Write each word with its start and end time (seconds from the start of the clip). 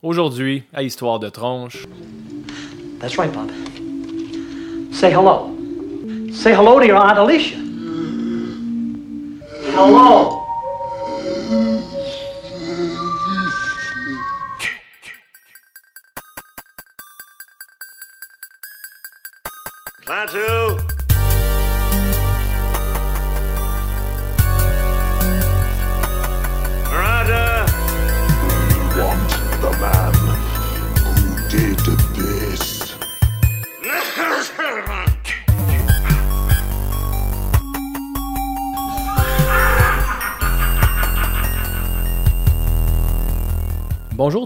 Aujourd'hui, 0.00 0.62
à 0.72 0.84
Histoire 0.84 1.18
de 1.18 1.28
tronche. 1.28 1.84
That's 3.00 3.18
right, 3.18 3.32
Bob. 3.32 3.50
Say 4.92 5.10
hello. 5.10 5.50
Say 6.32 6.54
hello 6.54 6.78
to 6.78 6.86
your 6.86 6.98
Aunt 6.98 7.18
Alicia. 7.18 7.56
Hello. 9.74 10.47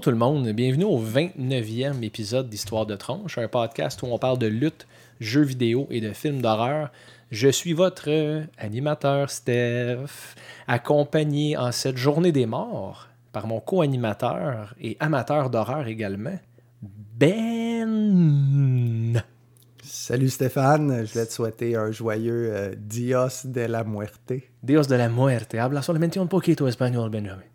Bonjour 0.02 0.14
tout 0.14 0.18
le 0.18 0.32
monde, 0.32 0.48
bienvenue 0.48 0.82
au 0.82 1.00
29e 1.00 2.02
épisode 2.02 2.48
d'Histoire 2.48 2.86
de 2.86 2.96
tronche, 2.96 3.38
un 3.38 3.46
podcast 3.46 4.02
où 4.02 4.06
on 4.06 4.18
parle 4.18 4.36
de 4.36 4.48
lutte, 4.48 4.88
jeux 5.20 5.44
vidéo 5.44 5.86
et 5.90 6.00
de 6.00 6.12
films 6.12 6.42
d'horreur. 6.42 6.90
Je 7.30 7.48
suis 7.48 7.72
votre 7.72 8.08
animateur 8.58 9.30
Steph, 9.30 10.34
accompagné 10.66 11.56
en 11.56 11.70
cette 11.70 11.98
journée 11.98 12.32
des 12.32 12.46
morts 12.46 13.06
par 13.30 13.46
mon 13.46 13.60
co-animateur 13.60 14.74
et 14.80 14.96
amateur 14.98 15.50
d'horreur 15.50 15.86
également, 15.86 16.40
Ben. 16.82 18.02
Salut 19.84 20.30
Stéphane, 20.30 21.06
je 21.06 21.12
voulais 21.12 21.26
te 21.26 21.32
souhaiter 21.32 21.76
un 21.76 21.92
joyeux 21.92 22.50
euh, 22.52 22.74
Dios 22.76 23.44
de 23.46 23.60
la 23.60 23.84
Muerte. 23.84 24.32
Dios 24.64 24.88
de 24.88 24.96
la 24.96 25.08
muerte, 25.08 25.54
habla 25.54 25.80
solamente 25.80 26.18
un 26.18 26.26
poquito 26.26 26.66
espagnol, 26.66 27.08
Benjamin. 27.08 27.51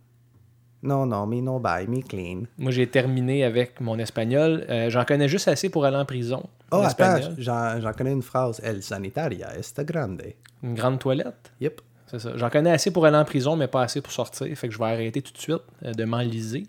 Non, 0.87 1.05
non, 1.05 1.25
mi 1.27 1.41
no 1.41 1.59
bye, 1.59 1.85
mi 1.87 2.01
clean. 2.01 2.43
Moi, 2.57 2.71
j'ai 2.71 2.87
terminé 2.87 3.43
avec 3.43 3.81
mon 3.81 3.99
espagnol. 3.99 4.65
Euh, 4.69 4.89
J'en 4.89 5.03
connais 5.03 5.27
juste 5.27 5.49
assez 5.49 5.69
pour 5.69 5.83
aller 5.83 5.97
en 5.97 6.05
prison. 6.05 6.47
Oh, 6.71 6.77
en 6.77 6.83
attends, 6.83 7.17
espagnol. 7.17 7.35
j'en 7.81 7.91
connais 7.91 8.13
une 8.13 8.21
phrase. 8.21 8.61
El 8.63 8.81
sanitaria 8.81 9.57
está 9.57 9.83
grande. 9.83 10.21
Une 10.63 10.75
grande 10.75 10.99
toilette? 10.99 11.51
Yep. 11.59 11.81
C'est 12.07 12.19
ça. 12.19 12.31
J'en 12.37 12.49
connais 12.49 12.71
assez 12.71 12.91
pour 12.91 13.05
aller 13.05 13.17
en 13.17 13.25
prison, 13.25 13.57
mais 13.57 13.67
pas 13.67 13.83
assez 13.83 13.99
pour 14.01 14.13
sortir. 14.13 14.47
Fait 14.57 14.69
que 14.69 14.73
je 14.73 14.79
vais 14.79 14.85
arrêter 14.85 15.21
tout 15.21 15.33
de 15.33 15.37
suite 15.37 15.61
euh, 15.83 15.91
de 15.91 16.05
m'enliser. 16.05 16.63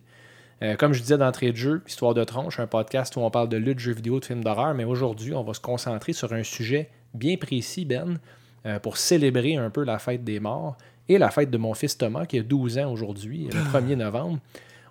Euh, 0.64 0.75
comme 0.75 0.92
je 0.92 1.00
disais 1.00 1.16
d'entrée 1.16 1.53
de 1.53 1.56
jeu, 1.56 1.82
Histoire 1.86 2.14
de 2.14 2.25
tronche, 2.25 2.58
un 2.58 2.66
podcast 2.66 3.14
où 3.14 3.20
on 3.20 3.30
parle 3.30 3.48
de 3.48 3.56
lutte, 3.56 3.78
jeux 3.78 3.92
vidéo, 3.92 4.19
de 4.19 4.25
films 4.25 4.42
d'horreur, 4.42 4.75
mais 4.75 4.82
aujourd'hui, 4.82 5.32
on 5.32 5.44
va 5.44 5.55
se 5.55 5.60
concentrer 5.60 6.12
sur 6.12 6.32
un 6.32 6.42
sujet 6.42 6.91
bien 7.14 7.36
précis, 7.36 7.84
Ben, 7.84 8.19
euh, 8.66 8.80
pour 8.80 8.97
célébrer 8.97 9.55
un 9.55 9.70
peu 9.70 9.84
la 9.84 10.00
fête 10.00 10.25
des 10.25 10.41
morts 10.41 10.77
et 11.08 11.18
la 11.18 11.30
fête 11.30 11.50
de 11.50 11.58
mon 11.58 11.74
fils 11.74 11.96
Thomas, 11.96 12.26
qui 12.26 12.38
a 12.38 12.42
12 12.42 12.78
ans 12.78 12.92
aujourd'hui, 12.92 13.48
le 13.52 13.60
1er 13.60 13.96
novembre. 13.96 14.38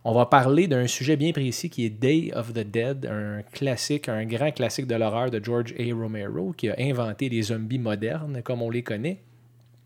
On 0.03 0.13
va 0.13 0.25
parler 0.25 0.67
d'un 0.67 0.87
sujet 0.87 1.17
bien 1.17 1.33
précis 1.33 1.69
qui 1.69 1.85
est 1.85 1.89
Day 1.89 2.31
of 2.33 2.53
the 2.53 2.59
Dead, 2.59 3.05
un 3.05 3.41
classique, 3.41 4.07
un 4.07 4.25
grand 4.25 4.51
classique 4.51 4.87
de 4.87 4.95
l'horreur 4.95 5.29
de 5.31 5.43
George 5.43 5.73
A. 5.77 5.93
Romero, 5.93 6.53
qui 6.53 6.69
a 6.69 6.75
inventé 6.79 7.27
les 7.27 7.41
zombies 7.41 7.79
modernes 7.79 8.41
comme 8.41 8.61
on 8.61 8.69
les 8.69 8.83
connaît. 8.83 9.21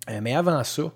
Euh, 0.09 0.19
mais 0.21 0.35
avant 0.35 0.63
ça, 0.63 0.93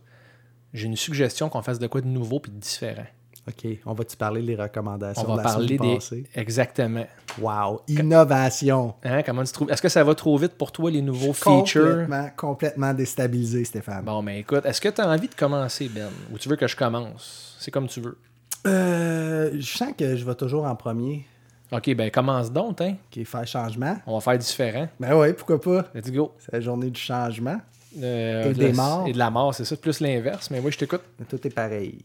j'ai 0.73 0.85
une 0.85 0.95
suggestion 0.95 1.49
qu'on 1.49 1.61
fasse 1.61 1.79
de 1.79 1.87
quoi 1.87 2.01
de 2.01 2.07
nouveau 2.07 2.39
puis 2.39 2.51
de 2.51 2.59
différent. 2.59 3.07
OK, 3.47 3.67
on 3.85 3.93
va-tu 3.93 4.17
parler 4.17 4.41
des 4.41 4.55
recommandations 4.55 5.23
On 5.23 5.27
va 5.27 5.33
de 5.33 5.37
la 5.37 5.43
parler 5.43 5.77
semaine 5.77 5.89
des. 5.91 5.95
passée? 5.95 6.23
Exactement. 6.35 7.05
Wow, 7.39 7.81
innovation. 7.87 8.95
Hein, 9.03 9.21
comment 9.23 9.43
tu 9.43 9.51
trouves 9.51 9.69
Est-ce 9.71 9.81
que 9.83 9.89
ça 9.89 10.03
va 10.03 10.15
trop 10.15 10.35
vite 10.37 10.53
pour 10.53 10.71
toi, 10.71 10.89
les 10.89 11.01
nouveaux 11.03 11.33
features? 11.33 11.83
Complètement, 11.83 12.29
complètement 12.35 12.93
déstabilisé, 12.93 13.63
Stéphane. 13.65 14.03
Bon, 14.03 14.21
mais 14.23 14.39
écoute, 14.39 14.65
est-ce 14.65 14.81
que 14.81 14.89
tu 14.89 14.99
as 14.99 15.07
envie 15.07 15.27
de 15.27 15.35
commencer, 15.35 15.89
Ben? 15.89 16.07
Ou 16.33 16.37
tu 16.39 16.49
veux 16.49 16.55
que 16.55 16.67
je 16.67 16.75
commence? 16.75 17.55
C'est 17.59 17.69
comme 17.71 17.87
tu 17.87 18.01
veux. 18.01 18.17
Euh, 18.65 19.51
je 19.59 19.77
sens 19.77 19.89
que 19.97 20.15
je 20.15 20.25
vais 20.25 20.35
toujours 20.35 20.65
en 20.65 20.75
premier, 20.75 21.25
Ok, 21.71 21.93
ben 21.95 22.09
commence 22.11 22.51
donc, 22.51 22.79
hein. 22.81 22.95
est 23.15 23.23
faire 23.25 23.45
changement. 23.47 23.97
On 24.07 24.15
va 24.15 24.21
faire 24.21 24.37
différent. 24.37 24.87
Ben 24.99 25.15
oui, 25.17 25.33
pourquoi 25.33 25.59
pas? 25.59 25.85
Let's 25.95 26.11
go. 26.11 26.31
C'est 26.39 26.53
la 26.53 26.61
journée 26.61 26.89
du 26.89 26.99
changement. 26.99 27.57
Euh, 28.01 28.45
Et 28.45 28.49
de 28.49 28.53
des 28.53 28.67
la- 28.69 28.73
morts. 28.73 29.07
Et 29.07 29.13
de 29.13 29.17
la 29.17 29.29
mort, 29.31 29.53
c'est 29.53 29.65
ça. 29.65 29.75
Plus 29.75 29.99
l'inverse, 29.99 30.49
mais 30.51 30.59
oui, 30.59 30.71
je 30.71 30.77
t'écoute. 30.77 31.01
Tout 31.27 31.45
est 31.45 31.49
pareil. 31.51 31.97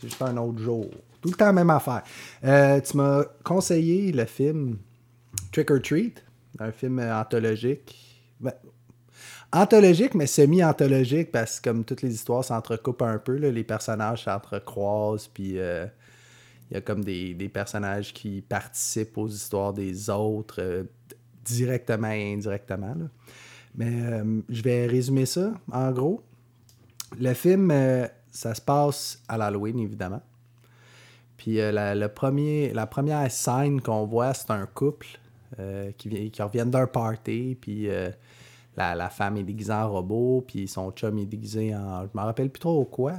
C'est 0.00 0.08
juste 0.08 0.22
un 0.22 0.36
autre 0.36 0.58
jour. 0.58 0.90
Tout 1.20 1.30
le 1.30 1.34
temps, 1.34 1.52
même 1.52 1.70
affaire. 1.70 2.02
Euh, 2.44 2.80
tu 2.80 2.96
m'as 2.96 3.24
conseillé 3.42 4.12
le 4.12 4.24
film 4.26 4.78
Trick 5.52 5.70
or 5.70 5.80
Treat, 5.82 6.24
un 6.58 6.70
film 6.70 7.00
anthologique. 7.00 7.96
Ben, 8.40 8.52
anthologique, 9.52 10.14
mais 10.14 10.26
semi-anthologique, 10.26 11.32
parce 11.32 11.60
que 11.60 11.70
comme 11.70 11.84
toutes 11.84 12.02
les 12.02 12.14
histoires 12.14 12.44
s'entrecoupent 12.44 13.02
un 13.02 13.18
peu, 13.18 13.36
là, 13.36 13.50
les 13.50 13.64
personnages 13.64 14.24
s'entrecroisent, 14.24 15.28
puis 15.28 15.58
euh, 15.58 15.86
il 16.70 16.74
y 16.74 16.76
a 16.76 16.80
comme 16.80 17.02
des, 17.02 17.50
personnages 17.52 18.12
qui 18.12 18.42
participent 18.42 19.16
aux 19.16 19.28
histoires 19.28 19.72
des 19.72 20.10
autres, 20.10 20.60
euh, 20.60 20.84
directement 21.44 22.10
et 22.10 22.34
indirectement. 22.34 22.94
Mais 23.74 24.22
je 24.48 24.62
vais 24.62 24.86
résumer 24.86 25.26
ça, 25.26 25.52
en 25.70 25.92
gros. 25.92 26.22
Le 27.20 27.34
film, 27.34 27.70
ça 28.36 28.54
se 28.54 28.60
passe 28.60 29.22
à 29.28 29.38
l'Halloween, 29.38 29.78
évidemment. 29.78 30.22
Puis 31.36 31.60
euh, 31.60 31.72
la, 31.72 31.94
le 31.94 32.08
premier, 32.08 32.72
la 32.72 32.86
première 32.86 33.30
scène 33.30 33.80
qu'on 33.80 34.04
voit, 34.06 34.34
c'est 34.34 34.50
un 34.50 34.66
couple 34.66 35.06
euh, 35.58 35.90
qui, 35.96 36.30
qui 36.30 36.42
reviennent 36.42 36.70
d'un 36.70 36.86
party. 36.86 37.56
Puis 37.60 37.88
euh, 37.88 38.10
la, 38.76 38.94
la 38.94 39.08
femme 39.08 39.36
est 39.36 39.42
déguisée 39.42 39.72
en 39.72 39.90
robot. 39.90 40.44
Puis 40.46 40.66
son 40.68 40.90
chum 40.92 41.18
est 41.18 41.26
déguisé 41.26 41.74
en. 41.74 42.02
Je 42.02 42.18
me 42.18 42.22
rappelle 42.24 42.50
plus 42.50 42.60
trop 42.60 42.84
quoi. 42.84 43.14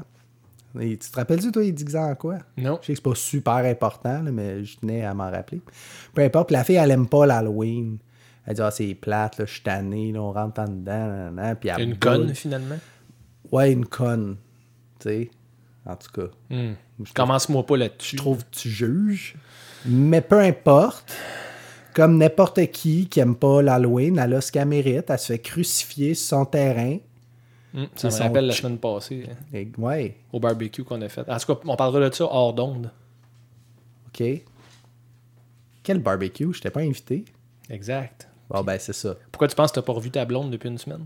Et 0.79 0.97
tu 0.97 1.09
te 1.09 1.15
rappelles-tu, 1.15 1.51
toi, 1.51 1.63
il 1.63 1.69
est 1.69 1.71
déguisé 1.71 1.97
en 1.97 2.13
quoi? 2.13 2.37
Non. 2.57 2.77
Je 2.81 2.87
sais 2.87 2.93
que 2.93 2.97
c'est 2.97 3.03
pas 3.03 3.15
super 3.15 3.55
important, 3.55 4.21
là, 4.21 4.31
mais 4.31 4.63
je 4.63 4.77
tenais 4.77 5.03
à 5.03 5.13
m'en 5.13 5.31
rappeler. 5.31 5.61
Peu 6.13 6.21
importe, 6.21 6.51
la 6.51 6.63
fille, 6.63 6.75
elle 6.75 6.91
aime 6.91 7.07
pas 7.07 7.25
l'Halloween. 7.25 7.97
Elle 8.45 8.53
dit, 8.55 8.61
ah, 8.61 8.69
c'est 8.69 8.93
plate, 8.93 9.39
là, 9.39 9.45
je 9.45 9.53
suis 9.53 9.63
tanné, 9.63 10.11
là, 10.11 10.21
on 10.21 10.31
rentre 10.31 10.61
en 10.61 10.65
dedans. 10.65 11.07
nan, 11.07 11.35
nan, 11.35 11.55
puis 11.55 11.69
elle 11.69 11.81
Une 11.81 11.89
boule. 11.91 11.99
conne, 11.99 12.35
finalement? 12.35 12.75
Ouais, 13.51 13.71
une 13.71 13.85
conne. 13.85 14.35
Tu 14.99 15.09
sais, 15.09 15.31
en 15.85 15.95
tout 15.95 16.11
cas. 16.13 16.27
Hmm. 16.49 16.73
Commence-moi 17.13 17.65
pas 17.65 17.77
là-dessus. 17.77 18.15
je 18.17 18.21
trouve 18.21 18.43
que 18.43 18.49
tu 18.55 18.69
juges. 18.69 19.35
Mais 19.85 20.21
peu 20.21 20.39
importe. 20.39 21.13
Comme 21.93 22.17
n'importe 22.19 22.63
qui 22.71 23.07
qui 23.07 23.19
aime 23.19 23.35
pas 23.35 23.63
l'Halloween, 23.63 24.19
elle 24.19 24.35
a 24.35 24.41
ce 24.41 24.51
qu'elle 24.51 24.67
mérite. 24.67 25.09
Elle 25.09 25.17
se 25.17 25.33
fait 25.33 25.39
crucifier 25.39 26.13
sur 26.13 26.37
son 26.37 26.45
terrain. 26.45 26.97
Hmm, 27.73 27.85
Ça 27.95 28.07
me 28.07 28.11
son 28.11 28.23
rappelle 28.23 28.45
la 28.45 28.53
semaine 28.53 28.77
passée, 28.77 29.25
hein, 29.29 29.35
Et, 29.53 29.67
ouais, 29.77 30.15
au 30.31 30.39
barbecue 30.39 30.83
qu'on 30.83 31.01
a 31.01 31.09
fait. 31.09 31.27
En 31.27 31.37
tout 31.37 31.55
cas, 31.55 31.59
on 31.65 31.75
parlera 31.75 32.09
de 32.09 32.13
ça 32.13 32.25
hors 32.25 32.53
d'onde. 32.53 32.91
OK. 34.07 34.23
Quel 35.83 35.99
barbecue? 35.99 36.53
Je 36.53 36.61
t'ai 36.61 36.69
pas 36.69 36.81
invité. 36.81 37.25
Exact. 37.69 38.27
Bon, 38.49 38.63
ben, 38.63 38.77
c'est 38.79 38.93
ça. 38.93 39.15
Pourquoi 39.31 39.47
tu 39.47 39.55
penses 39.55 39.71
que 39.71 39.75
t'as 39.75 39.81
pas 39.85 39.93
revu 39.93 40.11
ta 40.11 40.23
blonde 40.25 40.51
depuis 40.51 40.69
une 40.69 40.77
semaine? 40.77 41.05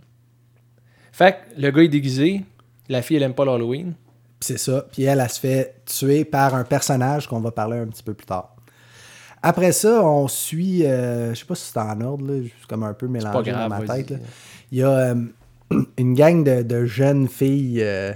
Fait 1.11 1.33
que 1.55 1.61
le 1.61 1.71
gars 1.71 1.83
est 1.83 1.87
déguisé, 1.87 2.43
la 2.91 3.01
fille 3.01 3.17
elle 3.17 3.23
aime 3.23 3.33
pas 3.33 3.45
l'Halloween. 3.45 3.93
C'est 4.39 4.57
ça. 4.57 4.85
Puis 4.91 5.03
elle, 5.03 5.19
elle 5.19 5.29
se 5.29 5.39
fait 5.39 5.75
tuer 5.85 6.25
par 6.25 6.55
un 6.55 6.63
personnage 6.63 7.27
qu'on 7.27 7.39
va 7.39 7.51
parler 7.51 7.77
un 7.77 7.87
petit 7.87 8.03
peu 8.03 8.13
plus 8.13 8.25
tard. 8.25 8.55
Après 9.43 9.71
ça, 9.71 10.03
on 10.03 10.27
suit, 10.27 10.85
euh, 10.85 11.33
je 11.33 11.39
sais 11.39 11.45
pas 11.45 11.55
si 11.55 11.71
c'est 11.71 11.79
en 11.79 11.99
ordre, 12.01 12.25
là, 12.31 12.41
c'est 12.59 12.67
comme 12.67 12.83
un 12.83 12.93
peu 12.93 13.07
mélangé 13.07 13.51
grave, 13.51 13.69
dans 13.69 13.79
ma 13.79 13.95
tête. 13.95 14.11
là. 14.11 14.17
Il 14.71 14.77
y 14.79 14.83
a 14.83 14.89
euh, 14.89 15.15
une 15.97 16.13
gang 16.13 16.43
de, 16.43 16.61
de 16.61 16.85
jeunes 16.85 17.27
filles 17.27 17.81
euh, 17.81 18.13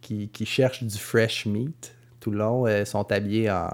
qui, 0.00 0.28
qui 0.28 0.46
cherchent 0.46 0.82
du 0.84 0.96
fresh 0.98 1.46
meat 1.46 1.94
tout 2.20 2.30
le 2.30 2.38
long. 2.38 2.66
Elles 2.66 2.86
sont 2.86 3.10
habillées 3.10 3.50
en 3.50 3.68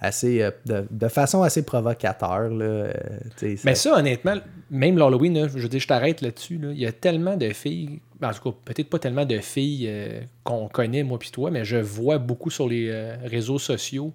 assez 0.00 0.40
euh, 0.42 0.50
de, 0.66 0.86
de 0.90 1.08
façon 1.08 1.42
assez 1.42 1.62
provocateur. 1.64 2.48
Là, 2.48 2.64
euh, 2.64 2.92
sais, 3.36 3.56
Mais 3.64 3.74
ça- 3.74 3.90
ça, 3.90 3.98
honnêtement, 3.98 4.36
même 4.70 4.96
l'Halloween, 4.98 5.48
je 5.48 5.58
veux 5.58 5.68
dire, 5.68 5.80
je 5.80 5.88
t'arrête 5.88 6.20
là-dessus. 6.22 6.58
là. 6.58 6.70
Il 6.72 6.78
y 6.78 6.86
a 6.86 6.92
tellement 6.92 7.36
de 7.36 7.50
filles, 7.50 8.00
en 8.22 8.32
tout 8.32 8.50
cas, 8.50 8.56
peut-être 8.64 8.88
pas 8.88 8.98
tellement 8.98 9.24
de 9.24 9.38
filles 9.38 9.86
euh, 9.88 10.20
qu'on 10.44 10.68
connaît, 10.68 11.02
moi 11.02 11.18
puis 11.18 11.30
toi, 11.30 11.50
mais 11.50 11.64
je 11.64 11.76
vois 11.76 12.18
beaucoup 12.18 12.50
sur 12.50 12.68
les 12.68 12.88
euh, 12.90 13.16
réseaux 13.24 13.58
sociaux. 13.58 14.12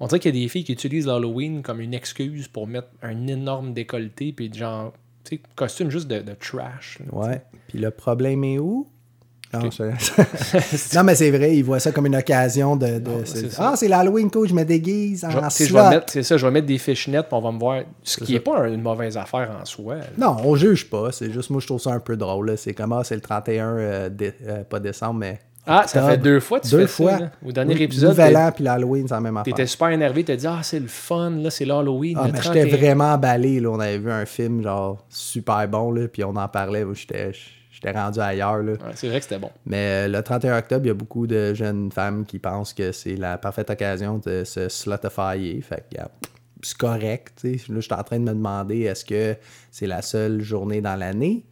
On 0.00 0.06
dirait 0.06 0.20
qu'il 0.20 0.34
y 0.34 0.38
a 0.38 0.42
des 0.42 0.48
filles 0.48 0.64
qui 0.64 0.72
utilisent 0.72 1.06
l'Halloween 1.06 1.62
comme 1.62 1.80
une 1.80 1.94
excuse 1.94 2.48
pour 2.48 2.66
mettre 2.66 2.88
un 3.02 3.26
énorme 3.26 3.72
décolleté, 3.72 4.32
puis 4.32 4.52
genre, 4.52 4.92
tu 5.24 5.36
sais, 5.36 5.42
costume 5.54 5.90
juste 5.90 6.08
de, 6.08 6.20
de 6.20 6.34
trash. 6.34 6.98
là, 7.00 7.06
Ouais. 7.12 7.42
Puis 7.68 7.78
le 7.78 7.90
problème 7.90 8.44
est 8.44 8.58
où? 8.58 8.88
Non, 9.60 9.66
Ok. 9.66 9.72
je- 9.98 10.96
non, 10.96 11.04
mais 11.04 11.14
c'est 11.14 11.30
vrai, 11.30 11.56
ils 11.56 11.62
voient 11.64 11.80
ça 11.80 11.92
comme 11.92 12.06
une 12.06 12.16
occasion 12.16 12.76
de. 12.76 12.98
de- 12.98 13.10
Ah, 13.58 13.74
c'est 13.76 13.86
ah, 13.86 13.88
l'Halloween, 13.88 14.30
coach, 14.30 14.50
je 14.50 14.54
me 14.54 14.64
déguise 14.64 15.24
en 15.24 15.30
je 15.30 15.64
slot. 15.64 15.78
vais 15.82 15.90
mettre- 15.90 16.06
C'est 16.12 16.22
ça, 16.22 16.36
je 16.36 16.44
vais 16.46 16.52
mettre 16.52 16.66
des 16.66 16.78
fichenettes, 16.78 17.26
puis 17.28 17.34
on 17.36 17.40
va 17.40 17.52
me 17.52 17.58
voir. 17.58 17.82
Ce 18.02 18.18
qui 18.22 18.32
n'est 18.32 18.40
pas 18.40 18.68
une 18.68 18.82
mauvaise 18.82 19.16
affaire 19.16 19.50
en 19.60 19.64
soi. 19.64 19.96
là. 19.96 20.04
Non, 20.18 20.36
on 20.44 20.56
juge 20.56 20.88
pas. 20.88 21.12
C'est 21.12 21.32
juste 21.32 21.50
moi, 21.50 21.60
je 21.60 21.66
trouve 21.66 21.80
ça 21.80 21.90
un 21.92 22.00
peu 22.00 22.16
drôle. 22.16 22.50
là. 22.50 22.56
C'est 22.56 22.74
comme, 22.74 22.92
ah, 22.92 23.02
c'est 23.04 23.14
le 23.14 23.20
31, 23.20 23.76
euh, 23.76 24.08
dé- 24.08 24.32
euh, 24.46 24.64
pas 24.64 24.80
décembre, 24.80 25.14
mais 25.20 25.38
Ah, 25.68 25.82
ça 25.88 26.06
fait 26.06 26.18
deux 26.18 26.38
fois 26.38 26.60
que 26.60 26.64
tu 26.66 26.70
Deux 26.76 26.82
fais 26.82 26.86
fois. 26.86 27.10
ça. 27.12 27.18
là. 27.18 27.30
Au 27.44 27.50
dernier 27.50 27.82
épisode, 27.82 28.10
Nouvel 28.10 28.36
An 28.36 28.50
puis 28.54 28.62
l'Halloween, 28.62 29.08
c'est 29.08 29.14
la 29.14 29.20
même 29.20 29.36
affaire. 29.36 29.52
t'étais 29.52 29.66
super 29.66 29.88
énervé. 29.88 30.22
T'as 30.22 30.36
dit, 30.36 30.46
ah, 30.46 30.60
c'est 30.62 30.78
le 30.78 30.86
fun, 30.86 31.30
là, 31.30 31.50
c'est 31.50 31.64
l'Halloween. 31.64 32.16
Ah, 32.20 32.28
mais 32.32 32.38
31. 32.38 32.64
j'étais 32.64 32.76
vraiment 32.76 33.12
emballé. 33.12 33.58
Là. 33.58 33.70
On 33.70 33.80
avait 33.80 33.98
vu 33.98 34.10
un 34.12 34.24
film 34.26 34.62
genre 34.62 35.04
super 35.08 35.66
bon, 35.66 35.90
là, 35.90 36.06
puis 36.06 36.22
on 36.22 36.36
en 36.36 36.46
parlait. 36.46 36.84
J'étais 36.94 37.32
j'étais 37.76 37.92
rendu 37.92 38.20
ailleurs. 38.20 38.62
Là. 38.62 38.72
Ouais, 38.72 38.78
c'est 38.94 39.08
vrai 39.08 39.18
que 39.18 39.24
c'était 39.24 39.38
bon. 39.38 39.50
Mais 39.66 40.06
euh, 40.06 40.08
le 40.08 40.22
31 40.22 40.58
octobre, 40.58 40.84
il 40.86 40.88
y 40.88 40.90
a 40.90 40.94
beaucoup 40.94 41.26
de 41.26 41.52
jeunes 41.54 41.92
femmes 41.92 42.24
qui 42.24 42.38
pensent 42.38 42.72
que 42.72 42.92
c'est 42.92 43.16
la 43.16 43.38
parfaite 43.38 43.70
occasion 43.70 44.18
de 44.24 44.44
se 44.44 44.68
slutifyer. 44.68 45.60
Fait 45.60 45.84
que, 45.92 46.00
c'est 46.62 46.76
correct. 46.76 47.42
Là, 47.44 47.50
je 47.68 47.80
suis 47.80 47.92
en 47.92 48.02
train 48.02 48.18
de 48.18 48.24
me 48.24 48.32
demander 48.32 48.80
est-ce 48.82 49.04
que 49.04 49.36
c'est 49.70 49.86
la 49.86 50.02
seule 50.02 50.40
journée 50.40 50.80
dans 50.80 50.96
l'année? 50.96 51.44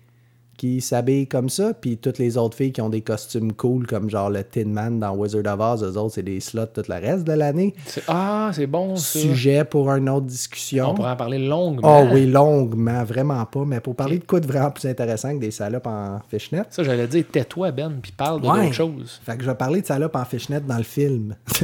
Qui 0.57 0.81
s'habille 0.81 1.27
comme 1.27 1.49
ça, 1.49 1.75
puis 1.75 1.97
toutes 1.99 2.19
les 2.19 2.37
autres 2.37 2.57
filles 2.57 2.73
qui 2.73 2.81
ont 2.81 2.89
des 2.89 3.01
costumes 3.01 3.53
cool, 3.53 3.87
comme 3.87 4.09
genre 4.09 4.31
le 4.31 4.43
Tin 4.45 4.67
Man 4.67 4.99
dans 5.01 5.15
Wizard 5.15 5.43
of 5.47 5.61
Oz, 5.61 5.85
eux 5.85 5.99
autres, 5.99 6.15
c'est 6.15 6.23
des 6.23 6.41
slots 6.41 6.67
tout 6.67 6.83
le 6.89 6.95
reste 6.95 7.25
de 7.25 7.33
l'année. 7.33 7.75
Ah, 8.09 8.51
c'est 8.55 8.67
bon, 8.67 8.97
ça. 8.97 9.19
Sujet 9.19 9.65
pour 9.65 9.91
une 9.93 10.09
autre 10.09 10.27
discussion. 10.27 10.91
On 10.91 10.95
pourrait 10.95 11.11
en 11.11 11.17
parler 11.17 11.39
longuement. 11.39 12.03
Oh 12.03 12.09
oui, 12.13 12.27
longuement, 12.27 13.05
vraiment 13.05 13.45
pas. 13.47 13.65
Mais 13.67 13.81
pour 13.81 13.95
parler 13.97 14.19
de 14.19 14.25
quoi 14.25 14.41
de 14.41 14.47
vraiment 14.47 14.71
plus 14.71 14.89
intéressant 14.89 15.35
que 15.35 15.41
des 15.41 15.51
salopes 15.51 15.87
en 15.87 16.21
fishnet. 16.29 16.63
Ça, 16.71 16.83
j'allais 16.83 17.07
dire, 17.07 17.25
tais-toi, 17.31 17.73
Ben, 17.73 17.93
puis 18.01 18.13
parle 18.13 18.41
de 18.41 18.47
Ouais. 18.47 18.63
d'autres 18.65 18.75
choses. 18.75 19.21
Fait 19.25 19.37
que 19.37 19.43
je 19.45 19.49
vais 19.51 19.57
parler 19.57 19.81
de 19.83 19.87
salopes 19.87 20.17
en 20.17 20.25
fishnet 20.25 20.61
dans 20.61 20.77
le 20.79 20.83
film. 20.85 21.35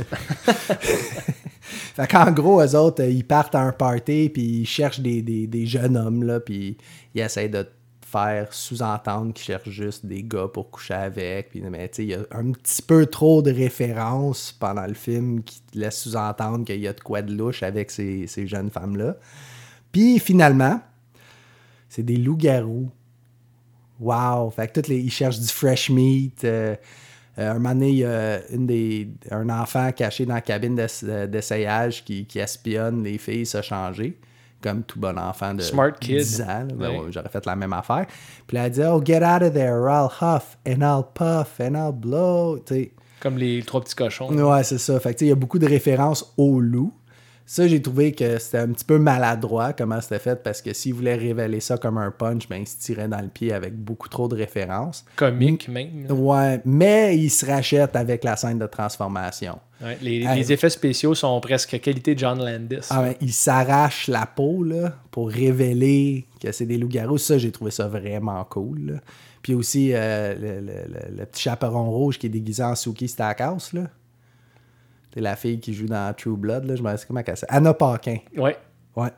fait 0.81 2.07
qu'en 2.07 2.31
gros, 2.33 2.61
eux 2.63 2.75
autres, 2.77 3.03
ils 3.05 3.25
partent 3.25 3.55
à 3.55 3.61
un 3.61 3.73
party, 3.73 4.31
puis 4.33 4.43
ils 4.61 4.67
cherchent 4.67 5.01
des, 5.01 5.23
des- 5.23 5.47
des 5.47 5.67
jeunes 5.67 5.97
hommes, 5.97 6.23
là, 6.25 6.41
puis 6.41 6.77
ils 7.15 7.21
essayent 7.21 7.51
de 7.51 7.67
faire 8.11 8.53
sous-entendre 8.53 9.33
qu'ils 9.33 9.45
cherchent 9.45 9.69
juste 9.71 10.05
des 10.05 10.23
gars 10.23 10.49
pour 10.53 10.71
coucher 10.71 10.95
avec. 10.95 11.51
Puis, 11.51 11.61
mais 11.63 11.91
il 11.99 12.05
y 12.05 12.15
a 12.15 12.21
un 12.33 12.51
petit 12.53 12.83
peu 12.83 13.07
trop 13.07 13.41
de 13.43 13.53
références 13.53 14.53
pendant 14.53 14.87
le 14.87 14.95
film 14.95 15.43
qui 15.43 15.61
te 15.63 15.79
laissent 15.79 16.01
sous-entendre 16.03 16.65
qu'il 16.65 16.81
y 16.81 16.89
a 16.89 16.93
de 16.93 17.01
quoi 17.01 17.23
de 17.23 17.33
louche 17.33 17.63
avec 17.63 17.91
ces, 17.91 18.27
ces 18.27 18.47
jeunes 18.47 18.71
femmes-là. 18.71 19.17
Puis 19.93 20.19
finalement, 20.19 20.81
c'est 21.89 22.03
des 22.03 22.17
loups-garous. 22.17 22.91
Wow! 24.01 24.51
Fait 24.51 24.69
que 24.69 24.73
toutes 24.75 24.89
les, 24.89 24.99
ils 24.99 25.11
cherchent 25.11 25.41
du 25.41 25.49
fresh 25.49 25.91
meat. 25.91 26.45
euh, 26.45 26.75
euh, 27.39 27.51
un 27.51 27.55
moment 27.55 27.75
donné, 27.75 27.91
il 27.91 27.99
y 27.99 28.05
a 28.05 28.41
une 28.51 28.67
des, 28.67 29.09
un 29.31 29.49
enfant 29.51 29.93
caché 29.93 30.27
dans 30.27 30.35
la 30.35 30.41
cabine 30.41 30.75
d'ess- 30.75 31.05
d'essayage 31.05 32.05
qui, 32.05 32.27
qui 32.27 32.39
espionne 32.39 33.05
les 33.05 33.19
filles 33.19 33.47
se 33.47 33.63
changer. 33.63 34.19
Comme 34.63 34.83
tout 34.83 34.99
bon 35.01 35.19
enfant 35.19 35.55
de 35.55 35.63
Smart 35.63 35.93
kid. 35.99 36.19
10 36.19 36.43
ans. 36.43 36.69
Ben 36.75 36.91
ouais, 36.91 37.07
J'aurais 37.11 37.29
fait 37.31 37.47
la 37.47 37.57
même 37.57 37.73
affaire. 37.73 38.07
Puis 38.47 38.57
là, 38.57 38.67
elle 38.67 38.73
dit 38.73 38.83
Oh, 38.85 39.01
get 39.05 39.23
out 39.25 39.43
of 39.43 39.55
there, 39.55 39.73
or 39.73 39.89
I'll 39.89 40.11
huff, 40.21 40.59
and 40.67 40.83
I'll 40.83 41.05
puff, 41.15 41.61
and 41.61 41.75
I'll 41.75 41.93
blow. 41.93 42.59
Tu 42.59 42.75
sais. 42.75 42.93
Comme 43.21 43.37
les 43.37 43.63
trois 43.63 43.81
petits 43.81 43.95
cochons. 43.95 44.29
Ouais, 44.31 44.65
c'est 44.65 44.79
ça. 44.79 44.99
Fait 45.01 45.19
il 45.21 45.29
y 45.29 45.33
a 45.33 45.35
beaucoup 45.35 45.59
de 45.59 45.67
références 45.67 46.33
au 46.37 46.61
loup. 46.61 46.93
Ça, 47.53 47.67
j'ai 47.67 47.83
trouvé 47.83 48.13
que 48.13 48.39
c'était 48.39 48.59
un 48.59 48.69
petit 48.69 48.85
peu 48.85 49.01
maladroit 49.01 49.73
comment 49.73 50.01
c'était 50.01 50.21
fait 50.21 50.41
parce 50.41 50.63
que 50.63 50.73
s'il 50.73 50.95
voulait 50.95 51.17
révéler 51.17 51.59
ça 51.59 51.77
comme 51.79 51.99
un 51.99 52.13
punch, 52.13 52.49
ben, 52.49 52.59
il 52.59 52.67
se 52.69 52.77
tirait 52.79 53.09
dans 53.09 53.21
le 53.21 53.27
pied 53.27 53.53
avec 53.53 53.75
beaucoup 53.77 54.09
trop 54.09 54.29
de 54.29 54.37
références. 54.37 55.05
Comique, 55.17 55.67
même. 55.67 56.07
Ouais, 56.11 56.61
mais 56.65 57.19
il 57.19 57.29
se 57.29 57.45
rachète 57.45 57.97
avec 57.97 58.23
la 58.23 58.37
scène 58.37 58.61
de 58.61 58.67
transformation. 58.69 59.59
Ouais, 59.83 59.99
les, 60.01 60.53
effets 60.53 60.71
spéciaux 60.71 61.17
sont 61.17 61.41
presque 61.41 61.81
qualité 61.81 62.15
John 62.17 62.39
Landis. 62.39 62.87
Ah 62.91 63.03
ouais, 63.03 63.17
il 63.21 63.33
s'arrache 63.33 64.07
la 64.07 64.27
peau 64.27 64.63
là, 64.63 64.95
pour 65.11 65.29
révéler 65.29 66.27
que 66.41 66.53
c'est 66.53 66.67
des 66.67 66.79
loups-garous. 66.79 67.19
Ça, 67.19 67.37
j'ai 67.37 67.51
trouvé 67.51 67.73
ça 67.73 67.89
vraiment 67.89 68.45
cool. 68.45 68.93
là. 68.93 69.01
Puis 69.43 69.55
aussi, 69.55 69.91
euh, 69.93 70.35
le, 70.35 70.61
le- 70.61 70.73
le- 70.87 71.17
le 71.19 71.27
petit 71.27 71.43
chaperon 71.43 71.91
rouge 71.91 72.17
qui 72.17 72.27
est 72.27 72.31
déguisé 72.31 72.63
en 72.63 72.77
Suki 72.77 73.09
Stackhouse. 73.09 73.73
là. 73.73 73.89
C'est 75.15 75.21
la 75.21 75.37
fille 75.37 75.59
qui 75.61 75.75
joue 75.75 75.87
dans 75.87 76.15
True 76.15 76.37
Blood. 76.37 76.65
Là. 76.65 76.77
Je 76.77 76.83
me 76.83 76.97
sais 76.97 77.05
comment 77.07 77.23
elle 77.27 77.37
s'appelle. 77.37 77.57
Anna 77.57 77.75
Paquin. 77.75 78.19
Ouais. 78.37 78.57
Ouais. 78.97 79.11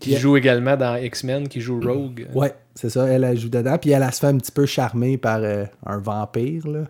Qui 0.00 0.16
joue 0.16 0.36
également 0.36 0.76
dans 0.76 0.96
X-Men, 0.96 1.48
qui 1.48 1.60
joue 1.60 1.80
Rogue. 1.80 2.28
Ouais, 2.34 2.54
c'est 2.74 2.90
ça. 2.90 3.06
Elle, 3.06 3.24
elle 3.24 3.38
joue 3.38 3.48
dedans. 3.48 3.78
Puis 3.78 3.90
elle, 3.90 4.02
elle 4.02 4.12
se 4.12 4.20
fait 4.20 4.26
un 4.26 4.36
petit 4.38 4.52
peu 4.52 4.66
charmer 4.66 5.16
par 5.18 5.38
euh, 5.42 5.64
un 5.86 5.98
vampire. 5.98 6.66
Là. 6.66 6.84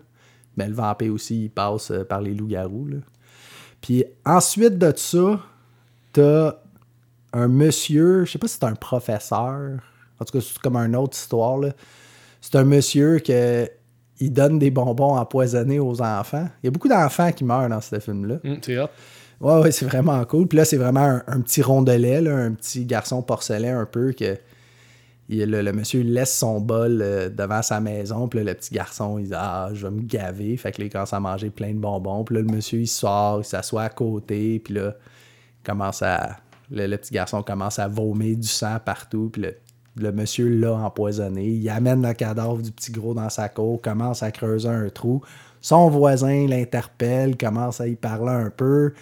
Mais 0.57 0.67
le 0.67 0.73
vampire 0.73 1.13
aussi, 1.13 1.43
il 1.45 1.49
passe 1.49 1.91
euh, 1.91 2.03
par 2.03 2.21
les 2.21 2.33
loups-garous. 2.33 2.87
là. 2.87 2.97
Puis 3.81 4.03
ensuite 4.25 4.77
de 4.77 4.91
ça, 4.95 5.39
t'as 6.13 6.55
un 7.33 7.47
monsieur, 7.47 8.25
je 8.25 8.31
sais 8.31 8.39
pas 8.39 8.47
si 8.47 8.55
c'est 8.59 8.65
un 8.65 8.73
professeur. 8.75 9.79
En 10.19 10.25
tout 10.25 10.37
cas, 10.37 10.41
c'est 10.41 10.57
comme 10.59 10.77
une 10.77 10.95
autre 10.95 11.15
histoire. 11.17 11.57
là. 11.57 11.73
C'est 12.41 12.55
un 12.55 12.63
monsieur 12.63 13.19
que 13.19 13.69
il 14.19 14.31
donne 14.31 14.59
des 14.59 14.71
bonbons 14.71 15.17
empoisonnés 15.17 15.79
aux 15.79 16.01
enfants. 16.01 16.47
Il 16.63 16.67
y 16.67 16.69
a 16.69 16.71
beaucoup 16.71 16.87
d'enfants 16.87 17.31
qui 17.31 17.43
meurent 17.43 17.69
dans 17.69 17.81
ce 17.81 17.99
film-là. 17.99 18.35
Hum, 18.45 18.57
c'est 18.61 18.77
hot. 18.79 18.87
Ouais, 19.41 19.59
ouais, 19.61 19.71
c'est 19.71 19.85
vraiment 19.85 20.23
cool. 20.25 20.47
Puis 20.47 20.57
là, 20.57 20.63
c'est 20.65 20.77
vraiment 20.77 21.01
un, 21.01 21.23
un 21.27 21.41
petit 21.41 21.61
rondelet, 21.61 22.21
là, 22.21 22.35
un 22.35 22.53
petit 22.53 22.85
garçon 22.85 23.21
porcelain 23.21 23.77
un 23.79 23.85
peu 23.85 24.13
que 24.13 24.37
il- 25.27 25.49
le, 25.49 25.61
le 25.61 25.73
monsieur 25.73 26.01
laisse 26.03 26.33
son 26.37 26.61
bol 26.61 26.99
euh, 27.01 27.29
devant 27.29 27.61
sa 27.61 27.81
maison. 27.81 28.27
Puis 28.29 28.39
là, 28.39 28.45
le 28.45 28.53
petit 28.53 28.73
garçon, 28.73 29.17
il 29.19 29.25
dit 29.25 29.33
Ah, 29.35 29.69
je 29.73 29.85
vais 29.85 29.91
me 29.91 30.01
gaver. 30.03 30.55
Fait 30.55 30.71
que 30.71 30.81
là, 30.81 30.85
il 30.85 30.89
commence 30.91 31.13
à 31.13 31.19
manger 31.19 31.49
plein 31.49 31.73
de 31.73 31.79
bonbons. 31.79 32.23
Puis 32.23 32.35
là, 32.35 32.41
le 32.41 32.47
monsieur, 32.47 32.79
il 32.79 32.87
sort, 32.87 33.39
il 33.41 33.45
s'assoit 33.45 33.83
à 33.83 33.89
côté. 33.89 34.59
Puis 34.63 34.73
là, 34.75 34.95
il 35.61 35.65
commence 35.65 36.01
à. 36.01 36.37
Le, 36.71 36.87
le 36.87 36.97
petit 36.97 37.13
garçon 37.13 37.43
commence 37.43 37.77
à 37.79 37.87
vomir 37.87 38.37
du 38.37 38.47
sang 38.47 38.77
partout. 38.83 39.29
Puis 39.33 39.41
le, 39.41 39.55
le 39.97 40.11
monsieur 40.11 40.49
l'a 40.49 40.73
empoisonné. 40.73 41.47
Il 41.47 41.69
amène 41.69 42.05
le 42.05 42.13
cadavre 42.13 42.61
du 42.61 42.71
petit 42.71 42.91
gros 42.91 43.13
dans 43.13 43.29
sa 43.29 43.49
cour, 43.49 43.81
commence 43.81 44.23
à 44.23 44.31
creuser 44.31 44.69
un 44.69 44.89
trou. 44.89 45.21
Son 45.61 45.89
voisin 45.89 46.47
l'interpelle, 46.47 47.37
commence 47.37 47.81
à 47.81 47.87
y 47.87 47.95
parler 47.95 48.31
un 48.31 48.49
peu. 48.49 48.93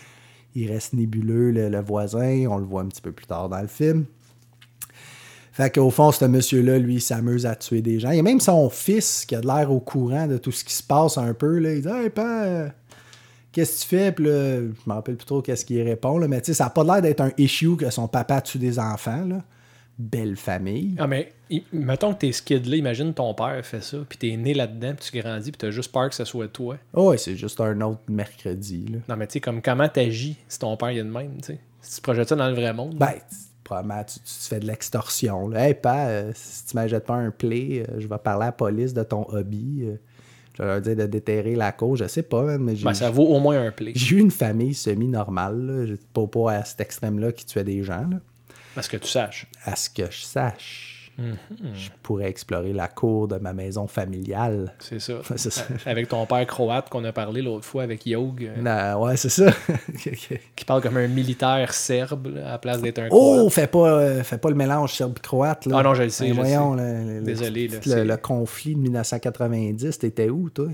Il 0.56 0.72
reste 0.72 0.94
nébuleux, 0.94 1.52
le, 1.52 1.70
le 1.70 1.82
voisin. 1.82 2.46
On 2.50 2.58
le 2.58 2.66
voit 2.66 2.82
un 2.82 2.88
petit 2.88 3.02
peu 3.02 3.12
plus 3.12 3.26
tard 3.26 3.50
dans 3.50 3.62
le 3.62 3.68
film. 3.68 4.06
Fait 5.52 5.70
qu'au 5.74 5.92
fond, 5.92 6.12
ce 6.12 6.26
monsieur-là, 6.26 6.80
lui, 6.80 7.00
s'amuse 7.00 7.46
à 7.46 7.56
tuer 7.56 7.84
des 7.84 8.00
gens. 8.00 8.10
Il 8.10 8.18
y 8.18 8.20
a 8.20 8.24
même 8.24 8.40
son 8.40 8.70
fils 8.72 9.24
qui 9.26 9.36
a 9.36 9.42
de 9.42 9.46
l'air 9.46 9.72
au 9.72 9.80
courant 9.80 10.26
de 10.26 10.38
tout 10.38 10.52
ce 10.52 10.64
qui 10.64 10.74
se 10.74 10.82
passe 10.82 11.18
un 11.18 11.34
peu. 11.36 11.60
Là. 11.60 11.74
Il 11.74 11.82
dit 11.82 11.88
Hey, 11.88 12.10
qu'est-ce 13.52 13.76
que 13.76 13.82
tu 13.82 13.88
fais? 13.88 14.12
Puis 14.12 14.26
là, 14.26 14.62
je 14.62 14.90
me 14.90 14.94
rappelle 14.94 15.16
plus 15.16 15.26
trop 15.26 15.44
qu'est-ce 15.44 15.64
qu'il 15.64 15.82
répond. 15.82 16.18
Mais 16.28 16.42
tu 16.42 16.48
sais, 16.48 16.54
ça 16.56 16.66
n'a 16.66 16.70
pas 16.72 16.84
l'air 16.84 17.02
d'être 17.04 17.22
un 17.22 17.32
issue 17.38 17.76
que 17.78 17.90
son 17.92 18.08
papa 18.08 18.42
tue 18.42 18.58
des 18.58 18.80
enfants. 18.80 19.28
Belle 20.12 20.36
famille. 20.36 20.96
Ah, 21.00 21.08
mais 21.08 21.32
mettons 21.72 22.14
que 22.14 22.20
t'es 22.20 22.32
ce 22.32 22.42
kid-là, 22.42 22.76
imagine 22.76 23.14
ton 23.14 23.34
père 23.34 23.66
fait 23.66 23.82
ça, 23.82 23.98
puis 24.10 24.18
t'es 24.18 24.36
né 24.36 24.54
là-dedans, 24.54 24.94
puis 25.00 25.10
tu 25.12 25.20
grandis, 25.22 25.52
puis 25.52 25.58
t'as 25.58 25.70
juste 25.72 25.92
peur 25.92 26.10
que 26.10 26.16
ce 26.16 26.26
soit 26.26 26.48
toi. 26.50 26.78
Oh, 26.94 27.10
ouais, 27.12 27.18
c'est 27.18 27.36
juste 27.36 27.62
un 27.62 27.80
autre 27.82 28.02
mercredi. 28.10 28.86
Là. 28.92 28.98
Non, 29.08 29.16
mais 29.16 29.28
tu 29.28 29.34
sais, 29.34 29.40
comme 29.40 29.62
comment 29.62 29.88
t'agis 29.88 30.38
si 30.48 30.60
ton 30.60 30.76
père 30.78 30.92
il 30.92 30.98
est 30.98 31.04
de 31.04 31.10
même, 31.10 31.38
tu 31.38 31.54
sais? 31.54 31.60
Si 31.82 31.96
tu 31.96 32.02
projettes 32.02 32.30
ça 32.30 32.36
dans 32.36 32.50
le 32.50 32.56
vrai 32.56 32.74
monde. 32.74 32.96
Ben, 32.96 33.12
tu- 33.14 33.36
probablement, 33.64 34.04
tu, 34.04 34.16
tu 34.20 34.48
fais 34.50 34.60
de 34.60 34.66
l'extorsion. 34.66 35.48
là. 35.48 35.68
Hey, 35.68 35.74
père, 35.74 36.08
euh, 36.10 36.32
si 36.36 36.66
tu 36.66 36.76
m'achètes 36.76 37.06
pas 37.06 37.16
un 37.16 37.32
play, 37.32 37.86
euh, 37.90 38.00
je 38.00 38.08
vais 38.08 38.18
parler 38.18 38.44
à 38.44 38.48
la 38.48 38.52
police 38.52 38.94
de 38.94 39.04
ton 39.04 39.26
hobby. 39.30 39.84
euh, 39.84 39.96
je 40.56 40.62
vais 40.64 40.68
leur 40.70 40.82
dire 40.82 40.96
de 40.98 41.06
déterrer 41.06 41.56
la 41.56 41.72
cause. 41.72 42.00
Je 42.00 42.08
sais 42.08 42.24
pas, 42.24 42.58
mais 42.58 42.76
j'ai 42.76 42.84
ben, 42.86 42.94
ça 42.94 43.10
vaut 43.10 43.26
au 43.28 43.40
moins 43.40 43.60
un 43.68 43.72
play. 43.72 43.94
j'ai 43.96 44.18
eu 44.18 44.20
une 44.20 44.32
famille 44.32 44.74
semi-normale. 44.74 45.66
là. 45.66 45.96
Pas, 46.14 46.28
pas 46.28 46.52
à 46.52 46.66
cet 46.66 46.82
extrême-là 46.82 47.32
qui 47.32 47.46
tuait 47.46 47.64
des 47.64 47.84
gens. 47.84 48.06
là. 48.10 48.18
Parce 48.76 48.88
que 48.88 48.98
tu 48.98 49.08
saches. 49.08 49.48
À 49.66 49.76
ce 49.76 49.90
que 49.90 50.10
je 50.10 50.22
sache, 50.24 51.12
je 51.18 51.90
pourrais 52.02 52.28
explorer 52.28 52.74
la 52.74 52.88
cour 52.88 53.28
de 53.28 53.38
ma 53.38 53.54
maison 53.54 53.86
familiale. 53.86 54.74
C'est 54.80 55.00
ça. 55.00 55.14
Avec 55.86 56.08
ton 56.08 56.26
père 56.26 56.46
croate 56.48 56.90
qu'on 56.90 57.04
a 57.04 57.12
parlé 57.12 57.44
l'autre 57.44 57.66
fois 57.66 57.84
avec 57.84 58.06
Yog, 58.08 58.50
euh, 58.66 58.94
ouais, 58.96 59.16
c'est 59.16 59.30
ça. 59.30 59.52
qui 60.56 60.66
parle 60.66 60.82
comme 60.82 60.98
un 60.98 61.08
militaire 61.08 61.72
serbe 61.74 62.36
là, 62.36 62.48
à 62.48 62.52
la 62.54 62.58
place 62.58 62.82
d'être 62.82 62.98
un 63.00 63.08
oh, 63.12 63.36
croate. 63.36 63.54
fais 63.54 63.68
pas, 63.68 63.90
euh, 63.92 64.24
fais 64.24 64.40
pas 64.40 64.50
le 64.50 64.56
mélange 64.56 64.94
serbe-croate. 64.94 65.68
Ah 65.72 65.84
non, 65.84 65.94
je 65.94 66.04
le 66.04 66.10
sais, 66.10 66.26
Ben, 66.26 66.34
je 66.34 66.40
voyons, 66.40 66.78
sais. 66.78 66.84
le- 66.84 67.14
le- 67.20 67.22
Désolé, 67.22 67.68
le, 67.68 68.18
conflit 68.18 68.74
de 68.76 68.80
1990, 68.80 70.00
t'étais 70.00 70.30
où, 70.30 70.50
toi? 70.50 70.68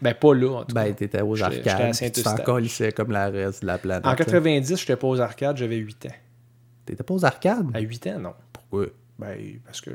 Ben, 0.00 0.14
pas 0.14 0.34
là, 0.34 0.50
en 0.60 0.64
tout 0.64 0.74
cas. 0.74 0.84
Ben, 0.84 0.94
t'étais 0.94 1.20
aux 1.22 1.34
J'étais- 1.36 1.52
j'étais 1.56 1.70
à 1.70 1.72
arcades. 1.74 1.96
puis 1.96 2.10
Tu 2.12 2.22
t'en 2.22 2.36
Saint-Eustache. 2.36 2.94
comme 2.94 3.12
la 3.12 3.28
reste 3.28 3.62
de 3.62 3.66
la 3.66 3.78
planète. 3.78 4.06
En 4.06 4.10
là. 4.10 4.16
90, 4.16 4.78
j'étais 4.78 4.96
pas 4.96 5.06
aux 5.06 5.20
arcades, 5.20 5.56
j'avais 5.56 5.76
8 5.76 6.06
ans. 6.06 6.14
T'étais 6.86 7.02
pas 7.02 7.14
aux 7.14 7.24
arcades? 7.24 7.66
À 7.74 7.80
8 7.80 8.06
ans, 8.08 8.18
non. 8.20 8.32
Pourquoi? 8.52 8.86
Ben, 9.18 9.34
parce 9.64 9.80
que. 9.80 9.90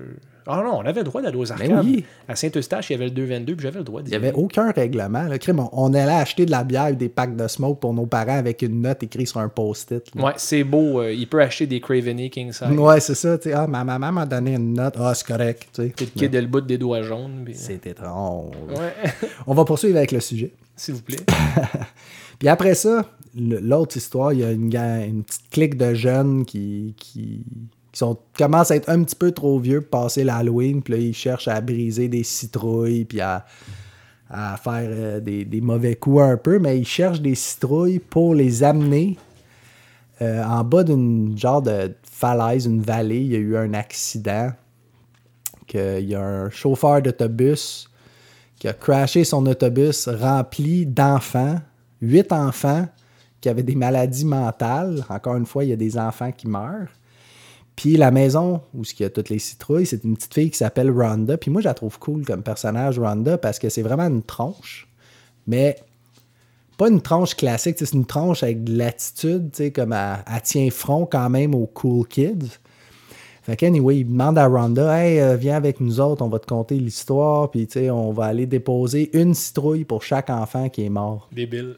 Ah 0.48 0.64
non, 0.66 0.78
on 0.80 0.82
avait 0.82 1.02
le 1.02 1.04
droit 1.04 1.22
d'aller 1.22 1.38
aux 1.38 1.52
arcades. 1.52 1.70
Ben 1.70 1.82
oui. 1.86 2.04
À 2.28 2.36
Saint-Eustache, 2.36 2.90
il 2.90 2.94
y 2.94 2.96
avait 2.96 3.06
le 3.06 3.12
222, 3.12 3.56
puis 3.56 3.64
j'avais 3.64 3.78
le 3.78 3.84
droit 3.86 4.02
d'y 4.02 4.08
Il 4.10 4.12
n'y 4.12 4.16
avait 4.16 4.34
aucun 4.34 4.72
règlement. 4.72 5.22
Là. 5.28 5.38
Crime, 5.38 5.64
on, 5.72 5.94
allait 5.94 6.12
acheter 6.12 6.48
de 6.48 6.52
la 6.52 6.64
bière 6.64 6.88
et 6.88 6.94
des 6.94 7.08
packs 7.10 7.36
de 7.36 7.48
smoke 7.48 7.80
pour 7.80 7.94
nos 7.94 8.08
parents 8.08 8.38
avec 8.40 8.64
une 8.64 8.82
note 8.82 9.04
écrite 9.04 9.28
sur 9.28 9.40
un 9.40 9.50
post-it. 9.50 10.04
Ouais, 10.16 10.32
c'est 10.38 10.64
beau. 10.64 11.02
euh, 11.02 11.14
il 11.14 11.28
peut 11.28 11.40
acheter 11.40 11.68
des 11.68 11.80
Craveney 11.80 12.32
King 12.32 12.52
Size. 12.52 12.68
Ouais, 12.72 13.00
c'est 13.00 13.14
ça. 13.14 13.38
Ah, 13.54 13.68
ma 13.68 13.84
maman 13.84 14.12
m'a 14.12 14.26
donné 14.26 14.56
une 14.56 14.74
note. 14.74 14.96
Ah, 14.98 15.14
c'est 15.14 15.28
correct. 15.28 15.68
tu 15.72 15.84
sais. 15.84 15.94
Puis 15.96 16.10
le 16.16 16.20
kid 16.20 16.36
a 16.36 16.42
le 16.42 16.48
bout 16.48 16.62
des 16.62 16.80
doigts 16.80 17.04
jaunes. 17.04 17.44
puis- 17.46 17.54
C'est 17.54 17.86
étrange. 17.86 18.56
Ouais, 18.70 19.12
On 19.46 19.54
va 19.54 19.64
poursuivre 19.64 19.98
avec 19.98 20.12
le 20.12 20.20
sujet. 20.20 20.52
s'il 20.76 20.96
vous 20.96 21.04
plaît. 21.04 21.18
Puis 22.42 22.48
après 22.48 22.74
ça, 22.74 23.06
l'autre 23.36 23.98
histoire, 23.98 24.34
il 24.34 24.40
y 24.40 24.44
a 24.44 24.52
une, 24.52 25.24
petite 25.24 25.48
clique 25.52 25.78
de 25.78 25.94
jeunes 25.94 26.44
qui, 26.44 26.96
qui, 26.98 27.46
qui 27.92 28.04
commencent 28.36 28.72
à 28.72 28.78
être 28.78 28.90
un 28.90 29.04
petit 29.04 29.16
peu 29.16 29.32
trop 29.32 29.60
vieux 29.60 29.82
pour 29.82 30.02
passer 30.02 30.24
l'Halloween. 30.24 30.82
Puis 30.82 30.92
là, 30.96 31.00
ils 31.00 31.14
cherchent 31.14 31.48
à 31.48 31.62
briser 31.62 32.08
des 32.08 32.24
citrouilles, 32.24 33.06
puis 33.06 33.22
à, 33.22 33.46
faire 34.28 34.90
euh, 34.90 35.20
des, 35.20 35.46
des 35.46 35.62
mauvais 35.62 35.94
coups 35.94 36.24
un 36.24 36.36
peu, 36.36 36.58
mais 36.58 36.80
il 36.80 36.88
cherche 36.88 37.22
des 37.22 37.36
citrouilles 37.36 38.00
pour 38.00 38.34
les 38.34 38.64
amener 38.64 39.20
euh, 40.24 40.44
en 40.44 40.64
bas 40.64 40.84
d'une 40.84 41.38
genre 41.38 41.62
de 41.62 41.94
falaise, 42.02 42.66
une 42.66 42.82
vallée. 42.82 43.22
Il 43.22 43.32
y 43.34 43.36
a 43.36 43.38
eu 43.38 43.56
un 43.56 43.76
accident. 43.76 44.50
Que, 45.68 46.02
il 46.02 46.10
y 46.10 46.16
a 46.16 46.24
un 46.24 46.50
chauffeur 46.50 47.04
d'autobus 47.04 47.88
qui 48.58 48.68
a 48.68 48.74
crashé 48.74 49.26
son 49.26 49.46
autobus 49.46 50.08
rempli 50.08 50.88
d'enfants, 50.88 51.60
huit 52.02 52.32
enfants 52.32 52.88
qui 53.40 53.50
avaient 53.50 53.64
des 53.64 53.76
maladies 53.76 54.26
mentales. 54.26 55.06
Encore 55.10 55.36
une 55.36 55.46
fois, 55.46 55.64
il 55.64 55.70
y 55.72 55.74
a 55.74 55.78
des 55.78 55.98
enfants 55.98 56.32
qui 56.32 56.48
meurent. 56.48 56.90
Puis 57.76 57.98
la 57.98 58.12
maison 58.12 58.62
où 58.74 58.84
il 58.84 59.02
y 59.02 59.06
a 59.06 59.10
toutes 59.10 59.30
les 59.30 59.40
citrouilles, 59.40 59.86
c'est 59.86 60.04
une 60.04 60.16
petite 60.16 60.34
fille 60.34 60.52
qui 60.52 60.58
s'appelle 60.58 60.92
Rhonda. 60.92 61.38
Puis 61.38 61.50
moi, 61.50 61.62
je 61.62 61.68
la 61.68 61.74
trouve 61.74 61.98
cool 62.00 62.26
comme 62.26 62.44
personnage, 62.44 63.00
Rhonda, 63.00 63.38
parce 63.38 63.60
que 63.60 63.70
c'est 63.70 63.82
vraiment 63.82 64.08
une 64.08 64.22
tronche. 64.22 64.88
Mais 65.48 65.78
pas 66.78 66.90
une 66.90 67.02
tronche 67.02 67.36
classique, 67.36 67.78
c'est 67.80 67.94
une 67.94 68.06
tronche 68.06 68.44
avec 68.44 68.64
de 68.64 68.78
l'attitude, 68.78 69.52
comme 69.74 69.94
elle, 69.94 70.42
tient 70.44 70.70
front 70.70 71.06
quand 71.06 71.30
même 71.30 71.56
aux 71.56 71.66
cool 71.68 72.08
kids. 72.08 72.58
Fait 73.44 73.56
qu'anyway, 73.56 74.00
il 74.00 74.06
demande 74.06 74.38
à 74.38 74.46
Rhonda, 74.46 75.00
euh, 75.00 75.36
viens 75.36 75.56
avec 75.56 75.80
nous 75.80 76.00
autres, 76.00 76.24
on 76.24 76.30
va 76.30 76.38
te 76.38 76.46
conter 76.46 76.76
l'histoire, 76.76 77.50
puis 77.50 77.68
on 77.90 78.12
va 78.12 78.26
aller 78.26 78.46
déposer 78.46 79.10
une 79.20 79.34
citrouille 79.34 79.84
pour 79.84 80.04
chaque 80.04 80.30
enfant 80.30 80.70
qui 80.70 80.86
est 80.86 80.90
mort. 80.90 81.28
Débile. 81.32 81.78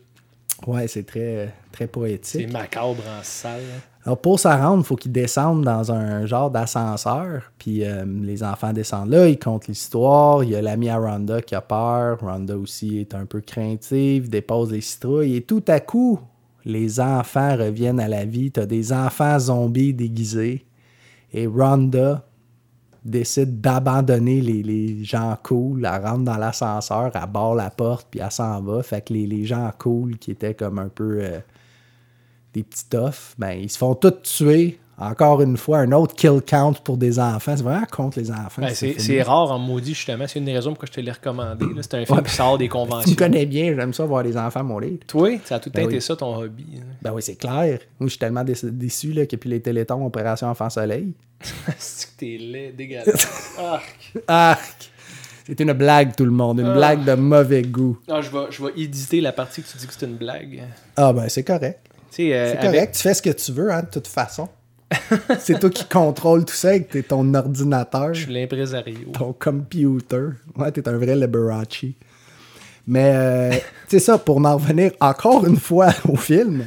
Ouais, 0.66 0.88
c'est 0.88 1.04
très, 1.04 1.54
très 1.72 1.86
C'est 1.86 1.88
poétique. 1.88 2.52
macabre 2.52 3.04
en 3.20 3.24
salle. 3.24 3.62
hein. 3.62 3.82
Alors 4.06 4.18
pour 4.20 4.38
s'en 4.40 4.58
rendre, 4.58 4.84
il 4.84 4.86
faut 4.86 4.96
qu'ils 4.98 5.12
descendent 5.14 5.64
dans 5.64 5.92
un 5.92 6.26
genre 6.26 6.52
d'ascenseur. 6.52 7.52
Puis 7.58 7.86
euh, 7.86 8.04
les 8.22 8.44
enfants 8.44 8.74
descendent 8.74 9.10
là, 9.12 9.28
ils 9.30 9.40
comptent 9.40 9.68
l'histoire. 9.68 10.44
Il 10.44 10.50
y 10.50 10.56
a 10.56 10.62
l'ami 10.62 10.90
à 10.90 10.98
Rhonda 10.98 11.42
qui 11.42 11.56
a 11.56 11.62
peur. 11.62 12.20
Rhonda 12.22 12.58
aussi 12.58 13.00
est 13.00 13.16
un 13.16 13.26
peu 13.26 13.40
craintive, 13.40 14.30
dépose 14.30 14.72
les 14.74 14.82
citrouilles. 14.82 15.38
Et 15.38 15.42
tout 15.42 15.64
à 15.68 15.80
coup, 15.80 16.20
les 16.66 17.00
enfants 17.00 17.56
reviennent 17.58 18.00
à 18.02 18.10
la 18.10 18.26
vie. 18.26 18.52
Tu 18.52 18.60
as 18.60 18.66
des 18.66 18.92
enfants 18.92 19.40
zombies 19.40 19.94
déguisés. 19.94 20.66
Et 21.34 21.48
Rhonda 21.48 22.26
décide 23.04 23.62
d'abandonner 23.62 24.42
les, 24.42 24.64
les 24.64 25.04
gens 25.04 25.38
cool. 25.44 25.86
Elle 25.86 26.06
rentre 26.06 26.24
dans 26.24 26.38
l'ascenseur, 26.38 27.12
elle 27.14 27.30
barre 27.30 27.56
la 27.56 27.70
porte, 27.70 28.08
puis 28.10 28.20
elle 28.20 28.32
s'en 28.32 28.62
va. 28.62 28.82
Fait 28.84 29.06
que 29.06 29.14
les, 29.14 29.28
les 29.28 29.46
gens 29.46 29.72
cool 29.78 30.18
qui 30.18 30.32
étaient 30.32 30.56
comme 30.56 30.80
un 30.80 30.90
peu... 30.90 31.20
euh, 31.22 31.40
des 32.54 32.62
petits 32.62 32.88
toughs, 32.88 33.34
ben, 33.40 33.54
ils 33.54 33.68
se 33.70 33.80
font 33.80 33.96
tous 33.96 34.22
tuer. 34.22 34.80
Encore 34.98 35.42
une 35.42 35.58
fois, 35.58 35.80
un 35.80 35.92
autre 35.92 36.16
kill 36.16 36.40
count 36.46 36.74
pour 36.84 36.98
des 36.98 37.20
enfants. 37.20 37.56
C'est 37.58 37.64
vraiment 37.64 37.86
contre 37.92 38.20
les 38.20 38.30
enfants. 38.30 38.62
Ben, 38.62 38.74
ce 38.76 38.94
c'est 39.00 39.22
rare 39.24 39.52
en 39.52 39.58
maudit, 39.58 39.96
justement. 39.96 40.26
C'est 40.28 40.38
une 40.40 40.46
des 40.46 40.54
raisons 40.54 40.70
pourquoi 40.72 40.88
je 40.88 40.94
te 40.94 41.02
l'ai 41.02 41.12
recommandé. 41.12 41.66
C'est 41.82 41.96
un 41.96 42.06
film 42.06 42.22
qui 42.22 42.32
sort 42.32 42.58
des 42.60 42.66
Tu 42.68 42.70
conventions. 42.70 43.12
me 43.12 43.16
connais 43.16 43.46
bien, 43.48 43.74
j'aime 43.76 43.94
ça 43.94 44.06
voir 44.06 44.22
les 44.24 44.38
enfants 44.38 44.64
mourir. 44.64 45.00
Toi, 45.08 45.40
ça 45.46 45.56
a 45.56 45.60
tout 45.60 45.72
Ben 45.74 45.86
été 45.86 45.96
oui. 45.96 46.02
ça 46.02 46.16
ton 46.16 46.36
hobby. 46.38 46.66
hein. 46.78 46.84
Ben 47.02 47.12
oui, 47.12 47.22
c'est 47.24 47.36
clair. 47.36 47.80
Moi, 48.00 48.08
je 48.08 48.08
suis 48.10 48.20
tellement 48.20 48.44
déçu, 48.44 49.14
là, 49.14 49.24
a 49.24 49.38
plus 49.38 49.50
les 49.50 49.62
télétons 49.62 50.06
Opération 50.06 50.48
Enfant 50.48 50.70
Soleil. 50.70 51.14
C'est 51.78 52.08
que 52.08 52.20
t'es 52.20 52.38
laid, 52.40 52.72
dégueulasse. 52.72 53.56
Arc. 53.60 54.14
Arc! 54.28 54.90
C'est 55.46 55.60
une 55.60 55.74
blague, 55.74 56.16
tout 56.16 56.24
le 56.24 56.32
monde. 56.32 56.60
Une 56.60 56.72
blague 56.74 57.04
de 57.04 57.16
mauvais 57.16 57.64
goût. 57.64 57.98
Ah, 58.10 58.22
je, 58.22 58.30
vais, 58.30 58.46
je 58.50 58.64
vais 58.64 58.72
éditer 58.78 59.20
la 59.20 59.34
partie 59.34 59.62
que 59.62 59.68
tu 59.68 59.78
dis 59.78 59.88
que 59.88 59.94
c'est 59.94 60.06
une 60.06 60.16
blague. 60.16 60.64
Ah, 60.96 61.12
ben 61.12 61.28
c'est 61.28 61.44
correct. 61.44 61.80
Tu 62.12 62.32
euh, 62.32 62.52
C'est 62.52 62.58
avec- 62.60 62.72
correct. 62.72 62.96
Tu 62.96 63.02
fais 63.02 63.14
ce 63.14 63.22
que 63.22 63.30
tu 63.32 63.52
veux, 63.52 63.70
hein, 63.74 63.82
de 63.82 63.88
toute 63.90 64.08
façon. 64.08 64.48
c'est 65.40 65.60
toi 65.60 65.70
qui 65.70 65.86
contrôle 65.86 66.46
tout 66.46 66.54
ça 66.54 66.70
avec 66.70 66.90
tes- 66.90 67.04
ton 67.04 67.34
ordinateur. 67.34 68.14
Je 68.14 68.24
suis 68.24 68.34
l'impresario. 68.34 69.10
ton 69.14 69.34
computer. 69.34 70.30
Ouais, 70.58 70.72
t'es 70.72 70.88
un 70.88 70.98
vrai 70.98 71.16
Liberace. 71.16 71.86
Mais 72.88 73.12
euh, 73.16 73.52
c'est 73.88 74.00
ça, 74.00 74.18
pour 74.18 74.38
en 74.46 74.56
revenir 74.58 74.92
encore 75.00 75.46
une 75.46 75.58
fois 75.58 75.90
au 76.10 76.16
film. 76.18 76.66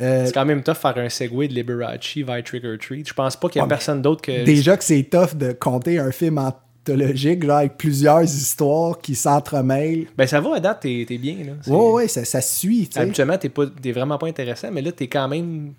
euh, 0.00 0.26
C'est 0.26 0.32
quand 0.32 0.44
même 0.44 0.62
tough 0.62 0.74
faire 0.76 0.98
un 0.98 1.08
segue 1.08 1.48
de 1.48 1.54
Liberace 1.54 2.16
vers 2.18 2.42
Trick 2.44 2.64
or 2.64 2.76
Treat. 2.78 3.08
Je 3.08 3.14
pense 3.14 3.36
pas 3.36 3.48
qu'il 3.48 3.58
y 3.58 3.60
a 3.60 3.62
Ouais, 3.64 3.68
mais 3.68 3.74
personne 3.74 4.02
d'autre 4.02 4.22
que. 4.22 4.44
déjà 4.44 4.76
que 4.76 4.84
c'est 4.84 5.02
tough 5.04 5.34
de 5.36 5.52
compter 5.52 5.98
un 5.98 6.12
film 6.12 6.38
anthologique, 6.38 7.44
genre 7.44 7.56
avec 7.58 7.76
plusieurs 7.78 8.22
histoires 8.24 8.98
qui 8.98 9.14
s'entremêlent. 9.14 10.06
Ben 10.16 10.26
ça 10.26 10.40
va 10.40 10.56
à 10.56 10.60
date, 10.60 10.80
t'es 10.80 11.04
bien. 11.18 11.36
Là. 11.44 11.74
Ouais, 11.74 11.90
ouais, 11.92 12.08
ça, 12.08 12.24
ça 12.24 12.40
suit. 12.40 12.88
Habituellement, 12.96 13.38
t'es 13.38 13.48
pas- 13.48 13.66
vraiment 13.92 14.18
pas 14.18 14.26
intéressant, 14.26 14.68
mais 14.72 14.82
là, 14.82 14.92
t'es 14.92 15.06
quand 15.06 15.28
même 15.28 15.72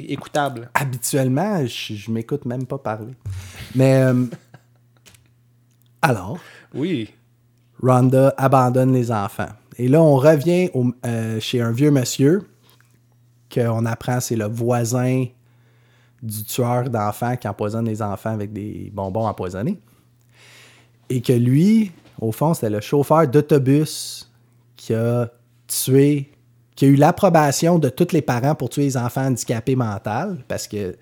écoutable. 0.00 0.70
Habituellement, 0.74 1.64
je, 1.66 1.94
je 1.94 2.10
m'écoute 2.10 2.44
même 2.44 2.66
pas 2.66 2.78
parler. 2.78 3.14
Mais 3.74 4.02
euh, 4.02 4.26
alors, 6.02 6.38
Oui. 6.74 7.10
Rhonda 7.82 8.32
abandonne 8.36 8.92
les 8.92 9.10
enfants. 9.10 9.48
Et 9.76 9.88
là, 9.88 10.00
on 10.02 10.16
revient 10.16 10.70
au- 10.74 10.92
euh, 11.06 11.40
chez 11.40 11.60
un 11.60 11.72
vieux 11.72 11.90
monsieur 11.90 12.42
qu'on 13.52 13.84
apprend 13.86 14.20
c'est 14.20 14.36
le 14.36 14.46
voisin 14.46 15.26
du 16.22 16.44
tueur 16.44 16.88
d'enfants 16.88 17.36
qui 17.36 17.48
empoisonne 17.48 17.84
les 17.86 18.00
enfants 18.00 18.30
avec 18.30 18.52
des 18.52 18.90
bonbons 18.94 19.26
empoisonnés. 19.26 19.78
Et 21.10 21.20
que 21.20 21.32
lui, 21.32 21.90
au 22.20 22.32
fond, 22.32 22.54
c'était 22.54 22.70
le 22.70 22.80
chauffeur 22.80 23.26
d'autobus 23.26 24.30
qui 24.76 24.94
a 24.94 25.28
tué, 25.66 26.31
qui 26.74 26.86
a 26.86 26.88
eu 26.88 26.96
l'approbation 26.96 27.78
de 27.78 27.88
tous 27.88 28.12
les 28.12 28.22
parents 28.22 28.54
pour 28.54 28.70
tuer 28.70 28.84
les 28.84 28.96
enfants 28.96 29.26
handicapés 29.26 29.76
mentaux 29.76 30.36
parce 30.48 30.66
que, 30.66 30.96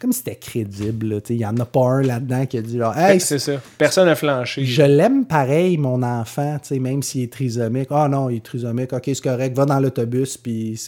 comme 0.00 0.12
c'était 0.12 0.36
crédible, 0.36 1.20
il 1.28 1.36
n'y 1.36 1.46
en 1.46 1.56
a 1.56 1.64
pas 1.64 1.84
un 1.84 2.02
là-dedans 2.02 2.46
qui 2.46 2.58
a 2.58 2.62
dit 2.62 2.78
genre, 2.78 2.96
Hey, 2.96 3.20
c'est 3.20 3.40
ça. 3.40 3.54
Personne 3.76 4.06
n'a 4.06 4.14
flanché. 4.14 4.64
je 4.64 4.82
l'aime 4.82 5.24
pareil, 5.26 5.76
mon 5.76 6.02
enfant, 6.02 6.58
même 6.70 7.02
s'il 7.02 7.22
est 7.24 7.32
trisomique. 7.32 7.88
Ah 7.90 8.08
non, 8.08 8.30
il 8.30 8.36
est 8.36 8.44
trisomique, 8.44 8.92
ok, 8.92 9.02
c'est 9.06 9.20
correct, 9.20 9.56
va 9.56 9.64
dans 9.64 9.80
l'autobus, 9.80 10.36
puis 10.36 10.80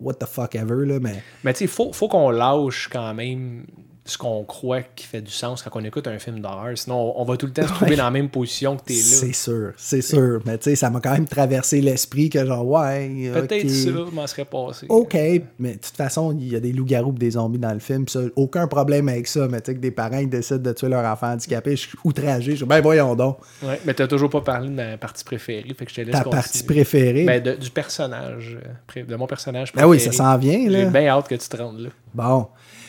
what 0.00 0.14
the 0.14 0.26
fuck 0.26 0.54
ever, 0.54 0.86
là, 0.86 0.98
mais 1.00 1.22
Mais 1.44 1.52
tu 1.52 1.60
sais, 1.60 1.66
faut, 1.66 1.92
faut 1.92 2.08
qu'on 2.08 2.30
lâche 2.30 2.88
quand 2.92 3.14
même 3.14 3.64
ce 4.10 4.16
qu'on 4.18 4.42
croit 4.44 4.80
qui 4.82 5.06
fait 5.06 5.20
du 5.20 5.30
sens 5.30 5.62
quand 5.62 5.70
on 5.74 5.84
écoute 5.84 6.06
un 6.06 6.18
film 6.18 6.40
d'horreur. 6.40 6.76
Sinon, 6.76 7.12
on, 7.20 7.24
va 7.24 7.36
tout 7.36 7.46
le 7.46 7.52
temps 7.52 7.62
se 7.66 7.72
trouver 7.72 7.90
Ouais. 7.90 7.96
dans 7.96 8.04
la 8.04 8.10
même 8.10 8.28
position 8.30 8.76
que 8.76 8.84
t'es 8.84 8.94
là. 8.94 9.00
c'est 9.02 9.32
sûr, 9.34 9.72
c'est 9.76 10.00
sûr. 10.02 10.40
Mais 10.46 10.56
tu 10.58 10.70
sais, 10.70 10.76
ça 10.76 10.88
m'a 10.90 11.00
quand 11.00 11.12
même 11.12 11.26
traversé 11.26 11.80
l'esprit 11.80 12.30
que 12.30 12.44
genre, 12.46 12.66
ouais, 12.66 13.30
Peut-être 13.32 13.64
ok. 13.66 13.70
ça 13.70 13.90
m'en 14.14 14.26
serait 14.26 14.44
passé. 14.46 14.86
OK, 14.88 15.14
mais 15.58 15.72
de 15.74 15.78
toute 15.78 15.96
façon, 15.96 16.32
il 16.38 16.48
y 16.52 16.56
a 16.56 16.60
des 16.60 16.72
loups-garous 16.72 17.12
et 17.16 17.18
des 17.18 17.30
zombies 17.32 17.58
dans 17.58 17.72
le 17.72 17.80
film. 17.80 18.08
ça, 18.08 18.20
aucun 18.36 18.66
problème 18.66 19.08
avec 19.08 19.26
ça. 19.26 19.46
Mais 19.48 19.60
tu 19.60 19.72
sais, 19.72 19.74
que 19.76 19.80
des 19.80 19.90
parents 19.90 20.18
ils 20.18 20.28
décident 20.28 20.58
de 20.58 20.72
tuer 20.72 20.88
leur 20.88 21.04
enfant 21.04 21.32
handicapé, 21.32 21.72
je 21.76 21.88
suis 21.88 21.98
outragé. 22.04 22.56
Je 22.56 22.64
ben 22.64 22.80
voyons 22.80 23.14
donc. 23.14 23.38
Ouais, 23.62 23.78
mais 23.84 23.92
t'as 23.94 24.06
toujours 24.06 24.30
pas 24.30 24.40
parlé 24.40 24.68
de 24.68 24.74
ma 24.74 24.96
partie 24.96 25.24
préférée, 25.24 25.74
fait 25.78 25.84
que 25.84 25.90
je 25.90 25.96
te 25.96 26.00
laisse 26.00 26.12
Ta 26.12 26.18
continuer. 26.24 26.36
partie 26.42 26.62
préférée? 26.62 27.24
Ben, 27.24 27.42
de- 27.42 27.54
du 27.56 27.70
personnage, 27.70 28.58
euh, 28.96 29.04
de 29.04 29.16
mon 29.16 29.26
personnage 29.26 29.72
Ben 29.74 29.82
préféré. 29.82 29.90
oui, 29.90 30.00
ça 30.00 30.12
s'en 30.12 30.36
vient, 30.38 30.68
là. 30.70 30.84
J'ai 30.84 30.90
bien 30.90 31.08
hâte 31.08 31.28
que 31.28 31.34
tu 31.34 31.48
te 31.48 31.56
rendes 31.56 31.80
là. 31.80 31.88
Bon. 32.14 32.46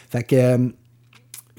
Fait 0.10 0.24
que 0.24 0.36
euh, 0.36 0.58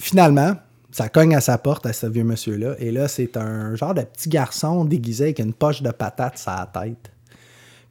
finalement, 0.00 0.54
ça 0.90 1.08
cogne 1.08 1.34
à 1.34 1.40
sa 1.40 1.58
porte 1.58 1.86
à 1.86 1.92
ce 1.92 2.06
vieux 2.06 2.24
monsieur-là. 2.24 2.74
Et 2.78 2.90
là, 2.90 3.08
c'est 3.08 3.36
un 3.36 3.74
genre 3.74 3.94
de 3.94 4.02
petit 4.02 4.28
garçon 4.28 4.84
déguisé 4.84 5.24
avec 5.24 5.38
une 5.38 5.54
poche 5.54 5.82
de 5.82 5.90
patates 5.90 6.38
sur 6.38 6.50
la 6.50 6.66
tête. 6.66 7.12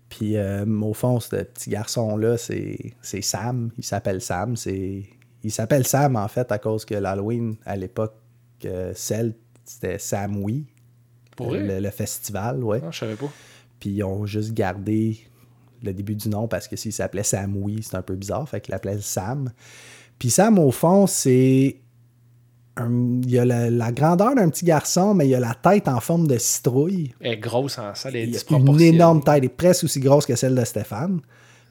Puis 0.10 0.36
euh, 0.36 0.66
au 0.82 0.94
fond, 0.94 1.20
ce 1.20 1.36
petit 1.38 1.70
garçon-là, 1.70 2.38
c'est 2.38 2.94
c'est 3.02 3.22
Sam. 3.22 3.72
Il 3.78 3.84
s'appelle 3.84 4.22
Sam. 4.22 4.56
C'est 4.58 5.04
Il 5.44 5.52
s'appelle 5.52 5.86
Sam, 5.86 6.16
en 6.16 6.28
fait, 6.28 6.52
à 6.52 6.58
cause 6.58 6.84
que 6.84 6.96
l'Halloween, 6.96 7.56
à 7.66 7.76
l'époque, 7.76 8.16
euh, 8.66 8.92
c'était 8.96 10.00
Samui. 10.00 10.66
Pour 11.38 11.50
vrai? 11.50 11.64
le, 11.64 11.80
le 11.80 11.90
festival, 11.92 12.64
ouais. 12.64 12.82
Non, 12.82 12.92
je 12.92 13.00
savais 13.00 13.16
pas. 13.16 13.32
Puis 13.80 13.92
ils 13.92 14.04
ont 14.04 14.26
juste 14.26 14.54
gardé 14.54 15.20
le 15.84 15.94
début 15.94 16.16
du 16.16 16.30
nom 16.30 16.48
parce 16.48 16.68
que 16.68 16.76
s'il 16.76 16.94
s'appelait 16.94 17.24
Samoui, 17.24 17.82
c'est 17.84 17.96
un 17.96 18.02
peu 18.02 18.16
bizarre. 18.16 18.48
Fait 18.48 18.62
qu'il 18.62 18.72
l'appelait 18.72 19.00
Sam. 19.00 19.52
Puis 20.18 20.30
Sam, 20.30 20.60
au 20.60 20.72
fond, 20.72 21.08
c'est. 21.08 21.78
Un- 22.82 23.22
Il 23.24 23.32
y 23.32 23.40
a 23.40 23.46
la, 23.46 23.70
la 23.70 23.92
grandeur 23.92 24.36
d'un 24.36 24.50
petit 24.50 24.66
garçon, 24.66 25.14
mais 25.14 25.28
il 25.28 25.32
y 25.32 25.36
a 25.36 25.40
la 25.40 25.54
tête 25.56 25.88
en 25.88 26.00
forme 26.00 26.28
de 26.28 26.38
citrouille. 26.38 27.14
Elle 27.22 27.34
est 27.34 27.38
grosse 27.38 27.78
en 27.78 27.94
salle, 27.96 28.16
elle 28.16 28.24
est 28.36 28.46
Il 28.50 28.52
y 28.52 28.56
a 28.56 28.58
une 28.60 28.82
énorme 28.82 29.24
tête, 29.24 29.36
elle 29.38 29.46
est 29.46 29.50
presque 29.50 29.84
aussi 29.86 30.00
grosse 30.00 30.26
que 30.26 30.36
celle 30.36 30.56
de 30.56 30.64
Stéphane. 30.66 31.20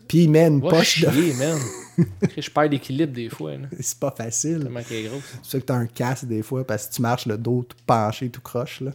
Puis 0.06 0.24
il 0.24 0.30
met 0.30 0.46
une 0.46 0.62
poche 0.62 1.02
de. 1.04 1.10
chier, 1.10 1.34
man. 1.34 1.58
je 2.38 2.48
perds 2.50 2.68
l'équilibre 2.70 3.12
des 3.12 3.28
fois. 3.28 3.52
C'est 3.78 3.98
pas 3.98 4.14
facile. 4.16 4.60
Tellement 4.62 4.80
qu'elle 4.82 5.04
est 5.04 5.08
grosse. 5.08 5.22
C'est 5.42 5.50
ça 5.50 5.60
que 5.60 5.64
t'as 5.66 5.74
un 5.74 5.86
casque 5.86 6.24
des 6.24 6.42
fois 6.42 6.66
parce 6.66 6.86
que 6.86 6.94
tu 6.94 7.02
marches 7.02 7.26
le 7.26 7.36
dos 7.36 7.66
tout 7.68 7.76
penché, 7.86 8.30
tout 8.30 8.40
croche. 8.40 8.80
Là. 8.80 8.92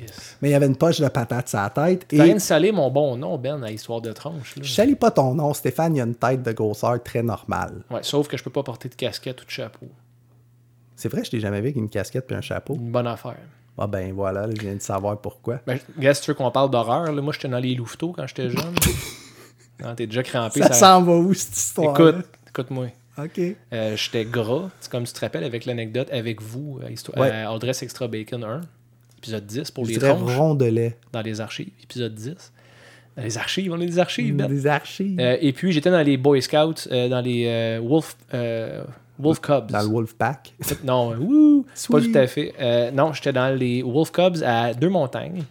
Yes. 0.00 0.36
Mais 0.40 0.50
il 0.50 0.52
y 0.52 0.54
avait 0.54 0.66
une 0.66 0.76
poche 0.76 1.00
de 1.00 1.08
patate 1.08 1.48
sur 1.48 1.58
la 1.58 1.70
tête. 1.70 2.04
T'as 2.08 2.22
rien 2.22 2.32
Et 2.32 2.34
de 2.34 2.38
salé 2.38 2.70
mon 2.70 2.88
bon 2.88 3.16
nom, 3.16 3.36
Ben, 3.36 3.60
à 3.64 3.70
Histoire 3.72 4.00
de 4.00 4.12
tronche. 4.12 4.54
Là. 4.54 4.62
je 4.62 4.70
salis 4.72 4.94
pas 4.94 5.10
ton 5.10 5.34
nom, 5.34 5.52
Stéphane, 5.54 5.96
il 5.96 6.00
a 6.00 6.04
une 6.04 6.14
tête 6.14 6.44
de 6.44 6.52
grosseur 6.52 7.02
très 7.02 7.22
normale. 7.24 7.82
Ouais, 7.90 7.98
sauf 8.02 8.28
que 8.28 8.36
je 8.36 8.44
peux 8.44 8.50
pas 8.50 8.62
porter 8.62 8.88
de 8.88 8.94
casquette 8.94 9.42
ou 9.42 9.44
de 9.44 9.50
chapeau. 9.50 9.88
C'est 10.98 11.08
vrai, 11.08 11.22
je 11.22 11.30
t'ai 11.30 11.38
jamais 11.38 11.58
vu 11.60 11.66
avec 11.68 11.76
une 11.76 11.88
casquette 11.88 12.26
puis 12.26 12.34
un 12.34 12.40
chapeau. 12.40 12.74
Une 12.74 12.90
bonne 12.90 13.06
affaire. 13.06 13.36
Ah 13.78 13.86
ben 13.86 14.12
voilà, 14.12 14.48
là, 14.48 14.52
je 14.56 14.60
viens 14.60 14.74
de 14.74 14.80
savoir 14.82 15.20
pourquoi. 15.20 15.60
Ben, 15.64 15.78
tu 15.78 16.04
veux 16.26 16.34
qu'on 16.34 16.50
parle 16.50 16.70
d'horreur, 16.70 17.12
moi 17.22 17.32
j'étais 17.32 17.46
dans 17.46 17.60
les 17.60 17.76
louveteaux 17.76 18.12
quand 18.12 18.26
j'étais 18.26 18.50
jeune. 18.50 18.74
non, 19.84 19.94
t'es 19.94 20.08
déjà 20.08 20.24
crampé. 20.24 20.60
Ça 20.60 20.72
s'en 20.72 21.02
va 21.04 21.12
où 21.12 21.32
cette 21.34 21.56
histoire 21.56 21.92
Écoute, 21.98 22.26
écoute-moi. 22.48 22.86
OK. 23.16 23.40
Euh, 23.72 23.96
j'étais 23.96 24.24
gras, 24.24 24.70
c'est 24.80 24.90
comme 24.90 25.04
tu 25.04 25.12
te 25.12 25.20
rappelles 25.20 25.44
avec 25.44 25.64
l'anecdote 25.66 26.08
avec 26.10 26.42
vous, 26.42 26.80
à, 26.84 26.90
Histo- 26.90 27.16
Ouais. 27.16 27.30
à 27.30 27.50
Adresse 27.52 27.84
Extra 27.84 28.08
Bacon 28.08 28.42
1. 28.42 28.60
Épisode 29.18 29.46
10 29.46 29.70
pour 29.70 29.84
Je 29.84 29.92
les 29.92 29.98
tronches 29.98 30.36
rondelet. 30.36 30.96
dans 31.12 31.22
les 31.22 31.40
archives. 31.40 31.70
Épisode 31.82 32.14
10. 32.16 32.52
Dans 33.16 33.22
les 33.22 33.38
archives, 33.38 33.72
on 33.72 33.80
a 33.80 33.84
des 33.86 33.98
archives, 34.00 34.34
Ben. 34.34 34.48
Des 34.48 34.66
archives. 34.66 35.18
Euh, 35.20 35.36
et 35.40 35.52
puis, 35.52 35.70
j'étais 35.72 35.90
dans 35.90 36.02
les 36.02 36.16
Boy 36.16 36.42
Scouts, 36.42 36.88
euh, 36.90 37.08
dans 37.08 37.20
les 37.20 37.44
euh, 37.46 37.80
Wolf, 37.80 38.16
euh, 38.34 38.82
Wolf 39.18 39.40
Cubs. 39.40 39.70
Dans 39.70 39.82
le 39.82 39.88
Wolfpack. 39.88 40.54
Non, 40.84 41.14
wouh, 41.16 41.66
c'est 41.74 41.90
pas 41.90 42.00
tout 42.00 42.12
à 42.14 42.26
fait. 42.26 42.54
Euh, 42.60 42.90
non, 42.90 43.12
j'étais 43.12 43.32
dans 43.32 43.54
les 43.54 43.82
Wolf 43.82 44.12
Cubs 44.12 44.42
à 44.44 44.74
Deux-Montagnes, 44.74 45.42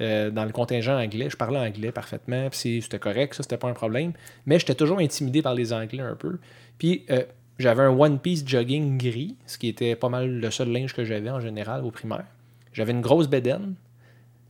euh, 0.00 0.30
dans 0.30 0.44
le 0.44 0.52
contingent 0.52 0.98
anglais. 0.98 1.28
Je 1.30 1.36
parlais 1.36 1.58
anglais 1.58 1.92
parfaitement, 1.92 2.48
puis 2.50 2.80
c'était 2.82 2.98
correct, 2.98 3.34
ça, 3.34 3.42
c'était 3.42 3.58
pas 3.58 3.68
un 3.68 3.74
problème. 3.74 4.12
Mais 4.46 4.58
j'étais 4.58 4.74
toujours 4.74 4.98
intimidé 4.98 5.42
par 5.42 5.54
les 5.54 5.72
Anglais 5.72 6.02
un 6.02 6.16
peu. 6.16 6.38
Puis 6.78 7.04
euh, 7.10 7.22
j'avais 7.58 7.82
un 7.82 7.90
One 7.90 8.18
Piece 8.18 8.42
jogging 8.46 8.96
gris, 8.96 9.36
ce 9.46 9.58
qui 9.58 9.68
était 9.68 9.94
pas 9.94 10.08
mal 10.08 10.30
le 10.40 10.50
seul 10.50 10.70
linge 10.70 10.94
que 10.94 11.04
j'avais 11.04 11.30
en 11.30 11.40
général 11.40 11.84
au 11.84 11.90
primaire. 11.90 12.24
J'avais 12.72 12.92
une 12.92 13.02
grosse 13.02 13.28
bédaine, 13.28 13.74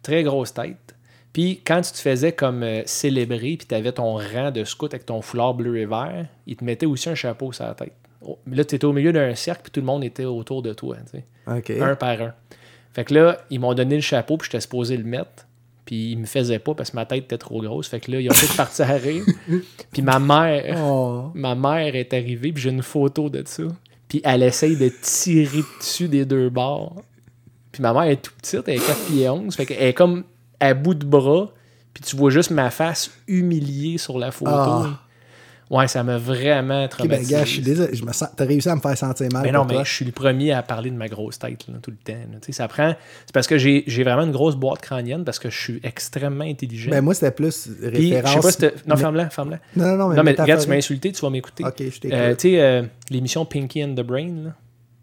très 0.02 0.22
grosse 0.22 0.54
tête. 0.54 0.94
Puis 1.32 1.60
quand 1.64 1.80
tu 1.80 1.92
te 1.92 1.98
faisais 1.98 2.32
comme 2.32 2.62
euh, 2.62 2.82
célébrer, 2.86 3.56
puis 3.56 3.66
tu 3.68 3.74
avais 3.74 3.92
ton 3.92 4.14
rang 4.14 4.50
de 4.50 4.64
scout 4.64 4.92
avec 4.92 5.06
ton 5.06 5.22
foulard 5.22 5.54
bleu 5.54 5.78
et 5.78 5.86
vert, 5.86 6.26
ils 6.46 6.56
te 6.56 6.64
mettaient 6.64 6.86
aussi 6.86 7.08
un 7.08 7.14
chapeau 7.14 7.52
sur 7.52 7.64
la 7.64 7.74
tête. 7.74 7.94
Là, 8.46 8.64
tu 8.64 8.74
étais 8.74 8.84
au 8.84 8.92
milieu 8.92 9.12
d'un 9.12 9.34
cercle, 9.34 9.62
puis 9.64 9.70
tout 9.72 9.80
le 9.80 9.86
monde 9.86 10.04
était 10.04 10.24
autour 10.24 10.62
de 10.62 10.72
toi, 10.72 10.96
un 11.80 11.94
par 11.96 12.20
un. 12.20 12.34
Fait 12.92 13.04
que 13.04 13.14
là, 13.14 13.38
ils 13.50 13.60
m'ont 13.60 13.72
donné 13.74 13.94
le 13.94 14.00
chapeau, 14.02 14.36
puis 14.36 14.46
j'étais 14.50 14.60
supposé 14.60 14.96
le 14.96 15.04
mettre. 15.04 15.46
Puis 15.86 16.12
ils 16.12 16.18
me 16.18 16.26
faisaient 16.26 16.58
pas 16.58 16.74
parce 16.74 16.90
que 16.90 16.96
ma 16.96 17.06
tête 17.06 17.24
était 17.24 17.38
trop 17.38 17.60
grosse. 17.62 17.88
Fait 17.88 17.98
que 18.00 18.10
là, 18.12 18.20
ils 18.20 18.28
ont 18.30 18.34
tous 18.34 18.54
parti 18.56 18.82
à 18.82 18.92
rire. 18.92 19.24
Puis 19.92 20.02
ma 20.02 20.18
mère, 20.20 20.76
Oh. 20.84 21.30
ma 21.34 21.54
mère 21.54 21.96
est 21.96 22.12
arrivée, 22.12 22.52
puis 22.52 22.62
j'ai 22.62 22.70
une 22.70 22.82
photo 22.82 23.28
de 23.28 23.42
ça. 23.46 23.64
Puis 24.06 24.20
elle 24.22 24.42
essaye 24.44 24.76
de 24.76 24.90
tirer 25.02 25.62
dessus 25.80 26.06
des 26.08 26.24
deux 26.24 26.48
bords. 26.50 27.02
Puis 27.72 27.82
ma 27.82 27.92
mère 27.92 28.02
est 28.04 28.22
tout 28.22 28.32
petite, 28.40 28.68
elle 28.68 28.76
est 28.76 28.86
4 28.86 29.06
pieds 29.06 29.28
11. 29.28 29.54
Fait 29.56 29.66
qu'elle 29.66 29.82
est 29.82 29.94
comme 29.94 30.24
à 30.60 30.74
bout 30.74 30.94
de 30.94 31.06
bras. 31.06 31.50
Puis 31.94 32.04
tu 32.04 32.16
vois 32.16 32.30
juste 32.30 32.50
ma 32.50 32.70
face 32.70 33.10
humiliée 33.26 33.98
sur 33.98 34.18
la 34.18 34.30
photo. 34.30 34.52
Ah. 34.54 35.00
Ouais, 35.70 35.86
ça 35.86 36.02
m'a 36.02 36.18
vraiment 36.18 36.82
Ok, 36.86 36.90
ben, 36.90 36.96
traumatisé. 36.96 37.32
gars, 37.32 37.44
je 37.44 37.48
suis 37.50 37.62
désolé. 37.62 37.94
Je 37.94 38.04
me 38.04 38.12
sens... 38.12 38.28
T'as 38.36 38.44
réussi 38.44 38.68
à 38.68 38.74
me 38.74 38.80
faire 38.80 38.98
sentir 38.98 39.28
mal. 39.32 39.42
Mais 39.44 39.52
non, 39.52 39.64
mais 39.64 39.74
toi. 39.74 39.84
je 39.84 39.92
suis 39.92 40.04
le 40.04 40.10
premier 40.10 40.50
à 40.52 40.64
parler 40.64 40.90
de 40.90 40.96
ma 40.96 41.06
grosse 41.06 41.38
tête 41.38 41.68
là, 41.68 41.74
tout 41.80 41.92
le 41.92 41.96
temps. 41.96 42.18
là. 42.18 42.38
Ça 42.50 42.66
prend. 42.66 42.96
C'est 43.24 43.32
parce 43.32 43.46
que 43.46 43.56
j'ai 43.56 43.84
j'ai 43.86 44.02
vraiment 44.02 44.22
une 44.24 44.32
grosse 44.32 44.56
boîte 44.56 44.80
crânienne 44.80 45.24
parce 45.24 45.38
que 45.38 45.48
je 45.48 45.56
suis 45.56 45.80
extrêmement 45.84 46.42
intelligent. 46.44 46.90
Ben, 46.90 47.00
moi, 47.02 47.14
c'était 47.14 47.30
plus 47.30 47.68
Puis, 47.68 48.08
je 48.10 48.14
référence. 48.16 48.50
sais 48.50 48.70
pas 48.70 48.76
si 48.76 48.82
Non, 48.88 48.94
mais- 48.96 49.00
ferme-la, 49.00 49.30
ferme-la. 49.30 49.60
Non, 49.76 49.86
non, 49.86 49.96
non, 49.96 50.08
mais, 50.08 50.16
Non, 50.16 50.22
mais 50.24 50.34
regarde, 50.36 50.60
tu 50.60 50.68
m'as 50.68 50.74
insulté, 50.74 51.12
tu 51.12 51.20
vas 51.22 51.30
m'écouter. 51.30 51.64
Ok, 51.64 51.74
je 51.78 51.84
t'écoute. 52.00 52.12
Euh, 52.18 52.34
tu 52.34 52.48
sais, 52.50 52.60
euh, 52.60 52.82
l'émission 53.08 53.44
Pinky 53.44 53.84
and 53.84 53.94
the 53.94 54.00
Brain, 54.02 54.34
là. 54.46 54.54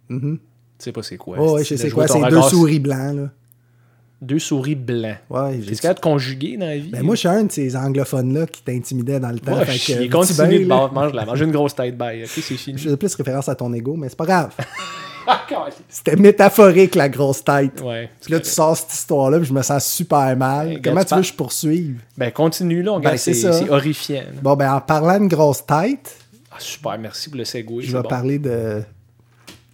Mhm. 0.10 0.38
Tu 0.38 0.84
sais 0.84 0.92
pas 0.92 1.02
c'est 1.02 1.18
quoi. 1.18 1.38
Oh, 1.40 1.54
ouais, 1.56 1.64
je 1.64 1.76
sais 1.76 1.90
quoi. 1.90 2.08
C'est 2.10 2.22
deux 2.30 2.42
souris 2.42 2.80
blancs, 2.80 3.16
là. 3.16 3.30
Deux 4.22 4.40
souris 4.40 4.76
blancs. 4.76 5.18
Ouais, 5.30 5.60
T'es 5.60 5.76
capable 5.76 5.96
de 6.00 6.04
conjuguer 6.04 6.58
dans 6.58 6.66
la 6.66 6.78
vie? 6.78 6.90
Ben, 6.90 7.04
moi, 7.04 7.14
je 7.16 7.20
suis 7.20 7.28
un 7.28 7.44
de 7.44 7.52
ces 7.52 7.76
anglophones-là 7.76 8.48
qui 8.48 8.64
t'intimidait 8.64 9.20
dans 9.20 9.30
le 9.30 9.40
temps. 9.40 9.58
Ouais, 9.58 9.66
fait 9.66 9.94
que, 9.94 10.02
il 10.02 10.10
continue 10.10 10.64
de 10.64 10.70
là, 10.70 10.76
bord, 10.76 10.94
mange 10.94 11.14
la 11.14 11.24
une 11.36 11.52
grosse 11.52 11.76
tête 11.76 11.96
baille. 11.96 12.24
Ok, 12.24 12.30
c'est 12.34 12.42
fini. 12.42 12.78
Je 12.80 12.84
faisais 12.86 12.98
plus 12.98 13.14
référence 13.14 13.48
à 13.48 13.54
ton 13.56 13.72
ego, 13.74 13.96
mais 13.96 14.10
c'est 14.10 14.18
pas 14.18 14.26
grave. 14.26 14.54
Ah. 15.30 15.46
C'était 15.90 16.16
métaphorique, 16.16 16.96
la 16.96 17.10
grosse 17.10 17.44
tête. 17.44 17.82
ouais. 17.82 18.10
Puis 18.22 18.32
là, 18.32 18.40
tu 18.40 18.50
sors 18.50 18.78
cette 18.78 18.94
histoire-là, 18.94 19.40
puis 19.40 19.48
je 19.50 19.54
me 19.54 19.62
sens 19.62 19.86
super 19.86 20.38
mal. 20.38 20.70
Hey, 20.72 20.82
Comment 20.82 21.04
tu 21.04 21.16
veux 21.16 21.20
que 21.22 21.28
je 21.28 21.34
poursuive? 21.34 22.00
Ben, 22.18 22.32
continue 22.32 22.82
là, 22.82 22.94
on 22.94 23.02
Ben, 23.02 23.18
c'est 23.18 23.34
c'est 23.34 23.42
ça. 23.42 23.52
c'est 23.52 23.70
horrifiant. 23.70 24.22
là. 24.22 24.42
Bon, 24.42 24.56
ben, 24.56 24.72
en 24.74 24.80
parlant 24.80 25.20
de 25.20 25.28
grosse 25.28 25.66
tête, 25.66 26.16
Ah, 26.50 26.56
super, 26.60 26.98
merci 26.98 27.30
pour 27.30 27.40
le 27.40 27.44
segway. 27.44 27.84
je 27.84 27.88
c'est 27.92 27.98
vais 27.98 28.04
bon. 28.04 28.08
parler 28.08 28.40
de 28.40 28.82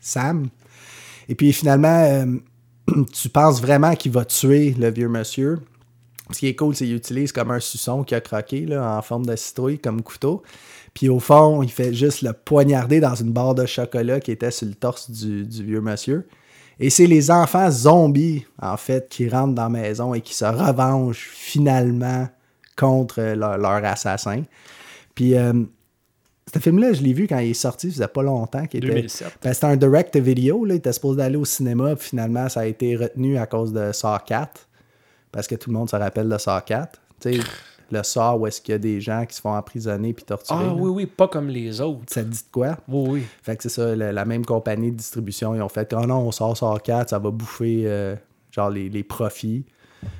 Sam. 0.01 0.47
Et 1.29 1.35
puis 1.35 1.53
finalement, 1.53 2.03
euh, 2.03 2.25
tu 3.13 3.29
penses 3.29 3.61
vraiment 3.61 3.95
qu'il 3.95 4.11
va 4.11 4.25
tuer 4.25 4.75
le 4.77 4.91
vieux 4.91 5.09
monsieur? 5.09 5.59
Ce 6.31 6.39
qui 6.39 6.47
est 6.47 6.55
cool, 6.55 6.75
c'est 6.75 6.85
qu'il 6.85 6.95
utilise 6.95 7.31
comme 7.31 7.51
un 7.51 7.59
suçon 7.59 8.03
qu'il 8.03 8.15
a 8.15 8.21
croqué 8.21 8.65
en 8.77 9.01
forme 9.01 9.25
de 9.25 9.35
citrouille 9.35 9.79
comme 9.79 10.01
couteau. 10.01 10.41
Puis 10.93 11.09
au 11.09 11.19
fond, 11.19 11.63
il 11.63 11.71
fait 11.71 11.93
juste 11.93 12.21
le 12.21 12.33
poignarder 12.33 12.99
dans 12.99 13.15
une 13.15 13.31
barre 13.31 13.55
de 13.55 13.65
chocolat 13.65 14.19
qui 14.19 14.31
était 14.31 14.51
sur 14.51 14.67
le 14.67 14.73
torse 14.73 15.09
du, 15.09 15.43
vieux 15.43 15.81
monsieur. 15.81 16.27
Et 16.79 16.89
c'est 16.89 17.07
les 17.07 17.29
enfants 17.29 17.69
zombies, 17.69 18.45
en 18.61 18.77
fait, 18.77 19.09
qui 19.09 19.29
rentrent 19.29 19.53
dans 19.53 19.63
la 19.63 19.69
maison 19.69 20.13
et 20.13 20.21
qui 20.21 20.33
se 20.33 20.45
revengent 20.45 21.29
finalement 21.31 22.27
contre 22.75 23.21
leur, 23.21 23.57
leur 23.57 23.85
assassin. 23.85 24.43
Puis 25.13 25.35
euh, 25.35 25.53
ce 26.53 26.59
film-là, 26.59 26.93
je 26.93 27.01
l'ai 27.01 27.13
vu 27.13 27.27
quand 27.27 27.39
il 27.39 27.51
est 27.51 27.53
sorti, 27.53 27.87
ça 27.89 27.93
faisait 27.95 28.07
pas 28.07 28.21
longtemps. 28.23 28.65
qu'il 28.67 28.83
était- 28.83 28.93
2007. 28.93 29.37
ben, 29.43 29.53
c'était 29.53 29.65
un 29.65 29.75
direct 29.75 30.15
vidéo, 30.17 30.65
là. 30.65 30.75
Il 30.75 30.77
était 30.77 30.93
supposé 30.93 31.17
d'aller 31.17 31.35
au 31.37 31.45
cinéma, 31.45 31.95
puis 31.95 32.09
finalement, 32.09 32.47
ça 32.49 32.61
a 32.61 32.65
été 32.65 32.95
retenu 32.95 33.37
à 33.37 33.45
cause 33.45 33.73
de 33.73 33.91
Saw 33.91 34.17
4. 34.25 34.67
Parce 35.31 35.47
que 35.47 35.55
tout 35.55 35.69
le 35.71 35.77
monde 35.77 35.89
se 35.89 35.95
rappelle 35.95 36.29
de 36.29 36.37
Saw 36.37 36.59
4. 36.65 37.01
Tu 37.19 37.33
sais, 37.35 37.39
le 37.91 38.03
Saw 38.03 38.37
où 38.39 38.47
est-ce 38.47 38.61
qu'il 38.61 38.73
y 38.73 38.75
a 38.75 38.79
des 38.79 39.01
gens 39.01 39.25
qui 39.25 39.35
se 39.35 39.41
font 39.41 39.55
emprisonner 39.55 40.13
puis 40.13 40.23
torturer. 40.25 40.59
Ah 40.61 40.67
là. 40.67 40.73
oui, 40.73 40.89
oui, 40.89 41.05
pas 41.05 41.27
comme 41.27 41.47
les 41.47 41.81
autres. 41.81 42.01
Ça 42.07 42.23
te 42.23 42.27
dit 42.29 42.37
de 42.39 42.51
quoi? 42.51 42.77
Oui, 42.87 43.09
oui. 43.09 43.23
Fait 43.41 43.55
que 43.55 43.63
c'est 43.63 43.69
ça, 43.69 43.95
la, 43.95 44.11
la 44.11 44.25
même 44.25 44.45
compagnie 44.45 44.91
de 44.91 44.97
distribution, 44.97 45.55
ils 45.55 45.61
ont 45.61 45.69
fait 45.69 45.91
Oh 45.95 46.05
non, 46.05 46.19
on 46.19 46.31
sort 46.31 46.55
Saw 46.57 46.77
4, 46.83 47.09
ça 47.09 47.19
va 47.19 47.31
bouffer 47.31 47.83
euh, 47.85 48.15
genre 48.51 48.69
les, 48.69 48.89
les 48.89 49.03
profits. 49.03 49.65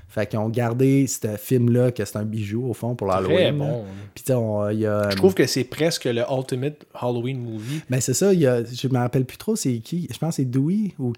Fait 0.08 0.28
qu'ils 0.28 0.40
ont 0.40 0.50
gardé 0.50 1.08
ce 1.08 1.36
film-là, 1.38 1.92
que 1.92 2.06
c'est 2.06 2.18
un 2.18 2.26
bijou 2.26 2.66
au 2.70 2.74
fond 2.74 2.96
pour 2.96 3.08
l'Halloween. 3.08 3.58
bon. 3.58 3.84
Puis 4.14 4.24
on- 4.34 4.70
il 4.70 4.80
y 4.80 4.86
a. 4.86 5.10
Je 5.10 5.16
trouve 5.16 5.34
que 5.34 5.46
c'est 5.48 5.64
presque 5.64 6.06
le 6.06 6.24
ultimate 6.32 6.86
Halloween 6.94 7.40
movie. 7.40 7.82
Ben 7.90 8.00
c'est 8.00 8.14
ça, 8.14 8.34
y 8.34 8.46
a, 8.46 8.64
je 8.64 8.88
me 8.88 8.98
rappelle 8.98 9.26
plus 9.26 9.38
trop 9.38 9.56
c'est 9.56 9.80
qui. 9.80 10.08
Je 10.12 10.18
pense 10.18 10.30
que 10.32 10.36
c'est 10.38 10.46
Dewey 10.50 10.94
ou 11.00 11.14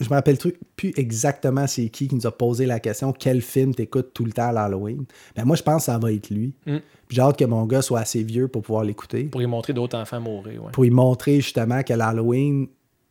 je 0.00 0.08
me 0.08 0.14
rappelle 0.14 0.38
plus 0.76 0.92
exactement 0.96 1.66
c'est 1.66 1.88
qui 1.88 2.08
qui 2.08 2.14
nous 2.14 2.26
a 2.26 2.30
posé 2.32 2.66
la 2.66 2.80
question 2.80 3.12
quel 3.12 3.42
film 3.42 3.74
t'écoutes 3.74 4.12
tout 4.14 4.24
le 4.24 4.32
temps 4.32 4.48
à 4.48 4.52
l'Halloween. 4.52 5.04
Ben 5.36 5.44
moi 5.44 5.56
je 5.56 5.62
pense 5.62 5.82
que 5.82 5.92
ça 5.92 5.98
va 5.98 6.12
être 6.12 6.30
lui. 6.30 6.54
Mm. 6.66 6.78
Puis 7.06 7.16
j'ai 7.16 7.22
hâte 7.22 7.38
que 7.38 7.44
mon 7.44 7.66
gars 7.66 7.82
soit 7.82 8.00
assez 8.00 8.22
vieux 8.22 8.48
pour 8.48 8.62
pouvoir 8.62 8.84
l'écouter. 8.84 9.24
Pour 9.24 9.42
y 9.42 9.46
montrer 9.46 9.72
d'autres 9.72 9.98
enfants 9.98 10.20
mourir. 10.20 10.64
Ouais. 10.64 10.72
Pour 10.72 10.84
lui 10.84 10.90
montrer 10.90 11.36
justement 11.36 11.82
que 11.82 11.92
l'Halloween, 11.92 12.68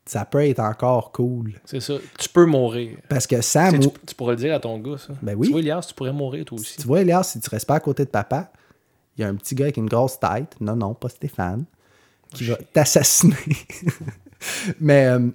ça 0.09 0.25
peut 0.25 0.43
être 0.45 0.59
encore 0.59 1.11
cool. 1.11 1.53
C'est 1.65 1.79
ça. 1.79 1.93
Tu 2.17 2.29
peux 2.29 2.45
mourir. 2.45 2.97
Parce 3.09 3.27
que 3.27 3.35
Tu, 3.37 3.41
Sam, 3.43 3.71
sais, 3.71 3.79
tu, 3.79 3.87
ou- 3.87 3.93
tu 4.07 4.15
pourrais 4.15 4.33
le 4.35 4.41
dire 4.41 4.53
à 4.55 4.59
ton 4.59 4.77
gars, 4.79 4.97
ça. 4.97 5.13
Ben 5.21 5.35
oui. 5.37 5.47
Tu 5.47 5.51
vois, 5.51 5.59
Elias, 5.61 5.85
tu 5.87 5.93
pourrais 5.93 6.11
mourir 6.13 6.45
toi 6.45 6.59
aussi. 6.59 6.77
tu 6.77 6.87
vois 6.87 7.01
Elias, 7.01 7.23
si 7.23 7.39
tu 7.39 7.49
restes 7.49 7.67
pas 7.67 7.75
à 7.75 7.79
côté 7.79 8.05
de 8.05 8.09
papa, 8.09 8.51
il 9.17 9.21
y 9.21 9.23
a 9.23 9.27
un 9.27 9.35
petit 9.35 9.53
gars 9.55 9.65
avec 9.65 9.77
une 9.77 9.87
grosse 9.89 10.19
tête, 10.19 10.55
non, 10.61 10.75
non, 10.75 10.93
pas 10.93 11.09
Stéphane, 11.09 11.65
qui 12.33 12.45
va 12.45 12.55
t'assassiner. 12.73 13.35
Mais 14.79 15.05
euh, 15.07 15.29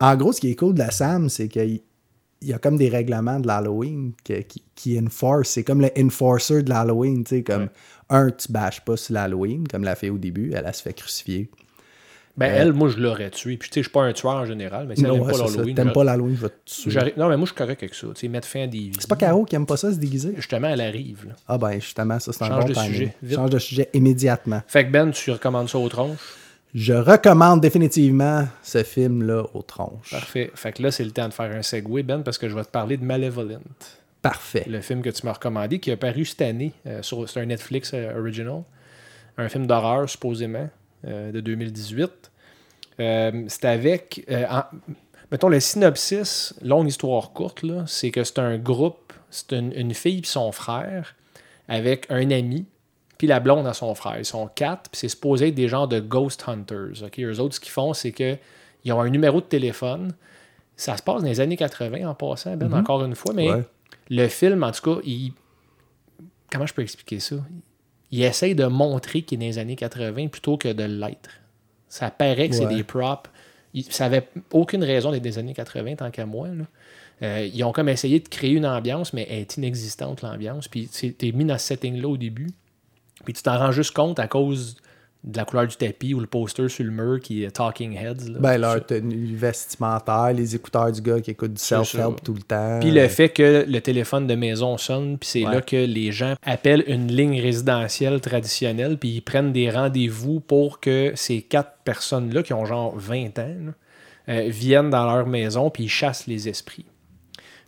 en 0.00 0.16
gros, 0.16 0.32
ce 0.32 0.40
qui 0.40 0.50
est 0.50 0.56
cool 0.56 0.74
de 0.74 0.80
la 0.80 0.90
Sam, 0.90 1.28
c'est 1.28 1.48
qu'il 1.48 1.80
il 2.44 2.48
y 2.48 2.52
a 2.52 2.58
comme 2.58 2.76
des 2.76 2.88
règlements 2.88 3.38
de 3.38 3.46
l'Halloween 3.46 4.12
que- 4.24 4.40
qui, 4.40 4.64
qui 4.74 4.98
enforce. 4.98 5.50
C'est 5.50 5.62
comme 5.62 5.80
le 5.80 5.90
enforcer 5.96 6.64
de 6.64 6.70
l'Halloween, 6.70 7.22
tu 7.22 7.36
sais, 7.36 7.42
comme 7.44 7.62
Ouais. 7.62 7.68
un, 8.10 8.30
tu 8.32 8.50
bâches 8.50 8.80
pas 8.84 8.96
sur 8.96 9.14
l'Halloween, 9.14 9.68
comme 9.68 9.84
l'a 9.84 9.94
fait 9.94 10.10
au 10.10 10.18
début, 10.18 10.52
elle, 10.52 10.64
elle 10.66 10.74
se 10.74 10.82
fait 10.82 10.92
crucifier. 10.92 11.48
Ben, 12.36 12.46
Euh, 12.50 12.56
elle, 12.62 12.72
moi, 12.72 12.88
je 12.88 12.96
l'aurais 12.98 13.28
tué. 13.30 13.56
Puis, 13.58 13.68
tu 13.68 13.74
sais, 13.74 13.80
je 13.80 13.88
suis 13.88 13.92
pas 13.92 14.02
un 14.04 14.12
tueur 14.14 14.32
en 14.32 14.46
général, 14.46 14.86
mais 14.88 14.96
si 14.96 15.02
elle 15.02 15.08
Non, 15.08 15.14
n'aime 15.18 15.22
ouais, 15.26 15.32
pas 15.32 15.38
l'Halloween. 15.38 15.74
T'aimes 15.74 15.92
pas 15.92 16.04
l'Halloween, 16.04 16.36
je 16.36 16.40
vais 16.42 16.48
te 16.48 16.54
tuer. 16.64 17.12
Non, 17.18 17.28
mais 17.28 17.36
moi, 17.36 17.44
je 17.44 17.50
suis 17.52 17.54
correct 17.58 17.82
avec 17.82 17.94
ça. 17.94 18.06
Tu 18.14 18.20
sais, 18.20 18.28
mettre 18.28 18.48
fin 18.48 18.62
à 18.62 18.66
des 18.66 18.78
vies. 18.78 18.92
C'est 18.98 19.08
pas 19.08 19.16
Caro 19.16 19.44
qui 19.44 19.54
aime 19.54 19.66
pas 19.66 19.76
ça 19.76 19.92
se 19.92 19.98
déguiser? 19.98 20.32
Justement, 20.36 20.68
elle 20.68 20.80
arrive. 20.80 21.26
là. 21.28 21.34
Ah 21.46 21.58
ben 21.58 21.72
justement, 21.74 22.18
ça 22.18 22.32
c'est 22.32 22.42
un 22.44 22.48
Change 22.48 22.62
bon 22.62 22.68
de 22.68 22.72
timing. 22.74 22.88
sujet, 22.90 23.14
vite. 23.22 23.36
Change 23.36 23.50
de 23.50 23.58
sujet 23.58 23.88
immédiatement. 23.92 24.62
Fait 24.66 24.86
que 24.86 24.90
Ben, 24.90 25.10
tu 25.10 25.30
recommandes 25.30 25.68
ça 25.68 25.78
aux 25.78 25.88
tronches? 25.90 26.18
Je 26.74 26.94
recommande 26.94 27.60
définitivement 27.60 28.48
ce 28.62 28.82
film-là 28.82 29.44
aux 29.52 29.60
tronches. 29.60 30.10
Parfait. 30.10 30.50
Fait 30.54 30.72
que 30.72 30.82
là, 30.82 30.90
c'est 30.90 31.04
le 31.04 31.10
temps 31.10 31.28
de 31.28 31.34
faire 31.34 31.54
un 31.54 31.60
segue, 31.60 32.02
Ben, 32.02 32.22
parce 32.22 32.38
que 32.38 32.48
je 32.48 32.54
vais 32.54 32.64
te 32.64 32.70
parler 32.70 32.96
de 32.96 33.04
Malevolent. 33.04 33.60
Parfait. 34.22 34.64
le 34.68 34.80
film 34.80 35.02
que 35.02 35.10
tu 35.10 35.26
m'as 35.26 35.32
recommandé, 35.34 35.80
qui 35.80 35.90
a 35.90 35.96
paru 35.98 36.24
cette 36.24 36.40
année. 36.42 36.72
euh, 36.86 37.02
sur, 37.02 37.26
un 37.36 37.44
Netflix 37.44 37.90
euh, 37.92 38.18
original. 38.18 38.62
Un 39.36 39.48
film 39.50 39.66
d'horreur, 39.66 40.08
supposément, 40.08 40.70
de 41.04 41.40
2018. 41.40 42.30
Euh, 43.00 43.44
c'est 43.48 43.64
avec. 43.64 44.24
euh, 44.30 44.44
en- 44.50 44.64
mettons, 45.30 45.48
le 45.48 45.60
synopsis, 45.60 46.54
longue 46.62 46.88
histoire 46.88 47.32
courte, 47.32 47.64
c'est 47.86 48.10
que 48.10 48.22
c'est 48.24 48.38
un 48.38 48.58
groupe, 48.58 49.12
c'est 49.30 49.52
une, 49.52 49.72
une 49.72 49.94
fille 49.94 50.18
et 50.20 50.26
son 50.26 50.52
frère, 50.52 51.14
avec 51.68 52.06
un 52.10 52.30
ami, 52.30 52.66
puis 53.18 53.26
la 53.26 53.40
blonde 53.40 53.66
à 53.66 53.72
son 53.72 53.94
frère. 53.94 54.18
Ils 54.18 54.24
sont 54.24 54.48
quatre, 54.54 54.90
puis 54.90 54.98
c'est 55.00 55.08
supposé 55.08 55.48
être 55.48 55.54
des 55.54 55.68
genres 55.68 55.88
de 55.88 56.00
ghost 56.00 56.44
hunters. 56.48 57.02
ok? 57.02 57.18
Eux 57.20 57.40
autres, 57.40 57.54
ce 57.54 57.60
qu'ils 57.60 57.72
font, 57.72 57.94
c'est 57.94 58.12
qu'ils 58.12 58.38
ont 58.92 59.00
un 59.00 59.08
numéro 59.10 59.40
de 59.40 59.46
téléphone. 59.46 60.12
Ça 60.76 60.96
se 60.96 61.02
passe 61.02 61.22
dans 61.22 61.28
les 61.28 61.40
années 61.40 61.56
80 61.56 62.06
en 62.08 62.14
passant, 62.14 62.56
Ben, 62.56 62.72
encore 62.74 63.04
une 63.04 63.14
fois, 63.14 63.32
mais 63.34 63.50
Ouais. 63.50 63.62
le 64.10 64.28
film, 64.28 64.62
en 64.64 64.70
tout 64.72 64.94
cas, 64.96 65.00
il. 65.04 65.32
Comment 66.50 66.66
je 66.66 66.74
peux 66.74 66.82
expliquer 66.82 67.20
ça? 67.20 67.36
Il 68.12 68.22
essaye 68.22 68.54
de 68.54 68.66
montrer 68.66 69.22
qu'il 69.22 69.38
est 69.42 69.46
dans 69.46 69.50
les 69.50 69.58
années 69.58 69.76
80 69.76 70.28
plutôt 70.28 70.56
que 70.56 70.68
de 70.72 70.84
l'être. 70.84 71.30
Ça 71.88 72.10
paraît 72.10 72.48
que 72.48 72.54
c'est 72.54 72.66
des 72.76 72.84
props. 72.84 73.28
Il- 73.74 73.84
Ça 73.90 74.04
avait 74.06 74.28
aucune 74.52 74.84
raison 74.84 75.10
d'être 75.10 75.22
des 75.22 75.38
années 75.38 75.54
80 75.54 75.96
tant 75.96 76.10
qu'à 76.10 76.26
moi. 76.26 76.48
là. 76.48 76.64
Euh, 77.22 77.48
ils 77.52 77.62
ont 77.64 77.72
comme 77.72 77.88
essayé 77.88 78.20
de 78.20 78.28
créer 78.28 78.50
une 78.52 78.66
ambiance, 78.66 79.12
mais 79.12 79.26
elle 79.30 79.38
est 79.40 79.56
inexistante, 79.56 80.22
l'ambiance. 80.22 80.68
Puis 80.68 80.88
tu 80.88 81.14
es 81.22 81.32
mis 81.32 81.44
dans 81.44 81.56
ce 81.58 81.66
setting-là 81.68 82.08
au 82.08 82.16
début. 82.16 82.50
Puis 83.24 83.32
tu 83.34 83.42
t'en 83.42 83.58
rends 83.58 83.72
juste 83.72 83.92
compte 83.94 84.18
à 84.18 84.26
cause 84.26 84.76
de 85.24 85.36
la 85.36 85.44
couleur 85.44 85.68
du 85.68 85.76
tapis 85.76 86.14
ou 86.14 86.20
le 86.20 86.26
poster 86.26 86.68
sur 86.68 86.84
le 86.84 86.90
mur 86.90 87.20
qui 87.20 87.44
est 87.44 87.52
Talking 87.52 87.92
Heads. 87.96 88.28
là. 88.32 88.38
Ben, 88.40 88.52
Ça. 88.52 88.58
leur 88.58 88.84
tenue 88.86 89.36
vestimentaire, 89.36 90.32
les 90.32 90.56
écouteurs 90.56 90.90
du 90.90 91.00
gars 91.00 91.20
qui 91.20 91.30
écoute 91.30 91.52
du 91.54 91.62
self-help 91.62 92.22
tout 92.24 92.34
le 92.34 92.42
temps. 92.42 92.78
Puis 92.80 92.90
le 92.90 93.06
fait 93.08 93.28
que 93.28 93.64
le 93.68 93.80
téléphone 93.80 94.26
de 94.26 94.34
maison 94.34 94.76
sonne, 94.78 95.18
puis 95.18 95.28
c'est 95.28 95.46
Ouais. 95.46 95.54
là 95.54 95.60
que 95.60 95.76
les 95.76 96.10
gens 96.10 96.34
appellent 96.42 96.82
une 96.88 97.06
ligne 97.06 97.40
résidentielle 97.40 98.20
traditionnelle, 98.20 98.98
puis 98.98 99.10
ils 99.10 99.20
prennent 99.20 99.52
des 99.52 99.70
rendez-vous 99.70 100.40
pour 100.40 100.80
que 100.80 101.12
ces 101.14 101.42
quatre 101.42 101.76
personnes-là, 101.84 102.42
qui 102.42 102.52
ont 102.52 102.64
genre 102.64 102.92
20 102.96 103.38
ans, 103.38 103.54
là, 103.66 103.72
euh, 104.28 104.46
viennent 104.48 104.90
dans 104.90 105.04
leur 105.06 105.26
maison, 105.26 105.70
puis 105.70 105.84
ils 105.84 105.88
chassent 105.88 106.26
les 106.26 106.48
esprits. 106.48 106.86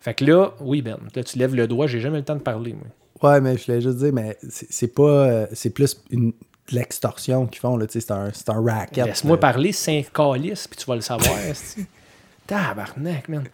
Fait 0.01 0.15
que 0.15 0.25
là, 0.25 0.55
oui, 0.61 0.83
Ben, 0.83 0.99
là, 1.15 1.23
tu 1.23 1.39
lèves 1.39 1.55
le 1.55 1.67
doigt, 1.69 1.87
j'ai 1.87 2.01
jamais 2.01 2.17
eu 2.17 2.21
le 2.21 2.25
temps 2.25 2.35
de 2.37 2.41
parler, 2.41 2.75
moi. 2.75 3.31
Ouais, 3.33 3.41
mais 3.41 3.57
je 3.57 3.65
voulais 3.65 3.81
juste 3.81 3.99
dire, 3.99 4.13
mais 4.13 4.37
c'est 4.51 4.67
c'est 4.71 4.93
pas. 4.95 5.03
euh, 5.29 5.47
C'est 5.53 5.71
plus 5.71 5.97
une, 6.11 6.33
de 6.71 6.77
l'extorsion 6.77 7.47
qu'ils 7.47 7.61
font. 7.61 7.79
Tu 7.79 8.01
c'est 8.01 8.11
un, 8.11 8.31
c'est 8.33 8.49
un 8.51 8.63
racket. 8.63 9.07
Laisse-moi 9.07 9.39
parler, 9.39 9.73
cinq 9.73 10.13
calices, 10.13 10.67
puis 10.69 10.79
tu 10.79 10.87
vas 10.87 10.95
le 10.95 11.01
savoir. 11.01 11.35
Tabarnak, 12.47 13.29
man. 13.29 13.45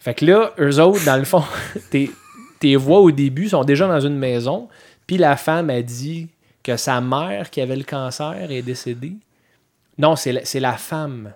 Fait 0.00 0.14
que 0.14 0.24
là, 0.24 0.52
eux 0.58 0.80
autres, 0.80 1.04
dans 1.04 1.16
le 1.16 1.24
fond, 1.24 1.42
tes, 1.90 2.10
tes 2.60 2.76
voix 2.76 3.00
au 3.00 3.10
début 3.10 3.48
sont 3.48 3.64
déjà 3.64 3.86
dans 3.88 4.00
une 4.00 4.16
maison, 4.16 4.68
puis 5.06 5.16
la 5.18 5.36
femme 5.36 5.70
a 5.70 5.82
dit 5.82 6.28
que 6.62 6.76
sa 6.76 7.00
mère 7.00 7.50
qui 7.50 7.60
avait 7.60 7.76
le 7.76 7.84
cancer 7.84 8.50
est 8.50 8.62
décédée. 8.62 9.14
Non, 9.96 10.14
c'est 10.16 10.32
la, 10.32 10.44
c'est 10.44 10.60
la 10.60 10.74
femme. 10.76 11.32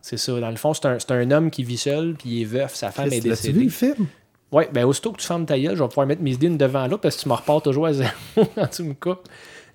C'est 0.00 0.18
ça. 0.18 0.38
Dans 0.38 0.50
le 0.50 0.56
fond, 0.56 0.74
c'est 0.74 0.86
un, 0.86 0.98
c'est 0.98 1.10
un 1.10 1.30
homme 1.30 1.50
qui 1.50 1.64
vit 1.64 1.78
seul, 1.78 2.14
puis 2.14 2.28
il 2.30 2.42
est 2.42 2.44
veuf, 2.44 2.74
sa 2.74 2.90
femme 2.90 3.06
est 3.06 3.20
Chris, 3.20 3.28
L'as-tu 3.28 3.52
vu 3.52 3.64
décédée. 3.64 3.64
le 3.64 3.70
film? 3.96 4.06
Ouais, 4.52 4.68
ben 4.72 4.84
aussitôt 4.84 5.10
que 5.10 5.20
tu 5.20 5.26
fermes 5.26 5.46
ta 5.46 5.58
gueule, 5.58 5.74
je 5.74 5.82
vais 5.82 5.88
pouvoir 5.88 6.06
mettre 6.06 6.22
mes 6.22 6.32
idées 6.32 6.46
une 6.46 6.58
devant 6.58 6.86
l'autre 6.86 7.00
parce 7.02 7.16
que 7.16 7.22
tu 7.22 7.28
me 7.28 7.34
repars 7.34 7.60
toujours 7.60 7.86
à 7.86 7.92
zéro 7.92 8.10
quand 8.54 8.66
tu 8.68 8.82
me 8.84 8.94
coupes. 8.94 9.26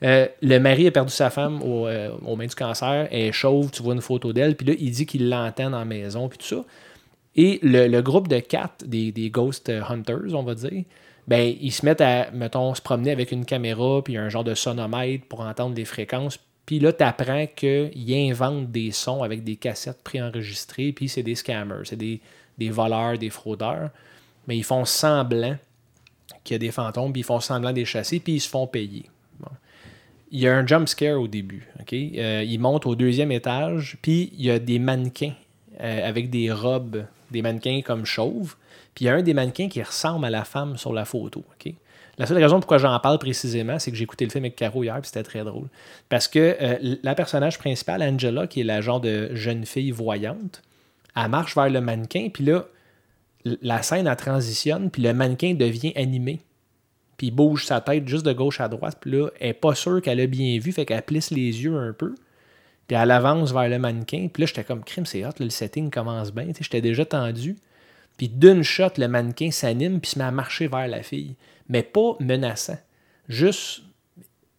Euh, 0.04 0.28
le 0.42 0.60
mari 0.60 0.88
a 0.88 0.92
perdu 0.92 1.12
sa 1.12 1.30
femme 1.30 1.62
au, 1.62 1.88
euh, 1.88 2.12
au 2.26 2.36
main 2.36 2.46
du 2.46 2.56
cancer, 2.56 3.08
elle 3.12 3.22
est 3.22 3.32
chauve, 3.32 3.70
tu 3.72 3.84
vois 3.84 3.94
une 3.94 4.02
photo 4.02 4.32
d'elle, 4.32 4.56
puis 4.56 4.66
là, 4.68 4.74
il 4.80 4.92
dit 4.92 5.06
qu'il 5.06 5.30
l'entend 5.30 5.70
dans 5.70 5.80
la 5.80 5.86
maison, 5.86 6.30
puis 6.30 6.38
tout 6.38 6.46
ça. 6.46 6.64
Et 7.36 7.60
le, 7.64 7.88
le 7.88 8.02
groupe 8.02 8.28
de 8.28 8.40
quatre, 8.40 8.86
des, 8.86 9.12
des 9.12 9.30
Ghost 9.30 9.70
Hunters, 9.70 10.34
on 10.34 10.44
va 10.44 10.56
dire, 10.56 10.84
ben, 11.28 11.56
ils 11.62 11.72
se 11.72 11.86
mettent 11.86 12.02
à, 12.02 12.32
mettons, 12.32 12.74
se 12.74 12.82
promener 12.82 13.12
avec 13.12 13.32
une 13.32 13.46
caméra, 13.46 14.02
puis 14.04 14.18
un 14.18 14.30
genre 14.30 14.44
de 14.44 14.56
sonomètre 14.56 15.26
pour 15.28 15.42
entendre 15.42 15.76
les 15.76 15.86
fréquences. 15.86 16.40
Puis 16.66 16.80
là, 16.80 16.92
tu 16.94 17.04
apprends 17.04 17.46
qu'ils 17.46 18.32
inventent 18.32 18.72
des 18.72 18.92
sons 18.92 19.22
avec 19.22 19.44
des 19.44 19.56
cassettes 19.56 20.02
préenregistrées, 20.04 20.92
puis 20.92 21.10
c'est 21.10 21.24
des 21.24 21.36
scammers, 21.36 21.84
c'est 21.84 21.98
des, 21.98 22.20
des 22.58 22.70
voleurs, 22.70 23.18
des 23.18 23.30
fraudeurs. 23.30 23.90
Mais 24.48 24.58
ils 24.58 24.64
font 24.64 24.86
semblant 24.86 25.58
qu'il 26.44 26.56
y 26.56 26.58
a 26.58 26.60
des 26.60 26.72
fantômes, 26.72 27.12
puis 27.12 27.22
ils 27.22 27.26
font 27.26 27.40
semblant 27.40 27.74
des 27.74 27.86
chasser, 27.86 28.20
puis 28.20 28.34
ils 28.34 28.40
se 28.40 28.50
font 28.50 28.66
payer. 28.66 29.06
Bon. 29.40 29.52
Il 30.32 30.40
y 30.40 30.48
a 30.48 30.56
un 30.56 30.66
jump 30.66 30.88
scare 30.88 31.20
au 31.20 31.28
début. 31.28 31.68
ok? 31.80 31.94
Euh, 31.94 32.44
ils 32.46 32.60
montent 32.60 32.86
au 32.86 32.96
deuxième 32.96 33.32
étage, 33.32 33.98
puis 34.02 34.32
il 34.38 34.46
y 34.46 34.52
a 34.52 34.60
des 34.60 34.80
mannequins 34.80 35.34
euh, 35.82 36.08
avec 36.08 36.30
des 36.30 36.52
robes, 36.52 37.06
des 37.32 37.42
mannequins 37.42 37.82
comme 37.84 38.06
chauves. 38.06 38.56
Puis 38.94 39.06
il 39.06 39.08
y 39.08 39.10
a 39.12 39.16
un 39.16 39.22
des 39.22 39.34
mannequins 39.34 39.70
qui 39.70 39.82
ressemble 39.82 40.26
à 40.26 40.30
la 40.30 40.44
femme 40.44 40.78
sur 40.78 40.94
la 40.94 41.06
photo. 41.06 41.44
La 42.20 42.26
seule 42.26 42.38
raison 42.38 42.60
pourquoi 42.60 42.80
j'en 42.80 43.00
parle 43.00 43.18
précisément, 43.18 43.80
c'est 43.80 43.92
que 43.92 43.98
j'ai 43.98 44.04
écouté 44.04 44.26
le 44.26 44.32
film 44.32 44.44
avec 44.44 44.58
Caro 44.58 44.84
hier, 44.84 44.96
puis 44.96 45.06
c'était 45.06 45.24
très 45.24 45.44
drôle. 45.46 45.68
Parce 46.10 46.28
que 46.28 46.58
euh, 46.62 46.98
la 47.02 47.16
personnage 47.16 47.58
principale, 47.58 48.04
Angela, 48.04 48.46
qui 48.46 48.60
est 48.60 48.66
la 48.66 48.82
genre 48.82 49.00
de 49.00 49.34
jeune 49.36 49.66
fille 49.66 49.92
voyante, 49.92 50.62
elle 51.16 51.30
marche 51.30 51.56
vers 51.56 51.70
le 51.70 51.80
mannequin, 51.80 52.28
puis 52.32 52.44
là, 52.44 52.66
la 53.46 53.82
scène, 53.82 54.06
elle 54.06 54.16
transitionne, 54.18 54.90
puis 54.92 55.02
le 55.02 55.14
mannequin 55.14 55.54
devient 55.54 55.94
animé. 55.96 56.42
Puis 57.20 57.32
bouge 57.32 57.66
sa 57.66 57.82
tête 57.82 58.08
juste 58.08 58.26
de 58.26 58.32
gauche 58.32 58.62
à 58.62 58.70
droite, 58.70 58.98
puis 59.02 59.12
là, 59.12 59.28
elle 59.42 59.50
est 59.50 59.54
pas 59.54 59.76
sûre 59.76 60.02
qu'elle 60.02 60.22
a 60.22 60.26
bien 60.26 60.58
vu, 60.58 60.72
fait 60.72 60.86
qu'elle 60.86 61.02
plisse 61.02 61.32
les 61.32 61.64
yeux 61.64 61.76
un 61.76 61.92
peu. 61.92 62.16
Puis 62.88 62.96
elle 62.96 63.12
avance 63.12 63.52
vers 63.52 63.68
le 63.68 63.78
mannequin. 63.78 64.30
Puis 64.32 64.42
là, 64.42 64.48
j'étais 64.48 64.64
comme, 64.64 64.86
crime, 64.86 65.06
c'est 65.06 65.26
hot, 65.26 65.32
le 65.42 65.50
setting 65.50 65.92
commence 65.92 66.32
bien. 66.32 66.48
J'étais 66.58 66.80
déjà 66.80 67.04
tendu. 67.04 67.58
Puis 68.18 68.30
d'une 68.30 68.64
shot, 68.64 68.92
le 68.98 69.10
mannequin 69.10 69.52
s'anime, 69.52 70.00
puis 70.00 70.12
se 70.12 70.18
met 70.18 70.24
à 70.24 70.32
marcher 70.32 70.68
vers 70.68 70.88
la 70.88 71.04
fille. 71.04 71.36
Mais 71.68 71.84
pas 71.84 72.16
menaçant. 72.22 72.80
Juste 73.28 73.82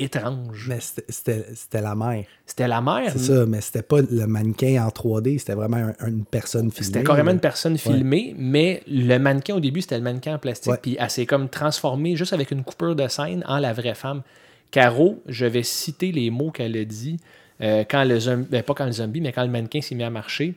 étrange. 0.01 0.67
Mais 0.69 0.79
c'était- 0.81 1.81
la 1.81 1.95
mère. 1.95 2.25
C'était 2.47 2.67
la 2.69 2.81
mère? 2.81 3.11
C'est 3.13 3.19
ça, 3.19 3.47
mais 3.47 3.61
c'était 3.61 3.83
pas 3.83 4.01
le 4.01 4.27
mannequin 4.27 4.85
en 4.85 4.91
3D, 4.91 5.39
c'était 5.39 5.55
vraiment 5.55 5.77
un- 6.01 6.07
une 6.09 6.25
personne 6.25 6.71
filmée. 6.71 6.87
C'était 6.87 7.05
carrément 7.05 7.31
une 7.31 7.39
personne 7.41 7.79
filmée, 7.79 8.35
mais 8.37 8.83
le 8.89 9.19
mannequin 9.19 9.55
au 9.55 9.61
début, 9.61 9.81
c'était 9.83 9.99
le 9.99 10.03
mannequin 10.05 10.35
en 10.35 10.39
plastique. 10.39 10.73
Puis 10.83 10.97
elle 10.99 11.11
s'est 11.11 11.27
comme 11.27 11.49
transformée 11.49 12.17
juste 12.17 12.33
avec 12.33 12.51
une 12.51 12.65
coupure 12.65 12.97
de 12.97 13.07
scène 13.09 13.45
en 13.47 13.59
la 13.59 13.73
vraie 13.73 13.95
femme. 13.95 14.23
Caro, 14.71 15.23
je 15.27 15.47
vais 15.47 15.63
citer 15.63 16.13
les 16.13 16.31
mots 16.31 16.51
qu'elle 16.51 16.77
a 16.77 16.85
dit 16.85 17.19
euh, 17.63 17.85
quand 17.89 18.05
le 18.05 18.19
zombie, 18.19 18.47
ben, 18.51 18.63
pas 18.63 18.73
quand 18.75 18.87
le 18.87 18.93
zombie, 18.93 19.21
mais 19.21 19.33
quand 19.33 19.43
le 19.43 19.51
mannequin 19.51 19.81
s'est 19.83 19.95
mis 19.95 20.05
à 20.05 20.11
marcher. 20.11 20.55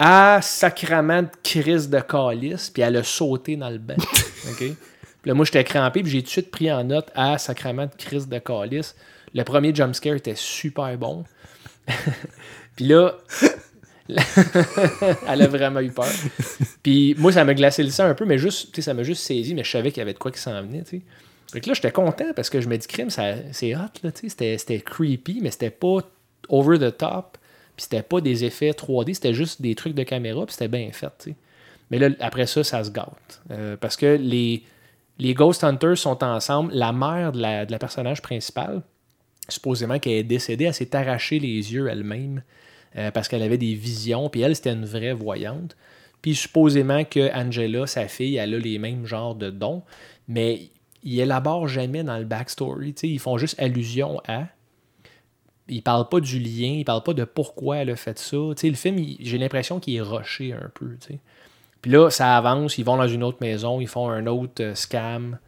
Ah, 0.00 0.40
sacrament 0.42 1.22
de 1.22 1.28
crise 1.44 1.88
de 1.90 2.00
calice, 2.00 2.70
puis 2.70 2.82
elle 2.82 2.96
a 2.96 3.04
sauté 3.04 3.54
dans 3.56 3.68
le 3.70 3.78
banc. 3.78 3.94
OK? 4.50 4.64
Là, 5.24 5.34
moi, 5.34 5.44
j'étais 5.44 5.64
crampé, 5.64 6.02
puis 6.02 6.10
j'ai 6.10 6.20
tout 6.20 6.26
de 6.26 6.30
suite 6.30 6.50
pris 6.50 6.72
en 6.72 6.84
note 6.84 7.10
Ah, 7.14 7.38
sacrament 7.38 7.86
de 7.86 7.94
crise 7.96 8.28
de 8.28 8.38
calice. 8.38 8.94
Le 9.34 9.42
premier 9.44 9.74
jumpscare 9.74 10.16
était 10.16 10.34
super 10.34 10.96
bon. 10.96 11.24
puis 12.76 12.86
là, 12.86 13.16
elle 15.28 15.42
a 15.42 15.46
vraiment 15.46 15.80
eu 15.80 15.90
peur. 15.90 16.08
Puis 16.82 17.14
moi, 17.18 17.32
ça 17.32 17.44
m'a 17.44 17.54
glacé 17.54 17.82
le 17.82 17.90
sang 17.90 18.04
un 18.04 18.14
peu, 18.14 18.24
mais 18.24 18.38
juste, 18.38 18.78
ça 18.80 18.94
m'a 18.94 19.02
juste 19.02 19.22
saisi, 19.22 19.54
mais 19.54 19.64
je 19.64 19.70
savais 19.70 19.90
qu'il 19.90 19.98
y 19.98 20.02
avait 20.02 20.14
de 20.14 20.18
quoi 20.18 20.30
qui 20.30 20.40
s'en 20.40 20.60
venait, 20.62 20.82
tu 20.82 20.98
sais. 20.98 21.02
Fait 21.52 21.60
que 21.60 21.68
là, 21.68 21.74
j'étais 21.74 21.90
content 21.90 22.32
parce 22.34 22.48
que 22.48 22.60
je 22.60 22.68
me 22.68 22.76
dis, 22.76 22.86
crime, 22.86 23.10
c'est 23.10 23.74
hot, 23.74 23.90
là, 24.04 24.10
c'était 24.14 24.80
creepy, 24.80 25.40
mais 25.42 25.50
c'était 25.50 25.70
pas 25.70 25.98
over 26.48 26.78
the 26.78 26.96
top. 26.96 27.38
Puis 27.76 27.84
c'était 27.84 28.02
pas 28.02 28.20
des 28.20 28.44
effets 28.44 28.70
3D, 28.70 29.14
c'était 29.14 29.34
juste 29.34 29.60
des 29.60 29.74
trucs 29.74 29.94
de 29.94 30.02
caméra, 30.02 30.46
puis 30.46 30.52
c'était 30.52 30.68
bien 30.68 30.90
fait, 30.92 31.12
tu 31.18 31.30
sais. 31.30 31.36
Mais 31.90 31.98
là, 31.98 32.10
après 32.20 32.46
ça, 32.46 32.62
ça 32.62 32.84
se 32.84 32.90
gâte. 32.90 33.42
Euh, 33.50 33.76
parce 33.76 33.96
que 33.96 34.16
les, 34.20 34.62
les 35.20 35.34
Ghost 35.34 35.62
Hunters 35.64 35.98
sont 35.98 36.24
ensemble. 36.24 36.72
La 36.74 36.92
mère 36.92 37.32
de 37.32 37.40
la, 37.40 37.66
de 37.66 37.70
la 37.70 37.78
personnage 37.78 38.22
principale, 38.22 38.82
supposément 39.48 39.98
qu'elle 39.98 40.12
est 40.14 40.24
décédée, 40.24 40.64
elle 40.64 40.74
s'est 40.74 40.96
arraché 40.96 41.38
les 41.38 41.72
yeux 41.72 41.88
elle-même 41.88 42.42
euh, 42.96 43.10
parce 43.10 43.28
qu'elle 43.28 43.42
avait 43.42 43.58
des 43.58 43.74
visions, 43.74 44.28
puis 44.28 44.40
elle, 44.40 44.56
c'était 44.56 44.72
une 44.72 44.84
vraie 44.86 45.12
voyante. 45.12 45.76
Puis 46.22 46.34
supposément 46.34 47.04
que 47.04 47.32
Angela, 47.34 47.86
sa 47.86 48.08
fille, 48.08 48.36
elle 48.36 48.54
a 48.54 48.58
les 48.58 48.78
mêmes 48.78 49.06
genres 49.06 49.34
de 49.34 49.50
dons, 49.50 49.82
mais 50.28 50.70
ils 51.02 51.20
élaborent 51.20 51.68
jamais 51.68 52.02
dans 52.02 52.18
le 52.18 52.24
backstory. 52.24 52.94
Ils 53.02 53.18
font 53.18 53.38
juste 53.38 53.58
allusion 53.60 54.20
à. 54.26 54.48
Ils 55.68 55.82
parlent 55.82 56.08
pas 56.08 56.20
du 56.20 56.38
lien, 56.40 56.74
ils 56.78 56.84
parlent 56.84 57.02
pas 57.04 57.14
de 57.14 57.24
pourquoi 57.24 57.76
elle 57.78 57.90
a 57.90 57.96
fait 57.96 58.18
ça. 58.18 58.36
Tu 58.50 58.54
sais, 58.56 58.68
le 58.68 58.74
film, 58.74 58.98
il- 58.98 59.16
j'ai 59.20 59.38
l'impression 59.38 59.78
qu'il 59.80 59.94
est 59.94 60.00
rushé 60.00 60.52
un 60.52 60.70
peu. 60.74 60.96
Puis 61.82 61.90
là, 61.90 62.10
ça 62.10 62.36
avance, 62.36 62.78
ils 62.78 62.84
vont 62.84 62.96
dans 62.96 63.08
une 63.08 63.22
autre 63.22 63.38
maison, 63.40 63.80
ils 63.80 63.88
font 63.88 64.10
un 64.10 64.26
autre 64.26 64.62
euh, 64.62 64.74
scam. 64.74 65.38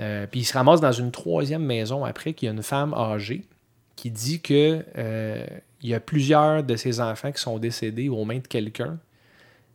Euh, 0.00 0.26
puis 0.30 0.40
ils 0.40 0.44
se 0.44 0.52
ramassent 0.54 0.80
dans 0.80 0.92
une 0.92 1.10
troisième 1.10 1.64
maison 1.64 2.04
après 2.04 2.32
qu'il 2.32 2.46
y 2.46 2.48
a 2.50 2.52
une 2.54 2.62
femme 2.62 2.94
âgée 2.94 3.44
qui 3.96 4.10
dit 4.10 4.40
que 4.40 4.84
euh, 4.96 5.44
il 5.82 5.90
y 5.90 5.94
a 5.94 6.00
plusieurs 6.00 6.62
de 6.62 6.76
ses 6.76 7.00
enfants 7.00 7.32
qui 7.32 7.40
sont 7.40 7.58
décédés 7.58 8.08
aux 8.08 8.24
mains 8.24 8.38
de 8.38 8.46
quelqu'un. 8.46 8.98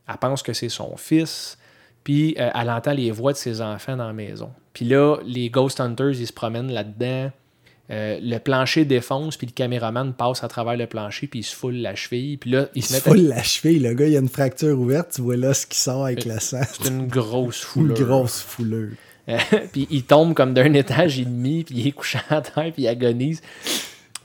Elle 0.08 0.18
pense 0.18 0.42
que 0.42 0.54
c'est 0.54 0.70
son 0.70 0.96
fils. 0.98 1.58
Puis 2.04 2.36
elle 2.38 2.70
entend 2.70 2.92
les 2.92 3.12
voix 3.12 3.32
de 3.32 3.38
ses 3.38 3.62
enfants 3.62 3.96
dans 3.96 4.08
la 4.08 4.14
maison. 4.14 4.52
Puis 4.74 4.84
là, 4.84 5.18
les 5.26 5.50
Ghost 5.50 5.80
Hunters, 5.80 6.20
ils 6.20 6.28
se 6.28 6.34
promènent 6.34 6.72
là-dedans. 6.72 7.32
Euh, 7.94 8.18
le 8.22 8.40
plancher 8.40 8.86
défonce, 8.86 9.38
puis 9.38 9.46
le 9.46 9.52
caméraman 9.54 10.14
passe 10.14 10.44
à 10.44 10.48
travers 10.48 10.76
le 10.76 10.88
plancher, 10.88 11.28
puis 11.28 11.40
il 11.42 11.44
se 11.44 11.56
foule 11.56 11.76
la 11.76 11.94
cheville. 11.96 12.38
Puis 12.38 12.50
là, 12.50 12.68
Il 12.76 12.82
se 12.82 12.90
se 12.90 12.94
mettent 12.94 13.08
à- 13.08 13.10
foule 13.12 13.28
la 13.28 13.44
cheville, 13.44 13.80
le 13.80 13.94
gars, 13.94 14.06
il 14.08 14.14
y 14.14 14.18
a 14.18 14.20
une 14.20 14.30
fracture 14.30 14.80
ouverte, 14.80 15.12
tu 15.16 15.22
vois 15.22 15.38
là 15.38 15.54
ce 15.54 15.68
qui 15.68 15.78
sort 15.78 16.06
avec 16.06 16.26
le 16.26 16.40
sang. 16.40 16.62
C'est 16.72 16.90
une 16.90 17.08
grosse 17.08 17.62
Une 17.76 17.94
foulure. 17.94 17.96
grosse 18.08 18.40
fouleur. 18.42 18.90
Euh, 19.30 19.38
puis 19.72 19.88
il 19.92 20.04
tombe 20.04 20.34
comme 20.34 20.54
d'un 20.54 20.74
étage 20.74 21.20
et 21.20 21.26
demi, 21.26 21.64
puis 21.64 21.76
il 21.78 21.88
est 21.88 21.92
couché 21.92 22.20
à 22.30 22.42
terre, 22.42 22.72
puis 22.74 22.84
il 22.84 22.88
agonise. 22.88 23.42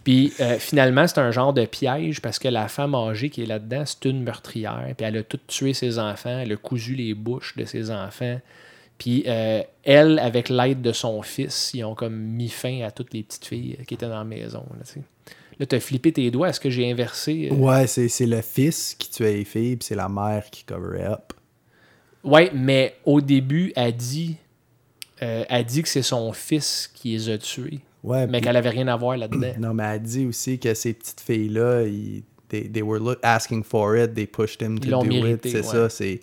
Puis 0.04 0.32
euh, 0.40 0.56
finalement, 0.58 1.06
c'est 1.06 1.18
un 1.18 1.30
genre 1.30 1.52
de 1.52 1.66
piège 1.66 2.20
parce 2.22 2.38
que 2.38 2.48
la 2.48 2.68
femme 2.68 2.94
âgée 2.94 3.28
qui 3.28 3.42
est 3.42 3.46
là-dedans, 3.46 3.82
c'est 3.84 4.08
une 4.08 4.22
meurtrière. 4.22 4.82
Puis 4.96 5.06
elle 5.06 5.18
a 5.18 5.22
tout 5.22 5.38
tué 5.46 5.74
ses 5.74 5.98
enfants, 5.98 6.38
elle 6.38 6.52
a 6.52 6.56
cousu 6.56 6.94
les 6.94 7.12
bouches 7.14 7.54
de 7.56 7.64
ses 7.64 7.90
enfants. 7.90 8.40
Puis 8.98 9.22
euh, 9.26 9.62
elle, 9.84 10.18
avec 10.18 10.48
l'aide 10.48 10.82
de 10.82 10.92
son 10.92 11.22
fils, 11.22 11.70
ils 11.74 11.84
ont 11.84 11.94
comme 11.94 12.16
mis 12.16 12.48
fin 12.48 12.82
à 12.82 12.90
toutes 12.90 13.14
les 13.14 13.22
petites 13.22 13.44
filles 13.46 13.76
euh, 13.80 13.84
qui 13.84 13.94
étaient 13.94 14.08
dans 14.08 14.18
la 14.18 14.24
maison. 14.24 14.64
Là, 14.76 14.84
tu. 14.92 15.00
Là, 15.60 15.66
t'as 15.66 15.80
flippé 15.80 16.12
tes 16.12 16.30
doigts. 16.30 16.48
Est-ce 16.50 16.60
que 16.60 16.70
j'ai 16.70 16.88
inversé? 16.90 17.48
euh? 17.50 17.54
Ouais, 17.54 17.86
c'est 17.88 18.26
le 18.26 18.40
fils 18.42 18.94
qui 18.96 19.10
tuait 19.10 19.32
les 19.34 19.44
filles, 19.44 19.76
puis 19.76 19.86
c'est 19.86 19.96
la 19.96 20.08
mère 20.08 20.50
qui 20.50 20.62
cover 20.64 21.02
up. 21.04 21.32
Ouais, 22.22 22.50
mais 22.54 22.94
au 23.04 23.20
début, 23.20 23.72
elle 23.74 23.96
dit, 23.96 24.36
euh, 25.22 25.44
elle 25.48 25.64
dit 25.64 25.82
que 25.82 25.88
c'est 25.88 26.02
son 26.02 26.32
fils 26.32 26.88
qui 26.94 27.10
les 27.12 27.28
a 27.30 27.38
tués. 27.38 27.80
Ouais, 28.04 28.26
mais 28.28 28.40
qu'elle 28.40 28.56
avait 28.56 28.68
rien 28.68 28.86
à 28.88 28.96
voir 28.96 29.16
là-dedans. 29.16 29.52
Non, 29.58 29.74
mais 29.74 29.82
elle 29.84 30.02
dit 30.02 30.26
aussi 30.26 30.58
que 30.60 30.72
ces 30.74 30.94
petites 30.94 31.20
filles-là, 31.20 31.82
ils- 31.84 32.22
they, 32.48 32.68
they 32.70 32.82
were 32.82 33.00
look- 33.00 33.18
asking 33.22 33.64
for 33.64 33.96
it, 33.96 34.14
they 34.14 34.26
pushed 34.26 34.60
him 34.62 34.78
to 34.78 34.88
l'ont 34.88 35.02
do 35.02 35.08
mérité, 35.08 35.48
it. 35.48 35.56
C'est 35.56 35.66
ouais. 35.66 35.72
ça, 35.72 35.88
c'est... 35.88 36.20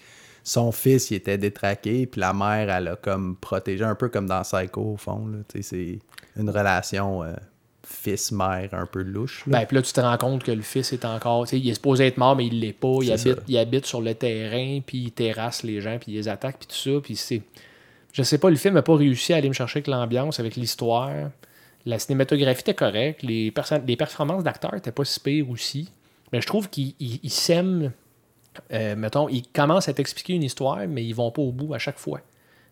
Son 0.48 0.72
fils, 0.72 1.10
il 1.10 1.16
était 1.16 1.38
détraqué, 1.40 2.06
puis 2.06 2.22
la 2.22 2.32
mère, 2.32 2.70
elle 2.70 2.88
a 2.90 2.96
comme 2.96 3.36
protégé, 3.36 3.84
un 3.84 3.96
peu 3.96 4.10
comme 4.10 4.28
dans 4.28 4.44
Psycho, 4.44 4.94
au 4.94 4.96
fond. 4.98 5.28
C'est 5.60 6.00
une 6.38 6.50
relation 6.52 7.24
euh, 7.24 7.34
fils-mère 7.84 8.70
un 8.74 8.86
peu 8.86 9.02
louche. 9.02 9.44
là. 9.48 9.60
Ben, 9.60 9.66
puis 9.66 9.76
là, 9.76 9.82
tu 9.82 9.92
te 9.94 10.00
rends 10.00 10.18
compte 10.18 10.44
que 10.44 10.52
le 10.52 10.62
fils 10.62 10.94
est 10.94 11.04
encore. 11.06 11.52
Il 11.52 11.68
est 11.70 11.74
supposé 11.74 12.08
être 12.08 12.18
mort, 12.18 12.36
mais 12.36 12.46
il 12.48 12.60
l'est 12.60 12.74
pas. 12.74 12.98
Il 13.02 13.12
habite, 13.12 13.36
ça. 13.36 13.42
il 13.48 13.58
habite 13.58 13.86
sur 13.86 14.02
le 14.02 14.14
terrain, 14.14 14.80
puis 14.86 14.98
il 15.06 15.12
terrasse 15.12 15.64
les 15.64 15.82
gens, 15.82 15.98
puis 16.00 16.12
il 16.12 16.16
les 16.16 16.28
attaque, 16.28 16.58
puis 16.60 16.68
tout 16.68 16.76
ça. 16.94 17.02
Puis 17.02 17.16
c'est. 17.16 17.42
Je 18.14 18.24
sais 18.24 18.38
pas, 18.38 18.50
le 18.50 18.56
film 18.56 18.76
n'a 18.76 18.82
pas 18.82 18.96
réussi 18.96 19.34
à 19.34 19.38
aller 19.38 19.50
me 19.50 19.54
chercher 19.54 19.80
avec 19.80 19.88
l'ambiance, 19.88 20.40
avec 20.40 20.56
l'histoire. 20.56 21.12
La 21.86 22.00
cinématographie 22.00 22.62
était 22.62 22.74
correcte. 22.74 23.24
Les, 23.24 23.52
perso- 23.52 23.82
les 23.86 23.96
performances 23.98 24.44
d'acteurs 24.44 24.74
étaient 24.76 24.92
pas 24.92 25.04
si 25.06 25.20
pires 25.20 25.50
aussi. 25.50 25.90
Mais 26.32 26.40
je 26.42 26.48
trouve 26.48 26.68
ils 26.78 27.30
sèment. 27.30 27.92
Euh, 28.72 28.96
mettons, 28.96 29.30
ils 29.30 29.48
commencent 29.48 29.90
à 29.90 29.94
t'expliquer 29.94 30.34
une 30.34 30.44
histoire, 30.44 30.88
mais 30.88 31.04
ils 31.04 31.14
vont 31.14 31.32
pas 31.32 31.42
au 31.42 31.52
bout 31.52 31.74
à 31.74 31.80
chaque 31.80 32.00
fois. 32.00 32.22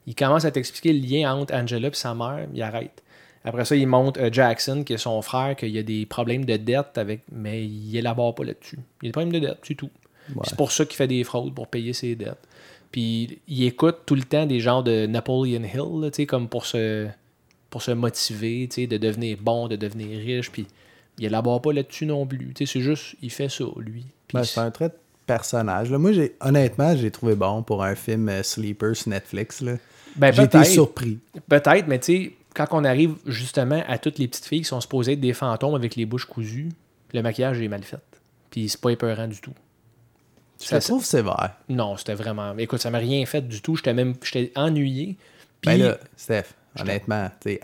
Ils 0.05 0.15
commencent 0.15 0.45
à 0.45 0.51
t'expliquer 0.51 0.93
le 0.93 0.99
lien 0.99 1.33
entre 1.33 1.53
Angela 1.53 1.87
et 1.87 1.93
sa 1.93 2.13
mère, 2.13 2.47
ils 2.53 2.61
arrêtent. 2.61 3.03
Après 3.45 3.65
ça, 3.65 3.75
ils 3.75 3.87
montrent 3.87 4.21
euh, 4.21 4.29
Jackson, 4.31 4.83
qui 4.85 4.93
est 4.93 4.97
son 4.97 5.21
frère, 5.21 5.55
qu'il 5.55 5.69
y 5.69 5.79
a 5.79 5.83
des 5.83 6.05
problèmes 6.05 6.45
de 6.45 6.57
dette, 6.57 6.97
avec, 6.97 7.21
mais 7.31 7.65
il 7.65 7.95
élabore 7.95 8.35
pas 8.35 8.45
là-dessus. 8.45 8.79
Il 9.01 9.05
y 9.05 9.07
a 9.07 9.09
des 9.09 9.11
problèmes 9.11 9.33
de 9.33 9.39
dette, 9.39 9.59
c'est 9.63 9.75
tout. 9.75 9.89
C'est 10.43 10.55
pour 10.55 10.71
ça 10.71 10.85
qu'il 10.85 10.95
fait 10.95 11.07
des 11.07 11.23
fraudes, 11.25 11.53
pour 11.53 11.67
payer 11.67 11.91
ses 11.91 12.15
dettes. 12.15 12.47
Puis 12.91 13.39
il 13.47 13.63
écoute 13.65 13.97
tout 14.05 14.15
le 14.15 14.23
temps 14.23 14.45
des 14.45 14.59
genres 14.59 14.83
de 14.83 15.05
Napoleon 15.05 15.63
Hill, 15.63 16.01
là, 16.01 16.25
comme 16.25 16.47
pour 16.47 16.65
se, 16.65 17.07
pour 17.69 17.81
se 17.81 17.91
motiver, 17.91 18.67
de 18.67 18.97
devenir 18.97 19.37
bon, 19.41 19.67
de 19.67 19.75
devenir 19.75 20.17
riche. 20.19 20.51
Puis 20.51 20.67
il 21.17 21.25
élabore 21.25 21.61
pas 21.61 21.73
là-dessus 21.73 22.05
non 22.05 22.25
plus. 22.25 22.53
C'est 22.55 22.81
juste, 22.81 23.15
il 23.21 23.31
fait 23.31 23.49
ça, 23.49 23.65
lui. 23.77 24.05
Ben, 24.33 24.43
c'est 24.43 24.59
un 24.59 24.71
trait 24.71 24.89
de 24.89 24.95
personnage. 25.25 25.89
Là. 25.91 25.97
Moi, 25.97 26.11
j'ai 26.11 26.35
honnêtement, 26.41 26.95
j'ai 26.95 27.11
trouvé 27.11 27.35
bon 27.35 27.63
pour 27.63 27.83
un 27.83 27.95
film 27.95 28.29
euh, 28.29 28.43
Sleeper 28.43 28.95
sur 28.95 29.09
Netflix. 29.09 29.61
Là. 29.61 29.73
Ben, 30.15 30.31
j'ai 30.33 30.43
été 30.43 30.63
surpris. 30.63 31.19
Peut-être, 31.49 31.87
mais 31.87 31.99
tu 31.99 32.05
sais, 32.05 32.33
quand 32.53 32.67
on 32.71 32.83
arrive 32.83 33.15
justement 33.25 33.81
à 33.87 33.97
toutes 33.97 34.19
les 34.19 34.27
petites 34.27 34.45
filles 34.45 34.59
qui 34.61 34.67
sont 34.67 34.81
supposées 34.81 35.13
être 35.13 35.19
des 35.21 35.33
fantômes 35.33 35.75
avec 35.75 35.95
les 35.95 36.05
bouches 36.05 36.25
cousues, 36.25 36.69
le 37.13 37.21
maquillage 37.21 37.59
est 37.61 37.67
mal 37.67 37.83
fait. 37.83 37.99
Puis 38.51 38.69
c'est 38.69 38.79
pas 38.79 38.91
épeurant 38.91 39.27
du 39.27 39.39
tout. 39.41 39.53
Ça- 40.57 40.75
le 40.77 40.81
trouve 40.81 41.03
sévère. 41.03 41.55
Non, 41.67 41.97
c'était 41.97 42.13
vraiment. 42.13 42.55
Écoute, 42.57 42.79
ça 42.79 42.89
m'a 42.91 42.99
rien 42.99 43.25
fait 43.25 43.41
du 43.41 43.61
tout. 43.61 43.75
J'étais 43.75 43.93
même. 43.93 44.13
J'étais 44.23 44.51
ennuyé. 44.57 45.17
Puis. 45.61 45.77
Ben 45.77 45.79
là, 45.81 45.97
Steph, 46.15 46.43
honnêtement, 46.79 47.29
tu 47.41 47.53
sais, 47.53 47.59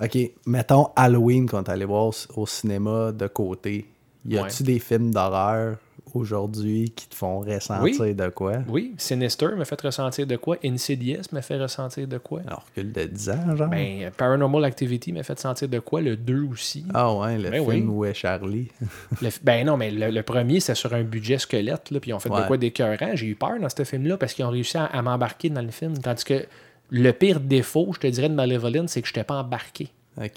OK, 0.00 0.18
mettons 0.46 0.88
Halloween 0.96 1.48
qu'on 1.48 1.62
est 1.62 1.68
allé 1.68 1.84
voir 1.84 2.06
au- 2.06 2.40
au 2.40 2.46
cinéma 2.46 3.12
de 3.12 3.26
côté. 3.26 3.86
Y 4.26 4.38
a-tu 4.38 4.62
Ouais. 4.62 4.66
des 4.74 4.78
films 4.78 5.12
d'horreur 5.12 5.76
aujourd'hui 6.14 6.90
qui 6.90 7.08
te 7.08 7.14
font 7.14 7.40
ressentir 7.40 8.14
de 8.14 8.28
quoi? 8.28 8.52
Oui, 8.68 8.94
Sinister 8.96 9.48
m'a 9.56 9.64
fait 9.64 9.80
ressentir 9.80 10.26
de 10.26 10.36
quoi 10.36 10.56
Insidious 10.64 11.22
m'a 11.32 11.42
fait 11.42 11.58
ressentir 11.60 12.06
de 12.08 12.18
quoi 12.18 12.40
Un 12.48 12.54
recul 12.54 12.92
de 12.92 13.04
10 13.04 13.30
ans, 13.30 13.56
genre? 13.56 13.68
Ben, 13.68 14.10
Paranormal 14.16 14.64
Activity 14.64 15.12
m'a 15.12 15.22
fait 15.22 15.38
sentir 15.38 15.68
de 15.68 15.78
quoi 15.78 16.00
Le 16.00 16.16
2 16.16 16.42
aussi. 16.50 16.84
ah 16.94 17.12
ouais, 17.14 17.36
le 17.38 17.50
ben 17.50 17.64
film 17.68 17.88
oui. 17.90 17.96
où 17.96 18.04
est 18.04 18.14
Charlie. 18.14 18.68
Le- 19.22 19.28
ben 19.42 19.66
non, 19.66 19.76
mais 19.76 19.90
le, 19.90 20.10
le 20.10 20.22
premier, 20.22 20.60
c'était 20.60 20.74
sur 20.74 20.94
un 20.94 21.02
budget 21.02 21.38
squelette, 21.38 21.90
là, 21.90 22.00
puis 22.00 22.10
ils 22.10 22.14
ont 22.14 22.20
fait 22.20 22.28
de 22.30 22.46
quoi 22.46 22.56
d'écœurant. 22.56 23.10
J'ai 23.14 23.26
eu 23.26 23.34
peur 23.34 23.58
dans 23.60 23.68
ce 23.68 23.84
film-là 23.84 24.16
parce 24.16 24.32
qu'ils 24.34 24.44
ont 24.44 24.50
réussi 24.50 24.76
à, 24.78 24.84
à 24.86 25.02
m'embarquer 25.02 25.50
dans 25.50 25.62
le 25.62 25.70
film. 25.70 25.98
Tandis 25.98 26.24
que 26.24 26.44
le 26.90 27.12
pire 27.12 27.40
défaut, 27.40 27.90
je 27.94 27.98
te 28.00 28.06
dirais, 28.06 28.28
de 28.28 28.34
Malevolent, 28.34 28.86
c'est 28.88 29.00
que 29.02 29.08
je 29.08 29.12
n'étais 29.12 29.24
pas 29.24 29.40
embarqué. 29.40 29.88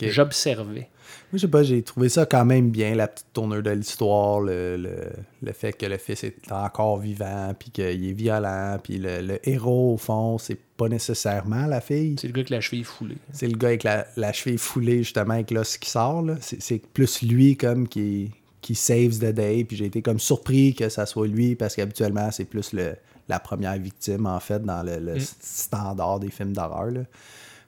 J'observais. 0.02 0.90
Moi, 1.32 1.34
je 1.34 1.38
sais 1.40 1.48
pas, 1.48 1.64
j'ai 1.64 1.82
trouvé 1.84 2.10
ça 2.10 2.26
quand 2.26 2.46
même 2.46 2.70
bien, 2.70 2.96
la 2.96 3.08
petite 3.08 3.28
tournure 3.34 3.62
de 3.64 3.72
l'histoire, 3.72 4.40
le, 4.42 4.76
le, 4.78 4.96
le 5.42 5.52
fait 5.52 5.74
que 5.74 5.86
le 5.86 5.98
fils 5.98 6.24
est 6.24 6.52
encore 6.52 7.00
vivant, 7.00 7.54
puis 7.58 7.70
qu'il 7.70 7.86
est 8.10 8.14
violent, 8.14 8.78
puis 8.82 8.98
le, 8.98 9.22
le 9.22 9.40
héros, 9.50 9.94
au 9.94 9.98
fond, 9.98 10.38
c'est 10.38 10.58
pas 10.78 10.88
nécessairement 10.90 11.66
la 11.66 11.82
fille. 11.82 12.16
C'est 12.20 12.28
le 12.28 12.34
gars 12.34 12.40
avec 12.40 12.50
la 12.50 12.62
cheville 12.62 12.84
foulée. 12.84 13.18
C'est 13.34 13.48
le 13.48 13.58
gars 13.58 13.70
avec 13.70 13.84
la, 13.84 14.08
la 14.16 14.34
cheville 14.34 14.58
foulée, 14.58 15.00
justement, 15.00 15.34
avec 15.36 15.52
l'os 15.52 15.78
qui 15.78 15.90
sort. 15.90 16.22
là. 16.22 16.36
C'est 16.42 16.62
c'est 16.62 16.80
plus 16.80 17.22
lui, 17.22 17.56
comme, 17.58 17.88
qui, 17.88 18.32
qui 18.62 18.76
saves 18.76 19.20
the 19.20 19.34
day. 19.34 19.64
Puis 19.64 19.78
j'ai 19.78 19.86
été 19.86 20.02
comme 20.02 20.20
surpris 20.20 20.74
que 20.76 20.90
ça 20.90 21.06
soit 21.06 21.28
lui, 21.28 21.56
parce 21.56 21.76
qu'habituellement, 21.76 22.32
c'est 22.32 22.46
plus 22.46 22.74
le, 22.74 22.96
la 23.30 23.40
première 23.40 23.78
victime, 23.78 24.26
en 24.26 24.40
fait, 24.40 24.64
dans 24.64 24.84
le, 24.84 24.98
le 25.00 25.16
standard 25.20 26.20
des 26.20 26.32
films 26.32 26.54
d'horreur. 26.54 26.92
là. 26.92 27.02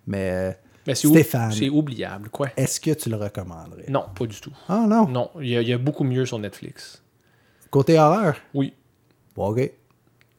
Mais 0.08 0.58
c'est 0.96 1.08
Stéphane, 1.08 1.52
c'est 1.52 1.70
oubliable, 1.70 2.30
quoi. 2.30 2.50
est-ce 2.58 2.80
que 2.80 2.92
tu 2.92 3.10
le 3.10 3.16
recommanderais? 3.18 3.86
Non, 3.90 4.06
pas 4.18 4.26
du 4.26 4.40
tout. 4.40 4.54
Ah 4.68 4.86
non? 4.88 5.08
Non, 5.08 5.30
il 5.42 5.50
y, 5.50 5.58
a- 5.58 5.62
il 5.62 5.68
y 5.68 5.74
a 5.74 5.78
beaucoup 5.78 6.04
mieux 6.04 6.26
sur 6.26 6.40
Netflix. 6.40 7.02
Côté 7.72 8.00
horreur? 8.00 8.36
Oui. 8.54 8.74
Bon, 9.36 9.50
OK. 9.50 9.58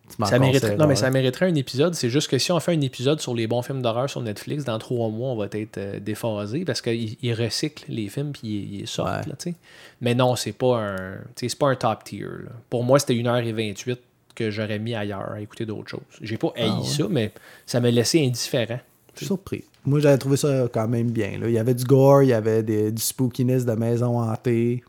Tu 0.08 0.16
m'en 0.18 0.26
Ça 0.26 0.40
mériterait, 0.40 0.76
non, 0.76 0.88
mais 0.88 0.96
ça 0.96 1.08
mériterait 1.12 1.46
un 1.46 1.54
épisode. 1.54 1.94
C'est 1.94 2.10
juste 2.10 2.28
que 2.28 2.36
si 2.38 2.50
on 2.50 2.58
fait 2.58 2.72
un 2.72 2.80
épisode 2.80 3.20
sur 3.20 3.32
les 3.32 3.46
bons 3.46 3.62
films 3.62 3.80
d'horreur 3.80 4.10
sur 4.10 4.20
Netflix, 4.20 4.64
dans 4.64 4.76
trois 4.80 5.08
mois, 5.08 5.28
on 5.30 5.36
va 5.36 5.46
être 5.52 5.78
euh, 5.78 6.00
déphasé 6.00 6.64
parce 6.64 6.82
qu'ils 6.82 7.16
ils 7.22 7.32
recyclent 7.32 7.84
les 7.88 8.08
films 8.08 8.32
puis 8.32 8.48
ils, 8.48 8.80
ils 8.80 8.88
sortent. 8.88 9.08
Ouais. 9.26 9.30
Là, 9.30 9.36
tu 9.38 9.50
sais. 9.50 9.54
mais 10.00 10.16
non, 10.16 10.34
c'est 10.34 10.50
pas 10.50 10.78
un 10.80 11.12
tu 11.36 11.42
sais, 11.42 11.48
c'est 11.50 11.58
pas 11.58 11.68
un 11.68 11.76
top 11.76 12.02
tier. 12.02 12.22
là. 12.24 12.50
Pour 12.68 12.82
moi, 12.82 12.98
c'était 12.98 13.14
1h28 13.14 13.98
que 14.34 14.50
j'aurais 14.50 14.80
mis 14.80 14.96
ailleurs 14.96 15.30
à 15.30 15.40
écouter 15.40 15.64
d'autres 15.64 15.88
choses. 15.90 16.00
J'ai 16.20 16.38
pas 16.38 16.52
haï 16.56 16.68
Ah 16.68 16.80
ouais. 16.80 16.86
ça, 16.86 17.04
mais 17.08 17.30
ça 17.64 17.78
m'a 17.78 17.92
laissé 17.92 18.26
indifférent. 18.26 18.80
Je 19.14 19.18
suis 19.18 19.26
surpris. 19.26 19.62
Moi, 19.84 20.00
j'avais 20.00 20.18
trouvé 20.18 20.36
ça 20.36 20.68
quand 20.72 20.86
même 20.88 21.10
bien. 21.10 21.38
là. 21.38 21.48
Il 21.48 21.52
y 21.52 21.58
avait 21.58 21.74
du 21.74 21.84
gore, 21.84 22.22
il 22.22 22.28
y 22.28 22.32
avait 22.34 22.62
des, 22.62 22.92
du 22.92 23.00
spookiness 23.02 23.64
de 23.64 23.72
maison 23.72 24.20
hantée. 24.20 24.84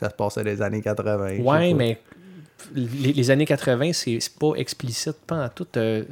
Ça 0.00 0.08
se 0.10 0.14
passait 0.14 0.42
des 0.44 0.60
années 0.62 0.80
80. 0.80 1.28
je 1.28 1.36
sais 1.36 1.42
Ouais, 1.42 1.74
mais 1.74 2.00
les, 2.74 3.12
les 3.12 3.30
années 3.30 3.44
80, 3.44 3.92
c'est 3.92 4.18
c'est 4.20 4.34
pas 4.38 4.54
explicite, 4.56 5.16
pas 5.26 5.44
en 5.44 5.48
tout. 5.48 5.66
euh, 5.76 6.04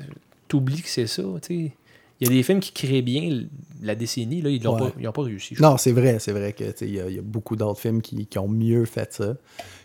T'oublies 0.49 0.83
que 0.83 0.89
c'est 0.89 1.07
ça, 1.07 1.23
tu 1.43 1.67
sais. 1.67 1.73
Il 2.21 2.29
y 2.29 2.31
a 2.31 2.35
des 2.37 2.43
films 2.43 2.61
qui 2.61 2.73
créent 2.73 3.03
bien 3.03 3.45
la 3.83 3.95
décennie, 3.95 4.43
là, 4.43 4.51
ils 4.51 4.63
n'ont 4.63 4.75
Ouais. 4.79 4.91
pas, 5.11 5.23
réussi. 5.23 5.55
Non, 5.59 5.79
c'est 5.79 5.93
vrai, 5.93 6.19
c'est 6.19 6.33
vrai 6.33 6.53
que 6.53 6.65
il 6.83 6.95
y, 6.95 7.01
a- 7.01 7.09
il 7.09 7.17
y 7.17 7.19
a 7.19 7.23
beaucoup 7.23 7.57
d'autres 7.57 7.81
films 7.81 8.03
qui, 8.03 8.27
qui 8.27 8.39
ont 8.39 8.47
mieux 8.47 8.85
fait 8.85 9.11
ça. 9.15 9.35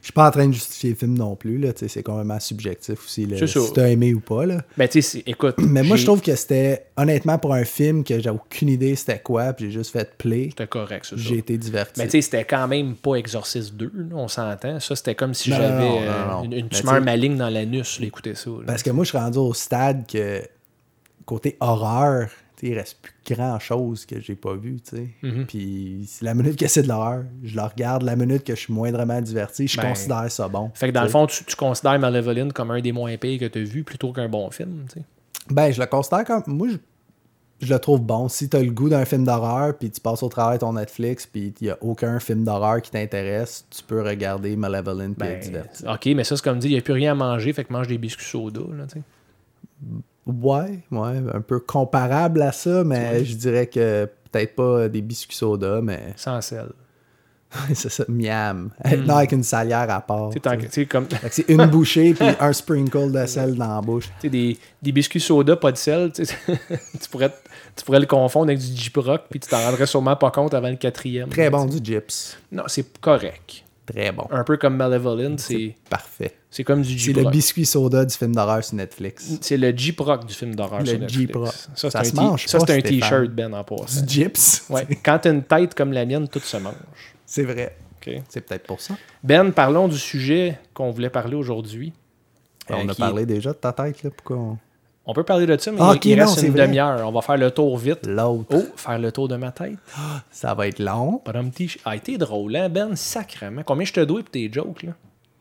Je 0.02 0.08
suis 0.08 0.12
pas 0.13 0.28
en 0.28 0.32
train 0.32 0.48
de 0.48 0.54
justifier 0.54 0.89
le 0.89 0.95
film 0.98 1.17
non 1.17 1.38
plus, 1.38 1.58
là, 1.58 1.69
c'est 1.76 2.04
quand 2.04 2.21
même 2.21 2.38
subjectif 2.41 3.00
aussi, 3.06 3.26
là, 3.26 3.48
si 3.48 3.58
t'as 3.74 3.88
aimé 3.88 4.13
ou 4.13 4.19
pas. 4.19 4.45
Là. 4.45 4.62
Ben, 4.78 4.89
écoute. 5.26 5.56
Mais 5.60 5.82
moi, 5.82 5.95
je 5.95 6.04
trouve 6.04 6.21
que 6.21 6.36
c'était, 6.36 6.88
honnêtement, 6.98 7.38
pour 7.39 7.54
un 7.54 7.63
film 7.63 8.04
que 8.04 8.19
j'ai 8.19 8.30
aucune 8.30 8.67
idée 8.67 8.95
c'était 8.98 9.19
quoi, 9.19 9.54
puis 9.54 9.67
j'ai 9.67 9.71
juste 9.71 9.91
fait 9.91 10.17
play, 10.17 10.48
C'était 10.50 10.67
correct, 10.67 11.06
ça. 11.06 11.15
j'ai 11.17 11.38
été 11.38 11.58
diverti. 11.58 11.93
Mais 12.00 12.06
tu 12.06 12.12
sais, 12.12 12.21
c'était 12.21 12.43
quand 12.43 12.67
même 12.67 12.95
pas 12.95 13.15
Exorcist 13.15 13.76
2, 13.76 13.91
là, 13.95 14.04
on 14.17 14.28
s'entend. 14.28 14.80
Ça, 14.82 14.95
c'était 14.98 15.15
comme 15.15 15.34
si 15.34 15.52
j'avais 15.52 15.84
euh, 15.84 16.41
une, 16.52 16.67
tumeur 16.67 17.00
maligne 17.02 17.38
dans 17.38 17.50
l'anus, 17.50 18.02
là, 18.02 18.08
écoutez 18.08 18.36
ça. 18.36 18.50
là. 18.50 18.58
Parce 18.67 18.84
que 18.84 18.89
moi, 18.91 19.06
je 19.06 19.10
suis 19.10 19.17
rendu 19.17 19.38
au 19.38 19.54
stade 19.54 20.06
que, 20.06 20.41
côté 21.25 21.57
horreur, 21.59 22.29
tu 22.57 22.67
il 22.67 22.75
reste 22.77 22.99
plus 23.01 23.35
grand 23.35 23.59
chose 23.59 24.05
que 24.05 24.19
j'ai 24.21 24.35
pas 24.35 24.55
vu, 24.55 24.79
tu 24.81 24.95
sais. 24.95 25.07
Mhm. 25.23 25.45
Puis 25.45 26.09
la 26.21 26.33
minute 26.33 26.57
que 26.57 26.67
c'est 26.67 26.83
de 26.83 26.88
l'horreur, 26.88 27.23
je 27.43 27.55
le 27.55 27.61
regarde. 27.63 28.03
La 28.03 28.15
minute 28.15 28.43
que 28.43 28.55
je 28.55 28.59
suis 28.61 28.73
moindrement 28.73 29.21
diverti, 29.21 29.67
je 29.67 29.75
Ben, 29.77 29.89
considère 29.89 30.31
ça 30.31 30.47
bon. 30.47 30.71
Fait 30.73 30.88
que 30.88 30.91
dans 30.93 31.01
tu 31.01 31.05
le 31.07 31.11
fond, 31.11 31.27
tu, 31.27 31.43
tu 31.43 31.55
considères 31.55 31.99
Malevolent 31.99 32.51
comme 32.53 32.71
un 32.71 32.79
des 32.79 32.91
moins 32.93 33.17
pires 33.17 33.39
que 33.39 33.45
tu 33.45 33.59
as 33.59 33.63
vu 33.63 33.83
plutôt 33.83 34.13
qu'un 34.13 34.29
bon 34.29 34.49
film, 34.51 34.85
tu 34.91 34.99
sais? 34.99 35.05
Ben, 35.49 35.71
je 35.71 35.81
le 35.81 35.88
considère 35.88 36.23
comme. 36.23 36.43
Moi, 36.47 36.69
je, 36.69 36.77
je 37.67 37.73
le 37.73 37.79
trouve 37.79 38.01
bon. 38.01 38.29
Si 38.29 38.47
t'as 38.49 38.61
le 38.61 38.71
goût 38.71 38.89
d'un 38.89 39.05
film 39.05 39.25
d'horreur, 39.25 39.77
puis 39.77 39.91
tu 39.91 39.99
passes 40.01 40.23
au 40.23 40.29
travail 40.29 40.57
ton 40.59 40.73
Netflix, 40.73 41.25
puis 41.25 41.53
il 41.59 41.67
y 41.67 41.69
a 41.69 41.77
aucun 41.81 42.19
film 42.19 42.43
d'horreur 42.45 42.81
qui 42.81 42.91
t'intéresse, 42.91 43.65
tu 43.69 43.83
peux 43.83 44.01
regarder 44.01 44.55
Malevolent 44.55 45.11
et 45.11 45.15
Ben, 45.17 45.25
être 45.27 45.43
diverti. 45.43 45.83
ok, 45.88 46.05
mais 46.15 46.23
ça, 46.23 46.35
c'est 46.38 46.43
comme 46.43 46.59
dit, 46.59 46.67
il 46.67 46.73
n'y 46.73 46.79
a 46.79 46.81
plus 46.81 46.93
rien 46.93 47.11
à 47.11 47.15
manger, 47.15 47.51
fait 47.53 47.65
que 47.65 47.73
mange 47.73 47.88
des 47.88 47.97
biscuits 47.97 48.25
soda, 48.25 48.61
là, 48.77 48.85
tu 48.88 48.99
sais. 48.99 49.03
Ouais, 50.25 50.79
ouais, 50.91 51.21
un 51.33 51.41
peu 51.41 51.59
comparable 51.59 52.41
à 52.41 52.51
ça, 52.51 52.83
mais 52.83 53.23
je 53.23 53.35
dirais 53.35 53.67
que 53.67 54.09
peut-être 54.31 54.55
pas 54.55 54.89
des 54.89 55.01
biscuits 55.01 55.35
soda, 55.35 55.81
mais 55.83 56.01
Sans 56.15 56.41
sel. 56.41 56.69
c'est 57.73 57.89
ça, 57.91 58.03
miam. 58.09 58.71
Non, 59.05 59.17
avec 59.17 59.31
une 59.33 59.43
salière 59.43 59.89
à 59.89 60.01
part. 60.01 60.31
Sais, 60.71 60.85
comme 60.88 61.07
c'est 61.29 61.47
une 61.47 61.65
bouchée 61.71 62.13
puis 62.15 62.27
un 62.39 62.53
sprinkle 62.53 63.11
de 63.11 63.25
sel 63.27 63.55
dans 63.55 63.75
la 63.75 63.81
bouche. 63.81 64.09
sais, 64.19 64.29
des, 64.29 64.57
des 64.81 64.91
biscuits 64.91 65.21
soda, 65.21 65.55
pas 65.55 65.71
de 65.71 65.77
sel, 65.77 66.11
tu, 66.11 66.23
pourrais, 67.11 67.31
tu 67.75 67.85
pourrais 67.85 67.99
le 67.99 68.07
confondre 68.07 68.47
avec 68.47 68.57
du 68.59 68.75
J-Rock, 68.75 69.25
puis 69.29 69.39
tu 69.39 69.47
t'en 69.47 69.61
rendrais 69.61 69.85
sûrement 69.85 70.15
pas 70.15 70.31
compte 70.31 70.53
avant 70.55 70.69
le 70.69 70.75
quatrième. 70.75 71.29
Très 71.29 71.43
là, 71.43 71.49
bon 71.51 71.65
du 71.65 71.77
gyps. 71.83 72.35
Non, 72.51 72.63
c'est 72.67 72.99
correct. 72.99 73.64
Très 73.86 74.12
bon. 74.12 74.26
Un 74.32 74.43
peu 74.43 74.58
comme 74.58 74.76
Malevolent, 74.78 75.38
c'est 75.38 75.76
Parfait. 75.89 76.34
c'est 76.50 76.63
comme 76.63 76.82
du 76.82 76.98
C'est 76.98 77.13
le 77.13 77.30
biscuit 77.30 77.65
soda 77.65 78.04
du 78.04 78.15
film 78.15 78.34
d'horreur 78.34 78.63
sur 78.63 78.76
Netflix. 78.76 79.38
C'est 79.41 79.58
le 79.58 79.69
Jeep-Rock 79.78 80.26
du 80.26 80.34
film 80.34 80.56
d'horreur 80.56 80.80
Le 80.80 80.86
sur 80.88 81.00
Netflix. 81.00 81.19
Jeep-Rock. 81.19 81.54
Ça, 81.76 81.91
Ça 81.91 82.04
se 82.04 82.15
mange 82.15 82.45
ça, 82.48 82.60
c'est 82.60 82.71
un 82.78 82.82
t-shirt, 82.82 83.28
Ben, 83.30 83.54
en 83.54 83.63
passant. 83.63 84.02
Du 84.02 84.13
gyps. 84.13 84.65
Ouais. 84.69 84.88
Quand 85.04 85.19
t'as 85.19 85.32
une 85.32 85.43
tête 85.43 85.76
comme 85.76 85.91
la 85.91 86.06
mienne, 86.06 86.28
tout 86.28 86.39
se 86.39 86.58
mange. 86.58 86.74
C'est 87.28 87.43
vrai. 87.43 87.78
OK. 87.98 88.13
C'est 88.30 88.41
peut-être 88.41 88.65
pour 88.65 88.82
ça. 88.82 88.95
Ben, 89.24 89.52
parlons 89.52 89.88
du 89.88 89.98
sujet 90.00 90.58
qu'on 90.74 90.89
voulait 90.91 91.10
parler 91.12 91.36
aujourd'hui. 91.36 91.93
on 92.69 92.88
Euh, 92.88 92.91
a 92.91 92.95
parlé 92.95 93.26
déjà 93.28 93.52
de 93.52 93.58
ta 93.58 93.71
tête, 93.71 94.02
là. 94.04 94.10
Pourquoi 94.10 94.38
on... 94.38 94.58
On 95.07 95.13
peut 95.13 95.23
parler 95.23 95.45
de 95.45 95.55
ça, 95.57 95.71
mais 95.71 95.77
Ah, 95.81 95.93
il- 96.03 96.17
non, 96.17 96.25
reste 96.25 96.41
une 96.43 96.53
demi-heure. 96.53 97.07
On 97.07 97.11
va 97.11 97.21
faire 97.21 97.37
le 97.37 97.51
tour 97.51 97.77
vite. 97.77 98.07
L'autre, 98.07 98.47
Oh, 98.55 98.63
faire 98.75 98.97
le 98.97 99.11
tour 99.11 99.27
de 99.27 99.35
ma 99.35 99.51
tête. 99.51 99.75
ça 100.31 100.53
va 100.55 100.67
être 100.67 100.79
long. 100.79 101.21
Ah, 101.85 101.95
été 101.95 102.17
drôle, 102.17 102.55
hein, 102.55 102.69
Ben? 102.69 102.95
Sacrement. 102.95 103.61
Combien 103.63 103.85
je 103.85 103.93
te 103.93 103.99
dois 103.99 104.21
pour 104.21 104.31
tes 104.31 104.49
jokes, 104.51 104.83
là? 104.83 104.93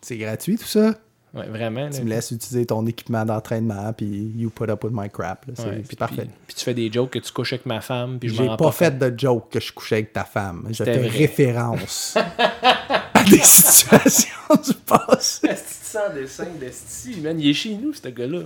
C'est 0.03 0.19
gratuit, 0.19 0.57
tout 0.59 0.65
ça? 0.67 0.93
Ouais, 1.35 1.49
vraiment. 1.49 1.85
là. 1.85 1.91
Tu 1.91 2.03
me 2.03 2.11
laisses 2.11 2.31
utiliser 2.31 2.65
ton 2.65 2.87
équipement 2.87 3.25
d'entraînement, 3.25 3.93
puis 3.93 4.33
you 4.37 4.51
put 4.51 4.71
up 4.71 4.85
with 4.85 4.93
my 4.95 5.11
crap. 5.11 5.47
C'est 5.55 5.67
Ouais, 5.67 5.83
parfait. 5.99 6.29
Puis, 6.47 6.55
tu 6.57 6.65
fais 6.65 6.75
des 6.75 6.93
jokes 6.93 7.11
que 7.11 7.19
tu 7.19 7.33
couches 7.33 7.55
avec 7.55 7.67
ma 7.67 7.81
femme, 7.81 8.19
puis 8.21 8.29
je 8.29 8.35
J'ai 8.37 8.47
pas 8.47 8.57
pas 8.57 8.73
fait 8.73 8.97
de 8.97 9.13
joke 9.19 9.51
que 9.51 9.61
je 9.61 9.73
couchais 9.73 9.97
avec 9.97 10.13
ta 10.13 10.25
femme. 10.25 10.69
Je 10.71 10.85
fais 10.85 10.97
référence 10.97 12.17
à 13.15 13.23
des 13.25 13.41
situations 13.41 14.31
du 14.65 14.75
passé. 14.87 15.49
Asti 15.49 15.85
sans 15.85 16.13
dessin 16.15 16.47
d'Esti, 16.59 17.21
man? 17.21 17.39
Il 17.41 17.51
est 17.51 17.55
chez 17.55 17.75
nous, 17.75 17.93
ce 17.93 18.09
gars-là. 18.09 18.41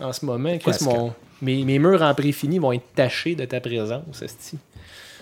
En 0.00 0.12
ce 0.12 0.24
moment, 0.24 0.56
qu'est-ce 0.58 0.84
mon... 0.84 1.12
mes, 1.42 1.64
mes 1.64 1.78
murs 1.78 2.02
en 2.02 2.14
pré-fini 2.14 2.58
vont 2.58 2.72
être 2.72 2.94
tachés 2.94 3.34
de 3.36 3.44
ta 3.44 3.60
présence, 3.60 4.22
Esti. 4.22 4.58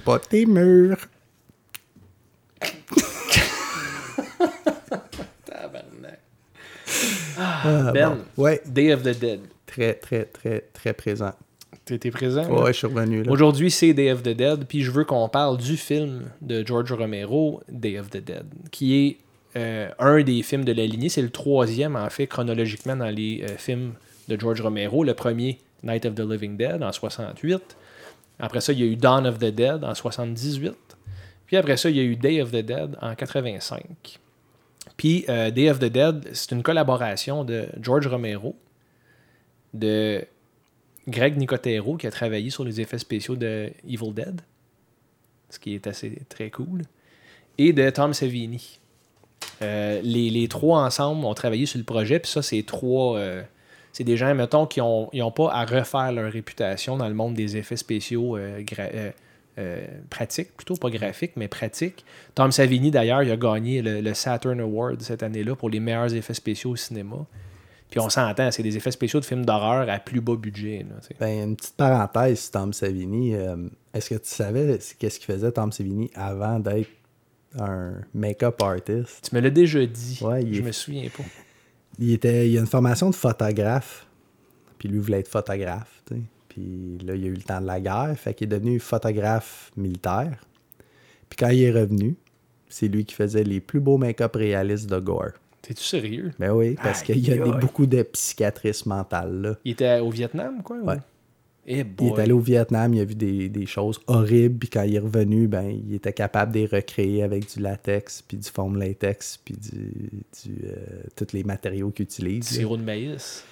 Pas 0.04 0.18
tes 0.18 0.46
murs. 0.46 0.98
Ah, 7.38 7.90
Ben, 7.92 8.10
bon. 8.36 8.42
Ouais, 8.44 8.62
Day 8.66 8.92
of 8.92 9.02
the 9.02 9.18
Dead. 9.18 9.40
très, 9.66 9.94
très, 9.94 10.24
très, 10.24 10.60
très 10.72 10.92
présent. 10.92 11.32
T'étais 11.84 12.10
présent? 12.10 12.42
là? 12.42 12.62
Ouais, 12.62 12.72
je 12.72 12.78
suis 12.78 12.86
revenu 12.86 13.22
là. 13.22 13.30
Aujourd'hui, 13.30 13.70
c'est 13.70 13.92
Day 13.94 14.10
of 14.10 14.22
the 14.22 14.30
Dead, 14.30 14.64
puis 14.66 14.82
je 14.82 14.90
veux 14.90 15.04
qu'on 15.04 15.28
parle 15.28 15.56
du 15.58 15.76
film 15.76 16.22
de 16.40 16.66
George 16.66 16.92
Romero, 16.92 17.62
Day 17.68 17.98
of 17.98 18.10
the 18.10 18.16
Dead, 18.16 18.46
qui 18.72 18.96
est 19.06 19.18
euh, 19.56 19.88
un 19.98 20.22
des 20.22 20.42
films 20.42 20.64
de 20.64 20.72
la 20.72 20.84
lignée. 20.84 21.08
C'est 21.08 21.22
le 21.22 21.30
troisième, 21.30 21.94
en 21.94 22.10
fait, 22.10 22.26
chronologiquement 22.26 22.96
dans 22.96 23.08
les 23.14 23.44
euh, 23.44 23.56
films 23.56 23.92
de 24.28 24.38
George 24.40 24.60
Romero. 24.60 25.04
Le 25.04 25.14
premier, 25.14 25.58
Night 25.84 26.06
of 26.06 26.14
the 26.16 26.20
Living 26.28 26.56
Dead, 26.56 26.82
en 26.82 26.90
68. 26.92 27.76
Après 28.40 28.60
ça, 28.60 28.72
il 28.72 28.80
y 28.80 28.82
a 28.82 28.86
eu 28.86 28.96
Dawn 28.96 29.26
of 29.26 29.38
the 29.38 29.46
Dead, 29.54 29.84
en 29.84 29.94
78. 29.94 30.74
Puis 31.46 31.56
après 31.56 31.76
ça, 31.76 31.88
il 31.88 31.96
y 31.96 32.00
a 32.00 32.02
eu 32.02 32.16
Day 32.16 32.42
of 32.42 32.50
the 32.50 32.56
Dead, 32.64 32.96
en 33.00 33.14
85. 33.14 34.18
Puis 34.96 35.24
euh, 35.28 35.50
Day 35.50 35.70
of 35.70 35.78
the 35.78 35.84
Dead, 35.84 36.28
c'est 36.32 36.52
une 36.52 36.62
collaboration 36.62 37.44
de 37.44 37.66
George 37.80 38.06
Romero, 38.06 38.56
de 39.74 40.24
Greg 41.08 41.36
Nicotero 41.36 41.96
qui 41.96 42.06
a 42.06 42.10
travaillé 42.10 42.50
sur 42.50 42.64
les 42.64 42.80
effets 42.80 42.98
spéciaux 42.98 43.36
de 43.36 43.70
Evil 43.86 44.12
Dead, 44.12 44.40
ce 45.50 45.58
qui 45.58 45.74
est 45.74 45.86
assez 45.86 46.18
très 46.28 46.50
cool, 46.50 46.82
et 47.58 47.72
de 47.72 47.88
Tom 47.90 48.14
Savini. 48.14 48.78
Euh, 49.62 50.00
les, 50.02 50.30
les 50.30 50.48
trois 50.48 50.80
ensemble 50.80 51.24
ont 51.24 51.34
travaillé 51.34 51.66
sur 51.66 51.78
le 51.78 51.84
projet, 51.84 52.18
puis 52.18 52.30
ça, 52.30 52.42
c'est 52.42 52.62
trois. 52.62 53.18
euh, 53.18 53.42
c'est 53.92 54.04
des 54.04 54.18
gens, 54.18 54.34
mettons, 54.34 54.66
qui 54.66 54.80
n'ont 54.80 55.08
ont 55.10 55.30
pas 55.30 55.50
à 55.52 55.64
refaire 55.64 56.12
leur 56.12 56.30
réputation 56.30 56.98
dans 56.98 57.08
le 57.08 57.14
monde 57.14 57.32
des 57.32 57.56
effets 57.56 57.78
spéciaux 57.78 58.36
euh, 58.36 58.62
euh, 59.58 59.86
pratiques, 60.10 60.54
plutôt 60.56 60.74
pas 60.76 60.90
graphiques, 60.90 61.32
mais 61.36 61.48
pratiques. 61.48 62.04
Tom 62.34 62.52
Savini, 62.52 62.90
d'ailleurs, 62.90 63.22
il 63.22 63.30
a 63.30 63.36
gagné 63.36 63.80
le, 63.82 64.00
le 64.00 64.14
Saturn 64.14 64.60
Award 64.60 65.00
cette 65.02 65.22
année-là 65.22 65.54
pour 65.56 65.70
les 65.70 65.80
meilleurs 65.80 66.14
effets 66.14 66.34
spéciaux 66.34 66.70
au 66.70 66.76
cinéma. 66.76 67.24
Puis 67.90 68.00
on 68.00 68.08
s'entend, 68.10 68.50
c'est 68.50 68.64
des 68.64 68.76
effets 68.76 68.90
spéciaux 68.90 69.20
de 69.20 69.24
films 69.24 69.46
d'horreur 69.46 69.88
à 69.88 69.98
plus 70.00 70.20
bas 70.20 70.34
budget. 70.36 70.84
là. 70.88 70.96
Ben, 71.20 71.50
une 71.50 71.56
petite 71.56 71.76
parenthèse, 71.76 72.50
Tom 72.50 72.72
Savini. 72.72 73.34
euh, 73.34 73.56
Est-ce 73.94 74.10
que 74.10 74.16
tu 74.16 74.28
savais 74.28 74.78
qu'est-ce 74.98 75.18
qu'il 75.20 75.32
faisait 75.32 75.52
Tom 75.52 75.70
Savini 75.70 76.10
avant 76.16 76.58
d'être 76.58 76.90
un 77.58 77.94
make-up 78.12 78.60
artist? 78.60 79.28
Tu 79.30 79.36
me 79.36 79.40
l'as 79.40 79.50
déjà 79.50 79.86
dit. 79.86 80.18
Ouais, 80.20 80.44
je 80.52 80.58
est- 80.60 80.62
me 80.64 80.72
souviens 80.72 81.08
pas. 81.16 81.22
Il, 81.98 82.12
était, 82.12 82.50
il 82.50 82.56
a 82.58 82.60
une 82.60 82.66
formation 82.66 83.08
de 83.08 83.14
photographe. 83.14 84.06
Puis 84.78 84.88
lui 84.88 84.98
voulait 84.98 85.20
être 85.20 85.28
photographe. 85.28 86.02
Puis 86.56 86.98
là, 87.06 87.14
il 87.14 87.24
a 87.24 87.26
eu 87.26 87.34
le 87.34 87.42
temps 87.42 87.60
de 87.60 87.66
la 87.66 87.80
guerre. 87.80 88.14
Fait 88.16 88.32
qu'il 88.32 88.46
est 88.46 88.56
devenu 88.58 88.80
photographe 88.80 89.70
militaire. 89.76 90.38
Puis 91.28 91.36
quand 91.36 91.48
il 91.50 91.62
est 91.64 91.70
revenu, 91.72 92.16
c'est 92.68 92.88
lui 92.88 93.04
qui 93.04 93.14
faisait 93.14 93.44
les 93.44 93.60
plus 93.60 93.80
beaux 93.80 93.98
make-up 93.98 94.34
réalistes 94.36 94.88
de 94.88 94.98
gore. 94.98 95.32
T'es-tu 95.60 95.82
sérieux? 95.84 96.30
Ben 96.38 96.52
oui, 96.52 96.76
parce 96.82 97.02
qu'il 97.02 97.18
y 97.18 97.32
a 97.32 97.36
des- 97.36 97.58
beaucoup 97.60 97.84
de 97.86 98.02
psychiatrisme 98.04 98.88
mentale 98.90 99.40
là. 99.42 99.56
Il 99.64 99.72
était 99.72 99.98
au 100.00 100.08
Vietnam, 100.10 100.62
quoi? 100.62 100.76
ou- 100.78 100.86
Ouais. 100.86 100.98
Eh 101.66 101.84
Il 102.00 102.06
est 102.08 102.20
allé 102.20 102.30
au 102.32 102.38
Vietnam, 102.38 102.94
il 102.94 103.00
a 103.00 103.04
vu 103.04 103.16
des, 103.16 103.48
des 103.48 103.66
choses 103.66 104.00
horribles, 104.06 104.56
puis 104.60 104.68
quand 104.68 104.82
il 104.84 104.94
est 104.94 105.00
revenu, 105.00 105.48
ben, 105.48 105.64
il 105.68 105.94
était 105.94 106.12
capable 106.12 106.52
de 106.52 106.60
les 106.60 106.66
recréer 106.66 107.24
avec 107.24 107.52
du 107.52 107.60
latex, 107.60 108.22
puis 108.22 108.36
du 108.38 108.48
foam 108.48 108.76
latex, 108.78 109.36
puis 109.44 109.56
du, 109.56 109.70
du, 110.44 110.64
euh, 110.68 110.76
tous 111.16 111.32
les 111.32 111.42
matériaux 111.42 111.90
qu'il 111.90 112.04
utilise. 112.04 112.48
là. 112.52 112.56
Sirop 112.58 112.76
de 112.76 112.82
maïs. 112.84 113.44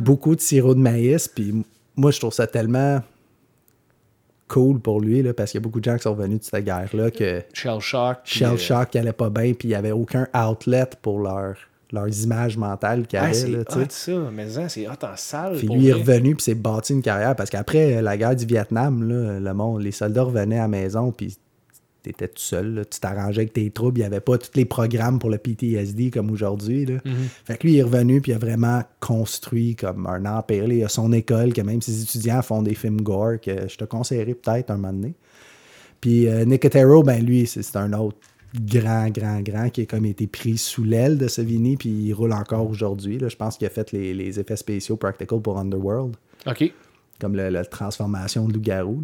Beaucoup 0.00 0.34
de 0.34 0.40
sirop 0.40 0.74
de 0.74 0.80
maïs, 0.80 1.28
puis 1.28 1.54
moi, 1.96 2.10
je 2.10 2.18
trouve 2.18 2.32
ça 2.32 2.46
tellement 2.46 3.00
cool 4.48 4.80
pour 4.80 5.00
lui, 5.00 5.22
là, 5.22 5.32
parce 5.32 5.50
qu'il 5.50 5.58
y 5.60 5.62
a 5.62 5.64
beaucoup 5.64 5.80
de 5.80 5.84
gens 5.84 5.96
qui 5.96 6.02
sont 6.02 6.14
venus 6.14 6.40
de 6.40 6.44
cette 6.44 6.64
guerre-là, 6.64 7.10
que 7.10 7.42
Shell 7.52 7.80
Shock. 7.80 8.18
Shell 8.24 8.48
euh, 8.52 8.56
Shock 8.56 8.90
qui 8.90 8.98
allait 8.98 9.12
pas 9.12 9.30
bien, 9.30 9.52
puis 9.54 9.68
il 9.68 9.70
n'y 9.70 9.74
avait 9.74 9.92
aucun 9.92 10.28
outlet 10.34 10.84
pour 11.00 11.18
leur, 11.20 11.54
leurs 11.90 12.22
images 12.22 12.56
mentales 12.56 13.06
qu'il 13.06 13.18
y 13.18 13.22
Ah, 13.22 13.26
avait. 13.26 13.34
c'est 13.34 13.56
hot, 13.76 13.86
ça. 13.88 14.12
Mais 14.32 14.46
c'est 14.68 14.86
hot 14.86 14.92
en 15.02 15.16
salle. 15.16 15.56
Puis 15.56 15.68
lui 15.68 15.88
est 15.88 15.92
revenu 15.94 16.34
puis 16.36 16.44
s'est 16.44 16.54
bâti 16.54 16.92
une 16.92 17.02
carrière 17.02 17.34
parce 17.34 17.48
qu'après 17.50 18.02
la 18.02 18.16
guerre 18.16 18.36
du 18.36 18.44
Vietnam, 18.44 19.02
là, 19.08 19.40
le 19.40 19.54
monde, 19.54 19.82
les 19.82 19.92
soldats 19.92 20.24
revenaient 20.24 20.58
à 20.58 20.62
la 20.62 20.68
maison 20.68 21.10
puis 21.10 21.36
t'étais 22.04 22.28
tout 22.28 22.34
seul, 22.40 22.74
là, 22.74 22.84
tu 22.84 23.00
t'arrangeais 23.00 23.40
avec 23.40 23.52
tes 23.52 23.68
troubles, 23.70 23.98
il 23.98 24.02
n'y 24.02 24.06
avait 24.06 24.20
pas 24.20 24.38
tous 24.38 24.50
les 24.54 24.64
programmes 24.64 25.18
pour 25.18 25.30
le 25.30 25.38
PTSD 25.38 26.10
comme 26.10 26.30
aujourd'hui. 26.30 26.86
Mhm. 26.86 27.00
Fait 27.44 27.56
que 27.58 27.66
lui 27.66 27.74
il 27.74 27.78
est 27.78 27.82
revenu 27.82 28.20
puis 28.20 28.30
il 28.32 28.34
a 28.36 28.38
vraiment 28.38 28.82
construit 29.00 29.74
comme 29.74 30.06
un 30.06 30.24
empire. 30.26 30.70
Il 30.72 30.84
a 30.84 30.88
son 30.88 31.12
école, 31.12 31.52
que 31.52 31.60
même 31.62 31.82
ses 31.82 32.02
étudiants 32.02 32.42
font 32.42 32.62
des 32.62 32.74
films 32.74 33.00
gore 33.00 33.40
que 33.42 33.66
je 33.68 33.76
te 33.76 33.84
conseillerais 33.84 34.34
peut-être 34.34 34.70
un 34.70 34.76
moment 34.76 34.92
donné. 34.92 35.14
Puis 36.00 36.28
euh, 36.28 36.44
Nicotero, 36.44 37.02
ben 37.02 37.24
lui, 37.24 37.46
c'est 37.46 37.76
un 37.76 37.92
autre 37.94 38.18
grand, 38.54 39.08
grand, 39.10 39.40
grand 39.40 39.68
qui 39.70 39.80
a 39.82 39.86
comme 39.86 40.04
été 40.04 40.26
pris 40.26 40.58
sous 40.58 40.84
l'aile 40.84 41.18
de 41.18 41.26
Savini, 41.26 41.76
puis 41.76 41.88
il 41.90 42.12
roule 42.12 42.32
encore 42.32 42.68
aujourd'hui. 42.70 43.18
Je 43.20 43.34
pense 43.36 43.56
qu'il 43.56 43.66
a 43.66 43.70
fait 43.70 43.90
les, 43.92 44.14
les 44.14 44.38
effets 44.38 44.56
spéciaux 44.56 44.96
practical 44.96 45.40
pour 45.40 45.58
Underworld, 45.58 46.14
OK. 46.46 46.72
comme 47.20 47.34
le- 47.34 47.48
la 47.48 47.64
transformation 47.64 48.46
de 48.46 48.52
loup-garou. 48.52 49.02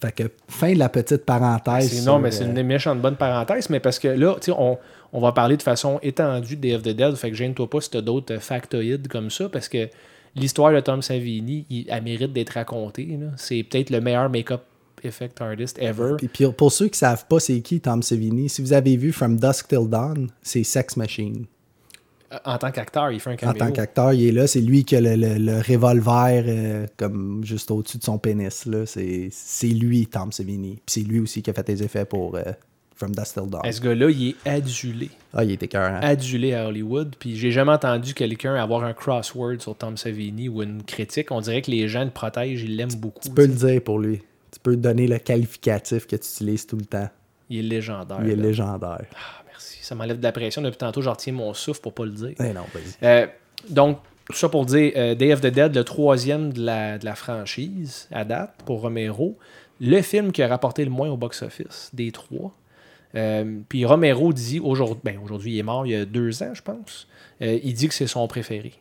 Fait 0.00 0.12
que 0.12 0.24
fin 0.48 0.72
de 0.72 0.78
la 0.78 0.88
petite 0.88 1.24
parenthèse. 1.24 2.04
Non, 2.06 2.18
mais 2.18 2.30
c'est 2.30 2.44
euh, 2.44 2.48
une 2.54 2.62
méchante 2.64 3.00
bonne 3.00 3.16
parenthèse, 3.16 3.70
mais 3.70 3.80
parce 3.80 3.98
que 3.98 4.08
là, 4.08 4.34
tu 4.40 4.46
sais, 4.50 4.56
on, 4.58 4.78
on 5.12 5.20
va 5.20 5.32
parler 5.32 5.56
de 5.56 5.62
façon 5.62 5.98
étendue 6.02 6.56
de 6.56 6.60
Day 6.62 6.74
of 6.74 6.82
the 6.82 6.88
Dead, 6.88 7.14
fait 7.14 7.30
que 7.30 7.36
gêne-toi 7.36 7.68
pas 7.70 7.80
si 7.80 7.90
t'as 7.90 8.00
d'autres 8.00 8.34
euh, 8.34 8.40
factoïdes 8.40 9.06
comme 9.08 9.30
ça, 9.30 9.48
parce 9.48 9.68
que 9.68 9.88
l'histoire 10.34 10.72
de 10.72 10.80
Tom 10.80 11.02
Savini, 11.02 11.66
il- 11.70 11.86
elle 11.88 12.02
mérite 12.02 12.32
d'être 12.32 12.50
racontée. 12.50 13.18
C'est 13.36 13.62
peut-être 13.62 13.90
le 13.90 14.00
meilleur 14.00 14.28
make-up 14.28 14.62
effect 15.04 15.40
artist 15.40 15.78
ever. 15.80 16.14
Puis, 16.18 16.28
puis 16.28 16.46
pour 16.56 16.72
ceux 16.72 16.88
qui 16.88 16.98
savent 16.98 17.26
pas 17.26 17.38
c'est 17.38 17.60
qui 17.60 17.80
Tom 17.80 18.02
Savini, 18.02 18.48
si 18.48 18.62
vous 18.62 18.72
avez 18.72 18.96
vu 18.96 19.12
From 19.12 19.36
Dusk 19.38 19.68
Till 19.68 19.88
Dawn, 19.88 20.28
c'est 20.42 20.64
Sex 20.64 20.96
Machine. 20.96 21.44
Euh, 22.32 22.36
En 22.44 22.58
tant 22.58 22.70
qu'acteur, 22.70 23.10
il 23.12 23.20
fait 23.20 23.30
un 23.30 23.34
En 23.34 23.36
caméo. 23.36 23.58
tant 23.58 23.70
qu'acteur, 23.72 24.12
il 24.12 24.26
est 24.28 24.32
là. 24.32 24.46
C'est 24.46 24.60
lui 24.60 24.84
qui 24.84 24.96
a 24.96 25.00
le, 25.00 25.14
le- 25.14 25.38
le 25.38 25.56
revolver 25.58 26.44
euh, 26.46 26.86
comme 26.96 27.42
juste 27.44 27.70
au-dessus 27.70 27.98
de 27.98 28.04
son 28.04 28.18
pénis. 28.18 28.66
C'est 29.30 29.66
lui, 29.68 30.06
Tom 30.06 30.32
Savini. 30.32 30.74
Puis 30.74 30.82
c'est 30.86 31.00
lui 31.08 31.20
aussi 31.20 31.42
qui 31.42 31.50
a 31.50 31.52
fait 31.52 31.68
les 31.68 31.82
effets 31.82 32.04
pour 32.04 32.36
euh, 32.36 32.42
From 32.94 33.14
Dusk 33.14 33.34
Till 33.34 33.48
Dawn. 33.50 33.70
Ce 33.70 33.80
gars-là, 33.80 34.10
il 34.10 34.28
est 34.30 34.48
adulé. 34.48 35.10
Ah, 35.34 35.44
il 35.44 35.52
était 35.52 35.68
cœur. 35.68 35.98
adulé 36.02 36.54
à 36.54 36.66
Hollywood. 36.66 37.14
Puis 37.18 37.36
j'ai 37.36 37.50
jamais 37.50 37.72
entendu 37.72 38.14
quelqu'un 38.14 38.54
avoir 38.54 38.84
un 38.84 38.92
crossword 38.94 39.60
sur 39.60 39.76
Tom 39.76 39.96
Savini 39.96 40.48
ou 40.48 40.62
une 40.62 40.82
critique. 40.82 41.30
On 41.30 41.40
dirait 41.40 41.62
que 41.62 41.70
les 41.70 41.88
gens 41.88 42.04
le 42.04 42.10
protègent, 42.10 42.62
ils 42.62 42.74
l'aiment 42.76 42.94
beaucoup. 42.96 43.20
Tu 43.22 43.30
peux 43.30 43.46
le 43.46 43.52
dire 43.54 43.82
pour 43.82 43.98
lui. 43.98 44.22
Tu 44.50 44.58
peux 44.62 44.76
donner 44.76 45.06
le 45.06 45.18
qualificatif 45.18 46.06
que 46.06 46.16
tu 46.16 46.26
utilises 46.26 46.66
tout 46.66 46.76
le 46.76 46.86
temps. 46.86 47.08
Il 47.50 47.58
est 47.58 47.62
légendaire. 47.62 48.18
Il 48.24 48.30
est 48.30 48.36
là. 48.36 48.42
légendaire. 48.42 49.04
Ah, 49.14 49.42
merci. 49.56 49.78
Ça 49.82 49.94
m'enlève 49.94 50.18
de 50.18 50.22
la 50.22 50.32
pression. 50.32 50.62
Depuis 50.62 50.76
tantôt, 50.76 51.02
je 51.02 51.08
retiens 51.08 51.32
mon 51.32 51.54
souffle 51.54 51.80
pour 51.80 51.94
pas 51.94 52.04
le 52.04 52.12
dire. 52.12 52.34
Eh 52.38 52.52
non. 52.52 52.64
Euh, 53.02 53.26
donc, 53.68 53.98
tout 54.26 54.36
ça 54.36 54.48
pour 54.48 54.66
dire 54.66 54.92
euh, 54.96 55.14
Day 55.14 55.32
of 55.32 55.40
the 55.40 55.46
Dead, 55.46 55.74
le 55.74 55.84
troisième 55.84 56.52
de 56.52 56.64
la, 56.64 56.98
de 56.98 57.04
la 57.04 57.14
franchise 57.14 58.08
à 58.12 58.24
date 58.24 58.54
pour 58.64 58.80
Romero. 58.80 59.36
Le 59.80 60.00
film 60.02 60.32
qui 60.32 60.42
a 60.42 60.48
rapporté 60.48 60.84
le 60.84 60.90
moins 60.90 61.08
au 61.08 61.16
box-office 61.16 61.90
des 61.92 62.12
trois. 62.12 62.54
Euh, 63.14 63.60
puis 63.68 63.84
Romero 63.84 64.32
dit 64.32 64.60
aujourd'hui, 64.60 65.00
ben 65.04 65.18
aujourd'hui 65.22 65.54
il 65.54 65.58
est 65.58 65.62
mort 65.62 65.86
il 65.86 65.92
y 65.92 65.94
a 65.94 66.04
deux 66.04 66.42
ans, 66.42 66.52
je 66.54 66.62
pense. 66.62 67.06
Euh, 67.40 67.58
il 67.62 67.74
dit 67.74 67.88
que 67.88 67.94
c'est 67.94 68.06
son 68.06 68.26
préféré. 68.26 68.72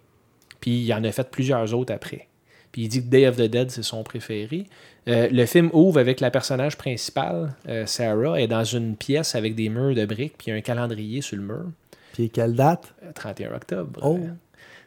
Puis 0.59 0.83
il 0.83 0.93
en 0.93 1.03
a 1.03 1.11
fait 1.11 1.29
plusieurs 1.29 1.73
autres 1.73 1.93
après. 1.93 2.27
Puis 2.75 2.81
il 2.83 2.87
dit 2.89 3.01
que 3.01 3.07
Day 3.09 3.25
of 3.25 3.37
the 3.37 3.43
Dead, 3.43 3.71
c'est 3.71 3.83
son 3.83 4.03
préféré. 4.03 4.65
Euh, 5.07 5.29
le 5.31 5.45
film 5.45 5.69
ouvre 5.71 5.97
avec 5.97 6.19
la 6.19 6.29
personnage 6.29 6.75
principale, 6.75 7.53
euh, 7.69 7.85
Sarah, 7.85 8.37
est 8.41 8.47
dans 8.47 8.65
une 8.65 8.97
pièce 8.97 9.33
avec 9.33 9.55
des 9.55 9.69
murs 9.69 9.95
de 9.95 10.05
briques, 10.05 10.33
puis 10.37 10.47
il 10.47 10.49
y 10.49 10.53
a 10.53 10.57
un 10.57 10.61
calendrier 10.61 11.21
sur 11.21 11.37
le 11.37 11.43
mur. 11.43 11.63
Puis 12.11 12.29
quelle 12.29 12.53
date? 12.53 12.93
Euh, 13.03 13.11
31 13.15 13.53
octobre. 13.55 13.99
Oh. 14.03 14.19
Euh, 14.21 14.27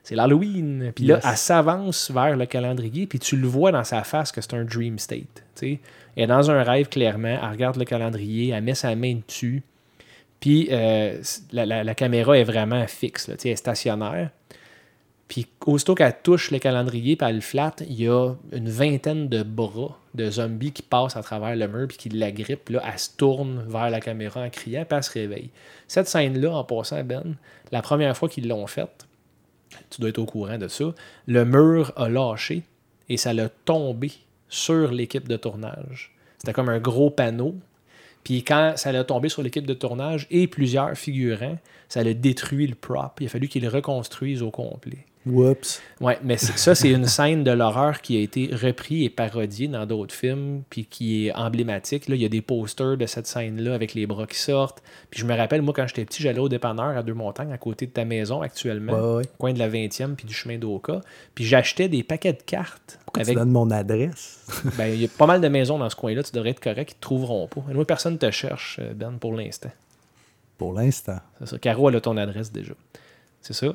C'est 0.02 0.16
l'Halloween. 0.16 0.92
Puis 0.94 1.04
Yes. 1.06 1.22
là, 1.24 1.30
elle 1.30 1.36
s'avance 1.38 2.10
vers 2.10 2.36
le 2.36 2.44
calendrier, 2.44 3.06
puis 3.06 3.18
tu 3.18 3.36
le 3.38 3.48
vois 3.48 3.72
dans 3.72 3.84
sa 3.84 4.02
face 4.04 4.32
que 4.32 4.42
c'est 4.42 4.52
un 4.52 4.64
dream 4.64 4.98
state. 4.98 5.22
tu 5.56 5.74
sais. 5.74 5.80
Elle 6.14 6.24
est 6.24 6.26
dans 6.26 6.50
un 6.50 6.62
rêve, 6.62 6.88
clairement. 6.90 7.38
Elle 7.42 7.50
regarde 7.50 7.76
le 7.76 7.84
calendrier, 7.86 8.50
elle 8.50 8.64
met 8.64 8.74
sa 8.74 8.94
main 8.96 9.18
dessus. 9.26 9.62
Puis 10.40 10.68
euh, 10.72 11.20
la, 11.52 11.64
la- 11.64 11.84
la 11.84 11.94
caméra 11.94 12.36
est 12.38 12.44
vraiment 12.44 12.86
fixe, 12.86 13.28
là, 13.28 13.34
elle 13.42 13.50
est 13.52 13.56
stationnaire. 13.56 14.30
Puis 15.28 15.46
aussitôt 15.66 15.94
qu'elle 15.94 16.16
touche 16.22 16.50
le 16.50 16.58
calendrier, 16.58 17.14
puis 17.14 17.28
elle 17.28 17.36
le 17.36 17.40
flatte, 17.42 17.82
il 17.86 18.00
y 18.00 18.08
a 18.08 18.32
une 18.52 18.68
vingtaine 18.68 19.28
de 19.28 19.42
bras 19.42 19.98
de 20.14 20.30
zombies 20.30 20.72
qui 20.72 20.82
passent 20.82 21.16
à 21.16 21.22
travers 21.22 21.54
le 21.54 21.68
mur, 21.68 21.86
puis 21.86 21.98
qui 21.98 22.08
l'agrippent. 22.08 22.64
Puis 22.64 22.74
Là, 22.74 22.82
elle 22.90 22.98
se 22.98 23.10
tourne 23.14 23.64
vers 23.68 23.90
la 23.90 24.00
caméra 24.00 24.40
en 24.40 24.48
criant, 24.48 24.86
puis 24.88 24.96
elle 24.96 25.02
se 25.02 25.12
réveille. 25.12 25.50
Cette 25.86 26.08
scène-là, 26.08 26.50
en 26.52 26.64
passant, 26.64 27.04
Ben, 27.04 27.36
la 27.70 27.82
première 27.82 28.16
fois 28.16 28.28
qu'ils 28.28 28.48
l'ont 28.48 28.66
faite, 28.66 29.06
tu 29.90 30.00
dois 30.00 30.10
être 30.10 30.18
au 30.18 30.24
courant 30.24 30.58
de 30.58 30.68
ça. 30.68 30.94
Le 31.26 31.44
mur 31.44 31.92
a 31.96 32.08
lâché 32.08 32.62
et 33.08 33.16
ça 33.16 33.32
l'a 33.34 33.48
tombé 33.48 34.12
sur 34.48 34.92
l'équipe 34.92 35.28
de 35.28 35.36
tournage. 35.36 36.14
C'était 36.38 36.52
comme 36.52 36.68
un 36.68 36.78
gros 36.78 37.10
panneau. 37.10 37.54
Puis 38.24 38.44
quand 38.44 38.74
ça 38.76 38.92
l'a 38.92 39.04
tombé 39.04 39.28
sur 39.28 39.42
l'équipe 39.42 39.66
de 39.66 39.74
tournage 39.74 40.26
et 40.30 40.46
plusieurs 40.46 40.96
figurants, 40.96 41.58
ça 41.88 42.02
l'a 42.02 42.14
détruit 42.14 42.66
le 42.66 42.74
prop. 42.74 43.20
Il 43.20 43.26
a 43.26 43.28
fallu 43.28 43.48
qu'ils 43.48 43.62
le 43.62 43.68
reconstruisent 43.68 44.42
au 44.42 44.50
complet. 44.50 45.06
Whoops. 45.28 45.80
Ouais, 46.00 46.18
mais 46.22 46.36
ça, 46.36 46.74
c'est 46.74 46.90
une 46.90 47.06
scène 47.06 47.44
de 47.44 47.50
l'horreur 47.50 48.00
qui 48.00 48.16
a 48.16 48.20
été 48.20 48.50
repris 48.52 49.04
et 49.04 49.10
parodiée 49.10 49.68
dans 49.68 49.84
d'autres 49.84 50.14
films, 50.14 50.62
puis 50.70 50.84
qui 50.86 51.26
est 51.26 51.32
emblématique. 51.34 52.08
Là, 52.08 52.14
il 52.14 52.22
y 52.22 52.24
a 52.24 52.28
des 52.28 52.40
posters 52.40 52.96
de 52.96 53.06
cette 53.06 53.26
scène-là 53.26 53.74
avec 53.74 53.94
les 53.94 54.06
bras 54.06 54.26
qui 54.26 54.38
sortent. 54.38 54.82
Puis 55.10 55.20
je 55.20 55.26
me 55.26 55.36
rappelle, 55.36 55.62
moi, 55.62 55.72
quand 55.74 55.86
j'étais 55.86 56.04
petit, 56.04 56.22
j'allais 56.22 56.38
au 56.38 56.48
dépanneur 56.48 56.96
à 56.96 57.02
Deux-Montagnes, 57.02 57.52
à 57.52 57.58
côté 57.58 57.86
de 57.86 57.90
ta 57.92 58.04
maison 58.04 58.42
actuellement, 58.42 58.92
Ouais, 58.92 59.16
ouais. 59.18 59.24
coin 59.38 59.52
de 59.52 59.58
la 59.58 59.68
20e, 59.68 60.14
puis 60.14 60.26
du 60.26 60.34
chemin 60.34 60.58
d'Oka. 60.58 61.00
Puis 61.34 61.44
j'achetais 61.44 61.88
des 61.88 62.02
paquets 62.02 62.32
de 62.32 62.42
cartes. 62.42 62.98
Pourquoi 63.04 63.22
avec 63.22 63.34
tu 63.34 63.38
donnes 63.40 63.50
mon 63.50 63.70
adresse? 63.70 64.44
ben, 64.78 64.86
il 64.86 65.00
y 65.00 65.04
a 65.04 65.08
pas 65.08 65.26
mal 65.26 65.40
de 65.40 65.48
maisons 65.48 65.78
dans 65.78 65.90
ce 65.90 65.96
coin-là, 65.96 66.22
tu 66.22 66.32
devrais 66.32 66.50
être 66.50 66.60
correct, 66.60 66.92
ils 66.92 66.94
te 66.96 67.00
trouveront 67.00 67.46
pas. 67.48 67.62
Moi, 67.72 67.84
personne 67.84 68.18
te 68.18 68.30
cherche, 68.30 68.78
euh, 68.80 68.92
Ben, 68.94 69.12
pour 69.20 69.34
l'instant. 69.34 69.70
Pour 70.56 70.72
l'instant. 70.72 71.18
C'est 71.40 71.46
ça. 71.48 71.58
Caro, 71.58 71.88
elle 71.88 71.96
a 71.96 72.00
ton 72.00 72.16
adresse 72.16 72.50
déjà. 72.52 72.72
C'est 73.40 73.52
ça? 73.54 73.74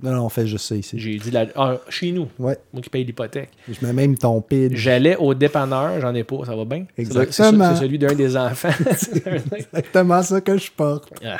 Non, 0.00 0.12
non, 0.12 0.24
on 0.26 0.28
fait 0.28 0.46
juste 0.46 0.66
ça 0.66 0.76
ici. 0.76 0.98
J'ai 0.98 1.16
dit 1.16 1.30
la... 1.32 1.46
ah, 1.56 1.76
chez 1.88 2.12
nous, 2.12 2.28
Ouais. 2.38 2.56
moi 2.72 2.80
qui 2.82 2.88
paye 2.88 3.04
l'hypothèque. 3.04 3.50
Je 3.68 3.84
mets 3.84 3.92
même 3.92 4.16
ton 4.16 4.40
pid. 4.40 4.76
J'allais 4.76 5.16
au 5.16 5.34
dépanneur, 5.34 6.00
j'en 6.00 6.14
ai 6.14 6.22
pas, 6.24 6.44
ça 6.46 6.54
va 6.54 6.64
bien. 6.64 6.86
Exactement. 6.96 7.74
C'est 7.74 7.80
celui 7.80 7.98
d'un 7.98 8.14
des 8.14 8.36
enfants. 8.36 8.68
exactement 9.56 10.22
ça 10.22 10.40
que 10.40 10.56
je 10.56 10.70
porte. 10.70 11.12
Ah. 11.24 11.38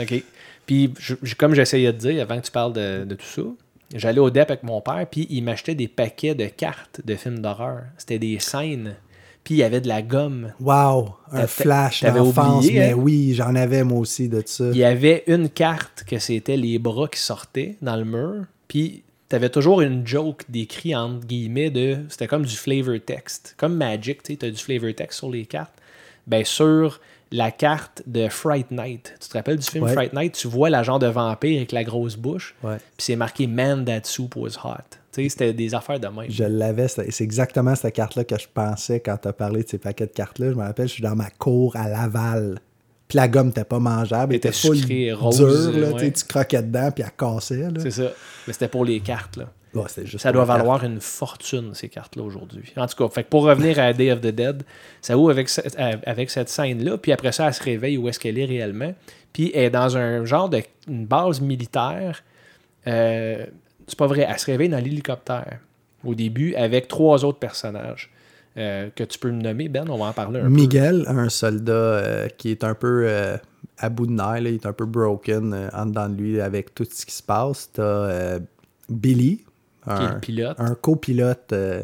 OK. 0.00 0.22
Puis, 0.66 0.94
je- 1.00 1.34
comme 1.36 1.54
j'essayais 1.54 1.92
de 1.92 1.98
dire 1.98 2.22
avant 2.22 2.40
que 2.40 2.46
tu 2.46 2.52
parles 2.52 2.72
de, 2.72 3.04
de 3.04 3.14
tout 3.16 3.26
ça, 3.26 3.42
j'allais 3.94 4.20
au 4.20 4.30
DEP 4.30 4.48
avec 4.50 4.62
mon 4.62 4.80
père, 4.80 5.04
puis 5.10 5.26
il 5.30 5.42
m'achetait 5.42 5.74
des 5.74 5.88
paquets 5.88 6.36
de 6.36 6.46
cartes 6.46 7.00
de 7.04 7.16
films 7.16 7.40
d'horreur. 7.40 7.82
C'était 7.98 8.20
des 8.20 8.38
scènes. 8.38 8.94
Puis 9.44 9.54
il 9.54 9.58
y 9.58 9.62
avait 9.62 9.80
de 9.80 9.88
la 9.88 10.02
gomme. 10.02 10.52
Wow, 10.60 11.14
un 11.32 11.46
flash 11.46 12.00
t'avais 12.00 12.18
d'enfance. 12.18 12.66
Mais 12.70 12.90
hein? 12.90 12.94
oui, 12.94 13.34
j'en 13.34 13.54
avais 13.54 13.84
moi 13.84 13.98
aussi 13.98 14.28
de 14.28 14.42
ça. 14.44 14.64
Il 14.70 14.76
y 14.76 14.84
avait 14.84 15.24
une 15.26 15.48
carte 15.48 16.04
que 16.06 16.18
c'était 16.18 16.56
les 16.56 16.78
bras 16.78 17.08
qui 17.08 17.20
sortaient 17.20 17.76
dans 17.80 17.96
le 17.96 18.04
mur. 18.04 18.44
Puis 18.68 19.02
t'avais 19.28 19.48
toujours 19.48 19.80
une 19.80 20.06
joke 20.06 20.44
décrit 20.48 20.94
entre 20.94 21.26
guillemets 21.26 21.70
de. 21.70 21.98
C'était 22.08 22.26
comme 22.26 22.44
du 22.44 22.56
flavor 22.56 22.96
text. 23.04 23.54
Comme 23.56 23.76
Magic, 23.76 24.22
tu 24.22 24.36
t'as 24.36 24.50
du 24.50 24.56
flavor 24.58 24.94
text 24.94 25.18
sur 25.18 25.30
les 25.30 25.46
cartes. 25.46 25.74
Ben 26.26 26.44
sur 26.44 27.00
la 27.32 27.50
carte 27.50 28.02
de 28.06 28.28
Fright 28.28 28.70
Night. 28.70 29.14
Tu 29.20 29.28
te 29.28 29.34
rappelles 29.36 29.58
du 29.58 29.66
film 29.66 29.84
Ouais. 29.84 29.92
Fright 29.92 30.12
Night? 30.12 30.34
Tu 30.34 30.48
vois 30.48 30.70
la 30.70 30.82
genre 30.82 30.98
de 30.98 31.06
vampire 31.06 31.58
avec 31.58 31.72
la 31.72 31.84
grosse 31.84 32.16
bouche. 32.16 32.54
Ouais. 32.62 32.76
Puis 32.76 33.06
c'est 33.06 33.16
marqué 33.16 33.46
Man 33.46 33.84
that 33.84 34.02
soup 34.04 34.34
was 34.36 34.56
hot. 34.64 34.96
Tu 35.12 35.24
sais, 35.24 35.28
c'était 35.28 35.52
des 35.52 35.74
affaires 35.74 35.98
de 36.00 36.06
même. 36.06 36.30
Je 36.30 36.44
l'avais, 36.44 36.88
c'est 36.88 37.20
exactement 37.20 37.74
cette 37.74 37.94
carte-là 37.94 38.24
que 38.24 38.38
je 38.38 38.46
pensais 38.52 39.00
quand 39.00 39.16
tu 39.16 39.28
as 39.28 39.32
parlé 39.32 39.62
de 39.64 39.68
ces 39.68 39.78
paquets 39.78 40.06
de 40.06 40.12
cartes-là. 40.12 40.50
Je 40.50 40.56
me 40.56 40.62
rappelle, 40.62 40.88
je 40.88 40.94
suis 40.94 41.02
dans 41.02 41.16
ma 41.16 41.30
cour 41.30 41.74
à 41.76 41.88
Laval. 41.88 42.60
Puis 43.08 43.16
la 43.16 43.26
gomme 43.26 43.48
n'était 43.48 43.64
pas 43.64 43.80
mangeable, 43.80 44.34
elle 44.34 44.36
était 44.36 44.52
full 44.52 44.76
sucrée, 44.76 45.12
rose, 45.12 45.38
dure. 45.38 45.80
Là, 45.80 45.90
ouais. 45.90 46.12
tu 46.12 46.24
croquais 46.24 46.62
dedans, 46.62 46.92
puis 46.92 47.02
elle 47.02 47.10
cassait. 47.10 47.66
C'est 47.80 47.90
ça. 47.90 48.12
Mais 48.46 48.52
c'était 48.52 48.68
pour 48.68 48.84
les 48.84 49.00
cartes, 49.00 49.36
là. 49.36 49.46
Ouais, 49.74 49.82
Ça 49.88 50.32
doit 50.32 50.44
carte. 50.46 50.58
valoir 50.58 50.82
une 50.84 51.00
fortune, 51.00 51.74
ces 51.74 51.88
cartes-là, 51.88 52.22
aujourd'hui. 52.24 52.72
En 52.76 52.86
tout 52.86 52.96
cas, 52.96 53.08
fait 53.14 53.22
pour 53.22 53.44
revenir 53.44 53.78
à 53.78 53.92
Day 53.92 54.10
of 54.10 54.20
the 54.20 54.26
Dead, 54.26 54.64
ça 55.00 55.16
ouvre 55.16 55.30
avec, 55.30 55.48
ce- 55.48 55.60
euh, 55.78 55.92
avec 56.06 56.28
cette 56.30 56.48
scène-là, 56.48 56.98
puis 56.98 57.12
après 57.12 57.30
ça, 57.30 57.46
elle 57.46 57.54
se 57.54 57.62
réveille 57.62 57.96
où 57.96 58.08
est-ce 58.08 58.18
qu'elle 58.18 58.38
est 58.38 58.44
réellement. 58.46 58.92
Puis 59.32 59.52
elle 59.54 59.64
est 59.64 59.70
dans 59.70 59.96
un 59.96 60.24
genre 60.24 60.48
de 60.48 60.60
une 60.88 61.06
base 61.06 61.40
militaire. 61.40 62.24
Euh, 62.88 63.46
c'est 63.86 63.98
pas 63.98 64.06
vrai, 64.08 64.26
elle 64.28 64.38
se 64.38 64.46
réveille 64.46 64.68
dans 64.68 64.82
l'hélicoptère 64.82 65.58
au 66.04 66.14
début 66.14 66.54
avec 66.56 66.88
trois 66.88 67.24
autres 67.24 67.38
personnages 67.38 68.10
euh, 68.56 68.88
que 68.96 69.04
tu 69.04 69.18
peux 69.20 69.30
me 69.30 69.40
nommer, 69.40 69.68
Ben, 69.68 69.84
on 69.88 69.98
va 69.98 70.06
en 70.06 70.12
parler 70.12 70.40
un 70.40 70.44
peu. 70.44 70.48
Miguel, 70.48 71.04
un 71.06 71.28
soldat 71.28 71.72
euh, 71.72 72.28
qui 72.38 72.50
est 72.50 72.64
un 72.64 72.74
peu 72.74 73.08
à 73.78 73.88
bout 73.88 74.06
de 74.06 74.12
nerfs, 74.12 74.38
il 74.38 74.46
est 74.54 74.66
un 74.66 74.72
peu 74.72 74.84
broken 74.86 75.70
en 75.72 75.86
dedans 75.86 76.08
de 76.08 76.16
lui 76.16 76.40
avec 76.40 76.74
tout 76.74 76.86
ce 76.90 77.06
qui 77.06 77.14
se 77.14 77.22
passe. 77.22 77.70
T'as 77.72 78.38
Billy, 78.88 79.44
un, 79.86 80.14
le 80.14 80.20
pilote. 80.20 80.56
un 80.58 80.74
copilote 80.74 81.52
euh, 81.52 81.82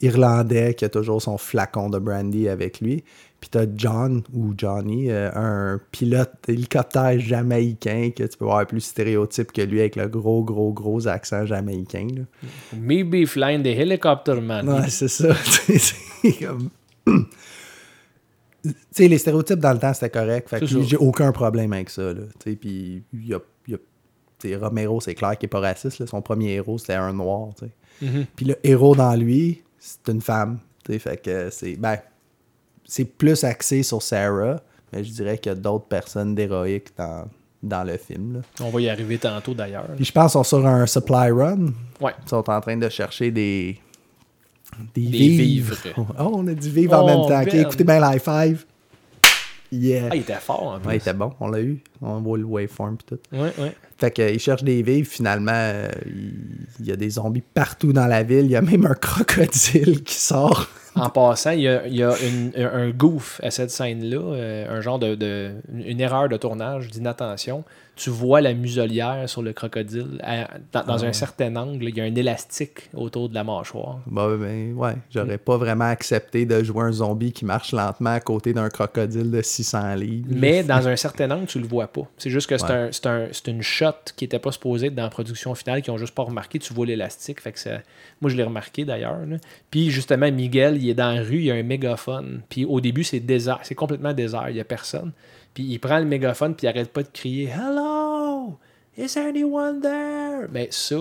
irlandais 0.00 0.74
qui 0.74 0.84
a 0.84 0.88
toujours 0.88 1.22
son 1.22 1.38
flacon 1.38 1.90
de 1.90 1.98
brandy 1.98 2.48
avec 2.48 2.80
lui. 2.80 3.04
Puis 3.40 3.50
t'as 3.50 3.66
John 3.74 4.22
ou 4.32 4.54
Johnny, 4.56 5.10
euh, 5.10 5.28
un 5.34 5.80
pilote 5.90 6.32
hélicoptère 6.46 7.18
jamaïcain 7.18 8.10
que 8.16 8.22
tu 8.22 8.38
peux 8.38 8.44
voir 8.44 8.64
plus 8.68 8.80
stéréotype 8.80 9.50
que 9.50 9.62
lui 9.62 9.80
avec 9.80 9.96
le 9.96 10.06
gros, 10.06 10.44
gros, 10.44 10.72
gros 10.72 11.08
accent 11.08 11.44
jamaïcain. 11.44 12.06
là. 12.14 12.22
Maybe 12.78 13.26
flying 13.26 13.62
the 13.64 13.76
helicopter, 13.76 14.40
man. 14.40 14.68
Ouais, 14.68 14.88
c'est 14.88 15.08
ça. 15.08 15.34
c'est 15.44 16.32
comme. 16.40 16.70
tu 18.64 18.72
sais, 18.92 19.08
les 19.08 19.18
stéréotypes 19.18 19.58
dans 19.58 19.72
le 19.72 19.80
temps, 19.80 19.92
c'était 19.92 20.10
correct. 20.10 20.48
Fait 20.48 20.60
que 20.60 20.66
j'ai 20.66 20.96
aucun 20.96 21.32
problème 21.32 21.72
avec 21.72 21.90
ça. 21.90 22.12
Là. 22.12 22.22
Puis, 22.44 23.02
il 23.12 23.26
y 23.26 23.34
a, 23.34 23.40
il 23.66 23.72
y 23.72 23.74
a- 23.74 23.78
tu 23.78 23.82
sais, 24.31 24.31
Romero, 24.60 25.00
c'est 25.00 25.14
clair 25.14 25.36
qu'il 25.38 25.46
n'est 25.46 25.50
pas 25.50 25.60
raciste. 25.60 25.98
là. 26.00 26.06
Son 26.06 26.20
premier 26.22 26.52
héros, 26.52 26.78
c'était 26.78 26.94
un 26.94 27.12
noir. 27.12 27.48
Mhm. 28.00 28.26
Puis 28.36 28.46
le 28.46 28.56
héros 28.64 28.94
dans 28.96 29.14
lui, 29.14 29.62
c'est 29.78 30.08
une 30.12 30.20
femme. 30.20 30.58
Fait 30.86 31.16
que 31.22 31.48
c'est. 31.50 31.76
Ben, 31.76 31.98
c'est 32.84 33.04
plus 33.04 33.44
axé 33.44 33.82
sur 33.82 34.02
Sarah, 34.02 34.60
mais 34.92 35.04
je 35.04 35.10
dirais 35.12 35.38
qu'il 35.38 35.50
y 35.50 35.54
a 35.54 35.58
d'autres 35.58 35.86
personnes 35.86 36.34
d'héroïques 36.34 36.88
dans, 36.98 37.26
dans 37.62 37.84
le 37.84 37.96
film. 37.96 38.34
là. 38.34 38.40
On 38.60 38.70
va 38.70 38.80
y 38.80 38.88
arriver 38.88 39.16
tantôt, 39.18 39.54
d'ailleurs. 39.54 39.86
Puis 39.96 40.04
je 40.04 40.12
pense 40.12 40.32
qu'on 40.32 40.42
sur 40.42 40.66
un 40.66 40.86
supply 40.86 41.30
run. 41.30 41.66
Ouais. 42.00 42.12
Ils 42.24 42.28
sont 42.28 42.50
en 42.50 42.60
train 42.60 42.76
de 42.76 42.88
chercher 42.88 43.30
des. 43.30 43.78
Des, 44.94 45.02
Des 45.02 45.08
vivres. 45.10 45.74
vivres. 45.76 46.06
Oh, 46.18 46.30
on 46.34 46.46
a 46.48 46.54
dit 46.54 46.70
vivre 46.70 46.94
en 46.94 47.02
Oh, 47.02 47.06
même 47.06 47.20
temps. 47.46 47.50
Ben. 47.50 47.60
écoutez 47.60 47.84
bien 47.84 48.00
l'high 48.00 48.20
five. 48.20 48.64
Yeah. 49.72 50.08
Ah, 50.10 50.16
il 50.16 50.20
était 50.20 50.34
fort, 50.34 50.64
en 50.64 50.78
plus. 50.78 50.88
Ouais, 50.88 50.94
il 50.96 50.98
était 50.98 51.14
bon, 51.14 51.32
on 51.40 51.48
l'a 51.48 51.60
eu. 51.62 51.82
On 52.02 52.20
voit 52.20 52.36
le 52.38 52.44
waveform 52.44 52.94
et 53.00 53.04
tout. 53.06 53.18
Ouais, 53.32 53.52
ouais. 53.58 53.74
Fait 53.98 54.10
qu'ils 54.10 54.38
cherchent 54.38 54.64
des 54.64 54.82
vivres, 54.82 55.08
finalement, 55.08 55.52
euh, 55.54 55.88
il 56.78 56.86
y 56.86 56.92
a 56.92 56.96
des 56.96 57.10
zombies 57.10 57.40
partout 57.54 57.92
dans 57.92 58.06
la 58.06 58.22
ville. 58.22 58.44
Il 58.44 58.50
y 58.50 58.56
a 58.56 58.60
même 58.60 58.84
un 58.86 58.94
crocodile 58.94 60.02
qui 60.04 60.14
sort. 60.14 60.68
En 60.94 61.08
passant, 61.08 61.52
il 61.52 61.60
y 61.60 61.68
a, 61.68 61.86
il 61.86 61.94
y 61.96 62.02
a 62.02 62.12
une- 62.22 62.52
un 62.56 62.90
goof 62.90 63.40
à 63.42 63.50
cette 63.50 63.70
scène-là, 63.70 64.18
euh, 64.20 64.76
un 64.78 64.80
genre 64.82 64.98
de, 64.98 65.14
de- 65.14 65.52
une 65.72 66.00
erreur 66.00 66.28
de 66.28 66.36
tournage, 66.36 66.88
d'inattention. 66.88 67.64
Tu 67.94 68.08
vois 68.08 68.40
la 68.40 68.54
muselière 68.54 69.28
sur 69.28 69.42
le 69.42 69.52
crocodile 69.52 70.18
à- 70.22 70.48
dans, 70.72 70.82
dans 70.84 71.04
un 71.04 71.12
certain 71.12 71.54
angle. 71.56 71.84
Il 71.90 71.96
y 71.96 72.00
a 72.00 72.04
un 72.04 72.14
élastique 72.14 72.88
autour 72.94 73.28
de 73.28 73.34
la 73.34 73.44
mâchoire. 73.44 73.98
Bah, 74.06 74.28
ben, 74.38 74.72
ouais, 74.74 74.94
j'aurais 75.10 75.36
pas 75.36 75.58
vraiment 75.58 75.84
accepté 75.84 76.46
de 76.46 76.62
jouer 76.64 76.84
un 76.84 76.92
zombie 76.92 77.32
qui 77.32 77.44
marche 77.44 77.72
lentement 77.72 78.10
à 78.14 78.20
côté 78.20 78.54
d'un 78.54 78.70
crocodile 78.70 79.30
de 79.30 79.42
600 79.42 79.94
livres. 79.96 80.26
Mais 80.30 80.62
dans 80.64 80.88
un 80.88 80.96
certain 80.96 81.30
angle, 81.30 81.46
tu 81.46 81.58
le 81.60 81.66
vois 81.66 81.86
pas. 81.86 82.02
C'est 82.16 82.30
juste 82.30 82.48
que 82.48 82.56
c'est 82.56 82.64
Ouais. 82.64 82.72
un- 82.72 82.88
c'est 82.92 83.06
un- 83.06 83.28
c'est 83.30 83.48
une 83.48 83.62
shot 83.62 83.92
qui 84.16 84.24
était 84.24 84.38
pas 84.38 84.52
supposée 84.52 84.86
être 84.86 84.94
dans 84.94 85.02
la 85.02 85.10
production 85.10 85.54
finale, 85.54 85.82
qui 85.82 85.90
ont 85.90 85.98
juste 85.98 86.14
pas 86.14 86.22
remarqué. 86.22 86.58
Tu 86.58 86.72
vois 86.72 86.86
l'élastique. 86.86 87.40
Fait 87.42 87.52
que 87.52 87.58
ça- 87.58 87.80
Moi, 88.22 88.30
je 88.30 88.36
l'ai 88.36 88.42
remarqué 88.44 88.84
d'ailleurs. 88.86 89.18
Puis 89.70 89.90
justement, 89.90 90.30
Miguel, 90.32 90.82
il 90.82 90.88
est 90.88 90.94
dans 90.94 91.12
la 91.14 91.22
rue, 91.22 91.36
il 91.38 91.44
y 91.44 91.50
a 91.50 91.54
un 91.54 91.62
mégaphone. 91.62 92.40
Puis 92.48 92.64
au 92.64 92.80
début, 92.80 93.04
c'est 93.04 93.20
désert. 93.20 93.58
C'est 93.64 93.74
complètement 93.74 94.12
désert. 94.14 94.46
Il 94.48 94.56
y 94.56 94.60
a 94.60 94.64
personne. 94.64 95.12
Puis 95.54 95.64
il 95.64 95.78
prend 95.78 95.98
le 95.98 96.04
mégaphone, 96.06 96.54
puis 96.54 96.66
il 96.66 96.70
arrête 96.70 96.92
pas 96.92 97.02
de 97.02 97.08
crier 97.12 97.48
Hello! 97.48 98.58
Is 98.96 99.16
anyone 99.18 99.80
there? 99.80 100.48
Mais 100.52 100.68
ça, 100.70 100.96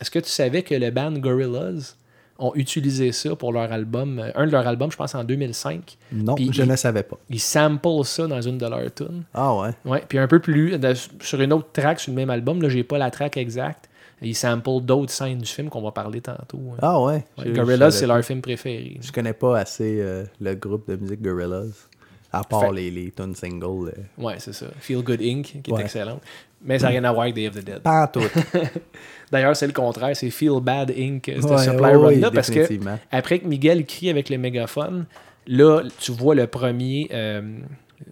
est-ce 0.00 0.10
que 0.10 0.18
tu 0.18 0.28
savais 0.30 0.62
que 0.62 0.74
le 0.74 0.90
band 0.90 1.12
Gorillaz 1.12 1.96
ont 2.38 2.52
utilisé 2.54 3.12
ça 3.12 3.36
pour 3.36 3.52
leur 3.52 3.70
album, 3.72 4.18
euh, 4.18 4.30
un 4.34 4.46
de 4.46 4.50
leurs 4.52 4.66
albums, 4.66 4.90
je 4.90 4.96
pense 4.96 5.14
en 5.14 5.22
2005. 5.22 5.96
Non, 6.12 6.34
Puis 6.34 6.50
je 6.52 6.62
ne 6.62 6.74
savais 6.76 7.04
pas. 7.04 7.16
Ils 7.30 7.40
samplent 7.40 8.04
ça 8.04 8.26
dans 8.26 8.40
une 8.42 8.58
de 8.58 8.66
leurs 8.66 8.92
tunes. 8.92 9.22
Ah 9.32 9.54
ouais. 9.56 9.70
Ouais, 9.84 10.02
puis 10.08 10.18
un 10.18 10.26
peu 10.26 10.40
plus, 10.40 10.76
de- 10.78 10.94
sur 11.20 11.40
une 11.40 11.52
autre 11.52 11.68
track 11.72 12.00
sur 12.00 12.10
le 12.12 12.16
même 12.16 12.30
album, 12.30 12.60
là, 12.60 12.68
j'ai 12.68 12.82
pas 12.82 12.98
la 12.98 13.10
track 13.10 13.36
exacte. 13.36 13.88
Ils 14.20 14.34
samplent 14.34 14.80
d'autres 14.80 15.12
scènes 15.12 15.38
du 15.38 15.46
film 15.46 15.68
qu'on 15.68 15.82
va 15.82 15.92
parler 15.92 16.20
tantôt. 16.20 16.58
hein. 16.72 16.78
Ah 16.82 17.00
ouais. 17.02 17.24
Gorillaz, 17.52 17.90
c'est 17.92 18.06
leur 18.06 18.22
film 18.24 18.40
préféré. 18.40 18.98
Je 19.00 19.12
connais 19.12 19.32
pas 19.34 19.58
assez 19.58 19.98
euh, 20.00 20.24
le 20.40 20.54
groupe 20.54 20.88
de 20.88 20.96
musique 20.96 21.22
Gorillaz. 21.22 21.88
À 22.34 22.44
part 22.44 22.60
Fait- 22.62 22.72
les, 22.72 22.90
les 22.90 23.10
tunes 23.10 23.34
singles. 23.34 23.88
euh, 23.96 24.22
Ouais, 24.22 24.34
c'est 24.38 24.52
ça. 24.52 24.66
Feel 24.80 25.02
Good 25.02 25.20
Inc., 25.22 25.60
qui 25.62 25.70
est 25.70 25.80
excellente. 25.80 26.20
Mais 26.66 26.78
ça 26.78 26.86
n'a 26.86 26.90
rien 26.92 27.04
à 27.04 27.12
voir 27.12 27.24
avec 27.24 27.34
Day 27.34 27.46
of 27.48 27.54
the 27.54 27.64
Dead. 27.64 27.80
Pas 27.80 28.04
en 28.04 28.06
tout. 28.08 28.20
D'ailleurs, 29.32 29.54
c'est 29.56 29.66
le 29.66 29.72
contraire. 29.72 30.16
C'est 30.16 30.30
Feel 30.30 30.60
Bad 30.62 30.90
Inc., 30.96 31.24
ce 31.26 31.46
Ouais, 31.46 31.58
supply 31.58 31.80
ouais, 31.96 31.96
run-là. 31.96 32.30
parce 32.30 32.50
que 32.50 32.66
après 33.10 33.38
que 33.40 33.46
Miguel 33.46 33.84
crie 33.84 34.08
avec 34.10 34.30
le 34.30 34.38
mégaphone, 34.38 35.06
là, 35.46 35.82
tu 36.00 36.12
vois 36.12 36.34
le 36.34 36.46
premier 36.46 37.08
euh, 37.12 37.58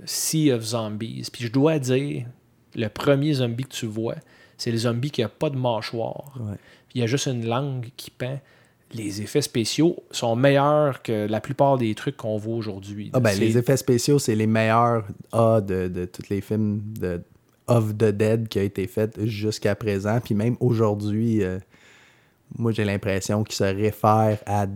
Sea 0.05 0.53
of 0.53 0.63
Zombies. 0.63 1.29
Puis 1.33 1.45
je 1.47 1.53
dois 1.53 1.79
dire, 1.79 2.27
le 2.75 2.89
premier 2.89 3.33
zombie 3.35 3.65
que 3.65 3.75
tu 3.75 3.87
vois, 3.87 4.17
c'est 4.59 4.71
le 4.71 4.79
zombie 4.79 5.11
qui 5.11 5.23
a 5.23 5.29
pas 5.29 5.49
de 5.51 5.57
mâchoire. 5.57 6.35
Il 6.95 7.01
y 7.01 7.05
a 7.05 7.07
juste 7.07 7.27
une 7.27 7.47
langue 7.47 7.89
qui 7.97 8.11
pend. 8.11 8.39
Les 8.95 9.23
effets 9.23 9.43
spéciaux 9.43 9.97
sont 10.11 10.37
meilleurs 10.37 11.03
que 11.03 11.27
la 11.27 11.41
plupart 11.41 11.79
des 11.79 11.95
trucs 11.95 12.17
qu'on 12.17 12.37
voit 12.37 12.57
aujourd'hui. 12.57 13.11
Ah 13.15 13.21
ben, 13.21 13.39
les 13.39 13.57
effets 13.57 13.77
spéciaux, 13.77 14.19
c'est 14.19 14.35
les 14.35 14.47
meilleurs 14.47 15.05
A 15.33 15.61
de, 15.61 15.89
de 15.89 16.05
tous 16.05 16.29
les 16.29 16.41
films 16.41 16.83
de 17.01 17.23
of 17.69 17.97
the 17.97 18.11
Dead 18.11 18.49
qui 18.49 18.59
a 18.59 18.63
été 18.63 18.87
faite 18.87 19.25
jusqu'à 19.25 19.75
présent. 19.75 20.21
Puis 20.21 20.35
même 20.35 20.57
aujourd'hui, 20.61 21.43
euh, 21.43 21.59
moi 22.59 22.73
j'ai 22.73 22.85
l'impression 22.85 23.45
qu'ils 23.45 23.57
se 23.57 23.65
réfèrent 23.65 24.39
à 24.47 24.67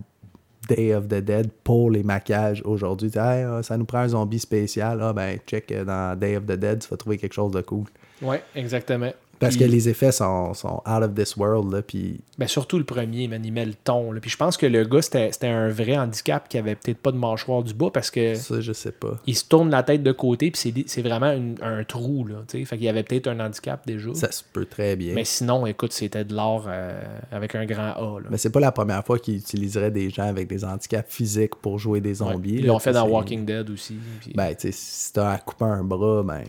Day 0.69 0.95
of 0.95 1.07
the 1.07 1.21
Dead 1.21 1.51
pour 1.62 1.91
les 1.91 2.03
maquillages 2.03 2.62
aujourd'hui. 2.64 3.11
Hey, 3.14 3.45
ah, 3.45 3.62
ça 3.62 3.77
nous 3.77 3.85
prend 3.85 3.99
un 3.99 4.09
zombie 4.09 4.39
spécial. 4.39 5.01
Ah 5.03 5.12
ben 5.12 5.39
check 5.47 5.71
euh, 5.73 5.85
dans 5.85 6.19
Day 6.19 6.37
of 6.37 6.45
the 6.45 6.53
Dead, 6.53 6.81
tu 6.81 6.89
vas 6.89 6.97
trouver 6.97 7.19
quelque 7.19 7.35
chose 7.35 7.53
de 7.53 7.61
cool. 7.61 7.85
Ouais, 8.23 8.43
exactement. 8.55 9.12
Parce 9.39 9.57
Puis- 9.57 9.64
que 9.66 9.70
les 9.70 9.89
effets 9.89 10.12
sont, 10.12 10.55
sont 10.55 10.82
out 10.87 11.03
of 11.03 11.14
this 11.14 11.37
world. 11.37 11.72
Là, 11.72 11.82
puis 11.82 12.20
Ben, 12.39 12.47
surtout 12.49 12.78
le 12.78 12.84
premier, 12.84 13.28
man, 13.28 13.45
il 13.45 13.53
met 13.53 13.66
le 13.66 13.74
ton. 13.74 14.12
là. 14.12 14.20
Puis 14.20 14.30
je 14.30 14.37
pense 14.37 14.57
que 14.57 14.66
le 14.66 14.84
gars, 14.84 15.03
c'était 15.03 15.30
c'était 15.32 15.49
un 15.49 15.68
vrai 15.68 15.97
handicap 15.97 16.49
qui 16.49 16.59
avait 16.59 16.74
peut-être 16.74 16.99
pas 16.99 17.12
de 17.12 17.16
mâchoire 17.18 17.62
du 17.62 17.74
bas 17.74 17.91
parce 17.93 18.11
que 18.11 18.34
ça, 18.34 18.61
je 18.61 18.72
sais 18.72 18.93
pas. 18.93 19.18
il 19.26 19.37
se 19.37 19.45
tourne 19.45 19.70
la 19.70 19.82
tête 19.82 20.03
de 20.03 20.12
côté, 20.12 20.51
puis 20.51 20.61
c'est- 20.61 20.89
c'est 20.89 21.03
vraiment 21.03 21.32
une- 21.32 21.57
un 21.62 21.84
trou. 21.84 22.26
Là, 22.26 22.37
fait 22.49 22.64
qu'il 22.64 22.82
y 22.84 22.89
avait 22.89 23.03
peut-être 23.03 23.26
un 23.28 23.39
handicap 23.41 23.87
déjà. 23.87 24.14
Ça 24.14 24.30
se 24.32 24.43
peut 24.53 24.64
très 24.66 24.97
bien. 24.97 25.09
Mais 25.14 25.14
Mais, 25.16 25.24
sinon, 25.24 25.66
écoute, 25.66 25.93
c'était 25.93 26.24
de 26.24 26.34
l'art 26.34 26.64
euh, 26.68 27.01
avec 27.32 27.55
un 27.55 27.66
grand 27.66 27.93
A. 27.97 28.20
Là. 28.20 28.37
c'est 28.37 28.51
pas 28.51 28.61
la 28.61 28.72
première 28.72 29.05
fois 29.05 29.18
qu'ils 29.18 29.37
utiliseraient 29.37 29.91
des 29.91 30.09
gens 30.11 30.24
avec 30.28 30.49
des 30.49 30.64
handicaps 30.64 31.12
physiques 31.12 31.57
pour 31.57 31.78
jouer 31.78 32.01
des 32.01 32.22
Ouais. 32.22 32.32
zombies. 32.32 32.55
Ils 32.55 32.61
là, 32.62 32.68
l'ont 32.68 32.78
fait 32.78 32.93
dans 32.93 33.07
Walking 33.09 33.45
Dead 33.45 33.68
aussi. 33.70 33.97
puis- 34.20 34.32
Ben, 34.34 34.55
tu 34.55 34.68
sais, 34.68 34.72
si 34.72 35.12
t'as 35.12 35.32
à 35.32 35.39
couper 35.39 35.64
un 35.64 35.82
bras, 35.84 36.22
ben. 36.22 36.45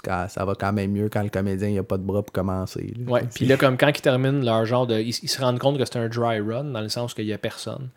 Parce 0.00 0.28
que 0.28 0.32
ça 0.32 0.44
va 0.44 0.54
quand 0.54 0.72
même 0.72 0.92
mieux 0.92 1.08
quand 1.08 1.22
le 1.22 1.28
comédien 1.28 1.68
il 1.68 1.78
a 1.78 1.82
pas 1.82 1.96
de 1.96 2.02
bras 2.02 2.22
pour 2.22 2.32
commencer. 2.32 2.94
là. 2.96 3.12
Ouais, 3.12 3.22
puis 3.34 3.46
là, 3.46 3.56
comme 3.56 3.76
quand 3.76 3.88
ils 3.88 4.00
terminent 4.00 4.44
leur 4.44 4.64
genre 4.64 4.86
de. 4.86 4.98
Ils, 4.98 5.12
se 5.12 5.40
rendent 5.40 5.58
compte 5.58 5.78
que 5.78 5.84
c'est 5.84 5.98
un 5.98 6.08
dry 6.08 6.40
run, 6.40 6.64
dans 6.64 6.80
le 6.80 6.88
sens 6.88 7.14
qu'il 7.14 7.26
n'y 7.26 7.32
a 7.32 7.38
personne. 7.38 7.88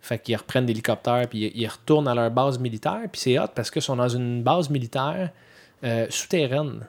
Fait 0.00 0.18
qu'ils 0.18 0.36
reprennent 0.36 0.66
l'hélicoptère, 0.66 1.28
puis 1.28 1.52
ils, 1.54 1.68
retournent 1.68 2.08
à 2.08 2.14
leur 2.14 2.30
base 2.30 2.58
militaire. 2.58 3.02
Puis 3.10 3.20
c'est 3.20 3.38
hot 3.38 3.48
parce 3.54 3.70
qu'ils 3.70 3.82
sont 3.82 3.96
dans 3.96 4.08
une 4.08 4.42
base 4.42 4.68
militaire 4.68 5.30
euh, 5.84 6.06
souterraine. 6.10 6.86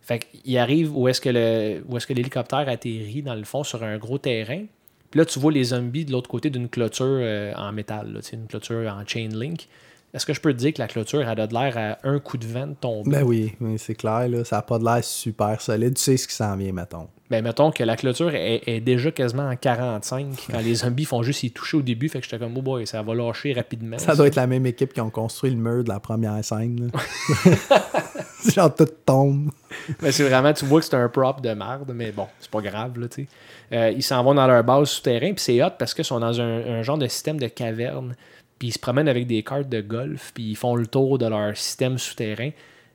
Fait 0.00 0.20
qu'ils 0.20 0.56
arrivent 0.56 0.96
où 0.96 1.08
est-ce 1.08 1.20
que 1.20 2.12
l'hélicoptère 2.12 2.68
atterrit, 2.68 3.22
dans 3.22 3.34
le 3.34 3.44
fond, 3.44 3.64
sur 3.64 3.82
un 3.82 3.98
gros 3.98 4.18
terrain. 4.18 4.64
Puis 5.10 5.18
là, 5.18 5.24
tu 5.24 5.38
vois 5.38 5.52
les 5.52 5.64
zombies 5.64 6.04
de 6.04 6.12
l'autre 6.12 6.28
côté 6.28 6.48
d'une 6.48 6.68
clôture 6.68 7.06
euh, 7.06 7.52
en 7.54 7.72
métal, 7.72 8.20
une 8.32 8.46
clôture 8.46 8.90
en 8.90 9.06
chain 9.06 9.28
link. 9.32 9.68
Est-ce 10.14 10.24
que 10.24 10.32
je 10.32 10.40
peux 10.40 10.52
te 10.52 10.58
dire 10.58 10.72
que 10.72 10.80
la 10.80 10.88
clôture 10.88 11.28
elle 11.28 11.40
a 11.40 11.46
de 11.46 11.52
l'air 11.52 11.76
à 11.76 12.08
un 12.08 12.18
coup 12.18 12.38
de 12.38 12.46
vent 12.46 12.66
de 12.66 12.74
tomber? 12.74 13.10
Ben 13.10 13.22
oui, 13.22 13.54
oui, 13.60 13.78
c'est 13.78 13.94
clair, 13.94 14.28
là, 14.28 14.44
ça 14.44 14.58
a 14.58 14.62
pas 14.62 14.78
de 14.78 14.84
l'air 14.84 15.04
super 15.04 15.60
solide. 15.60 15.94
Tu 15.94 16.02
sais 16.02 16.16
ce 16.16 16.26
qui 16.26 16.34
s'en 16.34 16.56
vient, 16.56 16.72
mettons. 16.72 17.08
Ben, 17.28 17.42
mettons 17.42 17.72
que 17.72 17.82
la 17.82 17.96
clôture 17.96 18.32
est, 18.34 18.62
est 18.66 18.80
déjà 18.80 19.10
quasiment 19.10 19.48
en 19.48 19.56
45 19.56 20.46
quand 20.50 20.60
les 20.60 20.76
zombies 20.76 21.04
font 21.04 21.22
juste 21.22 21.42
y 21.42 21.50
toucher 21.50 21.76
au 21.76 21.82
début. 21.82 22.08
Fait 22.08 22.20
que 22.20 22.24
j'étais 22.24 22.38
comme, 22.38 22.56
oh 22.56 22.62
boy, 22.62 22.86
ça 22.86 23.02
va 23.02 23.14
lâcher 23.14 23.52
rapidement. 23.52 23.98
Ça 23.98 24.14
doit 24.14 24.28
être 24.28 24.36
la 24.36 24.46
même 24.46 24.64
équipe 24.64 24.92
qui 24.92 25.00
ont 25.00 25.10
construit 25.10 25.50
le 25.50 25.56
mur 25.56 25.82
de 25.82 25.88
la 25.88 25.98
première 25.98 26.42
scène. 26.44 26.90
Genre, 28.54 28.74
tout 28.74 28.86
tombe. 29.04 29.50
Mais 30.00 30.12
c'est 30.12 30.28
vraiment, 30.28 30.52
tu 30.52 30.64
vois 30.66 30.80
que 30.80 30.86
c'est 30.86 30.94
un 30.94 31.08
prop 31.08 31.40
de 31.40 31.50
merde, 31.50 31.92
mais 31.94 32.12
bon, 32.12 32.28
c'est 32.38 32.50
pas 32.50 32.60
grave, 32.60 32.98
là, 32.98 33.08
tu 33.08 33.22
sais. 33.22 33.28
Euh, 33.72 33.90
ils 33.90 34.02
s'en 34.02 34.22
vont 34.22 34.34
dans 34.34 34.46
leur 34.46 34.62
base 34.62 34.88
souterrain, 34.88 35.32
puis 35.32 35.42
c'est 35.42 35.62
hot 35.62 35.70
parce 35.76 35.94
qu'ils 35.94 36.04
sont 36.04 36.20
dans 36.20 36.40
un, 36.40 36.78
un 36.78 36.82
genre 36.82 36.98
de 36.98 37.08
système 37.08 37.40
de 37.40 37.48
caverne, 37.48 38.14
puis 38.58 38.68
ils 38.68 38.72
se 38.72 38.78
promènent 38.78 39.08
avec 39.08 39.26
des 39.26 39.42
cartes 39.42 39.68
de 39.68 39.80
golf, 39.80 40.32
puis 40.34 40.50
ils 40.50 40.56
font 40.56 40.74
le 40.76 40.86
tour 40.86 41.18
de 41.18 41.26
leur 41.26 41.56
système 41.56 41.98
souterrain. 41.98 42.50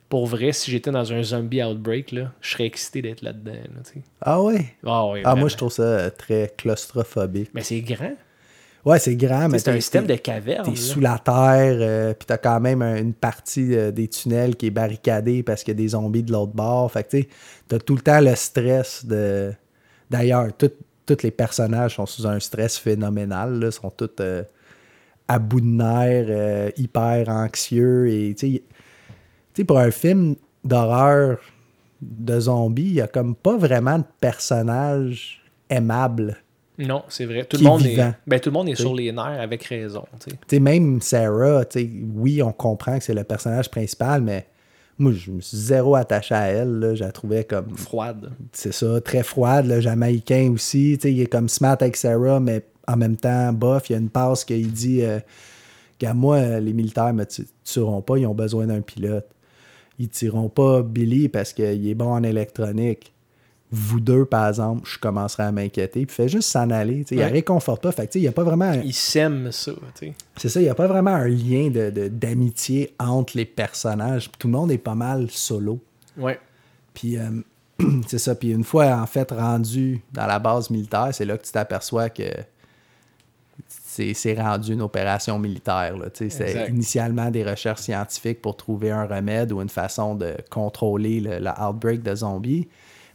Pour 0.09 0.28
vrai, 0.28 0.51
si 0.51 0.70
j'étais 0.72 0.91
dans 0.91 1.14
un 1.14 1.24
zombie 1.24 1.64
outbreak, 1.64 2.12
là, 2.12 2.34
je 2.41 2.51
serais 2.51 2.66
excité 2.66 3.01
d'être 3.01 3.22
là-dedans, 3.22 3.53
là. 3.53 4.01
Ah 4.22 4.41
ouais? 4.41 4.66
Ah, 4.86 5.07
ouais, 5.07 5.22
Ah, 5.24 5.36
moi, 5.36 5.47
je 5.47 5.55
trouve 5.55 5.72
ça 5.72 5.84
euh, 5.84 6.09
très 6.09 6.53
claustrophobique. 6.57 7.51
Mais 7.53 7.62
c'est 7.64 7.82
grand. 7.82 8.12
Ouais, 8.84 8.97
c'est 8.99 9.16
grand, 9.16 9.47
mais 9.47 9.59
C'est 9.59 9.70
un 9.70 9.80
système 9.80 10.07
de 10.07 10.16
caverne. 10.16 10.66
T'es 10.66 10.76
sous 10.76 10.99
la 10.99 11.20
terre, 11.20 11.78
euh, 11.80 12.14
puis 12.16 12.26
t'as 12.26 12.39
quand 12.39 12.59
même 12.59 12.82
un- 12.82 12.97
une 12.97 13.14
partie 13.14 13.76
euh, 13.76 13.91
des 13.91 14.07
tunnels 14.07 14.55
qui 14.55 14.66
est 14.66 14.72
barricadée 14.72 15.43
parce 15.43 15.64
qu'il 15.64 15.72
y 15.74 15.78
a 15.78 15.82
des 15.82 15.89
zombies 15.89 16.24
de 16.24 16.32
l'autre 16.32 16.53
bord. 16.53 16.91
Fait 16.91 17.03
que 17.03 17.18
tu 17.18 17.28
t'as 17.68 17.78
tout 17.78 17.95
le 17.95 18.01
temps 18.01 18.20
le 18.20 18.34
stress 18.36 19.05
de. 19.05 19.53
D'ailleurs, 20.09 20.47
tous 20.57 20.72
les 21.24 21.32
personnages 21.32 21.95
sont 21.95 22.05
sous 22.07 22.26
un 22.28 22.39
stress 22.39 22.78
phénoménal, 22.78 23.59
là, 23.59 23.70
sont 23.72 23.91
tous 23.91 24.09
euh, 24.20 24.43
à 25.32 25.40
bout 25.40 25.62
de 25.62 25.66
nerfs, 25.66 26.26
euh, 26.30 26.70
hyper 26.76 27.30
anxieux. 27.30 28.10
Et 28.10 28.36
tu 28.38 28.62
sais, 29.54 29.64
pour 29.64 29.80
un 29.80 29.92
film 29.92 30.36
d'horreur 30.66 31.38
de 32.02 32.40
zombies, 32.40 32.82
il 32.84 32.94
y 32.96 33.02
a 33.02 33.08
comme 33.08 33.36
pas 33.36 33.56
vraiment 33.56 34.00
de 34.00 34.04
personnages 34.20 35.42
aimables. 35.70 36.36
Non, 36.78 37.04
c'est 37.08 37.26
vrai. 37.26 37.46
Tout 37.46 37.58
le 37.58 37.64
monde 37.64 37.86
est, 37.86 37.96
ben, 38.28 38.40
tout 38.40 38.50
le 38.50 38.54
monde 38.54 38.68
est 38.68 38.74
T'sais. 38.74 38.84
sur 38.84 38.94
les 38.94 39.12
nerfs 39.12 39.40
avec 39.40 39.64
raison. 39.64 40.04
même 40.60 41.02
Sarah, 41.02 41.64
oui, 42.16 42.42
on 42.44 42.52
comprend 42.52 42.98
que 42.98 43.04
c'est 43.06 43.14
le 43.14 43.24
personnage 43.24 43.70
principal, 43.72 44.22
mais 44.22 44.48
moi, 44.98 45.14
je 45.14 45.32
me 45.32 45.40
suis 45.40 45.58
zéro 45.58 45.96
attaché 45.96 46.36
à 46.36 46.48
elle. 46.48 46.74
là. 46.80 46.96
Je 46.96 47.04
la 47.04 47.12
trouvais 47.14 47.46
comme, 47.46 47.78
Froide. 47.78 48.32
c'est 48.52 48.74
ça, 48.74 49.00
très 49.00 49.24
froide. 49.24 49.66
Le 49.68 49.80
Jamaïcain 49.80 50.52
aussi, 50.54 50.94
il 50.96 51.22
est 51.22 51.26
comme 51.28 51.48
smart 51.48 51.78
avec 51.80 51.96
Sarah, 51.96 52.40
mais 52.42 52.66
en 52.88 52.98
même 52.98 53.16
temps, 53.18 53.54
bof, 53.54 53.90
il 53.90 53.94
y 53.94 53.96
a 53.96 54.00
une 54.00 54.10
passe 54.10 54.44
qu'il 54.46 54.72
dit 54.72 55.04
euh, 55.04 55.20
Gars, 56.00 56.14
moi, 56.14 56.38
euh, 56.38 56.60
les 56.60 56.74
militaires 56.74 57.14
me 57.14 57.26
tu- 57.26 57.48
tueront 57.64 58.02
pas, 58.02 58.18
ils 58.18 58.26
ont 58.26 58.34
besoin 58.34 58.66
d'un 58.68 58.82
pilote. 58.82 59.28
Ils 60.00 60.10
tireront 60.10 60.50
pas 60.50 60.82
Billy 60.82 61.30
parce 61.30 61.54
qu'il 61.54 61.88
est 61.88 61.94
bon 61.94 62.12
en 62.12 62.24
électronique. 62.24 63.14
Vous 63.74 64.00
deux, 64.02 64.26
par 64.26 64.50
exemple, 64.50 64.82
je 64.90 64.98
commencerai 64.98 65.44
à 65.44 65.52
m'inquiéter. 65.52 66.06
Puis 66.06 66.14
fait 66.16 66.28
juste 66.28 66.50
s'en 66.50 66.72
aller. 66.72 67.06
Il 67.12 67.18
Ouais. 67.20 67.28
ne 67.28 67.32
réconforte 67.32 67.84
pas. 67.84 67.92
Fait 67.92 68.08
que, 68.08 68.18
il 68.18 68.22
n'y 68.24 68.28
a 68.28 68.32
pas 68.34 68.44
vraiment. 68.44 68.74
Ils 68.84 68.94
sèment 68.94 69.52
ça. 69.52 69.72
tu 69.72 70.08
sais. 70.08 70.14
C'est 70.38 70.50
ça, 70.50 70.60
il 70.60 70.64
n'y 70.64 70.70
a 70.70 70.76
pas 70.76 70.88
vraiment 70.88 71.12
un 71.14 71.28
lien 71.28 71.70
de- 71.70 71.90
de- 71.92 72.08
d'amitié 72.10 72.94
entre 73.00 73.38
les 73.38 73.46
personnages. 73.46 74.30
Tout 74.40 74.48
le 74.48 74.54
monde 74.54 74.72
est 74.72 74.78
pas 74.78 74.96
mal 74.96 75.30
solo. 75.30 75.80
Ouais. 76.18 76.40
Puis 76.94 77.18
euh, 77.18 77.30
c'est 78.08 78.18
ça. 78.20 78.34
Puis 78.36 78.50
une 78.52 78.64
fois 78.66 78.88
en 79.00 79.06
fait 79.06 79.32
rendu 79.32 80.02
dans 80.12 80.26
la 80.26 80.40
base 80.40 80.70
militaire, 80.70 81.10
c'est 81.14 81.26
là 81.26 81.38
que 81.38 81.46
tu 81.46 81.52
t'aperçois 81.52 82.10
que 82.10 82.24
c'est 84.14 84.34
rendu 84.39 84.74
une 84.74 84.82
opération 84.82 85.38
militaire. 85.38 85.96
C'est 86.14 86.68
initialement 86.70 87.30
des 87.30 87.44
recherches 87.44 87.82
scientifiques 87.82 88.42
pour 88.42 88.56
trouver 88.56 88.92
un 88.92 89.06
remède 89.06 89.52
ou 89.52 89.62
une 89.62 89.70
façon 89.70 90.16
de 90.16 90.36
contrôler 90.50 91.20
le, 91.20 91.39
le 91.39 91.50
outbreak 91.62 92.02
de 92.02 92.16
zombies. 92.16 92.68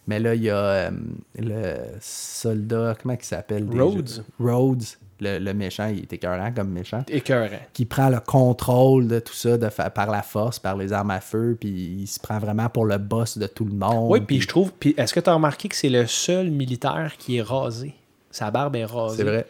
Mais 0.09 0.20
là, 0.20 0.35
il 0.35 0.43
y 0.45 0.51
a 0.51 0.57
euh, 0.57 0.91
le 1.37 1.74
soldat, 2.01 2.95
comment 3.01 3.16
il 3.20 3.24
s'appelle? 3.24 3.66
Rhodes. 3.68 4.24
Rhodes, 4.39 4.85
le, 5.18 5.39
le 5.39 5.53
méchant, 5.55 5.89
il 5.89 6.01
est 6.01 6.12
écœurant 6.12 6.53
comme 6.53 6.70
méchant 6.70 7.03
Écœurant. 7.09 7.49
qui 7.72 7.87
prend 7.87 8.09
le 8.09 8.20
contrôle 8.20 9.09
de 9.09 9.18
tout 9.18 9.33
ça 9.35 9.59
de 9.59 9.68
par 9.68 10.11
la 10.11 10.22
force, 10.22 10.61
par 10.61 10.77
les 10.77 10.93
armes 10.93 11.11
à 11.11 11.20
feu, 11.20 11.57
puis 11.59 11.70
il 12.03 12.07
se 12.07 12.20
prend 12.20 12.39
vraiment 12.39 12.68
pour 12.68 12.85
le 12.85 12.99
boss 12.99 13.37
de 13.37 13.49
tout 13.49 13.64
le 13.64 13.74
monde. 13.74 14.11
Oui, 14.11 14.20
puis 14.20 14.41
je 14.41 14.47
trouve. 14.47 14.72
Puis 14.79 14.95
est-ce 14.97 15.12
que 15.12 15.18
tu 15.20 15.29
as 15.29 15.35
remarqué 15.35 15.68
que 15.68 15.74
c'est 15.74 15.89
le 15.89 16.07
seul 16.07 16.51
militaire 16.51 17.14
qui 17.18 17.39
est 17.39 17.43
rasé? 17.43 17.95
Sa 18.31 18.51
barbe 18.53 18.77
est 18.77 18.85
rasée. 18.85 19.16
C'est 19.16 19.24
vrai. 19.24 19.47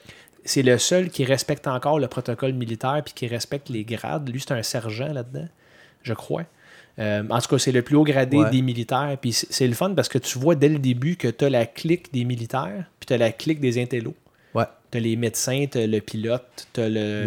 C'est 0.46 0.62
le 0.62 0.78
seul 0.78 1.10
qui 1.10 1.24
respecte 1.24 1.66
encore 1.66 1.98
le 1.98 2.08
protocole 2.08 2.52
militaire 2.52 3.02
puis 3.04 3.12
qui 3.14 3.26
respecte 3.26 3.68
les 3.68 3.84
grades. 3.84 4.28
Lui, 4.28 4.40
c'est 4.40 4.52
un 4.52 4.62
sergent 4.62 5.12
là-dedans, 5.12 5.48
je 6.02 6.14
crois. 6.14 6.44
Euh, 6.98 7.22
en 7.28 7.40
tout 7.40 7.48
cas, 7.48 7.58
c'est 7.58 7.72
le 7.72 7.82
plus 7.82 7.94
haut 7.96 8.04
gradé 8.04 8.38
Ouais. 8.38 8.50
des 8.50 8.62
militaires. 8.62 9.16
Puis 9.20 9.32
c'est 9.32 9.66
le 9.68 9.74
fun 9.74 9.92
parce 9.94 10.08
que 10.08 10.16
tu 10.18 10.38
vois 10.38 10.54
dès 10.54 10.70
le 10.70 10.78
début 10.78 11.16
que 11.16 11.28
tu 11.28 11.44
as 11.44 11.50
la 11.50 11.66
clique 11.66 12.10
des 12.12 12.24
militaires 12.24 12.84
puis 12.98 13.06
tu 13.06 13.12
as 13.12 13.18
la 13.18 13.32
clique 13.32 13.60
des 13.60 13.78
intellos. 13.82 14.14
Ouais. 14.54 14.64
Tu 14.90 14.96
as 14.96 15.00
les 15.02 15.16
médecins, 15.16 15.66
tu 15.70 15.76
as 15.78 15.86
le 15.86 16.00
pilote, 16.00 16.68
tu 16.72 16.80
as 16.80 16.88
le- 16.88 17.24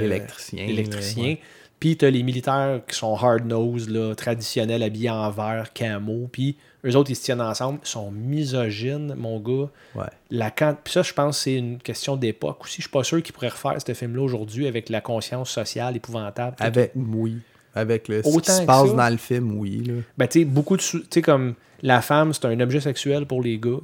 L'électricien. 0.65 1.35
Puis 1.79 1.95
tu 1.97 2.05
as 2.05 2.09
les 2.09 2.23
militaires 2.23 2.81
qui 2.87 2.95
sont 2.95 3.15
hard-nosed, 3.15 4.15
traditionnels, 4.15 4.81
habillés 4.83 5.11
en 5.11 5.29
vert, 5.29 5.71
camo. 5.73 6.27
Puis 6.31 6.55
eux 6.85 6.95
autres, 6.95 7.11
ils 7.11 7.15
se 7.15 7.23
tiennent 7.23 7.41
ensemble, 7.41 7.79
ils 7.83 7.87
sont 7.87 8.11
misogynes, 8.11 9.13
mon 9.17 9.39
gars. 9.39 9.69
Ouais. 9.95 10.05
La 10.31 10.51
can- 10.51 10.75
Puis 10.83 10.93
ça, 10.93 11.01
je 11.01 11.13
pense 11.13 11.37
que 11.37 11.43
c'est 11.43 11.55
une 11.55 11.77
question 11.79 12.15
d'époque 12.15 12.61
aussi. 12.63 12.77
Je 12.77 12.81
suis 12.83 12.89
pas 12.91 13.03
sûr 13.03 13.21
qu'ils 13.21 13.33
pourraient 13.33 13.49
refaire 13.49 13.75
ce 13.85 13.93
film-là 13.93 14.21
aujourd'hui 14.21 14.67
avec 14.67 14.89
la 14.89 15.01
conscience 15.01 15.49
sociale 15.49 15.95
épouvantable. 15.97 16.55
Avec, 16.59 16.91
oui. 16.95 17.37
Avec 17.75 18.07
le, 18.07 18.23
ce 18.23 18.29
qui 18.29 18.35
Autant 18.37 18.53
se 18.57 18.63
passe 18.63 18.89
ça. 18.89 18.95
dans 18.95 19.09
le 19.09 19.17
film, 19.17 19.57
oui. 19.59 19.83
Là. 19.85 19.93
Ben, 20.17 20.27
tu 20.27 20.39
sais, 20.39 20.45
beaucoup 20.45 20.75
de. 20.77 20.81
Tu 20.81 21.03
sais, 21.09 21.21
comme 21.21 21.53
la 21.81 22.01
femme, 22.01 22.33
c'est 22.33 22.45
un 22.45 22.59
objet 22.59 22.79
sexuel 22.79 23.25
pour 23.25 23.41
les 23.43 23.57
gars. 23.59 23.77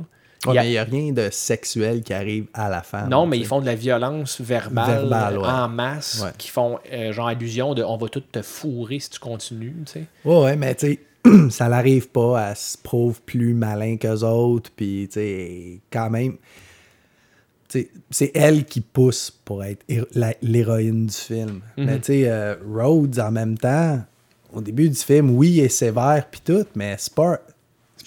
Ouais, 0.47 0.53
Il 0.53 0.57
a- 0.59 0.63
n'y 0.65 0.77
a 0.77 0.83
rien 0.83 1.11
de 1.11 1.29
sexuel 1.31 2.01
qui 2.03 2.13
arrive 2.13 2.45
à 2.53 2.69
la 2.69 2.81
fin. 2.83 3.07
Non, 3.07 3.25
mais 3.25 3.37
ils 3.37 3.45
font 3.45 3.61
de 3.61 3.65
la 3.65 3.75
violence 3.75 4.39
verbale, 4.41 5.37
ouais. 5.37 5.43
en 5.47 5.67
masse, 5.69 6.21
Ouais. 6.23 6.31
qui 6.37 6.49
font 6.49 6.77
euh, 6.91 7.11
genre 7.11 7.27
allusion 7.27 7.73
de 7.73 7.83
on 7.83 7.97
va 7.97 8.07
tout 8.09 8.19
te 8.21 8.41
fourrer 8.41 8.99
si 8.99 9.09
tu 9.11 9.19
continues, 9.19 9.75
tu 9.85 9.93
sais. 9.93 10.05
Ouais, 10.23 10.43
ouais, 10.43 10.55
mais 10.55 10.75
tu 10.75 10.87
sais, 10.87 10.99
ça 11.49 11.69
n'arrive 11.69 12.09
pas, 12.09 12.49
elle 12.49 12.55
se 12.55 12.77
prouve 12.77 13.21
plus 13.21 13.53
malin 13.53 13.97
qu'eux 13.97 14.23
autres, 14.23 14.71
puis 14.75 15.07
tu 15.07 15.19
sais, 15.19 15.79
quand 15.91 16.09
même, 16.09 16.37
c'est 18.09 18.31
elle 18.33 18.65
qui 18.65 18.81
pousse 18.81 19.31
pour 19.43 19.63
être 19.63 19.85
l'héroïne 20.41 21.07
du 21.07 21.13
film. 21.13 21.61
Mhm. 21.77 21.85
Mais 21.85 21.99
tu 21.99 22.05
sais, 22.05 22.23
euh, 22.27 22.55
Rhodes, 22.65 23.19
en 23.19 23.31
même 23.31 23.57
temps, 23.57 24.01
au 24.53 24.61
début 24.61 24.89
du 24.89 24.95
film, 24.95 25.31
oui, 25.31 25.51
il 25.51 25.59
est 25.61 25.69
sévère, 25.69 26.27
puis 26.29 26.41
tout, 26.43 26.65
mais 26.75 26.95
C'est 26.97 27.13
pas 27.13 27.39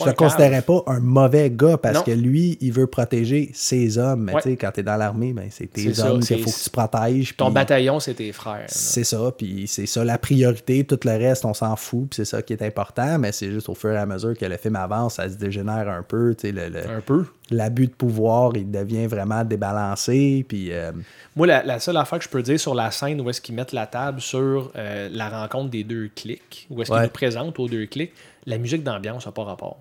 je 0.01 0.05
le 0.07 0.13
considérais 0.13 0.63
pas 0.63 0.83
un 0.87 1.01
mauvais 1.01 1.51
gars 1.51 1.77
parce 1.77 1.97
Non. 1.97 2.03
que 2.03 2.11
lui, 2.11 2.57
il 2.61 2.73
veut 2.73 2.87
protéger 2.87 3.51
ses 3.55 3.99
hommes. 3.99 4.25
Mais 4.25 4.35
Ouais. 4.35 4.43
tu 4.43 4.51
sais, 4.51 4.57
quand 4.57 4.71
t'es 4.73 4.83
dans 4.83 4.97
l'armée, 4.97 5.33
ben, 5.33 5.49
c'est 5.51 5.67
tes 5.67 5.99
hommes 6.01 6.21
qu'il 6.21 6.43
faut 6.43 6.51
que 6.51 6.63
tu 6.65 6.71
protèges. 6.71 7.37
Ton 7.37 7.51
bataillon, 7.51 8.01
c'est 8.01 8.15
tes 8.15 8.33
frères. 8.33 8.65
C'est 8.69 9.05
ça, 9.05 9.33
puis 9.37 9.67
c'est 9.69 9.87
ça 9.87 10.05
la 10.05 10.19
priorité. 10.19 10.85
Tout 10.85 11.01
le 11.05 11.11
reste, 11.13 11.45
on 11.45 11.55
s'en 11.55 11.75
fout, 11.77 12.09
puis 12.11 12.17
c'est 12.17 12.25
ça 12.25 12.43
qui 12.43 12.53
est 12.53 12.63
important. 12.63 13.19
Mais 13.19 13.33
c'est 13.33 13.51
juste 13.51 13.69
au 13.69 13.75
fur 13.75 13.91
et 13.93 13.97
à 13.99 14.07
mesure 14.07 14.37
que 14.37 14.45
le 14.47 14.57
film 14.57 14.77
avance, 14.77 15.15
ça 15.15 15.29
se 15.29 15.37
dégénère 15.37 15.89
un 15.89 16.03
peu. 16.03 16.35
tu 16.39 16.53
le- 16.53 16.69
le- 16.69 16.89
Un 16.91 17.01
peu. 17.01 17.25
L'abus 17.51 17.87
de 17.87 17.93
pouvoir, 17.93 18.53
il 18.57 18.71
devient 18.71 19.07
vraiment 19.07 19.43
débalancé. 19.45 20.45
Puis 20.49 20.73
euh, 20.73 20.93
Moi, 21.37 21.47
la, 21.47 21.63
la 21.63 21.81
seule 21.81 21.97
affaire 21.97 22.19
que 22.19 22.25
je 22.25 22.29
peux 22.29 22.43
dire 22.43 22.61
sur 22.61 22.75
la 22.75 22.91
scène 22.91 23.21
où 23.21 23.31
est-ce 23.31 23.41
qu'ils 23.41 23.55
mettent 23.55 23.73
la 23.73 23.87
table 23.87 24.21
sur 24.21 24.71
euh, 24.77 25.09
la 25.13 25.29
rencontre 25.29 25.71
des 25.71 25.85
deux 25.85 26.11
clics, 26.15 26.67
où 26.71 26.83
est-ce 26.83 26.91
qu'ils 26.91 27.01
nous 27.03 27.09
présentent 27.09 27.59
aux 27.59 27.69
deux 27.69 27.87
clics, 27.87 28.13
la 28.47 28.59
musique 28.59 28.83
d'ambiance 28.83 29.27
n'a 29.27 29.33
pas 29.33 29.45
rapport. 29.45 29.79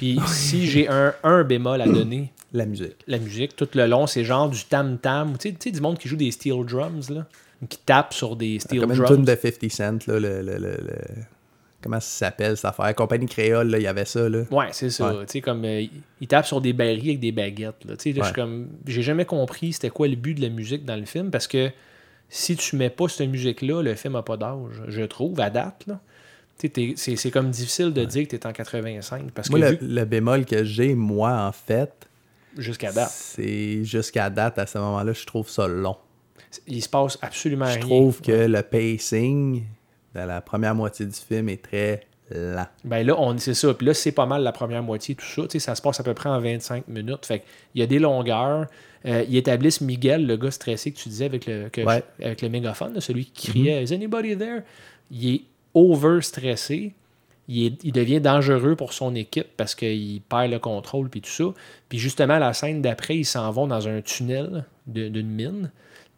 Puis 0.00 0.18
si 0.26 0.66
j'ai 0.66 0.88
un, 0.88 1.12
un 1.22 1.44
bémol 1.44 1.78
à 1.82 1.84
donner, 1.86 2.32
la 2.54 2.64
musique. 2.64 2.96
la 3.06 3.18
musique, 3.18 3.54
tout 3.54 3.68
le 3.74 3.86
long, 3.86 4.06
c'est 4.06 4.24
genre 4.24 4.48
du 4.48 4.64
tam-tam, 4.64 5.36
tu 5.38 5.50
sais, 5.50 5.54
tu 5.54 5.58
sais, 5.64 5.70
du 5.72 5.80
monde 5.82 5.98
qui 5.98 6.08
joue 6.08 6.16
des 6.16 6.30
steel 6.30 6.64
drums, 6.64 7.10
là, 7.10 7.26
qui 7.68 7.76
tape 7.84 8.14
sur 8.14 8.34
des 8.34 8.58
steel 8.60 8.80
Comme 8.80 8.92
une 8.92 8.96
drums. 8.96 9.16
tune 9.16 9.24
de 9.26 9.36
50 9.36 9.70
Cent, 9.70 10.06
là, 10.06 10.18
le, 10.18 10.40
le- 10.42 10.56
le- 10.58 10.78
comment 11.82 12.00
ça 12.00 12.26
s'appelle 12.26 12.56
cette 12.56 12.64
affaire? 12.64 12.94
Compagnie 12.94 13.26
créole, 13.26 13.68
là, 13.68 13.78
il 13.78 13.82
y 13.82 13.86
avait 13.86 14.06
ça. 14.06 14.26
Là. 14.26 14.44
Ouais, 14.50 14.68
c'est 14.72 14.88
ça. 14.88 15.14
Ouais. 15.14 15.26
Tu 15.26 15.32
sais, 15.32 15.40
comme 15.42 15.64
euh, 15.66 15.84
il 16.20 16.26
tape 16.26 16.46
sur 16.46 16.62
des 16.62 16.72
barils 16.72 17.08
avec 17.10 17.20
des 17.20 17.32
baguettes. 17.32 17.84
Là. 17.84 17.96
Tu 17.98 18.12
sais, 18.14 18.18
là, 18.18 18.22
je 18.24 18.32
suis 18.32 18.40
Ouais. 18.40 18.46
comme, 18.46 18.68
j'ai 18.86 19.02
jamais 19.02 19.26
compris 19.26 19.74
c'était 19.74 19.90
quoi 19.90 20.08
le 20.08 20.16
but 20.16 20.32
de 20.34 20.40
la 20.40 20.48
musique 20.48 20.86
dans 20.86 20.96
le 20.96 21.04
film 21.04 21.30
parce 21.30 21.46
que 21.46 21.70
si 22.30 22.56
tu 22.56 22.76
mets 22.76 22.90
pas 22.90 23.06
cette 23.08 23.28
musique-là, 23.28 23.82
le 23.82 23.94
film 23.96 24.14
n'a 24.14 24.22
pas 24.22 24.36
d'âge, 24.38 24.80
je 24.88 25.02
trouve, 25.02 25.38
à 25.40 25.50
date. 25.50 25.84
Là. 25.86 26.00
C'est, 26.96 27.30
comme 27.30 27.50
difficile 27.50 27.92
de 27.92 28.04
dire 28.04 28.24
que 28.24 28.30
tu 28.30 28.36
es 28.36 28.46
en 28.46 28.52
85 28.52 29.30
parce 29.32 29.48
que 29.48 29.52
Moi, 29.56 29.60
le, 29.60 29.70
vu 29.72 29.78
que- 29.78 29.84
le 29.84 30.04
bémol 30.04 30.44
que 30.44 30.64
j'ai, 30.64 30.94
moi, 30.94 31.32
en 31.46 31.52
fait, 31.52 31.92
jusqu'à 32.58 32.92
date, 32.92 33.10
c'est 33.10 33.84
jusqu'à 33.84 34.28
date, 34.30 34.58
à 34.58 34.66
ce 34.66 34.78
moment-là, 34.78 35.12
je 35.12 35.24
trouve 35.24 35.48
ça 35.48 35.66
long. 35.68 35.96
il 36.66 36.82
se 36.82 36.88
passe 36.88 37.16
absolument 37.22 37.66
Je 37.66 37.74
rien. 37.74 37.80
trouve 37.80 38.20
que 38.20 38.32
le 38.46 38.62
pacing 38.62 39.62
de 40.14 40.20
la 40.20 40.40
première 40.40 40.74
moitié 40.74 41.06
du 41.06 41.12
film 41.14 41.48
est 41.48 41.62
très 41.62 42.00
lent. 42.30 42.66
Ben 42.84 43.06
là, 43.06 43.14
on 43.18 43.36
c'est 43.38 43.54
ça. 43.54 43.72
Puis 43.74 43.86
là, 43.86 43.94
c'est 43.94 44.12
pas 44.12 44.26
mal 44.26 44.42
la 44.42 44.52
première 44.52 44.82
moitié, 44.82 45.14
tout 45.14 45.24
ça. 45.24 45.42
Ça 45.58 45.74
se 45.74 45.82
passe 45.82 46.00
à 46.00 46.02
peu 46.02 46.14
près 46.14 46.28
en 46.28 46.40
25 46.40 46.88
minutes. 46.88 47.24
Fait 47.26 47.42
il 47.74 47.80
y 47.80 47.84
a 47.84 47.86
des 47.86 47.98
longueurs. 48.00 48.66
Euh, 49.06 49.24
ils 49.28 49.36
établissent 49.36 49.80
Miguel, 49.80 50.26
le 50.26 50.36
gars 50.36 50.50
stressé 50.50 50.92
que 50.92 50.98
tu 50.98 51.08
disais 51.08 51.24
avec 51.24 51.46
le, 51.46 51.68
que- 51.70 51.80
Ouais. 51.82 52.02
avec 52.22 52.42
le 52.42 52.48
mégaphone, 52.50 53.00
celui 53.00 53.24
qui 53.26 53.50
criait 53.52 53.82
Is 53.82 53.94
anybody 53.94 54.36
there? 54.36 54.60
Il 55.10 55.34
est 55.34 55.40
over 55.74 56.20
stressé. 56.22 56.94
Il, 57.48 57.76
il 57.82 57.92
devient 57.92 58.20
dangereux 58.20 58.76
pour 58.76 58.92
son 58.92 59.14
équipe 59.14 59.48
parce 59.56 59.74
qu'il 59.74 60.20
perd 60.22 60.50
le 60.50 60.58
contrôle 60.58 61.08
puis 61.08 61.20
tout 61.20 61.30
ça. 61.30 61.44
Puis 61.88 61.98
justement, 61.98 62.38
la 62.38 62.52
scène 62.52 62.80
d'après, 62.80 63.16
ils 63.16 63.24
s'en 63.24 63.50
vont 63.50 63.66
dans 63.66 63.88
un 63.88 64.00
tunnel 64.02 64.64
d'une 64.86 65.28
mine. 65.28 65.70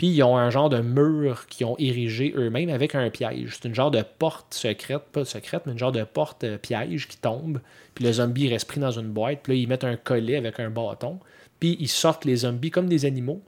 Puis 0.03 0.09
ils 0.09 0.23
ont 0.25 0.37
un 0.37 0.51
genre 0.51 0.69
de 0.69 0.81
mur 0.81 1.47
qu'ils 1.47 1.65
ont 1.65 1.77
érigé 1.79 2.35
eux-mêmes 2.37 2.71
avec 2.71 2.97
un 2.97 3.09
piège. 3.09 3.51
C'est 3.53 3.69
une 3.69 3.75
genre 3.75 3.93
de 3.93 4.03
porte 4.19 4.53
secrète, 4.53 5.03
pas 5.13 5.25
secrète, 5.25 5.63
mais 5.65 5.73
une 5.73 5.79
genre 5.79 5.93
de 5.93 6.03
porte 6.03 6.43
euh, 6.43 6.59
piège 6.59 7.07
qui 7.07 7.17
tombe. 7.19 7.61
Puis 7.95 8.05
le 8.05 8.13
zombie 8.13 8.49
reste 8.49 8.67
pris 8.67 8.81
dans 8.81 8.91
une 8.91 9.11
boîte. 9.13 9.41
Puis 9.45 9.53
là, 9.53 9.59
ils 9.61 9.69
mettent 9.69 9.85
un 9.85 9.97
collet 9.97 10.37
avec 10.37 10.59
un 10.59 10.71
bâton. 10.71 11.21
Puis 11.61 11.77
ils 11.79 11.89
sortent 11.89 12.25
les 12.25 12.39
zombies 12.39 12.73
comme 12.73 12.89
des 12.89 13.05
animaux. 13.05 13.41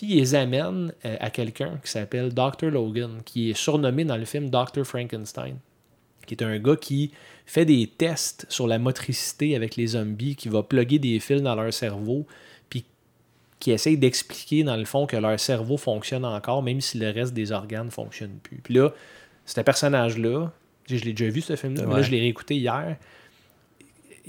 Puis 0.00 0.14
ils 0.14 0.16
les 0.16 0.34
amènent 0.34 0.94
euh, 1.04 1.16
à 1.20 1.28
quelqu'un 1.28 1.78
qui 1.84 1.90
s'appelle 1.90 2.32
Dr. 2.32 2.70
Logan, 2.70 3.20
qui 3.22 3.50
est 3.50 3.54
surnommé 3.54 4.04
dans 4.04 4.16
le 4.16 4.24
film 4.24 4.48
Dr. 4.48 4.84
Frankenstein 4.84 5.58
qui 6.26 6.34
est 6.34 6.46
un 6.46 6.58
gars 6.58 6.76
qui 6.76 7.10
fait 7.44 7.64
des 7.64 7.88
tests 7.88 8.46
sur 8.48 8.68
la 8.68 8.78
motricité 8.78 9.56
avec 9.56 9.74
les 9.74 9.88
zombies, 9.88 10.36
qui 10.36 10.48
va 10.48 10.62
plugger 10.62 11.00
des 11.00 11.18
fils 11.18 11.42
dans 11.42 11.56
leur 11.56 11.72
cerveau, 11.72 12.24
puis 12.68 12.84
qui 13.58 13.72
essaye 13.72 13.98
d'expliquer 13.98 14.62
dans 14.62 14.76
le 14.76 14.84
fond 14.84 15.06
que 15.06 15.16
leur 15.16 15.38
cerveau 15.40 15.76
fonctionne 15.76 16.24
encore, 16.24 16.62
même 16.62 16.80
si 16.80 16.98
le 16.98 17.10
reste 17.10 17.34
des 17.34 17.50
organes 17.50 17.86
ne 17.86 17.90
fonctionnent 17.90 18.38
plus. 18.42 18.58
Puis 18.58 18.74
là, 18.74 18.90
ce 19.44 19.60
personnage-là, 19.60 20.52
je 20.86 21.04
l'ai 21.04 21.12
déjà 21.12 21.30
vu 21.30 21.40
ce 21.40 21.56
film-là, 21.56 21.86
mais 21.86 21.94
là 21.94 22.02
je 22.02 22.10
l'ai 22.12 22.20
réécouté 22.20 22.54
hier. 22.54 22.96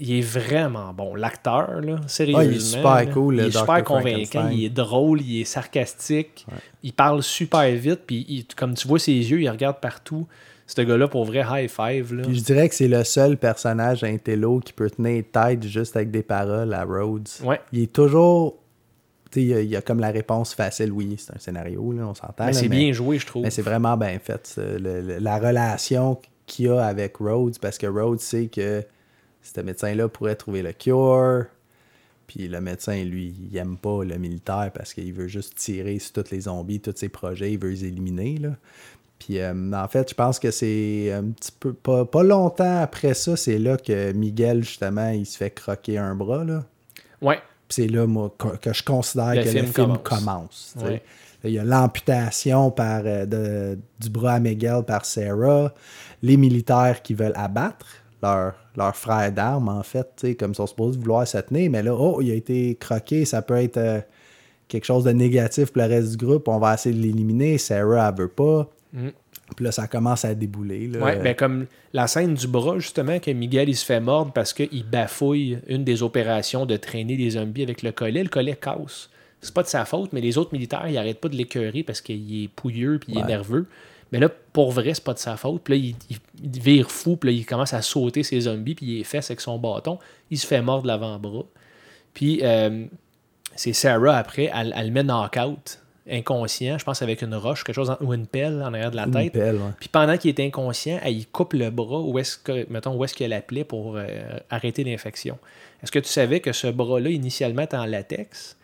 Il 0.04 0.18
est 0.18 0.20
vraiment 0.20 0.92
bon. 0.92 1.14
L'acteur, 1.14 1.80
là, 1.80 2.00
sérieusement. 2.08 2.40
Ah, 2.40 2.44
il 2.44 2.56
est 2.56 2.60
super 2.60 2.94
là, 2.94 3.06
cool, 3.06 3.34
Il 3.36 3.40
est 3.46 3.50
super 3.56 3.84
convaincant, 3.84 4.48
il 4.48 4.64
est 4.64 4.68
drôle, 4.70 5.20
il 5.22 5.40
est 5.42 5.44
sarcastique, 5.44 6.44
il 6.82 6.92
parle 6.92 7.22
super 7.22 7.70
vite, 7.76 8.00
puis 8.06 8.26
il- 8.28 8.46
comme 8.56 8.74
tu 8.74 8.88
vois 8.88 8.98
ses 8.98 9.12
yeux, 9.12 9.40
il 9.40 9.48
regarde 9.48 9.76
partout. 9.80 10.26
Ce 10.66 10.80
gars-là, 10.80 11.06
pour 11.06 11.24
vrai, 11.24 11.44
high 11.48 11.68
five. 11.70 12.14
Là. 12.14 12.22
Puis 12.22 12.36
je 12.36 12.42
dirais 12.44 12.68
que 12.68 12.74
c'est 12.74 12.88
le 12.88 13.04
seul 13.04 13.36
personnage 13.36 14.02
intello 14.04 14.58
qui 14.60 14.72
peut 14.72 14.90
tenir 14.90 15.22
tête 15.30 15.62
juste 15.66 15.94
avec 15.96 16.10
des 16.10 16.22
paroles 16.22 16.72
à 16.72 16.84
Rhodes. 16.84 17.28
Ouais. 17.44 17.60
Il 17.72 17.82
est 17.82 17.92
toujours. 17.92 18.56
Tu 19.30 19.40
sais, 19.40 19.42
il 19.46 19.48
y 19.48 19.54
a- 19.54 19.60
il 19.60 19.68
y, 19.70 19.76
a 19.76 19.82
comme 19.82 20.00
la 20.00 20.10
réponse 20.10 20.52
facile, 20.54 20.90
oui, 20.92 21.14
c'est 21.18 21.34
un 21.34 21.38
scénario, 21.38 21.92
là, 21.92 22.06
on 22.06 22.14
s'entend. 22.14 22.46
Mais 22.46 22.52
c'est 22.52 22.68
bien 22.68 22.92
joué, 22.92 23.18
je 23.18 23.26
trouve. 23.26 23.42
Mais 23.44 23.50
c'est 23.50 23.62
vraiment 23.62 23.96
bien 23.96 24.18
fait, 24.18 24.46
ça, 24.46 24.62
le- 24.62 25.00
le- 25.00 25.18
la 25.20 25.38
relation 25.38 26.18
qu'il 26.46 26.66
y 26.66 26.68
a 26.68 26.84
avec 26.84 27.16
Rhodes, 27.18 27.58
parce 27.60 27.78
que 27.78 27.86
Rhodes 27.86 28.20
sait 28.20 28.48
que 28.48 28.84
ce 29.42 29.60
médecin-là 29.60 30.08
pourrait 30.08 30.36
trouver 30.36 30.62
le 30.62 30.72
cure. 30.72 31.46
Puis 32.26 32.48
le 32.48 32.60
médecin, 32.60 33.02
lui, 33.04 33.34
il 33.50 33.56
aime 33.56 33.76
pas 33.76 34.04
le 34.04 34.16
militaire 34.16 34.70
parce 34.74 34.94
qu'il 34.94 35.12
veut 35.12 35.28
juste 35.28 35.54
tirer 35.56 35.98
sur 35.98 36.12
tous 36.14 36.30
les 36.30 36.42
zombies, 36.42 36.80
tous 36.80 36.94
ses 36.96 37.08
projets, 37.08 37.52
il 37.52 37.58
veut 37.58 37.70
les 37.70 37.84
éliminer. 37.84 38.38
Là. 38.38 38.50
Puis 39.18 39.38
euh, 39.38 39.72
en 39.72 39.86
fait, 39.88 40.08
je 40.10 40.14
pense 40.14 40.38
que 40.38 40.50
c'est 40.50 41.12
un 41.12 41.24
petit 41.24 41.52
peu. 41.58 41.72
Pas, 41.74 42.04
pas 42.04 42.22
longtemps 42.22 42.80
après 42.82 43.14
ça, 43.14 43.36
c'est 43.36 43.58
là 43.58 43.76
que 43.76 44.12
Miguel, 44.12 44.64
justement, 44.64 45.10
il 45.10 45.26
se 45.26 45.36
fait 45.36 45.50
croquer 45.50 45.98
un 45.98 46.14
bras. 46.14 46.44
Là. 46.44 46.64
Ouais. 47.20 47.36
Puis 47.68 47.82
c'est 47.82 47.88
là, 47.88 48.06
moi, 48.06 48.34
que, 48.38 48.56
que 48.56 48.72
je 48.72 48.82
considère 48.82 49.34
Le 49.34 49.42
que 49.42 49.48
film 49.50 49.66
le 49.66 49.72
film 49.72 49.98
commence. 49.98 50.02
commence. 50.02 50.72
tu 50.74 50.80
sais. 50.80 50.86
Ouais. 50.86 51.02
Là, 51.44 51.50
Il 51.50 51.52
y 51.54 51.58
a 51.58 51.64
l'amputation 51.64 52.70
par, 52.70 53.02
euh, 53.04 53.26
de- 53.26 53.78
du 54.00 54.08
bras 54.10 54.34
à 54.34 54.40
Miguel 54.40 54.82
par 54.86 55.04
Sarah, 55.04 55.74
les 56.22 56.36
militaires 56.36 57.02
qui 57.02 57.14
veulent 57.14 57.32
abattre 57.36 57.86
leur, 58.22 58.54
leur 58.76 58.96
frère 58.96 59.32
d'armes, 59.32 59.68
en 59.68 59.82
fait, 59.82 60.26
comme 60.38 60.52
ils 60.52 60.56
sont 60.56 60.66
supposés 60.66 60.98
vouloir 60.98 61.26
se 61.26 61.38
tenir, 61.38 61.70
mais 61.70 61.82
là, 61.82 61.94
oh, 61.94 62.20
il 62.22 62.30
a 62.30 62.34
été 62.34 62.76
croqué, 62.76 63.24
ça 63.24 63.42
peut 63.42 63.56
être 63.56 63.78
euh, 63.78 64.00
quelque 64.68 64.84
chose 64.84 65.04
de 65.04 65.10
négatif 65.10 65.72
pour 65.72 65.82
le 65.82 65.88
reste 65.88 66.16
du 66.16 66.24
groupe, 66.24 66.48
on 66.48 66.58
va 66.58 66.74
essayer 66.74 66.94
de 66.94 67.00
l'éliminer, 67.02 67.58
Sarah, 67.58 68.08
elle 68.08 68.22
veut 68.22 68.28
pas. 68.28 68.68
Mm. 68.92 69.08
Puis 69.56 69.64
là, 69.64 69.72
ça 69.72 69.86
commence 69.86 70.24
à 70.24 70.34
débouler. 70.34 70.88
Là. 70.88 71.04
Ouais, 71.04 71.16
ben 71.16 71.34
comme 71.34 71.66
la 71.92 72.06
scène 72.06 72.34
du 72.34 72.46
bras, 72.46 72.78
justement, 72.78 73.18
que 73.18 73.30
Miguel 73.30 73.68
il 73.68 73.76
se 73.76 73.84
fait 73.84 74.00
mordre 74.00 74.32
parce 74.32 74.52
qu'il 74.52 74.84
bafouille 74.84 75.58
une 75.66 75.84
des 75.84 76.02
opérations 76.02 76.64
de 76.64 76.76
traîner 76.76 77.16
des 77.16 77.30
zombies 77.30 77.62
avec 77.62 77.82
le 77.82 77.92
collet. 77.92 78.22
Le 78.22 78.30
collet 78.30 78.56
casse. 78.56 79.10
C'est 79.42 79.52
pas 79.52 79.62
de 79.62 79.68
sa 79.68 79.84
faute, 79.84 80.12
mais 80.12 80.20
les 80.20 80.38
autres 80.38 80.52
militaires, 80.52 80.86
ils 80.88 80.96
arrêtent 80.96 81.20
pas 81.20 81.28
de 81.28 81.36
l'écœurer 81.36 81.82
parce 81.82 82.00
qu'il 82.00 82.44
est 82.44 82.48
pouilleux 82.48 82.98
puis 82.98 83.12
il 83.12 83.18
est 83.18 83.24
nerveux. 83.24 83.66
Mais 84.12 84.18
là, 84.20 84.28
pour 84.52 84.70
vrai, 84.72 84.92
c'est 84.94 85.02
pas 85.02 85.14
de 85.14 85.18
sa 85.18 85.36
faute. 85.36 85.62
Puis 85.64 85.74
là, 85.74 85.80
il, 85.84 85.96
il- 86.10 86.18
il 86.54 86.60
vire 86.60 86.90
fou, 86.90 87.16
puis 87.16 87.30
là, 87.30 87.36
il 87.36 87.46
commence 87.46 87.72
à 87.72 87.82
sauter 87.82 88.22
ses 88.22 88.40
zombies, 88.42 88.74
puis 88.74 88.86
il 88.86 88.98
les 88.98 89.04
fesse 89.04 89.30
avec 89.30 89.40
son 89.40 89.58
bâton. 89.58 89.98
Il 90.30 90.38
se 90.38 90.46
fait 90.46 90.60
mordre 90.62 90.86
l'avant-bras. 90.86 91.44
Puis 92.14 92.40
euh, 92.42 92.84
c'est 93.56 93.72
Sarah, 93.72 94.16
après, 94.18 94.50
elle, 94.54 94.74
elle 94.76 94.86
le 94.88 94.92
met 94.92 95.02
knock-out, 95.02 95.78
inconscient, 96.10 96.78
je 96.78 96.84
pense 96.84 97.00
avec 97.00 97.22
une 97.22 97.34
roche, 97.34 97.64
quelque 97.64 97.76
chose, 97.76 97.90
en- 97.90 97.96
ou 98.00 98.12
une 98.12 98.26
pelle 98.26 98.62
en 98.62 98.74
arrière 98.74 98.90
de 98.90 98.96
la 98.96 99.04
Une 99.04 99.12
tête. 99.12 99.32
pelle, 99.32 99.56
ouais. 99.56 99.70
Puis 99.78 99.88
pendant 99.88 100.16
qu'il 100.18 100.28
est 100.30 100.40
inconscient, 100.46 100.98
elle 101.02 101.16
y 101.16 101.24
coupe 101.26 101.52
le 101.54 101.70
bras 101.70 102.00
où 102.00 102.18
est-ce 102.18 102.36
que, 102.36 102.66
mettons, 102.70 102.94
où 102.96 103.04
est-ce 103.04 103.14
qu'il 103.14 103.24
y 103.24 103.32
a 103.32 103.36
la 103.36 103.40
plaie 103.42 103.64
pour 103.64 103.96
euh, 103.96 104.06
arrêter 104.50 104.84
l'infection. 104.84 105.38
Est-ce 105.82 105.92
que 105.92 105.98
tu 106.00 106.08
savais 106.08 106.40
que 106.40 106.52
ce 106.52 106.66
bras-là, 106.66 107.08
initialement, 107.10 107.62
était 107.62 107.76
en 107.76 107.86
latex, 107.86 108.56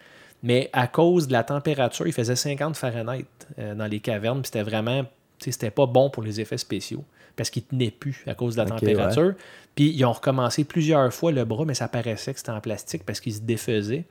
mais 0.42 0.68
à 0.72 0.86
cause 0.88 1.28
de 1.28 1.32
la 1.32 1.44
température, 1.44 2.06
il 2.06 2.12
faisait 2.12 2.36
50 2.36 2.76
Fahrenheit 2.76 3.24
euh, 3.58 3.74
dans 3.74 3.86
les 3.86 4.00
cavernes, 4.00 4.42
puis 4.42 4.50
c'était 4.52 4.62
vraiment, 4.68 5.04
c'était 5.38 5.70
pas 5.70 5.86
bon 5.86 6.10
pour 6.10 6.22
les 6.22 6.40
effets 6.40 6.58
spéciaux, 6.58 7.04
parce 7.36 7.50
qu'il 7.50 7.62
tenait 7.62 7.90
plus 7.90 8.24
à 8.26 8.34
cause 8.34 8.56
de 8.56 8.62
la 8.62 8.68
température. 8.68 9.34
Puis 9.74 9.90
ils 9.90 10.04
ont 10.04 10.12
recommencé 10.12 10.64
plusieurs 10.64 11.12
fois 11.12 11.32
le 11.32 11.44
bras, 11.44 11.64
mais 11.64 11.74
ça 11.74 11.88
paraissait 11.88 12.32
que 12.32 12.40
c'était 12.40 12.50
en 12.50 12.60
plastique 12.60 13.04
parce 13.04 13.20
qu'il 13.20 13.34
se 13.34 13.40
défaisait. 13.40 14.04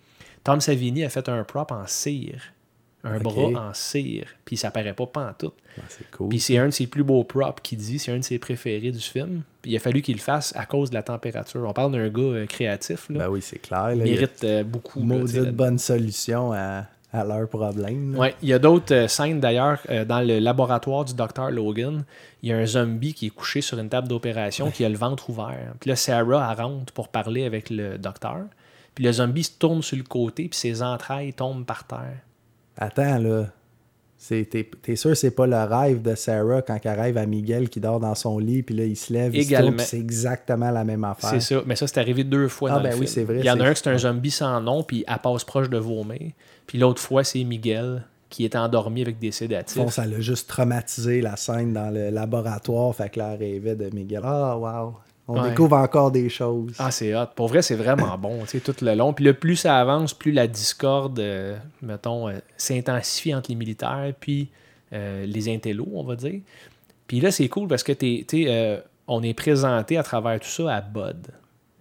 Tom 0.44 0.62
Savini 0.62 1.04
a 1.04 1.10
fait 1.10 1.28
un 1.28 1.44
prop 1.44 1.72
en 1.72 1.86
cire. 1.88 2.42
Un 3.04 3.20
bras 3.20 3.70
en 3.70 3.74
cire. 3.74 4.28
Puis 4.44 4.58
ça 4.58 4.72
paraît 4.72 4.94
pas 4.94 5.06
pantoute. 5.06 5.54
C'est 5.90 6.10
cool. 6.12 6.30
Puis 6.30 6.40
c'est 6.40 6.58
un 6.58 6.68
de 6.68 6.72
ses 6.72 6.88
plus 6.88 7.04
beaux 7.04 7.24
props 7.24 7.62
qu'il 7.62 7.78
dit, 7.78 8.00
c'est 8.00 8.12
un 8.12 8.18
de 8.18 8.24
ses 8.24 8.40
préférés 8.40 8.92
du 8.92 9.00
film. 9.00 9.44
Puis 9.62 9.72
il 9.72 9.76
a 9.76 9.80
fallu 9.80 10.02
qu'il 10.02 10.16
le 10.16 10.22
fasse 10.22 10.54
à 10.56 10.66
cause 10.66 10.90
de 10.90 10.96
la 10.96 11.04
température. 11.04 11.64
On 11.68 11.74
parle 11.74 11.92
d'un 11.92 12.10
gars 12.10 12.22
euh, 12.22 12.46
créatif, 12.46 13.10
là. 13.10 13.20
Ben 13.20 13.30
oui, 13.30 13.42
c'est 13.42 13.60
clair. 13.60 13.90
Là, 13.90 13.94
il 13.96 14.02
il 14.02 14.08
y 14.08 14.18
a 14.18 14.22
mérite 14.22 14.44
euh, 14.44 14.64
beaucoup. 14.64 15.00
là, 15.00 15.06
maudite 15.06 15.36
là-dedans. 15.36 15.54
bonne 15.54 15.78
solution 15.78 16.54
à, 16.54 16.86
à 17.18 17.24
leur 17.24 17.48
problème. 17.48 18.14
là. 18.14 18.20
Ouais, 18.20 18.36
il 18.42 18.50
y 18.50 18.54
a 18.54 18.60
d'autres 18.60 18.94
euh, 18.94 19.08
scènes 19.08 19.40
d'ailleurs 19.40 19.80
euh, 19.90 20.06
dans 20.06 20.22
le 20.22 20.40
laboratoire 20.40 21.06
du 21.06 21.14
docteur 21.14 21.52
Logan. 21.52 22.04
Il 22.44 22.50
y 22.50 22.54
a 22.54 22.58
un 22.58 22.66
zombie 22.66 23.14
qui 23.14 23.28
est 23.28 23.32
couché 23.32 23.62
sur 23.62 23.80
une 23.80 23.90
table 23.90 24.08
d'opération 24.08 24.72
qui 24.72 24.86
a 24.86 24.90
le 24.90 24.98
ventre 24.98 25.30
ouvert. 25.30 25.74
Puis 25.80 25.90
là, 25.90 25.96
Sarah 25.96 26.50
elle 26.52 26.64
rentre 26.64 26.94
pour 26.94 27.10
parler 27.10 27.46
avec 27.46 27.70
le 27.70 27.98
docteur. 27.98 28.46
Puis 28.96 29.04
le 29.04 29.12
zombie 29.12 29.44
se 29.44 29.52
tourne 29.58 29.82
sur 29.82 29.98
le 29.98 30.04
côté, 30.04 30.48
puis 30.48 30.58
ses 30.58 30.82
entrailles 30.82 31.34
tombent 31.34 31.66
par 31.66 31.86
terre. 31.86 32.18
Attends, 32.78 33.20
là. 33.20 33.46
C'est- 34.20 34.50
T'es 34.50 34.68
t'es 34.82 34.96
sûr 34.96 35.16
c'est 35.16 35.32
pas 35.32 35.46
le 35.46 35.56
rêve 35.64 36.02
de 36.02 36.16
Sarah 36.16 36.62
quand 36.64 36.78
elle 36.84 37.00
rêve 37.00 37.18
à 37.18 37.26
Miguel 37.28 37.70
qui 37.70 37.80
dort 37.80 38.00
dans 38.00 38.16
son 38.16 38.40
lit, 38.40 38.64
puis 38.64 38.76
là, 38.76 38.84
il 38.84 38.96
se 38.98 39.14
lève, 39.14 39.36
il 39.36 39.44
se 39.44 39.48
Également. 39.48 39.68
tourne, 39.68 39.78
puis 39.78 39.86
c'est 39.86 40.00
exactement 40.00 40.72
la 40.72 40.84
même 40.84 41.04
affaire. 41.04 41.30
C'est 41.30 41.40
ça. 41.40 41.62
Mais 41.68 41.76
ça, 41.76 41.86
c'est 41.88 42.00
arrivé 42.00 42.24
deux 42.24 42.48
fois 42.48 42.72
Ah, 42.72 42.76
dans 42.78 42.84
ben 42.84 42.90
le 42.90 42.96
oui, 42.96 43.02
film. 43.08 43.14
c'est 43.14 43.24
vrai, 43.24 43.40
Il 43.40 43.46
y 43.46 43.52
en 43.52 43.60
a 43.60 43.66
un 43.68 43.74
que 43.74 43.78
c'est 43.80 43.90
un 43.90 43.98
zombie 43.98 44.32
sans 44.32 44.60
nom, 44.60 44.84
puis 44.84 45.04
elle 45.08 45.20
passe 45.20 45.44
proche 45.44 45.70
de 45.70 45.78
vomir. 45.78 46.32
Puis 46.66 46.80
l'autre 46.80 47.02
fois, 47.02 47.24
c'est 47.24 47.44
Miguel 47.44 48.04
qui 48.30 48.44
est 48.44 48.56
endormi 48.56 49.04
avec 49.04 49.20
des 49.20 49.32
sédatifs. 49.32 49.78
Bon, 49.78 49.90
ça 49.90 50.06
l'a 50.06 50.20
juste 50.20 50.50
traumatisé 50.50 51.22
la 51.22 51.38
scène 51.38 51.72
dans 51.74 51.94
le 51.94 52.10
laboratoire, 52.10 52.94
fait 52.96 53.10
que 53.10 53.20
là, 53.20 53.34
elle 53.34 53.40
rêvait 53.40 53.76
de 53.76 53.90
Miguel. 53.96 54.22
Ah, 54.24 54.58
wow! 54.58 54.96
On 55.30 55.42
Ouais. 55.42 55.50
découvre 55.50 55.76
encore 55.76 56.12
des 56.12 56.30
choses. 56.30 56.74
Ah, 56.80 56.90
c'est 56.90 57.14
hot. 57.16 57.26
Pour 57.36 57.48
vrai, 57.50 57.62
c'est 57.62 57.76
vraiment 57.76 58.18
bon, 58.18 58.40
tu 58.44 58.48
sais, 58.48 58.60
tout 58.62 58.76
le 58.82 58.96
long. 58.96 59.12
Puis 59.14 59.26
le 59.26 59.34
plus 59.34 59.58
ça 59.58 59.78
avance, 59.78 60.14
plus 60.14 60.32
la 60.32 60.48
discorde, 60.48 61.20
euh, 61.20 61.58
mettons, 61.82 62.30
euh, 62.30 62.38
s'intensifie 62.56 63.36
entre 63.36 63.50
les 63.52 63.56
militaires 63.56 64.14
puis 64.20 64.50
euh, 64.94 65.26
les 65.26 65.54
intellos, 65.54 65.88
on 65.94 66.04
va 66.04 66.16
dire. 66.16 66.40
Puis 67.08 67.20
là, 67.20 67.32
c'est 67.32 67.50
cool 67.50 67.68
parce 67.68 67.84
que 67.84 67.92
t'es, 67.92 68.24
t'es, 68.28 68.82
on 69.08 69.22
est 69.24 69.34
présenté 69.34 69.98
à 69.98 70.04
travers 70.04 70.40
tout 70.40 70.48
ça 70.48 70.76
à 70.76 70.82
Bud. 70.82 71.28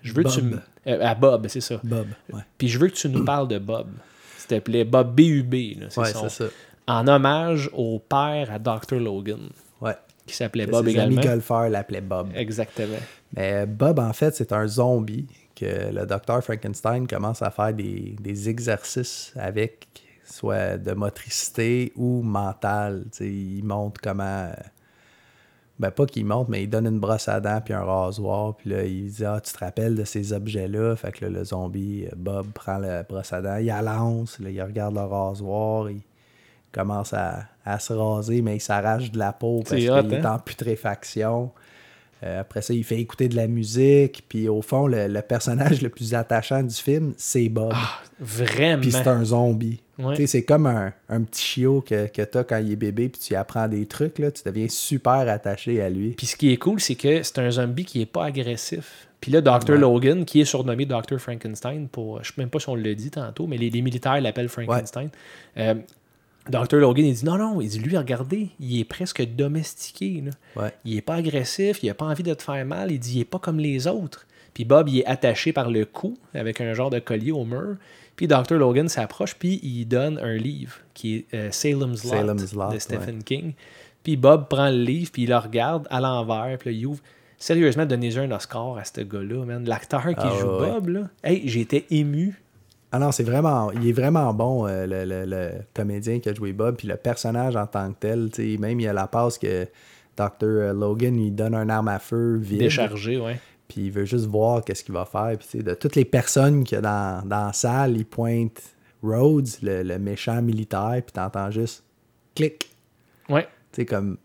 Je 0.03 0.13
veux 0.13 0.23
que 0.25 0.29
tu 0.29 0.43
me- 0.43 0.61
à 0.87 1.15
Bob, 1.15 1.47
c'est 1.49 1.61
ça. 1.61 1.81
Bob, 1.85 2.07
ouais. 2.33 2.43
Puis 2.59 2.69
je 2.69 2.79
veux 2.79 2.89
que 2.89 2.95
tu 2.95 3.09
nous 3.09 3.25
parles 3.25 3.49
de 3.49 3.59
Bob. 3.59 3.89
S'il 4.39 4.49
te 4.49 4.59
plaît, 4.61 4.85
Bob 4.85 5.15
B.U.B. 5.15 5.81
là, 5.81 5.87
c'est 5.91 6.01
Ouais, 6.01 6.13
son- 6.13 6.29
c'est 6.29 6.45
ça. 6.45 6.51
En 6.89 7.09
hommage 7.09 7.69
au 7.73 7.99
père 7.99 8.51
à 8.53 8.59
Dr. 8.61 9.01
Logan, 9.01 9.49
Ouais. 9.81 9.97
qui 10.27 10.35
s'appelait 10.37 10.67
Bob 10.67 10.85
Ses 10.85 10.93
également. 10.93 11.17
amis 11.19 11.27
golfeurs 11.27 11.69
l'appelaient 11.69 12.01
Bob. 12.01 12.29
Exactement. 12.37 12.97
Mais 13.37 13.67
Bob, 13.67 13.99
en 13.99 14.13
fait, 14.13 14.35
c'est 14.35 14.53
un 14.53 14.67
zombie 14.67 15.29
que 15.55 15.93
le 15.93 16.07
docteur 16.07 16.43
Frankenstein 16.43 17.07
commence 17.07 17.43
à 17.43 17.51
faire 17.51 17.73
des, 17.73 18.17
des 18.21 18.49
exercices 18.49 19.33
avec, 19.37 19.89
soit 20.25 20.79
de 20.79 20.93
motricité 20.93 21.93
ou 21.97 22.23
mental. 22.23 23.05
Tu 23.11 23.19
sais, 23.19 23.31
il 23.31 23.63
montre 23.65 24.01
comment. 24.01 24.51
Ben, 25.79 25.91
pas 25.91 26.07
qu'il 26.07 26.25
montre, 26.25 26.49
mais 26.49 26.63
il 26.63 26.71
donne 26.71 26.87
une 26.87 26.99
brosse 26.99 27.29
à 27.29 27.39
dents 27.39 27.61
puis 27.63 27.75
un 27.75 27.85
rasoir. 27.85 28.57
Puis 28.57 28.71
là, 28.71 28.85
il 28.85 29.11
dit 29.11 29.25
Ah, 29.25 29.41
tu 29.45 29.53
te 29.53 29.59
rappelles 29.59 29.95
de 29.95 30.05
ces 30.05 30.33
objets-là 30.33 30.97
Fait 30.97 31.13
que 31.13 31.27
là, 31.27 31.31
le 31.31 31.45
zombie, 31.45 32.07
Bob, 32.17 32.47
prend 32.53 32.79
la 32.79 33.03
brosse 33.03 33.33
à 33.33 33.43
dents, 33.43 33.57
il 33.57 33.67
la 33.67 33.83
lance, 33.83 34.39
là, 34.39 34.49
il 34.49 34.63
regarde 34.63 34.95
le 34.95 35.03
rasoir, 35.03 35.91
il 35.91 36.01
commence 36.73 37.13
à, 37.13 37.45
à 37.65 37.79
se 37.79 37.93
raser, 37.93 38.41
mais 38.41 38.57
il 38.57 38.61
s'arrache 38.61 39.11
de 39.11 39.19
la 39.19 39.35
peau 39.35 39.61
parce 39.61 39.77
qu'il 39.77 39.85
est 39.85 39.91
hein? 39.91 40.35
en 40.35 40.39
putréfaction. 40.39 41.53
Euh, 42.23 42.41
après 42.41 42.63
ça, 42.63 42.73
il 42.73 42.85
fait 42.85 42.99
écouter 42.99 43.29
de 43.29 43.37
la 43.37 43.47
musique. 43.47 44.25
Puis 44.29 44.49
au 44.49 44.63
fond, 44.63 44.87
le, 44.87 45.07
le 45.07 45.23
personnage 45.23 45.83
le 45.83 45.89
plus 45.89 46.15
attachant 46.15 46.63
du 46.63 46.75
film, 46.75 47.13
c'est 47.17 47.49
Bob. 47.49 47.75
Vraiment? 48.19 48.81
puis 48.81 48.93
c'est 48.93 49.07
un 49.09 49.25
zombie. 49.25 49.81
Ouais. 49.99 50.27
C'est 50.27 50.43
comme 50.43 50.67
un, 50.67 50.93
un 51.09 51.23
petit 51.23 51.43
chiot 51.43 51.81
que, 51.81 52.07
que 52.09 52.23
tu 52.23 52.39
as 52.39 52.45
quand 52.45 52.59
il 52.59 52.73
est 52.73 52.77
bébé, 52.77 53.09
puis 53.09 53.21
tu 53.21 53.35
apprends 53.35 53.67
des 53.69 53.87
trucs. 53.87 54.19
Là, 54.19 54.31
tu 54.31 54.43
deviens 54.45 54.67
super 54.69 55.29
attaché 55.29 55.81
à 55.81 55.89
lui. 55.89 56.11
Puis 56.11 56.27
ce 56.27 56.37
qui 56.37 56.53
est 56.53 56.59
cool, 56.59 56.81
c'est 56.81 56.97
que 56.97 57.23
c'est 57.23 57.39
un 57.39 57.51
zombie 57.51 57.85
qui 57.85 58.03
est 58.03 58.07
pas 58.07 58.27
agressif. 58.27 59.09
Puis 59.21 59.33
là, 59.33 59.41
Dr. 59.41 59.77
Logan, 59.77 60.25
qui 60.27 60.41
est 60.41 60.45
surnommé 60.45 60.85
Dr. 60.85 61.19
Frankenstein, 61.19 61.89
pour, 61.89 62.23
je 62.23 62.29
sais 62.29 62.35
même 62.37 62.51
pas 62.51 62.61
si 62.61 62.69
on 62.69 62.75
le 62.75 62.95
dit 62.95 63.11
tantôt, 63.11 63.47
mais 63.47 63.57
les, 63.57 63.71
les 63.71 63.81
militaires 63.81 64.21
l'appellent 64.21 64.51
Frankenstein. 64.51 65.09
Euh, 65.57 65.75
Dr. 66.51 66.77
Logan, 66.77 67.05
il 67.07 67.15
dit 67.15 67.25
non, 67.25 67.37
non, 67.39 67.61
il 67.61 67.69
dit 67.69 67.79
lui, 67.79 67.97
regardez, 67.97 68.51
il 68.61 68.81
est 68.81 68.85
presque 68.85 69.23
domestiqué. 69.35 70.23
là. 70.25 70.63
Ouais. 70.63 70.73
Il 70.85 70.97
est 70.97 71.01
pas 71.03 71.15
agressif, 71.17 71.83
il 71.83 71.91
a 71.91 71.95
pas 71.95 72.07
envie 72.07 72.23
de 72.23 72.35
te 72.35 72.43
faire 72.43 72.65
mal, 72.67 72.91
il 72.93 72.99
dit 72.99 73.17
il 73.17 73.21
est 73.23 73.25
pas 73.25 73.39
comme 73.39 73.59
les 73.59 73.87
autres. 73.87 74.27
Puis 74.55 74.65
Bob, 74.65 74.89
il 74.89 75.01
est 75.01 75.07
attaché 75.07 75.53
par 75.53 75.71
le 75.71 75.85
cou 75.85 76.17
avec 76.35 76.61
un 76.61 76.73
genre 76.73 76.91
de 76.91 76.99
collier 76.99 77.33
au 77.33 77.45
mur. 77.45 77.77
Puis 78.17 78.27
Dr. 78.27 78.55
Logan 78.55 78.89
s'approche, 78.89 79.35
puis 79.35 79.61
il 79.63 79.85
donne 79.85 80.19
un 80.19 80.35
livre 80.37 80.77
qui 80.95 81.17
est 81.17 81.27
euh, 81.35 81.51
Salem's 81.51 82.03
Lot, 82.05 82.11
Salem's 82.11 82.55
Lot, 82.55 82.73
de 82.73 82.79
Stephen 82.79 83.23
King. 83.23 83.53
Puis 84.03 84.17
Bob 84.17 84.49
prend 84.49 84.71
le 84.71 84.79
livre, 84.83 85.11
puis 85.13 85.25
il 85.25 85.29
le 85.29 85.37
regarde 85.37 85.87
à 85.91 86.01
l'envers, 86.01 86.57
puis 86.59 86.71
là, 86.71 86.77
il 86.79 86.87
ouvre. 86.87 87.03
Sérieusement, 87.39 87.85
donnez-lui 87.85 88.21
un 88.21 88.31
Oscar 88.31 88.79
à 88.79 88.85
ce 88.85 89.03
gars-là, 89.03 89.45
man. 89.45 89.63
L'acteur 89.67 90.07
qui 90.07 90.15
Ah, 90.17 90.33
joue 90.41 90.47
ouais. 90.49 90.71
Bob, 90.71 90.89
là. 90.89 91.01
Hey, 91.23 91.43
j'étais 91.47 91.85
ému. 91.91 92.41
Ah 92.93 92.99
non, 92.99 93.13
c'est 93.13 93.25
vraiment. 93.25 93.71
Il 93.73 93.89
est 93.89 93.93
vraiment 93.93 94.33
bon, 94.33 94.67
euh, 94.67 94.87
le, 94.87 95.05
le- 95.05 95.25
le 95.27 95.51
comédien 95.75 96.21
qui 96.21 96.29
a 96.29 96.35
joué 96.35 96.53
Bob. 96.53 96.77
Puis 96.77 96.89
le 96.89 96.97
personnage 96.97 97.57
en 97.57 97.67
tant 97.67 97.93
que 97.93 97.99
tel. 97.99 98.31
Même 98.59 98.81
il 98.81 98.85
y 98.85 98.89
a 98.89 98.93
la 98.93 99.07
passe 99.07 99.39
que 99.39 99.67
Dr. 100.17 100.73
Logan 100.75 101.15
lui 101.17 101.31
donne 101.31 101.55
un 101.55 101.69
arme 101.69 101.89
à 101.89 101.99
feu 101.99 102.37
vide. 102.37 102.61
Déchargé, 102.61 103.19
ouais. 103.19 103.39
Puis 103.69 103.87
il 103.87 103.91
veut 103.91 104.05
juste 104.05 104.27
voir 104.27 104.65
qu'est-ce 104.65 104.85
qu'il 104.85 104.95
va 104.95 105.05
faire. 105.05 105.37
Puis 105.39 105.63
de 105.63 105.75
toutes 105.75 105.97
les 105.97 106.05
personnes 106.05 106.63
qu'il 106.65 106.77
y 106.77 106.79
a 106.79 106.81
dans, 106.83 107.27
dans 107.29 107.47
la 107.47 107.53
salle, 107.53 107.97
il 107.97 108.07
pointe 108.07 108.63
Rhodes, 109.03 109.49
le, 109.63 109.83
le 109.83 109.99
méchant 109.99 110.41
militaire, 110.41 111.03
puis 111.05 111.13
t'entends 111.13 111.51
juste 111.51 111.85
clic. 112.35 112.71
Ouais. 113.29 113.43
Tu 113.73 113.83
sais, 113.83 113.87
comme. 113.87 114.17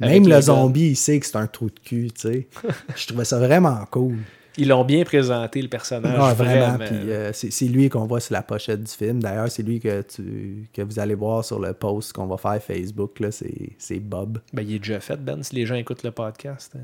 Même 0.00 0.28
le 0.28 0.40
zombie, 0.40 0.90
il 0.90 0.96
sait 0.96 1.18
que 1.18 1.26
c'est 1.26 1.36
un 1.36 1.46
trou 1.48 1.70
de 1.70 1.78
cul, 1.80 2.10
tu 2.12 2.20
sais. 2.20 2.48
Je 2.96 3.06
trouvais 3.08 3.24
ça 3.24 3.38
vraiment 3.38 3.84
cool. 3.90 4.16
Ils 4.58 4.68
l'ont 4.68 4.84
bien 4.84 5.04
présenté, 5.04 5.62
le 5.62 5.68
personnage. 5.68 6.16
Ah, 6.18 6.34
vraiment. 6.34 6.76
vraiment. 6.76 6.84
Puis 6.84 7.10
euh, 7.12 7.32
c'est 7.32 7.50
c'est 7.50 7.66
lui 7.66 7.88
qu'on 7.88 8.06
voit 8.06 8.20
sur 8.20 8.34
la 8.34 8.42
pochette 8.42 8.82
du 8.82 8.90
film. 8.92 9.22
D'ailleurs, 9.22 9.50
c'est 9.50 9.62
lui 9.62 9.80
que, 9.80 10.02
tu, 10.02 10.68
que 10.72 10.82
vous 10.82 10.98
allez 10.98 11.14
voir 11.14 11.44
sur 11.44 11.58
le 11.60 11.72
post 11.72 12.12
qu'on 12.12 12.26
va 12.26 12.36
faire 12.36 12.60
Facebook. 12.62 13.20
là, 13.20 13.30
C'est 13.30 13.70
c'est 13.78 14.00
Bob. 14.00 14.38
Ben, 14.52 14.62
il 14.62 14.74
est 14.74 14.78
déjà 14.80 15.00
fait, 15.00 15.16
Ben, 15.16 15.42
si 15.42 15.54
les 15.54 15.64
gens 15.64 15.76
écoutent 15.76 16.02
le 16.02 16.10
podcast. 16.10 16.72
hein. 16.76 16.82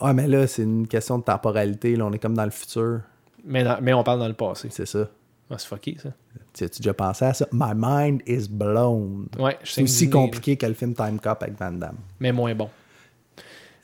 Ah, 0.00 0.12
mais 0.12 0.26
là, 0.26 0.46
c'est 0.48 0.62
une 0.62 0.88
question 0.88 1.18
de 1.18 1.22
temporalité. 1.24 1.94
Là, 1.94 2.06
on 2.06 2.12
est 2.12 2.18
comme 2.18 2.34
dans 2.34 2.44
le 2.44 2.50
futur. 2.50 3.00
Mais, 3.44 3.64
mais 3.82 3.92
on 3.92 4.02
parle 4.02 4.18
dans 4.18 4.26
le 4.28 4.34
passé. 4.34 4.68
C'est 4.70 4.86
ça. 4.86 5.08
Ah, 5.50 5.56
c'est 5.58 5.68
fucké, 5.68 5.96
ça. 6.02 6.08
Tu 6.54 6.64
as-tu 6.64 6.80
déjà 6.80 6.94
pensé 6.94 7.24
à 7.26 7.34
ça? 7.34 7.46
My 7.52 7.72
mind 7.76 8.22
is 8.26 8.48
blown. 8.48 9.26
Ouais, 9.38 9.58
C'est 9.62 9.82
aussi 9.82 10.08
compliqué 10.08 10.56
que 10.56 10.64
le 10.66 10.72
film 10.74 10.94
Time 10.94 11.20
Cop 11.20 11.42
avec 11.42 11.56
Van 11.60 11.70
Damme. 11.70 11.98
Mais 12.18 12.32
moins 12.32 12.54
bon. 12.54 12.70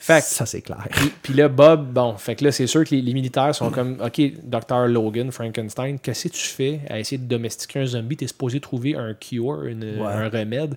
Fait 0.03 0.21
que- 0.21 0.27
ça, 0.27 0.47
c'est 0.47 0.63
clair. 0.63 0.89
Puis, 1.23 1.35
là, 1.35 1.49
Bob, 1.49 1.93
bon, 1.93 2.17
fait 2.17 2.35
que 2.35 2.45
là, 2.45 2.53
c'est 2.53 2.67
sûr 2.67 2.85
que 2.85 2.95
les, 2.95 3.03
les 3.03 3.13
militaires 3.15 3.55
sont 3.55 3.71
comme, 3.71 4.01
OK, 4.03 4.21
Dr. 4.43 4.87
Logan, 4.89 5.31
Frankenstein, 5.31 5.99
qu'est-ce 5.99 6.29
que 6.29 6.33
tu 6.35 6.47
fais 6.47 6.81
à 6.89 6.99
essayer 6.99 7.19
de 7.19 7.27
domestiquer 7.29 7.81
un 7.81 7.87
zombie? 7.87 8.17
T'es 8.17 8.27
supposé 8.27 8.61
trouver 8.61 8.97
un 8.97 9.13
cure, 9.15 9.65
une- 9.65 10.01
Ouais. 10.01 10.07
un 10.07 10.29
remède. 10.31 10.75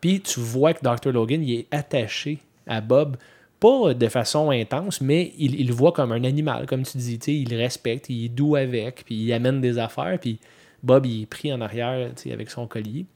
Puis 0.00 0.20
tu 0.20 0.38
vois 0.40 0.74
que 0.74 0.80
Dr. 0.82 1.12
Logan, 1.12 1.42
il 1.42 1.60
est 1.60 1.66
attaché 1.70 2.38
à 2.66 2.80
Bob, 2.82 3.16
pas 3.58 3.94
de 3.94 4.06
façon 4.08 4.50
intense, 4.50 5.00
mais 5.00 5.32
il, 5.38 5.58
il 5.58 5.66
le 5.66 5.72
voit 5.72 5.90
comme 5.92 6.12
un 6.12 6.22
animal, 6.22 6.66
comme 6.66 6.82
tu 6.84 6.98
dis, 6.98 7.18
il 7.26 7.48
le 7.50 7.56
respecte, 7.56 8.08
il 8.10 8.26
est 8.26 8.28
doux 8.28 8.54
avec, 8.54 9.02
puis 9.06 9.14
il 9.16 9.32
amène 9.32 9.60
des 9.60 9.78
affaires, 9.78 10.18
puis 10.20 10.38
Bob, 10.82 11.06
il 11.06 11.22
est 11.22 11.26
pris 11.26 11.52
en 11.52 11.60
arrière, 11.60 12.10
tu 12.14 12.24
sais, 12.28 12.32
avec 12.32 12.50
son 12.50 12.66
collier. 12.68 13.06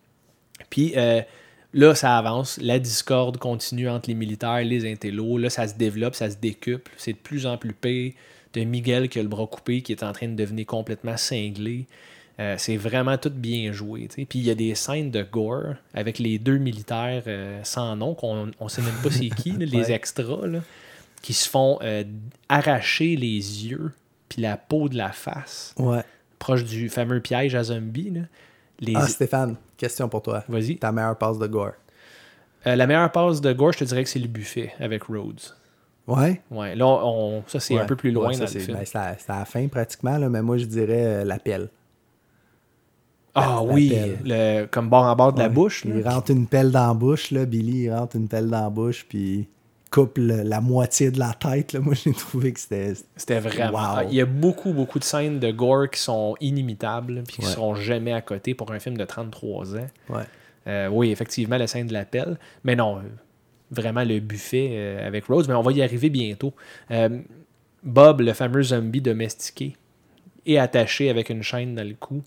Puis 0.70 0.94
euh, 0.96 1.20
là, 1.72 1.94
ça 1.94 2.16
avance. 2.18 2.58
La 2.60 2.78
discorde 2.78 3.38
continue 3.38 3.88
entre 3.88 4.08
les 4.08 4.14
militaires, 4.14 4.62
les 4.64 4.90
intellos. 4.90 5.38
Là, 5.38 5.50
ça 5.50 5.66
se 5.68 5.74
développe, 5.74 6.14
ça 6.14 6.30
se 6.30 6.36
décuple. 6.36 6.90
C'est 6.96 7.12
de 7.12 7.18
plus 7.18 7.46
en 7.46 7.56
plus 7.56 7.72
pire. 7.72 8.12
De 8.54 8.64
Miguel 8.64 9.08
qui 9.08 9.18
a 9.18 9.22
le 9.22 9.28
bras 9.28 9.46
coupé, 9.46 9.80
qui 9.80 9.92
est 9.92 10.02
en 10.02 10.12
train 10.12 10.28
de 10.28 10.34
devenir 10.34 10.66
complètement 10.66 11.16
cinglé. 11.16 11.86
Euh, 12.38 12.56
c'est 12.58 12.76
vraiment 12.76 13.16
tout 13.16 13.30
bien 13.30 13.72
joué. 13.72 14.08
Puis 14.14 14.26
il 14.34 14.42
y 14.44 14.50
a 14.50 14.54
des 14.54 14.74
scènes 14.74 15.10
de 15.10 15.22
gore 15.22 15.74
avec 15.94 16.18
les 16.18 16.38
deux 16.38 16.58
militaires 16.58 17.22
euh, 17.26 17.60
sans 17.62 17.96
nom, 17.96 18.14
qu'on 18.14 18.46
ne 18.46 18.68
sait 18.68 18.82
même 18.82 18.94
pas 19.02 19.10
c'est 19.10 19.30
qui, 19.30 19.52
là, 19.52 19.64
les 19.64 19.90
extras, 19.92 20.46
là, 20.46 20.60
qui 21.22 21.32
se 21.32 21.48
font 21.48 21.78
euh, 21.82 22.04
arracher 22.48 23.16
les 23.16 23.66
yeux 23.66 23.92
puis 24.28 24.42
la 24.42 24.56
peau 24.58 24.88
de 24.90 24.96
la 24.96 25.12
face, 25.12 25.74
Ouais. 25.78 26.02
proche 26.38 26.64
du 26.64 26.88
fameux 26.90 27.20
piège 27.20 27.54
à 27.54 27.62
zombies. 27.64 28.10
là. 28.10 28.20
Les... 28.82 28.94
Ah, 28.96 29.06
Stéphane, 29.06 29.56
question 29.78 30.08
pour 30.08 30.20
toi. 30.22 30.44
Vas-y. 30.48 30.76
Ta 30.76 30.92
meilleure 30.92 31.16
passe 31.16 31.38
de 31.38 31.46
gore. 31.46 31.72
Euh, 32.66 32.76
la 32.76 32.86
meilleure 32.86 33.10
passe 33.10 33.40
de 33.40 33.52
gore, 33.54 33.72
je 33.72 33.78
te 33.78 33.84
dirais 33.84 34.02
que 34.04 34.10
c'est 34.10 34.18
le 34.18 34.28
buffet 34.28 34.72
avec 34.78 35.04
Rhodes. 35.04 35.40
Ouais? 36.06 36.40
Ouais, 36.50 36.74
là, 36.74 36.86
on, 36.86 37.42
ça, 37.46 37.60
c'est 37.60 37.78
un 37.78 37.84
peu 37.86 37.94
plus 37.96 38.10
loin 38.10 38.26
Ouais, 38.28 38.34
ça, 38.34 38.40
dans 38.40 38.44
le 38.46 38.50
c'est- 38.50 38.60
film. 38.60 38.76
ben, 38.76 38.84
c'est 38.84 38.98
à, 38.98 39.16
à 39.34 39.38
la 39.38 39.44
fin 39.44 39.66
pratiquement, 39.68 40.18
là, 40.18 40.28
mais 40.28 40.42
moi 40.42 40.58
je 40.58 40.64
dirais 40.66 41.04
euh, 41.22 41.24
la 41.24 41.38
pelle. 41.38 41.68
ah 43.34 43.62
oui, 43.62 43.94
le, 44.24 44.66
comme 44.66 44.88
bord 44.90 45.04
en 45.04 45.16
bord 45.16 45.32
de 45.32 45.38
la 45.38 45.48
bouche. 45.48 45.84
Il 45.86 46.06
rentre 46.06 46.30
une 46.32 46.46
pelle 46.46 46.70
dans 46.70 46.88
la 46.88 46.94
bouche, 46.94 47.30
là. 47.30 47.46
Billy, 47.46 47.84
il 47.84 47.90
rentre 47.94 48.16
une 48.16 48.28
pelle 48.28 48.50
dans 48.50 48.62
la 48.62 48.70
bouche, 48.70 49.06
puis 49.08 49.48
coupe 49.92 50.18
le- 50.18 50.42
la 50.42 50.60
moitié 50.60 51.10
de 51.10 51.18
la 51.18 51.34
tête. 51.34 51.72
Là. 51.72 51.80
Moi, 51.80 51.94
j'ai 51.94 52.12
trouvé 52.12 52.52
que 52.52 52.58
c'était. 52.60 52.94
C'était 53.16 53.38
vraiment. 53.40 53.70
Wow. 53.78 53.96
ah, 53.98 54.04
Il 54.08 54.14
y 54.14 54.20
a 54.20 54.26
beaucoup, 54.26 54.72
beaucoup 54.72 54.98
de 54.98 55.04
scènes 55.04 55.38
de 55.38 55.50
gore 55.52 55.88
qui 55.90 56.00
sont 56.00 56.34
inimitables 56.40 57.22
puis 57.26 57.36
qui 57.36 57.42
Ouais. 57.44 57.52
seront 57.52 57.74
jamais 57.74 58.12
à 58.12 58.20
côté 58.22 58.54
pour 58.54 58.72
un 58.72 58.78
film 58.80 58.96
de 58.96 59.04
33 59.04 59.76
ans. 59.76 59.86
Ouais. 60.08 60.22
Euh, 60.66 60.88
oui, 60.88 61.10
effectivement, 61.10 61.56
la 61.58 61.66
scène 61.66 61.86
de 61.86 61.92
l'appel. 61.92 62.38
Mais 62.64 62.74
non, 62.76 62.98
euh, 62.98 63.02
vraiment 63.70 64.04
le 64.04 64.18
buffet 64.20 64.70
euh, 64.72 65.06
avec 65.06 65.26
Rhodes, 65.26 65.46
mais 65.48 65.54
on 65.54 65.62
va 65.62 65.72
y 65.72 65.82
arriver 65.82 66.08
bientôt. 66.10 66.52
Euh, 66.90 67.20
Bob, 67.82 68.20
le 68.20 68.32
fameux 68.32 68.62
zombie 68.62 69.00
domestiqué, 69.00 69.76
est 70.46 70.58
attaché 70.58 71.10
avec 71.10 71.30
une 71.30 71.42
chaîne 71.42 71.74
dans 71.74 71.86
le 71.86 71.94
cou. 71.94 72.22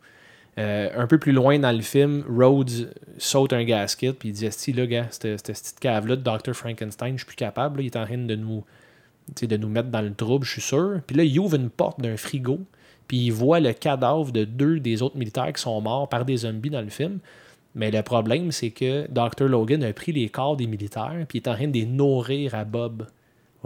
Euh, 0.57 0.89
un 0.95 1.05
peu 1.07 1.17
plus 1.17 1.33
loin 1.33 1.59
dans 1.59 1.75
le 1.75 1.81
film, 1.81 2.23
Rhodes 2.29 2.93
saute 3.17 3.51
un 3.51 3.63
gasket 3.65 4.17
puis 4.17 4.29
il 4.29 4.31
dit 4.31 4.45
Esti, 4.45 4.71
là, 4.71 4.85
gars, 4.87 5.07
cette, 5.11 5.23
cette 5.45 5.61
petite 5.61 5.79
cave-là 5.79 6.15
de 6.15 6.21
Dr. 6.21 6.53
Frankenstein, 6.53 7.13
je 7.13 7.17
suis 7.19 7.25
plus 7.25 7.35
capable. 7.35 7.77
là. 7.77 7.83
il 7.83 7.85
est 7.87 7.97
en 7.97 8.05
train 8.05 8.17
de 8.17 8.35
nous, 8.35 8.63
de 9.41 9.57
nous 9.57 9.67
mettre 9.67 9.89
dans 9.89 10.01
le 10.01 10.13
trouble, 10.13 10.45
je 10.45 10.51
suis 10.53 10.61
sûr. 10.61 11.01
Puis 11.05 11.15
là, 11.17 11.23
il 11.25 11.37
ouvre 11.39 11.55
une 11.55 11.69
porte 11.69 11.99
d'un 11.99 12.15
frigo, 12.15 12.61
puis 13.07 13.17
il 13.25 13.31
voit 13.31 13.59
le 13.59 13.73
cadavre 13.73 14.31
de 14.31 14.45
deux 14.45 14.79
des 14.79 15.01
autres 15.01 15.17
militaires 15.17 15.51
qui 15.51 15.61
sont 15.61 15.81
morts 15.81 16.07
par 16.07 16.23
des 16.23 16.37
zombies 16.37 16.69
dans 16.69 16.81
le 16.81 16.89
film. 16.89 17.19
Mais 17.77 17.91
le 17.91 18.01
problème, 18.01 18.53
c'est 18.53 18.71
que 18.71 19.05
Dr. 19.11 19.49
Logan 19.49 19.83
a 19.83 19.91
pris 19.91 20.13
les 20.13 20.29
corps 20.29 20.55
des 20.55 20.67
militaires 20.67 21.25
puis 21.27 21.39
il 21.39 21.41
est 21.41 21.49
en 21.49 21.55
train 21.55 21.67
de 21.67 21.73
les 21.73 21.85
nourrir 21.85 22.55
à 22.55 22.63
Bob, 22.63 23.07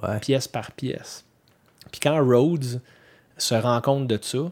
Ouais. 0.02 0.18
pièce 0.22 0.48
par 0.48 0.72
pièce. 0.72 1.24
Puis 1.92 2.00
quand 2.00 2.18
Rhodes 2.26 2.82
se 3.38 3.54
rend 3.54 3.80
compte 3.82 4.08
de 4.08 4.18
ça, 4.22 4.52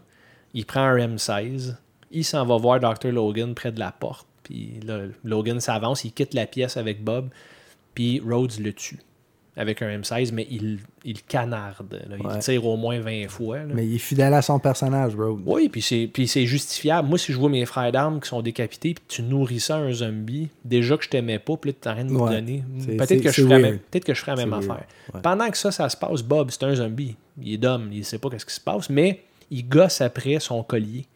il 0.53 0.65
prend 0.65 0.81
un 0.81 0.97
M16, 0.97 1.75
il 2.11 2.23
s'en 2.25 2.45
va 2.45 2.57
voir 2.57 2.79
Dr. 2.79 3.11
Logan 3.11 3.53
près 3.55 3.71
de 3.71 3.79
la 3.79 3.91
porte. 3.91 4.27
Puis 4.43 4.79
là, 4.85 5.01
Logan 5.23 5.59
s'avance, 5.59 6.03
il 6.05 6.13
quitte 6.13 6.33
la 6.33 6.45
pièce 6.45 6.77
avec 6.77 7.03
Bob, 7.03 7.29
puis 7.93 8.21
Rhodes 8.25 8.59
le 8.59 8.71
tue 8.73 8.99
avec 9.59 9.81
un 9.81 9.87
M16, 9.97 10.33
mais 10.33 10.45
il, 10.51 10.77
il 11.03 11.23
canarde. 11.23 11.99
là. 12.07 12.15
Il 12.19 12.27
Ouais. 12.27 12.37
tire 12.39 12.63
au 12.63 12.77
moins 12.77 12.99
20 12.99 13.27
fois. 13.27 13.57
là. 13.57 13.73
Mais 13.73 13.87
il 13.87 13.95
est 13.95 13.97
fidèle 13.97 14.35
à 14.35 14.43
son 14.43 14.59
personnage, 14.59 15.15
Rogue. 15.15 15.41
Oui, 15.47 15.67
puis 15.67 15.81
c'est, 15.81 16.45
justifiable. 16.45 17.07
Moi, 17.09 17.17
si 17.17 17.33
je 17.33 17.39
vois 17.39 17.49
mes 17.49 17.65
frères 17.65 17.91
d'armes 17.91 18.19
qui 18.21 18.29
sont 18.29 18.43
décapités, 18.43 18.93
puis 18.93 19.03
tu 19.07 19.23
nourris 19.23 19.59
ça 19.59 19.77
à 19.77 19.79
un 19.79 19.91
zombie, 19.93 20.49
déjà 20.63 20.95
que 20.95 21.03
je 21.03 21.09
t'aimais 21.09 21.39
pas, 21.39 21.57
puis 21.57 21.71
là, 21.71 21.77
tu 21.81 21.89
en 21.89 21.93
train 21.93 22.05
de 22.05 22.11
me 22.11 22.19
Ouais. 22.19 22.29
donner. 22.35 22.63
Peut-être 22.85 23.23
que, 23.23 23.29
je 23.31 23.35
c'est 23.35 23.41
ferais 23.41 23.55
la 23.55 23.59
weird. 23.59 23.71
même- 23.71 23.79
peut-être 23.79 24.05
que 24.05 24.13
je 24.13 24.19
ferais 24.21 24.35
la 24.35 24.45
même 24.45 24.53
affaire. 24.53 24.85
Ouais. 25.15 25.21
Pendant 25.23 25.49
que 25.49 25.57
ça, 25.57 25.71
ça 25.71 25.89
se 25.89 25.97
passe, 25.97 26.21
Bob, 26.21 26.51
c'est 26.51 26.63
un 26.63 26.75
zombie. 26.75 27.15
Il 27.41 27.53
est 27.53 27.57
d'homme, 27.57 27.89
il 27.91 28.05
sait 28.05 28.19
pas 28.19 28.29
qu'est-ce 28.29 28.45
qui 28.45 28.53
se 28.53 28.61
passe, 28.61 28.91
mais 28.91 29.23
il 29.49 29.67
gosse 29.67 30.01
après 30.01 30.39
son 30.39 30.61
collier. 30.61 31.07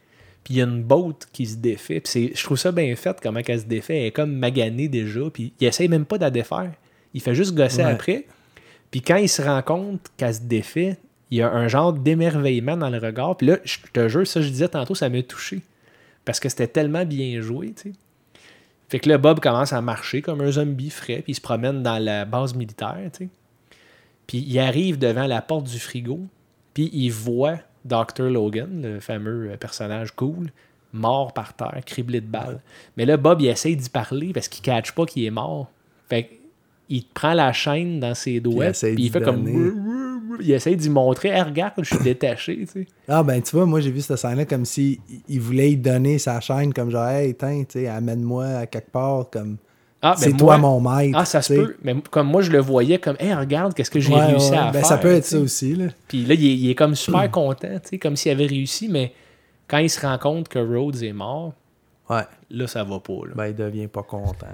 Puis 0.44 0.56
il 0.56 0.58
y 0.58 0.62
a 0.62 0.66
une 0.66 0.84
botte 0.84 1.28
qui 1.32 1.46
se 1.46 1.58
défait. 1.58 2.00
Puis 2.02 2.32
je 2.36 2.44
trouve 2.44 2.58
ça 2.58 2.72
bien 2.72 2.96
fait, 2.96 3.20
comment 3.22 3.42
elle 3.46 3.60
se 3.60 3.66
défait. 3.66 3.98
Elle 4.00 4.06
est 4.08 4.12
comme 4.12 4.34
maganée 4.34 4.88
déjà, 4.88 5.22
puis 5.32 5.54
il 5.60 5.68
essaye 5.68 5.88
même 5.88 6.06
pas 6.06 6.18
de 6.18 6.24
la 6.24 6.32
défaire. 6.32 6.72
Il 7.14 7.22
fait 7.22 7.36
juste 7.36 7.54
gosser 7.54 7.84
Ouais. 7.84 7.92
après. 7.92 8.26
Puis 8.90 9.02
quand 9.02 9.18
il 9.18 9.30
se 9.30 9.42
rend 9.42 9.62
compte 9.62 10.08
qu'elle 10.18 10.34
se 10.34 10.42
défait, 10.42 10.98
il 11.30 11.38
y 11.38 11.42
a 11.42 11.52
un 11.52 11.68
genre 11.68 11.94
d'émerveillement 11.94 12.76
dans 12.76 12.90
le 12.90 12.98
regard. 12.98 13.38
Puis 13.38 13.48
là, 13.48 13.58
je 13.64 13.78
te 13.94 14.08
jure, 14.10 14.26
ça 14.28 14.42
je 14.42 14.50
disais 14.50 14.68
tantôt, 14.68 14.96
ça 14.96 15.10
m'a 15.10 15.22
touché. 15.22 15.62
Parce 16.26 16.40
que 16.40 16.50
c'était 16.50 16.68
tellement 16.68 17.06
bien 17.06 17.40
joué, 17.42 17.74
tu 17.74 17.92
sais. 17.92 17.96
Fait 18.90 19.00
que 19.00 19.08
là, 19.08 19.18
Bob 19.18 19.40
commence 19.40 19.72
à 19.72 19.82
marcher 19.82 20.22
comme 20.22 20.42
un 20.42 20.52
zombie 20.52 20.90
frais, 20.90 21.22
puis 21.24 21.32
il 21.32 21.36
se 21.36 21.42
promène 21.42 21.82
dans 21.82 21.98
la 21.98 22.26
base 22.26 22.54
militaire, 22.54 22.98
tu 23.14 23.26
sais. 23.26 23.30
Puis 24.28 24.40
il 24.40 24.60
arrive 24.60 24.98
devant 24.98 25.26
la 25.28 25.42
porte 25.42 25.66
du 25.68 25.80
frigo, 25.80 26.20
puis 26.74 26.90
il 26.92 27.10
voit 27.10 27.60
Dr. 27.86 28.30
Logan, 28.30 28.82
le 28.84 29.00
fameux 29.00 29.52
euh, 29.52 29.58
personnage 29.58 30.12
cool, 30.12 30.52
mort 30.94 31.34
par 31.34 31.54
terre, 31.54 31.82
criblé 31.86 32.22
de 32.22 32.28
balles. 32.28 32.62
Mais 32.98 33.06
là, 33.06 33.18
Bob, 33.18 33.42
il 33.42 33.48
essaye 33.48 33.76
d'y 33.76 33.90
parler 33.90 34.34
parce 34.34 34.48
qu'il 34.48 34.62
ne 34.62 34.76
catch 34.76 34.92
pas 34.92 35.06
qu'il 35.06 35.24
est 35.24 35.32
mort. 35.32 35.72
Fait 36.10 36.30
il 36.90 37.06
prend 37.06 37.34
la 37.34 37.54
chaîne 37.54 38.02
dans 38.02 38.14
ses 38.14 38.42
doigts, 38.42 38.72
puis 38.72 38.96
il 38.98 39.10
fait 39.10 39.22
comme... 39.22 39.48
Il 40.40 40.52
essaye 40.52 40.78
d'y 40.78 40.90
montrer, 40.90 41.28
Hey, 41.30 41.42
regarde, 41.42 41.74
je 41.80 41.94
suis 41.94 42.04
détaché, 42.04 42.58
tu 42.60 42.66
sais. 42.68 42.88
Ah, 43.08 43.22
ben, 43.22 43.42
tu 43.42 43.56
vois, 43.56 43.66
moi, 43.66 43.82
j'ai 43.82 43.92
vu 43.92 44.00
cette 44.00 44.18
scène-là 44.18 44.46
comme 44.46 44.66
si 44.66 45.00
il 45.28 45.42
voulait 45.42 45.72
y 45.72 45.78
donner 45.78 46.18
sa 46.20 46.40
chaîne, 46.40 46.74
comme 46.74 46.90
genre, 46.90 47.08
hey, 47.08 47.36
tiens, 47.36 47.66
amène-moi 47.94 48.46
à 48.46 48.66
quelque 48.66 48.90
part, 48.90 49.30
comme. 49.30 49.58
Ah, 50.02 50.16
ben 50.18 50.24
c'est 50.24 50.34
toi 50.38 50.58
mon 50.58 50.80
maître. 50.80 51.18
Ah, 51.20 51.26
ça 51.26 51.42
se 51.42 51.54
peut. 51.54 51.76
Mais 51.84 51.96
comme 52.10 52.28
moi, 52.28 52.42
je 52.42 52.52
le 52.52 52.60
voyais 52.60 52.98
comme, 52.98 53.16
hey, 53.20 53.34
regarde, 53.34 53.74
qu'est-ce 53.76 53.92
que 53.92 54.00
j'ai 54.00 54.14
Ouais, 54.14 54.26
réussi 54.26 54.50
ouais, 54.52 54.58
à 54.58 54.66
ben, 54.72 54.80
faire. 54.80 54.86
ça 54.86 54.98
peut 54.98 55.12
être 55.12 55.26
ça 55.26 55.38
aussi, 55.40 55.76
là. 55.76 55.86
Puis 56.08 56.26
là, 56.26 56.34
il 56.34 56.46
est, 56.46 56.56
il 56.58 56.70
est 56.72 56.76
comme 56.76 56.96
super 56.96 57.30
content, 57.30 57.80
tu 57.84 57.90
sais, 57.90 57.98
comme 58.00 58.16
s'il 58.16 58.32
avait 58.32 58.48
réussi, 58.48 58.88
mais 58.90 59.14
quand 59.68 59.78
il 59.78 59.90
se 59.90 60.02
rend 60.06 60.18
compte 60.18 60.48
que 60.48 60.60
Rhodes 60.60 61.04
est 61.04 61.14
mort, 61.14 61.54
Ouais. 62.10 62.24
là, 62.50 62.68
ça 62.68 62.84
va 62.84 63.00
pas. 63.00 63.14
Là. 63.28 63.34
Ben, 63.36 63.48
il 63.48 63.56
devient 63.56 63.88
pas 63.88 64.04
content. 64.04 64.48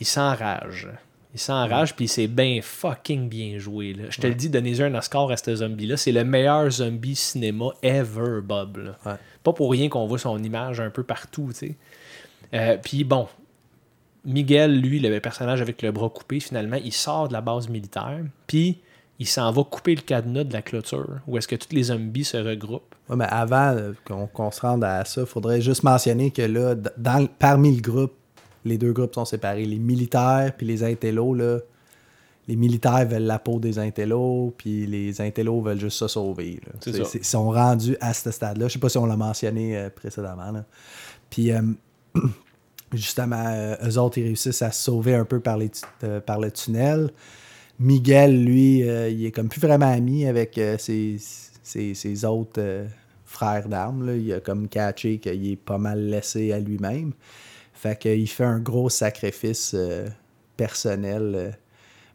Il 0.00 0.06
s'enrage. 0.06 0.88
Il 1.32 1.40
s'enrage, 1.40 1.96
puis 1.96 2.06
c'est 2.08 2.26
bien 2.28 2.60
fucking 2.62 3.28
bien 3.28 3.58
joué. 3.58 3.92
Là. 3.94 4.04
Je 4.10 4.20
te 4.20 4.26
le 4.26 4.34
dis, 4.34 4.48
donnez-y 4.50 4.82
un 4.82 4.94
Oscar 4.94 5.30
à 5.30 5.36
ce 5.36 5.54
zombie-là. 5.56 5.96
C'est 5.96 6.12
le 6.12 6.24
meilleur 6.24 6.70
zombie 6.70 7.16
cinéma 7.16 7.66
ever, 7.82 8.40
Bob. 8.42 8.94
Pas 9.42 9.52
pour 9.52 9.70
rien 9.72 9.88
qu'on 9.88 10.06
voit 10.06 10.18
son 10.18 10.40
image 10.42 10.80
un 10.80 10.90
peu 10.90 11.02
partout, 11.04 11.48
tu 11.52 11.68
sais. 11.68 11.74
Euh, 12.54 12.76
puis 12.82 13.02
bon, 13.04 13.26
Miguel, 14.24 14.80
lui, 14.80 15.00
le 15.00 15.20
personnage 15.20 15.60
avec 15.60 15.82
le 15.82 15.92
bras 15.92 16.08
coupé, 16.08 16.40
finalement, 16.40 16.78
il 16.82 16.92
sort 16.92 17.28
de 17.28 17.32
la 17.32 17.40
base 17.40 17.68
militaire, 17.68 18.20
puis 18.46 18.78
il 19.18 19.26
s'en 19.26 19.50
va 19.52 19.62
couper 19.64 19.94
le 19.94 20.00
cadenas 20.00 20.44
de 20.44 20.52
la 20.52 20.62
clôture, 20.62 21.20
où 21.26 21.38
est-ce 21.38 21.46
que 21.46 21.56
tous 21.56 21.72
les 21.72 21.84
zombies 21.84 22.24
se 22.24 22.36
regroupent. 22.36 22.94
Ouais, 23.08 23.16
mais 23.16 23.26
avant 23.28 23.76
euh, 23.76 23.92
qu'on 24.04 24.50
se 24.50 24.60
rende 24.60 24.82
à 24.82 25.04
ça, 25.04 25.22
il 25.22 25.26
faudrait 25.26 25.60
juste 25.60 25.82
mentionner 25.82 26.30
que 26.30 26.42
là, 26.42 26.74
dans, 26.74 27.28
parmi 27.38 27.74
le 27.74 27.80
groupe, 27.80 28.14
les 28.64 28.78
deux 28.78 28.92
groupes 28.92 29.14
sont 29.14 29.24
séparés. 29.26 29.66
Les 29.66 29.78
militaires 29.78 30.52
puis 30.56 30.66
les 30.66 30.82
intellos, 30.82 31.34
là, 31.34 31.58
les 32.48 32.56
militaires 32.56 33.06
veulent 33.06 33.22
la 33.22 33.38
peau 33.38 33.58
des 33.58 33.78
intellos, 33.78 34.54
puis 34.56 34.86
les 34.86 35.20
intellos 35.20 35.60
veulent 35.60 35.80
juste 35.80 35.98
se 35.98 36.08
sauver. 36.08 36.60
Ils 36.86 37.24
sont 37.24 37.50
rendus 37.50 37.96
à 38.00 38.12
ce 38.12 38.30
stade-là. 38.30 38.68
Je 38.68 38.74
sais 38.74 38.78
pas 38.78 38.88
si 38.88 38.98
on 38.98 39.06
l'a 39.06 39.16
mentionné 39.16 39.76
euh, 39.76 39.90
précédemment. 39.90 40.50
là. 40.50 40.64
Puis, 41.30 41.52
euh, 41.52 41.62
justement, 42.92 43.44
euh, 43.48 43.76
eux 43.84 43.98
autres, 43.98 44.18
ils 44.18 44.24
réussissent 44.24 44.62
à 44.62 44.70
se 44.72 44.82
sauver 44.84 45.14
un 45.14 45.24
peu 45.24 45.40
par, 45.40 45.56
les 45.58 45.70
euh, 46.04 46.20
par 46.20 46.40
le 46.40 46.50
tunnel. 46.50 47.10
Miguel, 47.80 48.44
lui, 48.44 48.88
euh, 48.88 49.08
il 49.10 49.26
est 49.26 49.32
comme 49.32 49.48
plus 49.48 49.60
vraiment 49.60 49.90
ami 49.92 50.26
avec 50.26 50.60
ses, 50.78 51.18
ses- 51.62 52.24
autres 52.24 52.86
frères 53.26 53.68
d'armes. 53.68 54.12
Il 54.16 54.32
a 54.32 54.40
comme 54.40 54.68
catché 54.68 55.18
qu'il 55.18 55.50
est 55.52 55.56
pas 55.56 55.78
mal 55.78 56.00
laissé 56.08 56.52
à 56.52 56.60
lui-même. 56.60 57.12
Fait 57.74 57.98
qu'il 57.98 58.28
fait 58.28 58.44
un 58.44 58.60
gros 58.60 58.90
sacrifice 58.90 59.76
personnel. 60.56 61.58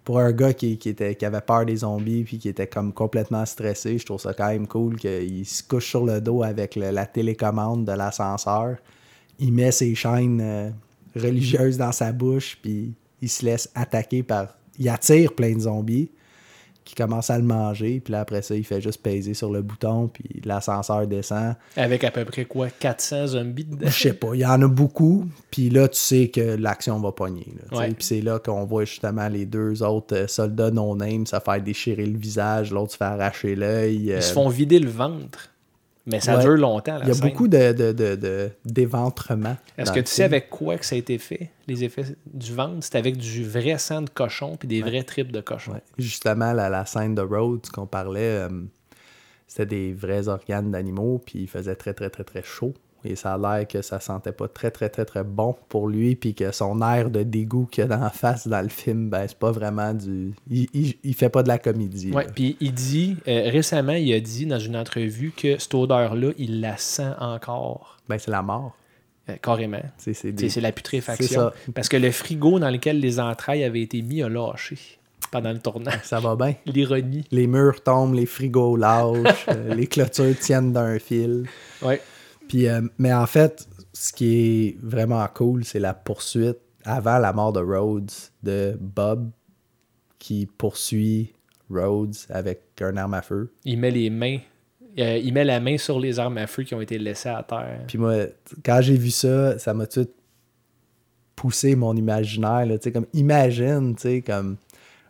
pour 0.06 0.20
un 0.20 0.32
gars 0.34 0.54
qui, 0.54 0.78
qui 0.78 0.90
était, 0.90 1.16
qui 1.16 1.26
avait 1.26 1.42
peur 1.42 1.66
des 1.66 1.78
zombies 1.78 2.24
puis 2.24 2.40
qui 2.40 2.50
était 2.50 2.68
comme 2.68 2.94
complètement 2.94 3.46
stressé, 3.46 3.98
je 4.00 4.06
trouve 4.06 4.22
ça 4.22 4.34
quand 4.34 4.48
même 4.50 4.68
cool 4.68 4.98
qu'il 4.98 5.46
se 5.46 5.64
couche 5.64 5.90
sur 5.90 6.06
le 6.06 6.22
dos 6.22 6.44
avec 6.44 6.76
la 6.76 7.06
télécommande 7.06 7.86
de 7.86 7.94
l'ascenseur. 7.94 8.78
Il 9.40 9.54
met 9.54 9.72
ses 9.72 9.96
chaînes 9.96 10.40
euh, 10.42 10.70
religieuses 11.16 11.78
dans 11.78 11.92
sa 11.92 12.12
bouche 12.12 12.58
puis 12.62 12.94
il 13.22 13.30
se 13.30 13.46
laisse 13.46 13.70
attaquer 13.76 14.24
par... 14.24 14.56
Il 14.78 14.88
attire 14.90 15.34
plein 15.34 15.54
de 15.54 15.60
zombies 15.62 16.10
qui 16.86 16.96
commencent 16.96 17.30
à 17.30 17.38
le 17.38 17.44
manger 17.44 18.00
puis 18.00 18.14
là 18.14 18.22
après 18.22 18.42
ça 18.42 18.56
il 18.56 18.64
fait 18.64 18.82
juste 18.82 19.04
peser 19.04 19.34
sur 19.36 19.52
le 19.52 19.62
bouton 19.62 20.08
puis 20.08 20.42
l'ascenseur 20.44 21.06
descend. 21.06 21.56
Avec 21.76 22.04
à 22.04 22.10
peu 22.12 22.26
près 22.26 22.46
quoi 22.46 22.70
400 22.70 23.28
zombies 23.28 23.66
dedans? 23.66 23.88
Je 23.90 23.92
sais 24.00 24.14
pas, 24.14 24.30
il 24.34 24.40
y 24.40 24.46
en 24.46 24.60
a 24.62 24.68
beaucoup. 24.68 25.26
Puis 25.52 25.70
là, 25.70 25.88
tu 25.88 26.00
sais 26.00 26.30
que 26.30 26.56
l'action 26.56 27.00
va 27.00 27.12
pogner. 27.12 27.46
là. 27.72 27.78
Ouais. 27.78 27.88
Puis 27.94 28.04
c'est 28.06 28.22
là 28.22 28.40
qu'on 28.40 28.66
voit 28.66 28.86
justement 28.86 29.28
les 29.28 29.46
deux 29.46 29.84
autres 29.84 30.16
euh, 30.16 30.28
soldats 30.28 30.72
non-name 30.72 31.28
se 31.28 31.36
faire 31.40 31.62
déchirer 31.62 32.06
le 32.08 32.18
visage, 32.18 32.72
l'autre 32.72 32.94
se 32.94 32.98
fait 32.98 33.04
arracher 33.04 33.56
l'œil. 33.56 34.12
euh, 34.12 34.18
Ils 34.18 34.24
se 34.24 34.34
font 34.34 34.50
vider 34.50 34.80
le 34.80 34.90
ventre. 34.90 35.50
Mais 36.06 36.20
ça 36.22 36.38
Ouais. 36.38 36.44
dure 36.44 36.56
longtemps. 36.58 36.98
la 36.98 37.04
Il 37.06 37.08
y 37.10 37.12
a 37.12 37.14
scène. 37.14 37.30
beaucoup 37.30 37.48
de, 37.48 37.72
de, 37.72 37.92
de. 37.92 38.50
Est-ce 39.78 39.92
que 39.92 40.00
tu 40.00 40.08
sais 40.08 40.24
avec 40.24 40.50
quoi 40.50 40.78
que 40.78 40.86
ça 40.86 40.96
a 40.96 40.98
été 40.98 41.18
fait, 41.18 41.52
les 41.68 41.84
effets 41.84 42.06
du 42.34 42.54
ventre? 42.54 42.78
C'est 42.82 42.96
avec 42.96 43.18
du 43.18 43.44
vrai 43.48 43.78
sang 43.78 44.02
de 44.02 44.10
cochon 44.10 44.56
puis 44.58 44.68
des 44.68 44.82
vrais 44.82 45.04
tripes 45.04 45.32
de 45.32 45.42
cochon. 45.42 45.74
Ouais. 45.74 45.82
Justement, 45.98 46.54
la, 46.54 46.70
la 46.70 46.86
scène 46.86 47.16
de 47.16 47.22
Rhodes 47.22 47.68
qu'on 47.70 47.86
parlait, 47.86 48.22
euh, 48.22 48.50
c'était 49.48 49.66
des 49.66 49.94
vrais 49.94 50.28
organes 50.28 50.72
d'animaux, 50.72 51.22
puis 51.24 51.40
il 51.44 51.48
faisait 51.48 51.76
très, 51.76 51.94
très, 51.94 52.10
très, 52.10 52.24
très 52.24 52.44
chaud. 52.44 52.74
Et 53.06 53.16
ça 53.16 53.34
a 53.34 53.38
l'air 53.38 53.68
que 53.68 53.82
ça 53.82 54.00
sentait 54.00 54.32
pas 54.32 54.48
très, 54.48 54.72
très, 54.72 54.90
très, 54.90 55.06
très 55.06 55.24
bon 55.24 55.56
pour 55.70 55.88
lui, 55.88 56.16
puis 56.16 56.34
que 56.34 56.52
son 56.52 56.82
air 56.82 57.10
de 57.10 57.24
dégoût 57.24 57.66
qu'il 57.72 57.86
a 57.86 57.88
dans 57.88 58.00
la 58.00 58.10
face 58.10 58.48
dans 58.48 58.62
le 58.62 58.70
film, 58.70 59.10
ben, 59.10 59.26
c'est 59.28 59.38
pas 59.40 59.52
vraiment 59.52 59.94
du. 59.94 60.34
Il, 60.50 60.68
il, 60.74 60.96
il 61.04 61.14
fait 61.16 61.30
pas 61.30 61.44
de 61.44 61.48
la 61.48 61.58
comédie. 61.60 62.12
Ouais, 62.12 62.26
là. 62.26 62.32
puis 62.36 62.58
il 62.60 62.74
dit, 62.74 63.16
euh, 63.28 63.50
récemment, 63.50 63.94
il 63.94 64.14
a 64.14 64.20
dit 64.20 64.46
dans 64.46 64.60
une 64.60 64.76
entrevue 64.76 65.32
que 65.36 65.58
cette 65.58 65.74
odeur-là, 65.74 66.32
il 66.38 66.60
la 66.62 66.76
sent 66.78 67.12
encore, 67.20 67.98
Ben, 68.10 68.18
c'est 68.20 68.32
la 68.32 68.42
mort. 68.42 68.76
euh, 69.30 69.36
carrément. 69.42 69.82
C'est, 69.98 70.32
des- 70.32 70.50
la 70.62 70.72
putréfaction. 70.72 71.40
ça. 71.40 71.54
Parce 71.74 71.88
que 71.88 71.98
le 71.98 72.12
frigo 72.12 72.60
dans 72.60 72.70
lequel 72.70 73.00
les 73.00 73.20
entrailles 73.20 73.64
avaient 73.64 73.82
été 73.82 74.02
mis 74.02 74.22
a 74.24 74.28
lâché 74.30 74.78
pendant 75.32 75.52
le 75.52 75.60
tournage. 75.60 76.00
Ça 76.04 76.20
va 76.20 76.36
bien. 76.36 76.56
L'ironie. 76.66 77.24
Les 77.32 77.46
murs 77.46 77.84
tombent, 77.84 78.16
les 78.16 78.26
frigos 78.26 78.76
lâchent, 78.76 79.46
euh, 79.50 79.76
les 79.76 79.86
clôtures 79.86 80.38
tiennent 80.40 80.74
d'un 80.74 80.98
fil. 80.98 81.46
Ouais. 81.84 82.02
Puis, 82.50 82.68
euh, 82.68 82.82
mais 82.98 83.14
en 83.14 83.28
fait, 83.28 83.66
ce 83.94 84.12
qui 84.12 84.26
est 84.36 84.78
vraiment 84.82 85.26
cool, 85.34 85.64
c'est 85.64 85.80
la 85.80 85.94
poursuite 85.94 86.58
avant 86.84 87.20
la 87.20 87.32
mort 87.32 87.54
de 87.54 87.62
Rhodes 87.62 88.12
de 88.44 88.78
Bob 88.80 89.30
qui 90.18 90.46
poursuit 90.58 91.34
Rhodes 91.70 92.16
avec 92.30 92.64
un 92.82 92.98
arme 92.98 93.14
à 93.14 93.22
feu. 93.22 93.54
Il 93.64 93.80
met 93.80 93.92
les 93.92 94.10
mains. 94.10 94.40
euh, 94.98 95.18
il 95.18 95.32
met 95.34 95.46
la 95.46 95.60
main 95.60 95.78
sur 95.78 96.00
les 96.00 96.18
armes 96.20 96.40
à 96.40 96.48
feu 96.48 96.64
qui 96.64 96.74
ont 96.74 96.82
été 96.82 96.98
laissées 96.98 97.30
à 97.30 97.44
terre. 97.44 97.82
Puis 97.88 97.98
moi, 97.98 98.16
quand 98.66 98.82
j'ai 98.82 98.98
vu 98.98 99.12
ça, 99.12 99.58
ça 99.60 99.74
m'a 99.74 99.86
tout 99.86 100.08
poussé 101.36 101.76
mon 101.76 101.96
imaginaire. 101.96 102.66
Là, 102.66 102.78
comme 102.92 103.06
imagine, 103.14 103.96
comme 104.26 104.58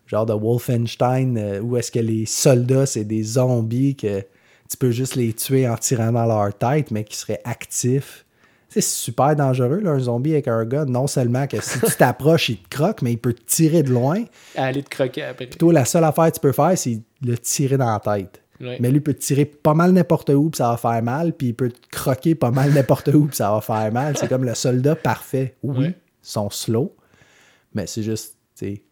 genre 0.06 0.26
de 0.26 0.34
Wolfenstein, 0.34 1.38
euh, 1.38 1.60
où 1.62 1.78
est-ce 1.78 1.92
que 1.92 2.00
les 2.00 2.26
soldats, 2.26 2.86
c'est 2.86 3.06
des 3.06 3.24
zombies 3.24 3.96
que 3.96 4.24
tu 4.70 4.78
peux 4.78 4.92
juste 4.92 5.16
les 5.16 5.34
tuer 5.34 5.68
en 5.68 5.76
tirant 5.78 6.12
dans 6.12 6.26
leur 6.26 6.56
tête, 6.58 6.92
mais 6.92 7.04
qui 7.04 7.16
seraient 7.18 7.42
actifs. 7.44 8.26
C'est 8.72 8.82
super 8.82 9.36
dangereux, 9.36 9.80
là, 9.80 9.92
un 9.92 10.00
zombie 10.00 10.34
avec 10.34 10.48
un 10.48 10.64
gun. 10.64 10.86
Non 10.86 11.08
seulement 11.08 11.48
que 11.48 11.60
si 11.60 11.80
tu 11.80 11.92
t'approches, 11.98 12.50
il 12.50 12.58
te 12.58 12.70
croque, 12.70 13.02
mais 13.02 13.14
il 13.14 13.18
peut 13.18 13.34
te 13.34 13.44
tirer 13.46 13.82
de 13.82 13.90
loin. 13.92 14.24
Aller 14.56 14.84
te 14.84 14.90
croquer 14.90 15.24
après. 15.24 15.48
Toi, 15.48 15.74
la 15.74 15.86
seule 15.86 16.04
affaire 16.04 16.28
que 16.28 16.36
tu 16.36 16.40
peux 16.40 16.52
faire, 16.52 16.78
c'est 16.78 17.02
le 17.26 17.36
tirer 17.40 17.78
dans 17.78 17.92
la 17.92 18.00
tête. 18.00 18.44
Ouais. 18.62 18.78
Mais 18.80 18.92
lui 18.92 19.00
peut 19.00 19.14
te 19.16 19.22
tirer 19.22 19.46
pas 19.46 19.74
mal 19.74 19.92
n'importe 19.92 20.30
où, 20.30 20.50
puis 20.52 20.58
ça 20.58 20.70
va 20.70 20.78
faire 20.78 21.02
mal, 21.02 21.34
puis 21.34 21.48
il 21.48 21.54
peut 21.56 21.70
te 21.72 21.88
croquer 21.92 22.36
pas 22.36 22.52
mal 22.52 22.72
n'importe 22.72 23.08
où, 23.08 23.26
puis 23.26 23.36
ça 23.38 23.52
va 23.52 23.62
faire 23.62 23.92
mal. 23.92 24.16
C'est 24.18 24.28
comme 24.28 24.44
le 24.44 24.54
soldat 24.54 24.96
parfait. 24.96 25.56
Oui, 25.64 25.78
Ouais. 25.80 25.88
ils 26.24 26.30
sont 26.30 26.50
slow, 26.52 26.96
mais 27.74 27.88
c'est 27.88 28.04
juste, 28.04 28.36
tu 28.56 28.66
sais, 28.68 28.84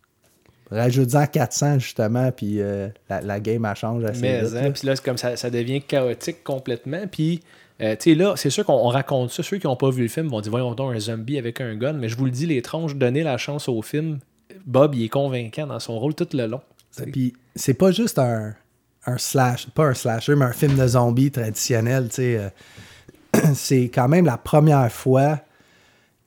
rajoute-en 0.71 1.25
400 1.27 1.79
justement, 1.79 2.31
puis 2.31 2.61
euh, 2.61 2.89
la, 3.09 3.21
la 3.21 3.39
game, 3.39 3.65
elle 3.65 3.75
change 3.75 4.03
assez 4.03 4.21
Mais 4.21 4.41
vite. 4.43 4.53
hein, 4.55 4.61
là. 4.63 4.71
puis 4.71 4.87
là, 4.87 4.95
c'est 4.95 5.05
comme 5.05 5.17
ça, 5.17 5.35
ça 5.37 5.49
devient 5.49 5.81
chaotique 5.81 6.43
complètement. 6.43 7.07
Puis, 7.11 7.41
euh, 7.81 7.95
tu 7.95 8.11
sais, 8.11 8.15
là, 8.15 8.33
c'est 8.35 8.49
sûr 8.49 8.65
qu'on 8.65 8.73
on 8.73 8.89
raconte 8.89 9.31
ça. 9.31 9.43
Ceux 9.43 9.57
qui 9.57 9.67
n'ont 9.67 9.75
pas 9.75 9.89
vu 9.89 10.03
le 10.03 10.07
film 10.07 10.27
vont 10.27 10.41
dire 10.41 10.51
Voyons 10.51 10.73
donc 10.73 10.95
un 10.95 10.99
zombie 10.99 11.37
avec 11.37 11.61
un 11.61 11.75
gun. 11.75 11.93
Mais 11.93 12.09
je 12.09 12.17
vous 12.17 12.25
le 12.25 12.31
dis, 12.31 12.45
les 12.45 12.61
tronches, 12.61 12.95
donner 12.95 13.23
la 13.23 13.37
chance 13.37 13.69
au 13.69 13.81
film, 13.81 14.19
Bob, 14.65 14.95
il 14.95 15.05
est 15.05 15.09
convaincant 15.09 15.67
dans 15.67 15.79
son 15.79 15.97
rôle 15.99 16.15
tout 16.15 16.27
le 16.33 16.47
long. 16.47 16.61
Puis 17.11 17.33
c'est 17.55 17.75
pas 17.75 17.91
juste 17.91 18.17
un, 18.19 18.55
un 19.05 19.17
slash, 19.17 19.67
pas 19.69 19.85
un 19.85 19.93
slasher, 19.93 20.35
mais 20.35 20.45
un 20.45 20.53
film 20.53 20.75
de 20.75 20.87
zombies 20.87 21.31
traditionnel, 21.31 22.09
tu 22.09 22.15
sais. 22.15 22.37
euh, 22.37 22.49
c'est 23.53 23.83
quand 23.89 24.07
même 24.07 24.25
la 24.25 24.37
première 24.37 24.91
fois 24.91 25.39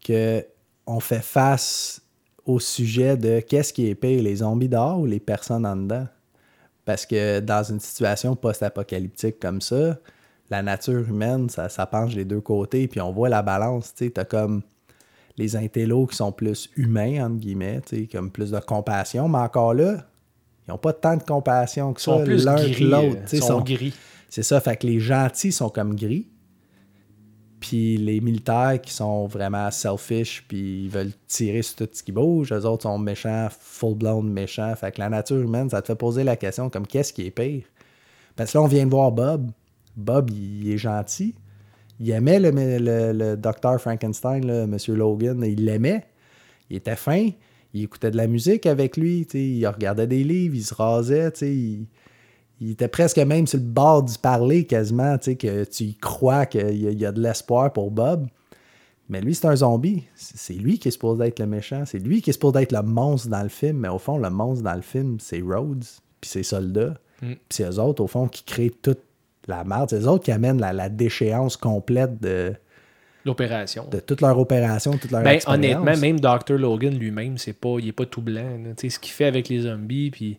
que 0.07 0.45
on 0.87 1.01
fait 1.01 1.23
face 1.23 2.00
au 2.51 2.59
sujet 2.61 3.17
de 3.17 3.41
qu'est-ce 3.41 3.73
qui 3.73 3.89
est 3.89 3.95
pire, 3.95 4.23
les 4.23 4.37
zombies 4.37 4.69
dehors 4.69 4.99
ou 5.01 5.07
les 5.07 5.21
personnes 5.21 5.65
en 5.67 5.77
dedans? 5.77 6.07
Parce 6.85 7.07
que 7.07 7.41
dans 7.41 7.63
une 7.63 7.81
situation 7.81 8.35
post-apocalyptique 8.37 9.39
comme 9.41 9.61
ça, 9.61 9.99
la 10.51 10.63
nature 10.63 11.09
humaine, 11.09 11.49
ça, 11.49 11.69
ça 11.69 11.87
penche 11.87 12.15
des 12.15 12.25
deux 12.25 12.41
côtés, 12.41 12.89
puis 12.89 13.01
on 13.01 13.13
voit 13.13 13.29
la 13.29 13.43
balance, 13.43 13.95
tu 13.95 14.07
sais, 14.07 14.11
t'as 14.11 14.25
comme 14.25 14.63
les 15.37 15.55
intellos 15.57 16.07
qui 16.07 16.17
sont 16.17 16.33
plus 16.33 16.69
humains, 16.77 17.25
entre 17.27 17.37
guillemets, 17.37 17.81
tu 17.87 17.97
sais, 18.01 18.07
comme 18.11 18.31
plus 18.31 18.51
de 18.51 18.59
compassion, 18.59 19.29
mais 19.29 19.39
encore 19.39 19.75
là, 19.75 20.05
ils 20.67 20.71
n'ont 20.73 20.79
pas 20.79 20.93
tant 20.93 21.17
de 21.17 21.23
compassion 21.23 21.93
que 21.93 22.01
ça, 22.01 22.19
plus 22.19 22.45
l'un 22.45 22.57
que 22.57 22.69
gris. 22.71 22.85
l'autre. 22.85 23.17
Ils 23.33 23.39
sont 23.41 23.47
sont- 23.47 23.61
gris. 23.61 23.95
C'est 24.29 24.43
ça, 24.43 24.61
fait 24.61 24.77
que 24.77 24.87
les 24.87 24.99
gentils 25.01 25.53
sont 25.53 25.69
comme 25.71 25.95
gris, 25.95 26.27
puis 27.61 27.99
les 27.99 28.21
militaires 28.21 28.81
qui 28.83 28.93
sont 28.93 29.27
vraiment 29.27 29.71
selfish, 29.71 30.45
puis 30.49 30.85
ils 30.85 30.91
veulent 30.91 31.13
tirer 31.29 31.63
sur 31.63 31.77
tout 31.77 31.89
ce 31.93 32.03
qui 32.03 32.11
bouge, 32.11 32.53
eux 32.53 32.65
autres 32.65 32.85
sont 32.85 32.99
méchants, 32.99 33.49
full-blown 33.51 34.29
méchants. 34.29 34.75
Fait 34.77 34.91
que 34.93 35.01
la 35.01 35.11
nature 35.11 35.41
humaine, 35.41 35.69
ça 35.69 35.83
te 35.83 35.89
fait 35.89 35.97
poser 35.97 36.25
la 36.25 36.37
question 36.37 36.71
comme 36.71 36.87
qu'est-ce 36.87 37.13
qui 37.13 37.27
est 37.27 37.31
pire? 37.31 37.65
Parce 38.35 38.53
que 38.53 38.59
là, 38.59 38.65
on 38.65 38.67
vient 38.67 38.87
de 38.87 38.91
voir 38.91 39.13
Bob. 39.13 39.51
Bob, 39.97 40.31
il 40.31 40.71
est 40.73 40.79
gentil. 40.79 41.35
Il 41.99 42.11
aimait 42.11 42.41
le, 42.41 43.37
docteur 43.37 43.79
Frankenstein, 43.79 44.47
là, 44.47 44.63
M. 44.63 44.77
Logan. 44.89 45.45
Il 45.45 45.67
l'aimait. 45.67 46.07
Il 46.71 46.77
était 46.77 46.97
fin. 46.97 47.29
Il 47.75 47.85
écoutait 47.85 48.11
de 48.11 48.17
la 48.17 48.27
musique 48.27 48.65
avec 48.65 48.97
lui. 48.97 49.27
Il 49.35 49.67
regardait 49.67 50.07
des 50.07 50.25
livres. 50.25 50.55
Il 50.55 50.65
se 50.65 50.75
rasait. 50.75 51.31
Il, 51.43 51.87
il 52.61 52.71
était 52.73 52.89
presque 52.89 53.19
même 53.19 53.47
sur 53.47 53.59
le 53.59 53.65
bord 53.65 54.03
du 54.03 54.17
parler 54.19 54.65
quasiment. 54.65 55.17
tu 55.19 55.25
sais, 55.33 55.37
Que 55.37 55.65
tu 55.65 55.85
y 55.85 55.95
crois 55.95 56.47
qu'il 56.47 56.71
y, 56.73 56.95
y 56.95 57.07
a 57.07 57.13
de 57.13 57.21
l'espoir 57.21 57.73
pour 57.73 57.91
Bob. 57.91 58.27
Mais 59.09 59.21
lui, 59.21 59.35
c'est 59.35 59.47
un 59.47 59.57
zombie. 59.57 60.05
C'est 60.15 60.55
lui 60.55 60.79
qui 60.79 60.89
est 60.89 60.93
supposé 60.93 61.25
être 61.25 61.41
le 61.41 61.47
méchant. 61.47 61.83
C'est 61.85 61.99
lui 61.99 62.23
qui 62.23 62.31
est 62.31 62.35
supposé 62.35 62.61
être 62.61 62.73
le 62.73 62.83
monstre 62.83 63.29
dans 63.29 63.43
le 63.43 63.49
film. 63.49 63.79
Mais 63.79 63.89
au 63.89 63.99
fond, 63.99 64.19
le 64.19 64.31
monstre 64.31 64.63
dans 64.63 64.75
le 64.75 64.83
film, 64.83 65.19
c'est 65.19 65.41
Rhodes, 65.41 65.85
puis 66.21 66.31
ses 66.31 66.43
soldats. 66.45 66.95
Puis 67.21 67.37
c'est 67.49 67.65
eux 67.65 67.79
autres, 67.81 68.03
au 68.03 68.07
fond, 68.07 68.29
qui 68.29 68.45
créent 68.45 68.71
toute 68.71 69.01
la 69.49 69.65
merde. 69.65 69.91
C'est 69.91 70.01
eux 70.01 70.09
autres 70.09 70.25
qui 70.25 70.31
amènent 70.33 70.61
la, 70.61 70.73
la 70.73 70.89
déchéance 70.89 71.57
complète 71.57 72.21
de, 72.21 72.55
L'opération. 73.25 73.87
de 73.91 74.01
toute 74.01 74.21
leur 74.23 74.39
opération, 74.39 74.93
toute 74.97 75.11
leur 75.11 75.23
Ben, 75.23 75.33
expérience. 75.33 75.65
honnêtement, 75.83 76.01
même 76.01 76.21
Dr. 76.21 76.55
Logan 76.57 76.95
lui-même, 76.97 77.37
c'est 77.37 77.53
pas, 77.53 77.77
il 77.79 77.89
est 77.89 77.93
pas 77.93 78.07
tout 78.07 78.23
blanc. 78.23 78.47
Tu 78.77 78.89
sais, 78.89 78.91
ce 78.95 78.99
qu'il 79.01 79.13
fait 79.13 79.27
avec 79.27 79.49
les 79.49 79.61
zombies, 79.63 80.11
puis 80.11 80.39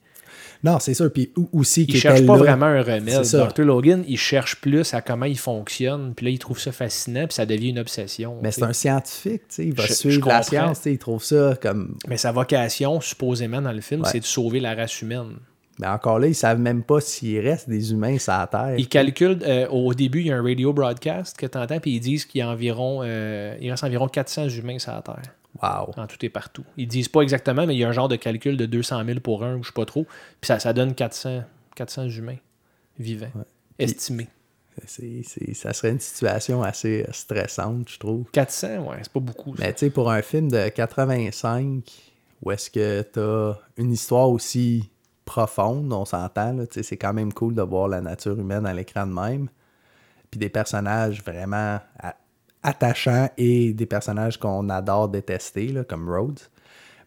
Non, 0.64 0.80
c'est 0.80 0.94
sûr. 0.94 1.12
Puis 1.12 1.32
aussi, 1.54 1.86
il 1.88 1.96
cherche 1.98 2.26
pas 2.26 2.34
là- 2.38 2.40
vraiment 2.44 2.66
un 2.68 2.82
remède. 2.82 3.22
Dr. 3.24 3.64
Logan, 3.64 4.04
il 4.08 4.18
cherche 4.18 4.62
plus 4.62 4.94
à 4.94 5.02
comment 5.02 5.26
il 5.26 5.38
fonctionne, 5.38 6.14
puis 6.16 6.26
là, 6.28 6.32
il 6.32 6.40
trouve 6.40 6.60
ça 6.60 6.72
fascinant, 6.72 7.26
puis 7.28 7.34
ça 7.34 7.46
devient 7.46 7.70
une 7.70 7.80
obsession. 7.80 8.38
Mais 8.42 8.52
c'est 8.52 8.64
un 8.64 8.74
scientifique, 8.74 9.42
tu 9.50 9.56
sais, 9.56 9.66
il 9.66 9.74
va 9.74 9.86
Je- 9.86 9.94
suivre 9.94 10.24
je 10.24 10.30
la 10.30 10.44
science, 10.44 10.82
il 10.86 10.98
trouve 10.98 11.24
ça 11.24 11.56
comme... 11.62 11.96
Mais 12.08 12.18
sa 12.18 12.32
vocation, 12.32 13.02
supposément, 13.02 13.62
dans 13.62 13.72
le 13.72 13.82
film, 13.82 14.02
Ouais. 14.02 14.10
c'est 14.12 14.20
de 14.20 14.26
sauver 14.26 14.60
la 14.60 14.76
race 14.76 15.02
humaine. 15.02 15.38
Mais 15.80 15.88
encore 15.88 16.20
là, 16.20 16.28
ils 16.28 16.36
savent 16.36 16.60
même 16.60 16.84
pas 16.84 17.02
s'il 17.02 17.40
reste 17.40 17.68
des 17.68 17.92
humains 17.92 18.20
sur 18.20 18.34
la 18.34 18.46
Terre. 18.46 18.76
Ils 18.78 18.88
calculent, 18.88 19.40
euh, 19.44 19.68
au 19.70 19.94
début, 19.96 20.20
il 20.20 20.28
y 20.28 20.32
a 20.32 20.38
un 20.38 20.44
radio 20.44 20.74
broadcast 20.74 21.36
que 21.38 21.48
tu 21.48 21.58
entends, 21.58 21.80
puis 21.80 21.92
ils 21.96 22.00
disent 22.00 22.26
qu'il 22.26 22.40
y 22.40 22.42
a 22.44 22.50
environ, 22.50 23.00
euh, 23.04 23.56
il 23.60 23.72
reste 23.72 23.84
environ 23.84 24.08
400 24.08 24.48
humains 24.50 24.78
sur 24.78 24.92
la 24.92 25.02
Terre, 25.02 25.22
Wow. 25.62 25.92
en 25.98 26.08
tout 26.08 26.24
et 26.26 26.30
partout. 26.30 26.64
Ils 26.78 26.88
disent 26.88 27.10
pas 27.10 27.22
exactement, 27.22 27.66
mais 27.68 27.76
il 27.76 27.80
y 27.80 27.84
a 27.84 27.90
un 27.90 27.92
genre 27.92 28.08
de 28.08 28.16
calcul 28.16 28.56
de 28.58 28.66
200 28.66 29.04
000 29.06 29.20
pour 29.20 29.44
un, 29.44 29.56
ou 29.58 29.64
je 29.64 29.68
sais 29.68 29.74
pas 29.74 29.86
trop, 29.86 30.06
puis 30.06 30.48
ça, 30.48 30.60
ça 30.60 30.72
donne 30.74 30.96
400, 30.96 31.44
400 31.76 32.08
humains 32.10 32.38
vivants, 32.98 33.32
estimés. 33.80 34.30
C'est, 34.88 35.22
c'est- 35.26 35.54
ça 35.54 35.74
serait 35.74 35.90
une 35.92 36.00
situation 36.00 36.64
assez 36.64 37.04
euh, 37.08 37.12
stressante, 37.12 37.90
je 37.90 38.00
trouve. 38.00 38.24
400, 38.32 38.88
ouais, 38.90 38.98
c'est 39.02 39.12
pas 39.12 39.20
beaucoup. 39.20 39.56
ça. 39.58 39.64
Mais 39.66 39.74
tu 39.74 39.80
sais, 39.80 39.90
pour 39.90 40.10
un 40.10 40.22
film 40.22 40.50
de 40.50 40.70
85, 40.70 41.84
où 42.42 42.52
est-ce 42.52 42.72
que 42.72 43.02
t'as 43.02 43.58
une 43.78 43.92
histoire 43.92 44.30
aussi 44.30 44.90
profonde, 45.26 45.92
on 45.94 46.06
s'entend, 46.06 46.54
là, 46.54 46.64
c'est 46.70 46.98
quand 46.98 47.14
même 47.14 47.34
cool 47.34 47.54
de 47.56 47.62
voir 47.62 47.88
la 47.90 48.02
nature 48.02 48.40
humaine 48.40 48.66
à 48.66 48.74
l'écran 48.74 49.06
de 49.06 49.14
même. 49.14 49.50
Puis 50.32 50.40
des 50.40 50.50
personnages 50.50 51.22
vraiment 51.24 51.80
a- 52.00 52.16
attachants 52.64 53.30
et 53.38 53.74
des 53.74 53.86
personnages 53.86 54.38
qu'on 54.38 54.70
adore 54.70 55.10
détester, 55.10 55.68
là, 55.70 55.84
comme 55.84 56.10
Rhodes. 56.10 56.40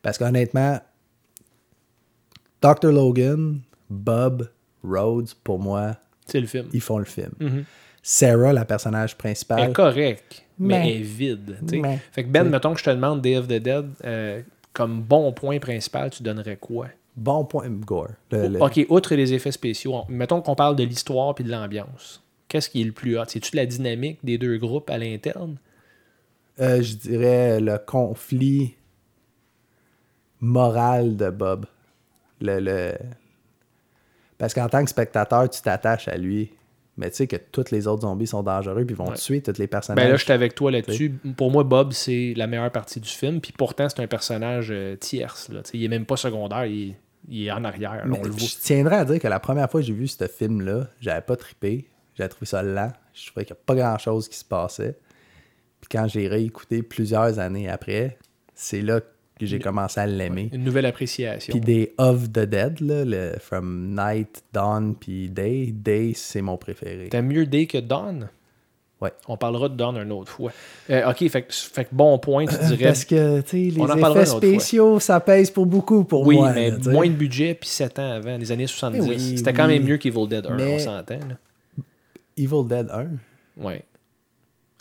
Parce 0.02 0.18
qu'honnêtement, 0.18 0.78
Dr. 2.60 2.90
Logan, 2.92 3.60
Bob, 3.90 4.48
Rhodes, 4.82 5.30
pour 5.42 5.58
moi, 5.58 5.96
C'est 6.26 6.40
le 6.40 6.46
film. 6.46 6.68
ils 6.72 6.80
font 6.80 6.98
le 6.98 7.04
film. 7.04 7.32
Mhm. 7.40 7.64
Sarah, 8.02 8.52
la 8.52 8.64
personnage 8.64 9.12
Elle 9.12 9.16
principale, 9.18 9.70
est 9.70 9.72
correcte, 9.72 10.44
mais, 10.58 10.78
Mais- 10.78 10.90
elle 10.90 10.96
est 11.00 11.02
vide. 11.02 11.58
Mais- 11.72 11.98
Fait 12.12 12.24
que 12.24 12.28
Ben, 12.28 12.44
mettons 12.48 12.72
que 12.74 12.80
je 12.80 12.84
te 12.84 12.90
demande 12.90 13.22
Day 13.22 13.36
of 13.38 13.46
the 13.46 13.52
Dead, 13.54 13.86
euh, 14.04 14.42
comme 14.72 15.00
bon 15.02 15.32
point 15.32 15.58
principal, 15.58 16.10
tu 16.10 16.22
donnerais 16.22 16.56
quoi? 16.56 16.88
bon 17.16 17.44
point, 17.44 17.68
gore. 17.68 18.08
Le- 18.32 18.48
le- 18.48 18.62
Ok, 18.62 18.84
outre 18.88 19.14
les 19.14 19.32
effets 19.32 19.52
spéciaux, 19.52 19.94
on- 19.94 20.04
mettons 20.08 20.42
qu'on 20.42 20.56
parle 20.56 20.74
de 20.74 20.82
l'histoire 20.82 21.32
puis 21.34 21.44
de 21.44 21.50
l'ambiance. 21.50 22.20
Qu'est-ce 22.48 22.68
qui 22.68 22.80
est 22.82 22.84
le 22.84 22.92
plus 22.92 23.18
hot? 23.18 23.24
C'est-tu 23.28 23.56
la 23.56 23.66
dynamique 23.66 24.18
des 24.22 24.38
deux 24.38 24.58
groupes 24.58 24.90
à 24.90 24.98
l'interne? 24.98 25.56
Euh, 26.60 26.82
je 26.82 26.94
dirais 26.94 27.58
le 27.60 27.78
conflit 27.78 28.74
moral 30.40 31.16
de 31.16 31.30
Bob. 31.30 31.66
Le, 32.40 32.60
le- 32.60 32.94
Parce 34.38 34.52
qu'en 34.54 34.68
tant 34.68 34.84
que 34.84 34.90
spectateur, 34.90 35.48
tu 35.48 35.62
t'attaches 35.62 36.08
à 36.08 36.16
lui. 36.16 36.52
Mais 36.96 37.10
tu 37.10 37.16
sais 37.16 37.26
que 37.26 37.34
tous 37.36 37.72
les 37.72 37.88
autres 37.88 38.02
zombies 38.02 38.28
sont 38.28 38.44
dangereux 38.44 38.84
puis 38.84 38.94
vont 38.94 39.08
Ouais. 39.08 39.16
tuer 39.16 39.42
tous 39.42 39.58
les 39.58 39.66
personnages. 39.66 40.04
Ben 40.04 40.10
là, 40.12 40.16
je 40.16 40.22
suis 40.22 40.32
avec 40.32 40.54
toi 40.54 40.70
là-dessus. 40.70 41.10
Pour 41.36 41.50
moi, 41.50 41.64
Bob, 41.64 41.92
c'est 41.92 42.34
la 42.36 42.46
meilleure 42.46 42.70
partie 42.70 43.00
du 43.00 43.08
film. 43.08 43.40
Puis 43.40 43.50
pourtant, 43.52 43.88
c'est 43.88 44.00
un 44.00 44.06
personnage 44.06 44.68
euh, 44.70 44.94
tierce. 44.94 45.48
Là. 45.48 45.62
Il 45.72 45.82
est 45.82 45.88
même 45.88 46.06
pas 46.06 46.16
secondaire, 46.16 46.66
il, 46.66 46.90
est- 46.90 46.96
il 47.28 47.46
est 47.46 47.50
en 47.50 47.64
arrière. 47.64 47.96
là, 47.96 48.02
Mais 48.06 48.18
on 48.18 48.22
le 48.22 48.30
voit. 48.30 48.38
je 48.38 48.56
tiendrais 48.58 48.96
à 48.96 49.04
dire 49.04 49.18
que 49.18 49.26
la 49.26 49.40
première 49.40 49.68
fois 49.68 49.80
que 49.80 49.86
j'ai 49.88 49.92
vu 49.92 50.06
ce 50.06 50.28
film-là, 50.28 50.86
j'avais 51.00 51.22
pas 51.22 51.34
trippé. 51.36 51.88
J'avais 52.16 52.28
trouvé 52.28 52.46
ça 52.46 52.62
lent. 52.62 52.92
Je 53.12 53.26
trouvais 53.30 53.44
qu'il 53.44 53.54
n'y 53.54 53.58
a 53.60 53.62
pas 53.66 53.74
grand-chose 53.74 54.28
qui 54.28 54.36
se 54.38 54.44
passait. 54.44 54.96
Puis 55.80 55.88
quand 55.90 56.06
j'ai 56.08 56.28
réécouté 56.28 56.82
plusieurs 56.82 57.38
années 57.38 57.68
après, 57.68 58.18
c'est 58.54 58.80
là 58.82 59.00
que 59.00 59.46
j'ai 59.46 59.58
commencé 59.58 59.98
à 60.00 60.06
l'aimer. 60.06 60.48
Une 60.52 60.62
nouvelle 60.64 60.86
appréciation. 60.86 61.52
Puis 61.52 61.60
des 61.60 61.92
Of 61.98 62.30
the 62.32 62.40
Dead, 62.40 62.80
là, 62.80 63.04
le 63.04 63.32
From 63.40 63.94
Night, 63.94 64.44
Dawn, 64.52 64.94
puis 64.94 65.28
Day. 65.28 65.72
Day, 65.72 66.12
c'est 66.14 66.40
mon 66.40 66.56
préféré. 66.56 67.08
T'aimes 67.08 67.26
mieux 67.26 67.44
Day 67.46 67.66
que 67.66 67.78
Dawn? 67.78 68.28
Ouais. 69.00 69.12
On 69.28 69.36
parlera 69.36 69.68
de 69.68 69.74
Dawn 69.76 69.96
une 69.98 70.12
autre 70.12 70.30
fois. 70.30 70.52
Euh, 70.88 71.10
ok, 71.10 71.28
fait, 71.28 71.42
que- 71.42 71.52
fait 71.52 71.88
bon 71.92 72.16
point, 72.18 72.46
tu 72.46 72.56
dirais. 72.68 72.84
Parce 72.84 73.04
que, 73.04 73.40
tu 73.42 73.48
sais, 73.48 73.56
les 73.56 73.82
effets 73.82 74.00
fois. 74.00 74.24
spéciaux, 74.24 75.00
ça 75.00 75.18
pèse 75.20 75.50
pour 75.50 75.66
beaucoup 75.66 76.04
pour 76.04 76.24
oui, 76.26 76.36
moi. 76.36 76.52
mais 76.52 76.70
là, 76.70 76.76
tu 76.78 76.84
sais. 76.84 76.90
moins 76.92 77.06
de 77.08 77.12
budget, 77.12 77.54
puis 77.54 77.68
7 77.68 77.98
ans 77.98 78.12
avant, 78.12 78.36
les 78.38 78.52
années 78.52 78.68
70. 78.68 79.00
Mais 79.00 79.14
oui, 79.16 79.36
C'était 79.36 79.52
quand 79.52 79.66
même 79.66 79.82
oui. 79.82 79.90
mieux 79.90 79.96
qu'Evil 79.98 80.28
Dead 80.28 80.46
1, 80.46 80.54
Mais- 80.56 80.74
on 80.76 80.78
s'entend. 80.78 81.18
Evil 82.36 82.66
Dead 82.68 82.88
1. 82.90 83.62
Ouais. 83.62 83.82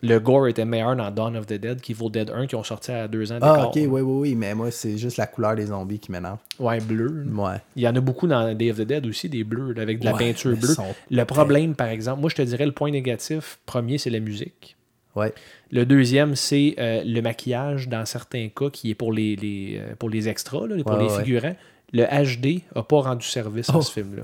Le 0.02 0.20
gore 0.20 0.48
était 0.50 0.66
meilleur 0.66 0.98
dans 0.98 1.10
Dawn 1.12 1.38
of 1.38 1.46
the 1.46 1.54
Dead 1.54 1.80
qu'Evil 1.80 2.12
Dead 2.12 2.30
1 2.30 2.48
qui 2.48 2.56
ont 2.56 2.64
sorti 2.64 2.92
à 2.92 3.08
deux 3.08 3.32
ans 3.32 3.38
Ah, 3.42 3.68
ok, 3.68 3.76
oui, 3.76 3.88
oui, 3.88 4.02
oui, 4.02 4.36
mais 4.36 4.54
moi, 4.54 4.70
c'est 4.70 4.98
juste 4.98 5.16
la 5.16 5.28
couleur 5.28 5.56
des 5.56 5.68
zombies 5.68 5.98
qui 6.00 6.12
m'énerve. 6.12 6.40
Ouais, 6.60 6.82
bleu. 6.82 7.26
Ouais. 7.34 7.56
Il 7.78 7.84
y 7.84 7.88
en 7.88 7.96
a 7.96 8.02
beaucoup 8.02 8.28
dans 8.28 8.54
Day 8.54 8.70
of 8.72 8.78
the 8.78 8.82
Dead 8.82 9.06
aussi, 9.06 9.30
des 9.30 9.46
bleus, 9.46 9.74
avec 9.78 10.00
de 10.00 10.06
la 10.06 10.12
Ouais, 10.14 10.20
peinture 10.20 10.58
bleue. 10.58 10.74
sont 10.74 10.94
Le 11.10 11.24
problème, 11.24 11.74
par 11.74 11.88
exemple, 11.88 12.20
moi 12.20 12.30
je 12.30 12.36
te 12.36 12.42
dirais 12.42 12.66
le 12.66 12.74
point 12.74 12.92
négatif, 12.92 13.60
premier, 13.66 13.98
c'est 13.98 14.10
la 14.10 14.20
musique. 14.20 14.76
Ouais. 15.16 15.34
Le 15.72 15.86
deuxième, 15.86 16.36
c'est 16.36 16.76
euh, 16.80 17.02
le 17.06 17.22
maquillage 17.22 17.88
dans 17.88 18.06
certains 18.06 18.50
cas 18.50 18.70
qui 18.72 18.90
est 18.90 18.96
pour 18.96 19.14
les, 19.14 19.38
les, 19.38 19.78
euh, 19.80 19.96
pour 19.98 20.10
les 20.10 20.28
extras, 20.28 20.68
là, 20.68 20.84
pour 20.84 20.98
Ouais, 20.98 21.04
les 21.06 21.12
ouais. 21.12 21.20
figurants. 21.24 21.56
Le 21.94 22.04
HD 22.04 22.64
a 22.76 22.84
pas 22.84 23.02
rendu 23.02 23.26
service 23.26 23.70
à 23.70 23.78
Oh. 23.78 23.82
ce 23.82 23.92
film-là. 23.94 24.24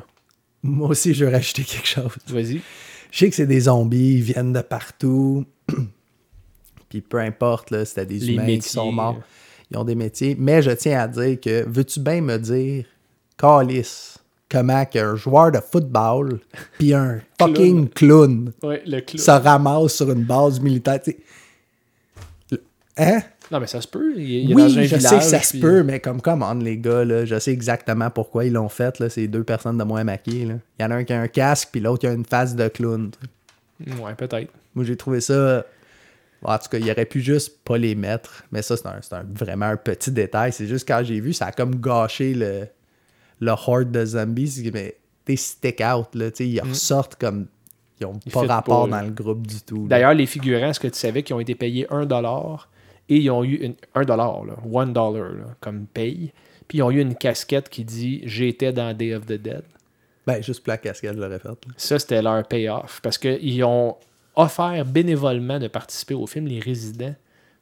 Moi 0.64 0.90
aussi, 0.90 1.14
je 1.14 1.24
veux 1.24 1.32
rajouter 1.32 1.64
quelque 1.64 1.88
chose. 1.88 2.12
Vas-y. 2.28 2.60
Je 3.12 3.18
sais 3.20 3.30
que 3.30 3.36
c'est 3.36 3.48
des 3.48 3.62
zombies, 3.62 4.16
ils 4.18 4.22
viennent 4.22 4.54
de 4.54 4.62
partout. 4.62 5.46
Puis 6.90 7.02
peu 7.02 7.20
importe, 7.20 7.72
là, 7.72 7.86
c'était 7.86 8.06
des 8.06 8.20
Les 8.20 8.34
humains 8.34 8.44
métiers. 8.46 8.60
qui 8.60 8.70
sont 8.70 8.92
morts. 8.92 9.20
Ils 9.72 9.78
ont 9.78 9.84
des 9.84 9.96
métiers. 9.96 10.36
Mais 10.40 10.62
je 10.62 10.72
tiens 10.72 11.00
à 11.02 11.08
dire 11.08 11.40
que, 11.40 11.64
veux-tu 11.68 12.00
bien 12.00 12.22
me 12.22 12.38
dire, 12.38 12.86
Calis, 13.38 14.16
comment 14.50 14.84
qu'un 14.86 15.16
joueur 15.16 15.52
de 15.52 15.60
football 15.60 16.40
puis 16.80 16.94
un 16.94 17.22
fucking 17.40 17.90
clown 17.90 18.52
Ouais, 18.64 18.82
le 18.86 19.02
clou. 19.02 19.20
se 19.20 19.30
ramasse 19.32 19.94
sur 19.94 20.12
une 20.12 20.24
base 20.24 20.60
militaire. 20.60 21.00
Hein? 22.98 23.22
Non, 23.52 23.60
mais 23.60 23.68
ça 23.68 23.82
se 23.82 23.88
peut. 23.88 24.14
Il, 24.18 24.50
dans 24.50 24.56
Oui, 24.56 24.64
un 24.64 24.68
je 24.84 24.98
sais 24.98 25.18
que 25.18 25.24
ça 25.24 25.42
se 25.42 25.58
peut, 25.58 25.84
mais 25.84 26.00
comme 26.00 26.22
commande, 26.22 26.62
les 26.62 26.78
gars, 26.78 27.04
là, 27.04 27.26
je 27.26 27.40
sais 27.40 27.52
exactement 27.52 28.10
pourquoi 28.12 28.46
ils 28.46 28.54
l'ont 28.54 28.70
fait. 28.70 29.00
Là, 29.00 29.10
ces 29.10 29.28
deux 29.28 29.44
personnes 29.44 29.78
de 29.78 29.84
moins 29.84 30.04
maquillées. 30.04 30.46
Là. 30.46 30.54
Il 30.80 30.84
y 30.84 30.86
en 30.86 30.92
a 30.92 30.96
un 30.96 31.04
qui 31.04 31.14
a 31.14 31.20
un 31.22 31.28
casque, 31.28 31.70
puis 31.72 31.82
l'autre 31.82 32.02
qui 32.02 32.08
a 32.08 32.14
une 32.14 32.26
face 32.26 32.56
de 32.56 32.68
clown. 32.68 33.12
Ouais, 34.02 34.14
peut-être. 34.16 34.52
Moi, 34.76 34.86
j'ai 34.86 34.96
trouvé 34.98 35.20
ça. 35.22 35.66
En 36.44 36.58
tout 36.58 36.70
cas, 36.70 36.78
il 36.78 36.90
aurait 36.92 37.06
pu 37.06 37.22
juste 37.22 37.58
pas 37.66 37.78
les 37.78 37.96
mettre. 37.96 38.44
Mais 38.52 38.62
ça, 38.62 38.78
c'est 38.78 38.86
un, 38.88 39.00
un- 39.18 39.26
vraiment 39.34 39.66
un 39.66 39.78
petit 39.78 40.12
détail. 40.12 40.54
C'est 40.54 40.68
juste 40.68 40.88
quand 40.88 41.02
j'ai 41.04 41.20
vu, 41.20 41.34
ça 41.34 41.48
a 41.48 41.52
comme 41.52 41.76
gâché 41.76 42.34
le, 42.34 42.68
le 43.40 43.52
horde 43.52 43.92
de 43.92 44.06
zombies. 44.06 44.70
Mais 44.74 44.96
t'es 45.26 45.36
stick 45.36 45.82
out, 45.82 46.08
là. 46.14 46.30
Ils 46.40 46.62
ressortent 46.62 47.16
comme. 47.16 47.48
Ils 48.00 48.06
ont 48.06 48.14
Mm. 48.14 48.20
Ils 48.28 48.32
pas 48.32 48.42
rapport 48.46 48.88
pas, 48.90 48.98
dans 49.02 49.06
le 49.06 49.12
groupe 49.12 49.46
du 49.46 49.60
tout. 49.62 49.86
D'ailleurs, 49.90 50.14
les 50.14 50.26
figurants, 50.26 50.70
est-ce 50.70 50.80
que 50.80 50.88
tu 50.88 50.98
savais 50.98 51.24
qu'ils 51.24 51.36
ont 51.36 51.40
été 51.42 51.56
payés 51.56 51.86
1$ 51.90 52.60
et 53.10 53.18
ils 53.18 53.30
ont 53.32 53.44
eu 53.44 53.56
une, 53.56 53.74
1$, 53.96 54.08
là, 54.08 54.44
1$ 54.66 54.94
là, 54.94 55.46
comme 55.60 55.86
paye. 55.88 56.32
Puis 56.68 56.78
ils 56.78 56.84
ont 56.84 56.92
eu 56.92 57.02
une 57.02 57.16
casquette 57.16 57.68
qui 57.68 57.84
dit 57.84 58.22
J'étais 58.26 58.72
dans 58.72 58.96
Day 58.96 59.16
of 59.16 59.26
the 59.26 59.34
Dead. 59.34 59.64
Ben, 60.28 60.44
juste 60.44 60.64
pour 60.64 60.72
la 60.72 60.78
casquette, 60.78 61.16
je 61.16 61.20
l'aurais 61.20 61.40
faite. 61.40 61.58
Ça, 61.76 61.98
c'était 61.98 62.22
leur 62.22 62.48
payoff. 62.48 63.02
Parce 63.02 63.18
qu'ils 63.18 63.64
ont 63.64 63.96
offert 64.36 64.86
bénévolement 64.86 65.58
de 65.58 65.68
participer 65.68 66.14
au 66.14 66.28
film, 66.28 66.46
les 66.46 66.60
résidents 66.60 67.16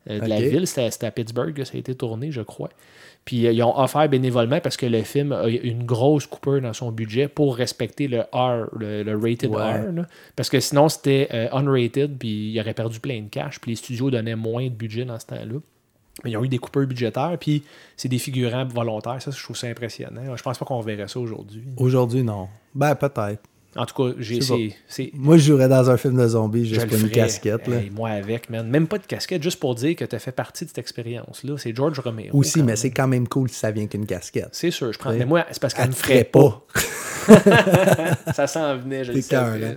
euh, 0.09 0.19
de 0.19 0.25
la 0.25 0.41
ville. 0.41 0.67
C'était 0.67 1.05
à 1.05 1.11
Pittsburgh, 1.11 1.53
que 1.53 1.63
ça 1.63 1.75
a 1.75 1.77
été 1.77 1.95
tourné, 1.95 2.31
je 2.31 2.41
crois. 2.41 2.69
Puis 3.27 3.45
euh, 3.45 3.51
ils 3.51 3.61
ont 3.61 3.77
offert 3.77 4.07
bénévolement 4.07 4.61
parce 4.61 4.77
que 4.77 4.85
le 4.85 5.03
film 5.03 5.33
a 5.33 5.49
une 5.49 5.85
grosse 5.85 6.25
coupure 6.25 6.61
dans 6.61 6.71
son 6.71 6.93
budget 6.93 7.27
pour 7.27 7.57
respecter 7.57 8.07
le 8.07 8.21
R, 8.31 8.69
le, 8.79 9.03
le 9.03 9.17
rated 9.17 9.49
Ouais. 9.49 9.81
R. 9.81 9.91
là. 9.91 10.07
Parce 10.37 10.49
que 10.49 10.61
sinon, 10.61 10.87
c'était 10.87 11.27
euh, 11.33 11.49
unrated, 11.51 12.17
puis 12.17 12.51
il 12.53 12.59
aurait 12.61 12.73
perdu 12.73 13.01
plein 13.01 13.21
de 13.21 13.27
cash, 13.27 13.59
puis 13.59 13.71
les 13.71 13.75
studios 13.75 14.09
donnaient 14.09 14.37
moins 14.37 14.63
de 14.63 14.73
budget 14.73 15.03
dans 15.03 15.19
ce 15.19 15.25
temps-là. 15.25 15.59
Mais 16.23 16.31
ils 16.31 16.37
ont 16.37 16.43
eu 16.45 16.47
des 16.47 16.57
coupures 16.57 16.87
budgétaires, 16.87 17.35
puis 17.37 17.63
c'est 17.97 18.07
des 18.07 18.17
figurants 18.17 18.65
volontaires. 18.65 19.21
Ça, 19.21 19.29
je 19.31 19.43
trouve 19.43 19.57
ça 19.57 19.67
impressionnant. 19.67 20.21
Je 20.33 20.41
pense 20.41 20.57
pas 20.57 20.65
qu'on 20.65 20.79
verrait 20.79 21.09
ça 21.09 21.19
aujourd'hui. 21.19 21.63
Aujourd'hui, 21.75 22.23
non. 22.23 22.47
Ben, 22.73 22.95
peut-être. 22.95 23.43
En 23.77 23.85
tout 23.85 23.93
cas, 24.09 24.15
j'ai 24.19 24.39
c'est 24.87 25.11
Moi, 25.13 25.37
je 25.37 25.43
jouerais 25.43 25.69
dans 25.69 25.89
un 25.89 25.97
film 25.97 26.17
de 26.21 26.27
zombies 26.27 26.65
juste 26.65 26.87
pour 26.87 26.97
une 26.97 27.09
casquette. 27.09 27.67
Là. 27.67 27.77
Hey, 27.77 27.89
moi 27.89 28.09
avec, 28.09 28.49
man. 28.49 28.67
Même 28.67 28.87
pas 28.87 28.97
de 28.97 29.05
casquette, 29.05 29.43
juste 29.43 29.59
pour 29.59 29.75
dire 29.75 29.95
que 29.95 30.05
tu 30.05 30.15
as 30.15 30.19
fait 30.19 30.31
partie 30.31 30.63
de 30.65 30.69
cette 30.69 30.79
expérience-là. 30.79 31.57
C'est 31.57 31.75
George 31.75 31.99
Romero. 31.99 32.37
Aussi, 32.37 32.63
mais 32.63 32.75
c'est 32.75 32.91
quand 32.91 33.07
même 33.07 33.27
cool 33.27 33.49
si 33.49 33.55
ça 33.55 33.71
vient 33.71 33.87
qu'une 33.87 34.05
casquette. 34.05 34.49
C'est 34.51 34.71
sûr, 34.71 34.91
je 34.91 34.97
prends. 34.99 35.11
Ouais. 35.11 35.19
Mais 35.19 35.25
moi, 35.25 35.45
c'est 35.51 35.61
parce 35.61 35.73
qu'elle 35.73 35.83
Elle 35.85 35.89
me 35.91 35.95
ferait 35.95 36.23
pas. 36.23 36.39
pas. 36.49 36.63
Ça 38.33 38.47
s'en 38.47 38.77
venait, 38.77 39.03
je 39.03 39.11
le 39.11 39.21
savais. 39.21 39.65
hein? 39.65 39.75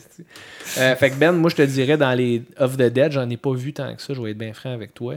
Euh, 0.78 0.94
fait 0.96 1.10
que 1.10 1.16
Ben, 1.16 1.32
moi, 1.32 1.50
je 1.50 1.56
te 1.56 1.62
dirais, 1.62 1.96
dans 1.96 2.12
les 2.12 2.42
Of 2.58 2.76
the 2.76 2.82
Dead, 2.82 3.12
j'en 3.12 3.28
ai 3.28 3.36
pas 3.36 3.52
vu 3.54 3.72
tant 3.72 3.94
que 3.94 4.00
ça, 4.02 4.14
je 4.14 4.20
vais 4.22 4.30
être 4.30 4.38
bien 4.38 4.52
franc 4.52 4.72
avec 4.72 4.94
toi. 4.94 5.14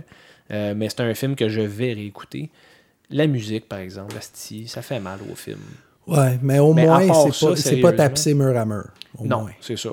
Euh, 0.51 0.73
mais 0.75 0.89
c'est 0.89 1.01
un 1.01 1.13
film 1.13 1.35
que 1.35 1.47
je 1.49 1.61
vais 1.61 1.93
réécouter. 1.93 2.49
La 3.09 3.27
musique, 3.27 3.69
par 3.69 3.79
exemple, 3.79 4.15
asti, 4.17 4.67
ça 4.67 4.81
fait 4.81 4.99
mal 4.99 5.19
au 5.31 5.35
film. 5.35 5.59
Ouais, 6.07 6.39
mais 6.41 6.59
au 6.59 6.73
Mais 6.73 6.85
moins, 6.85 7.23
c'est 7.61 7.81
pas, 7.81 7.91
pas 7.91 7.97
tapisser 7.97 8.33
mur 8.33 8.57
à 8.57 8.65
mur. 8.65 8.89
Au 9.17 9.25
non, 9.25 9.47
c'est 9.61 9.77
ça. 9.77 9.91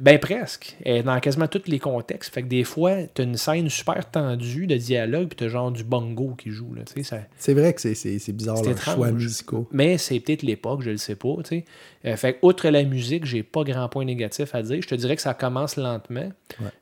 Ben 0.00 0.18
presque. 0.18 0.76
Dans 1.04 1.18
quasiment 1.18 1.48
tous 1.48 1.62
les 1.66 1.78
contextes. 1.78 2.32
Fait 2.32 2.42
que 2.42 2.48
des 2.48 2.64
fois, 2.64 3.04
t'as 3.12 3.24
une 3.24 3.36
scène 3.36 3.68
super 3.68 4.08
tendue 4.10 4.66
de 4.66 4.76
dialogue, 4.76 5.28
puis 5.28 5.36
t'as 5.36 5.48
genre 5.48 5.72
du 5.72 5.82
bongo 5.82 6.34
qui 6.36 6.50
joue. 6.50 6.74
Là, 6.74 6.82
ça... 7.02 7.18
C'est 7.36 7.54
vrai 7.54 7.72
que 7.72 7.80
c'est, 7.80 8.32
bizarre, 8.32 8.58
étrange. 8.58 8.94
choix 8.94 9.10
musicaux. 9.10 9.66
Mais 9.72 9.98
c'est 9.98 10.20
peut-être 10.20 10.42
l'époque, 10.42 10.82
je 10.82 10.90
le 10.90 10.96
sais 10.98 11.16
pas. 11.16 11.28
Euh, 11.28 12.16
fait 12.16 12.34
que, 12.34 12.38
outre 12.42 12.68
la 12.68 12.84
musique, 12.84 13.24
j'ai 13.24 13.42
pas 13.42 13.64
grand 13.64 13.88
point 13.88 14.04
négatif 14.04 14.54
à 14.54 14.62
dire. 14.62 14.80
Je 14.82 14.88
te 14.88 14.94
dirais 14.94 15.16
que 15.16 15.22
ça 15.22 15.34
commence 15.34 15.76
lentement. 15.76 16.30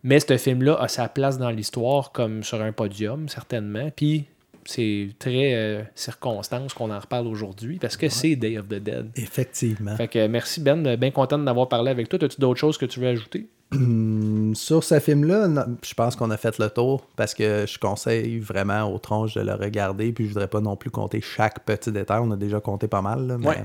Mais 0.02 0.20
ce 0.20 0.36
film-là 0.36 0.76
a 0.80 0.88
sa 0.88 1.08
place 1.08 1.38
dans 1.38 1.50
l'histoire 1.50 2.12
comme 2.12 2.42
sur 2.42 2.60
un 2.60 2.72
podium, 2.72 3.28
certainement. 3.28 3.90
Puis 3.94 4.26
c'est 4.66 5.08
très 5.18 5.54
euh, 5.54 5.82
circonstance 5.94 6.74
qu'on 6.74 6.90
en 6.90 6.98
reparle 6.98 7.26
aujourd'hui 7.26 7.78
parce 7.78 7.96
que 7.96 8.08
c'est 8.08 8.36
Day 8.36 8.58
of 8.58 8.68
the 8.68 8.74
Dead. 8.74 9.10
Effectivement. 9.16 9.96
Fait 9.96 10.08
que 10.08 10.18
euh, 10.18 10.28
merci 10.28 10.60
Ben, 10.60 10.96
bien 10.96 11.10
content 11.10 11.38
d'avoir 11.38 11.68
parlé 11.68 11.90
avec 11.90 12.08
toi. 12.08 12.22
As-tu 12.22 12.40
d'autres 12.40 12.60
choses 12.60 12.76
que 12.78 12.86
tu 12.86 13.00
veux 13.00 13.08
ajouter? 13.08 13.46
Hum, 13.72 14.54
Sur 14.54 14.84
ce 14.84 15.00
film-là, 15.00 15.66
je 15.84 15.94
pense 15.94 16.14
qu'on 16.16 16.30
a 16.30 16.36
fait 16.36 16.58
le 16.58 16.70
tour 16.70 17.04
parce 17.16 17.34
que 17.34 17.64
je 17.66 17.78
conseille 17.78 18.38
vraiment 18.38 18.84
aux 18.92 18.98
tronches 18.98 19.34
de 19.34 19.40
le 19.40 19.54
regarder. 19.54 20.12
Puis 20.12 20.24
je 20.24 20.28
voudrais 20.30 20.46
pas 20.48 20.60
non 20.60 20.76
plus 20.76 20.90
compter 20.90 21.20
chaque 21.20 21.64
petit 21.64 21.90
détail. 21.90 22.20
On 22.22 22.30
a 22.30 22.36
déjà 22.36 22.60
compté 22.60 22.86
pas 22.88 23.02
mal. 23.02 23.26
là, 23.26 23.38
mais 23.38 23.46
Ouais. 23.48 23.64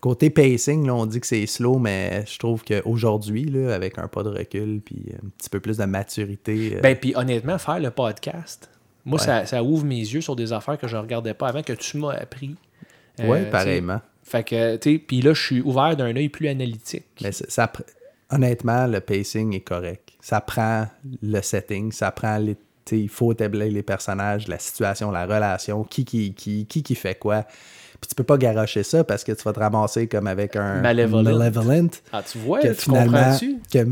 Côté 0.00 0.30
pacing, 0.30 0.84
là, 0.84 0.96
on 0.96 1.06
dit 1.06 1.20
que 1.20 1.26
c'est 1.28 1.46
slow, 1.46 1.78
mais 1.78 2.24
je 2.26 2.36
trouve 2.36 2.64
qu'aujourd'hui, 2.64 3.48
avec 3.70 3.98
un 3.98 4.08
pas 4.08 4.24
de 4.24 4.30
recul 4.30 4.80
puis 4.84 5.04
un 5.14 5.28
petit 5.38 5.48
peu 5.48 5.60
plus 5.60 5.76
de 5.76 5.84
maturité. 5.84 6.72
euh, 6.76 6.80
Ben, 6.80 6.96
puis 6.96 7.12
honnêtement, 7.14 7.56
faire 7.56 7.78
le 7.78 7.90
podcast, 7.92 8.68
moi, 9.04 9.18
Ouais. 9.18 9.24
ça, 9.26 9.46
ça 9.46 9.62
ouvre 9.62 9.84
mes 9.84 9.98
yeux 9.98 10.20
sur 10.20 10.36
des 10.36 10.52
affaires 10.52 10.78
que 10.78 10.88
je 10.88 10.96
regardais 10.96 11.34
pas 11.34 11.48
avant, 11.48 11.62
que 11.62 11.72
tu 11.72 11.96
m'as 11.98 12.12
appris. 12.12 12.54
Euh, 13.20 13.44
sais, 13.44 13.50
pareillement. 13.50 14.00
Fait 14.22 14.44
que, 14.44 14.76
tu 14.76 14.92
sais, 14.92 14.98
puis 14.98 15.20
là, 15.20 15.34
je 15.34 15.42
suis 15.42 15.60
ouvert 15.60 15.96
d'un 15.96 16.14
œil 16.16 16.28
plus 16.28 16.48
analytique. 16.48 17.04
Mais 17.20 17.32
ça, 17.32 17.70
honnêtement, 18.30 18.86
le 18.86 19.00
pacing 19.00 19.54
est 19.54 19.60
correct. 19.60 20.10
Ça 20.20 20.40
prend 20.40 20.86
le 21.22 21.42
setting, 21.42 21.92
ça 21.92 22.10
prend 22.10 22.38
les. 22.38 22.56
Il 22.90 23.08
faut 23.08 23.32
établir 23.32 23.70
les 23.70 23.82
personnages, 23.82 24.48
la 24.48 24.58
situation, 24.58 25.10
la 25.12 25.24
relation, 25.24 25.84
qui 25.84 26.04
qui, 26.04 26.34
qui, 26.34 26.66
qui, 26.66 26.82
qui 26.82 26.94
fait 26.96 27.14
quoi. 27.16 27.42
Puis 28.00 28.08
tu 28.08 28.14
peux 28.16 28.24
pas 28.24 28.36
garocher 28.36 28.82
ça 28.82 29.04
parce 29.04 29.22
que 29.22 29.30
tu 29.30 29.42
vas 29.44 29.52
te 29.52 29.60
ramasser 29.60 30.08
comme 30.08 30.26
avec 30.26 30.56
un 30.56 30.80
Malevolent. 30.80 31.38
Malevolent, 31.38 31.90
Ah, 32.12 32.22
tu 32.28 32.38
vois, 32.38 32.58
que 32.60 32.68
tu 32.68 32.74
finalement. 32.74 33.12
comprends-tu? 33.18 33.60
Que, 33.72 33.86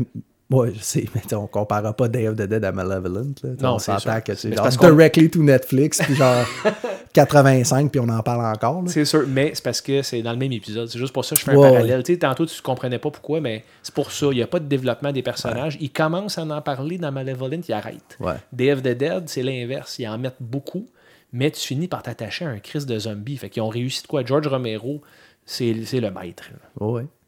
ouais, 0.51 0.73
je 0.75 0.79
sais, 0.81 1.05
mais 1.15 1.33
on 1.33 1.47
comparera 1.47 1.93
pas 1.93 2.07
Day 2.07 2.27
of 2.27 2.35
the 2.35 2.43
Dead 2.43 2.63
à 2.63 2.71
Malevolent. 2.71 3.33
Là. 3.43 3.49
Non, 3.61 3.75
on 3.75 3.79
c'est 3.79 3.97
s'entend 3.99 4.21
que 4.21 4.35
c'est 4.35 4.53
genre 4.53 4.67
directly 4.69 5.29
to 5.29 5.41
Netflix, 5.41 6.01
puis 6.03 6.15
genre 6.15 6.45
85, 7.13 7.91
puis 7.91 7.99
on 7.99 8.09
en 8.09 8.21
parle 8.21 8.45
encore. 8.45 8.83
C'est 8.87 9.05
sûr, 9.05 9.25
mais 9.27 9.51
c'est 9.53 9.63
parce 9.63 9.81
que 9.81 10.01
c'est 10.01 10.21
dans 10.21 10.31
le 10.31 10.37
même 10.37 10.51
épisode. 10.51 10.87
C'est 10.87 10.99
juste 10.99 11.13
pour 11.13 11.25
ça 11.25 11.35
que 11.35 11.39
je 11.41 11.45
fais 11.45 11.51
un 11.51 11.61
parallèle. 11.61 12.03
Tantôt, 12.19 12.45
tu 12.45 12.57
ne 12.57 12.61
comprenais 12.61 12.99
pas 12.99 13.11
pourquoi, 13.11 13.41
mais 13.41 13.63
c'est 13.83 13.93
pour 13.93 14.11
ça. 14.11 14.27
Il 14.31 14.35
n'y 14.35 14.43
a 14.43 14.47
pas 14.47 14.59
de 14.59 14.67
développement 14.67 15.11
des 15.11 15.23
personnages. 15.23 15.77
Ils 15.81 15.91
commencent 15.91 16.37
à 16.37 16.43
en 16.43 16.61
parler 16.61 16.97
dans 16.97 17.11
Malevolent, 17.11 17.61
ils 17.67 17.73
arrêtent. 17.73 18.17
Ouais. 18.19 18.35
Day 18.53 18.71
of 18.71 18.81
the 18.81 18.89
Dead, 18.89 19.23
c'est 19.27 19.43
l'inverse. 19.43 19.99
Ils 19.99 20.07
en 20.07 20.17
mettent 20.17 20.35
beaucoup, 20.39 20.87
mais 21.33 21.51
tu 21.51 21.59
finis 21.61 21.87
par 21.87 22.03
t'attacher 22.03 22.45
à 22.45 22.49
un 22.49 22.59
Christ 22.59 22.87
de 22.87 22.97
zombie. 22.99 23.37
Fait 23.37 23.49
qu'ils 23.49 23.61
ont 23.61 23.69
réussi 23.69 24.03
de 24.03 24.07
quoi? 24.07 24.23
George 24.23 24.47
Romero, 24.47 25.01
c'est 25.45 25.73
le 25.73 26.11
maître. 26.11 26.43
là. 26.51 26.59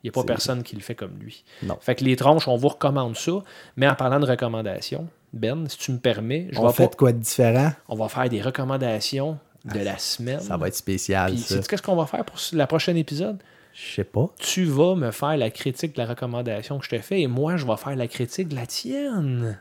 Il 0.03 0.07
n'y 0.07 0.09
a 0.09 0.13
pas 0.13 0.23
personne 0.25 0.63
qui 0.63 0.75
le 0.75 0.81
fait 0.81 0.95
comme 0.95 1.17
lui. 1.19 1.45
Non. 1.63 1.77
Fait 1.79 1.95
que 1.95 2.03
les 2.03 2.15
tronches, 2.17 2.47
on 2.47 2.57
vous 2.57 2.67
recommande 2.67 3.15
ça. 3.15 3.31
Mais 3.77 3.87
en 3.87 3.95
parlant 3.95 4.19
de 4.19 4.25
recommandations, 4.25 5.07
Ben, 5.31 5.67
si 5.69 5.77
tu 5.77 5.91
me 5.93 5.97
permets, 5.97 6.47
je 6.51 6.59
On 6.59 6.69
fait 6.69 6.83
pas- 6.83 6.89
de 6.91 6.95
quoi 6.95 7.11
de 7.13 7.17
différent? 7.19 7.71
on 7.87 7.95
va 7.95 8.07
faire 8.09 8.27
des 8.29 8.41
recommandations 8.41 9.39
de 9.65 9.79
la 9.79 9.97
semaine. 9.97 10.39
Ça 10.41 10.57
va 10.57 10.67
être 10.67 10.75
spécial, 10.75 11.31
Puis, 11.31 11.39
ça. 11.41 11.59
qu'est-ce 11.61 11.81
qu'on 11.81 11.95
va 11.95 12.05
faire 12.05 12.23
pour 12.25 12.35
le 12.51 12.65
prochain 12.65 12.95
épisode? 12.95 13.41
Je 13.73 13.93
sais 13.95 14.03
pas. 14.03 14.27
Tu 14.37 14.65
vas 14.65 14.93
me 14.95 15.09
faire 15.09 15.35
la 15.37 15.49
critique 15.49 15.95
de 15.95 16.01
la 16.01 16.07
recommandation 16.07 16.77
que 16.77 16.85
je 16.85 16.89
te 16.91 16.99
fais 16.99 17.21
et 17.21 17.27
moi, 17.27 17.55
je 17.57 17.65
vais 17.65 17.77
faire 17.77 17.95
la 17.95 18.07
critique 18.07 18.49
de 18.49 18.55
la 18.55 18.67
tienne. 18.67 19.59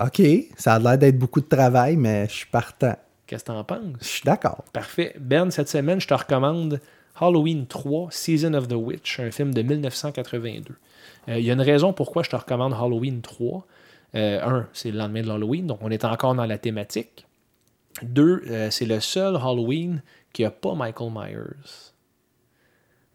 OK, 0.00 0.22
ça 0.56 0.74
a 0.74 0.78
l'air 0.78 0.96
d'être 0.96 1.18
beaucoup 1.18 1.40
de 1.40 1.46
travail, 1.48 1.96
mais 1.96 2.26
je 2.28 2.34
suis 2.34 2.46
partant. 2.46 2.94
Qu'est-ce 3.26 3.42
que 3.44 3.48
t'en 3.48 3.58
Je 3.58 3.64
penses? 3.64 3.80
suis 4.00 4.22
d'accord. 4.24 4.64
Parfait. 4.72 5.14
Ben, 5.20 5.50
cette 5.50 5.68
semaine, 5.68 6.00
je 6.00 6.06
te 6.06 6.14
recommande 6.14 6.80
Halloween 7.20 7.66
3, 7.66 8.08
Season 8.10 8.54
of 8.54 8.68
the 8.68 8.74
Witch, 8.74 9.20
un 9.20 9.30
film 9.30 9.52
de 9.52 9.62
1982. 9.62 10.74
Euh, 11.28 11.38
Il 11.38 11.44
y 11.44 11.50
a 11.50 11.54
une 11.54 11.60
raison 11.60 11.92
pourquoi 11.92 12.22
je 12.22 12.30
te 12.30 12.36
recommande 12.36 12.72
Halloween 12.74 13.20
3. 13.20 13.66
Euh, 14.14 14.42
un, 14.42 14.68
c'est 14.72 14.90
le 14.90 14.98
lendemain 14.98 15.22
de 15.22 15.28
l'Halloween, 15.28 15.66
donc 15.66 15.80
on 15.82 15.90
est 15.90 16.04
encore 16.04 16.34
dans 16.34 16.46
la 16.46 16.58
thématique. 16.58 17.26
Deux, 18.02 18.42
euh, 18.48 18.70
c'est 18.70 18.86
le 18.86 19.00
seul 19.00 19.36
Halloween 19.36 20.02
qui 20.32 20.42
n'a 20.42 20.50
pas 20.50 20.74
Michael 20.74 21.10
Myers. 21.12 21.92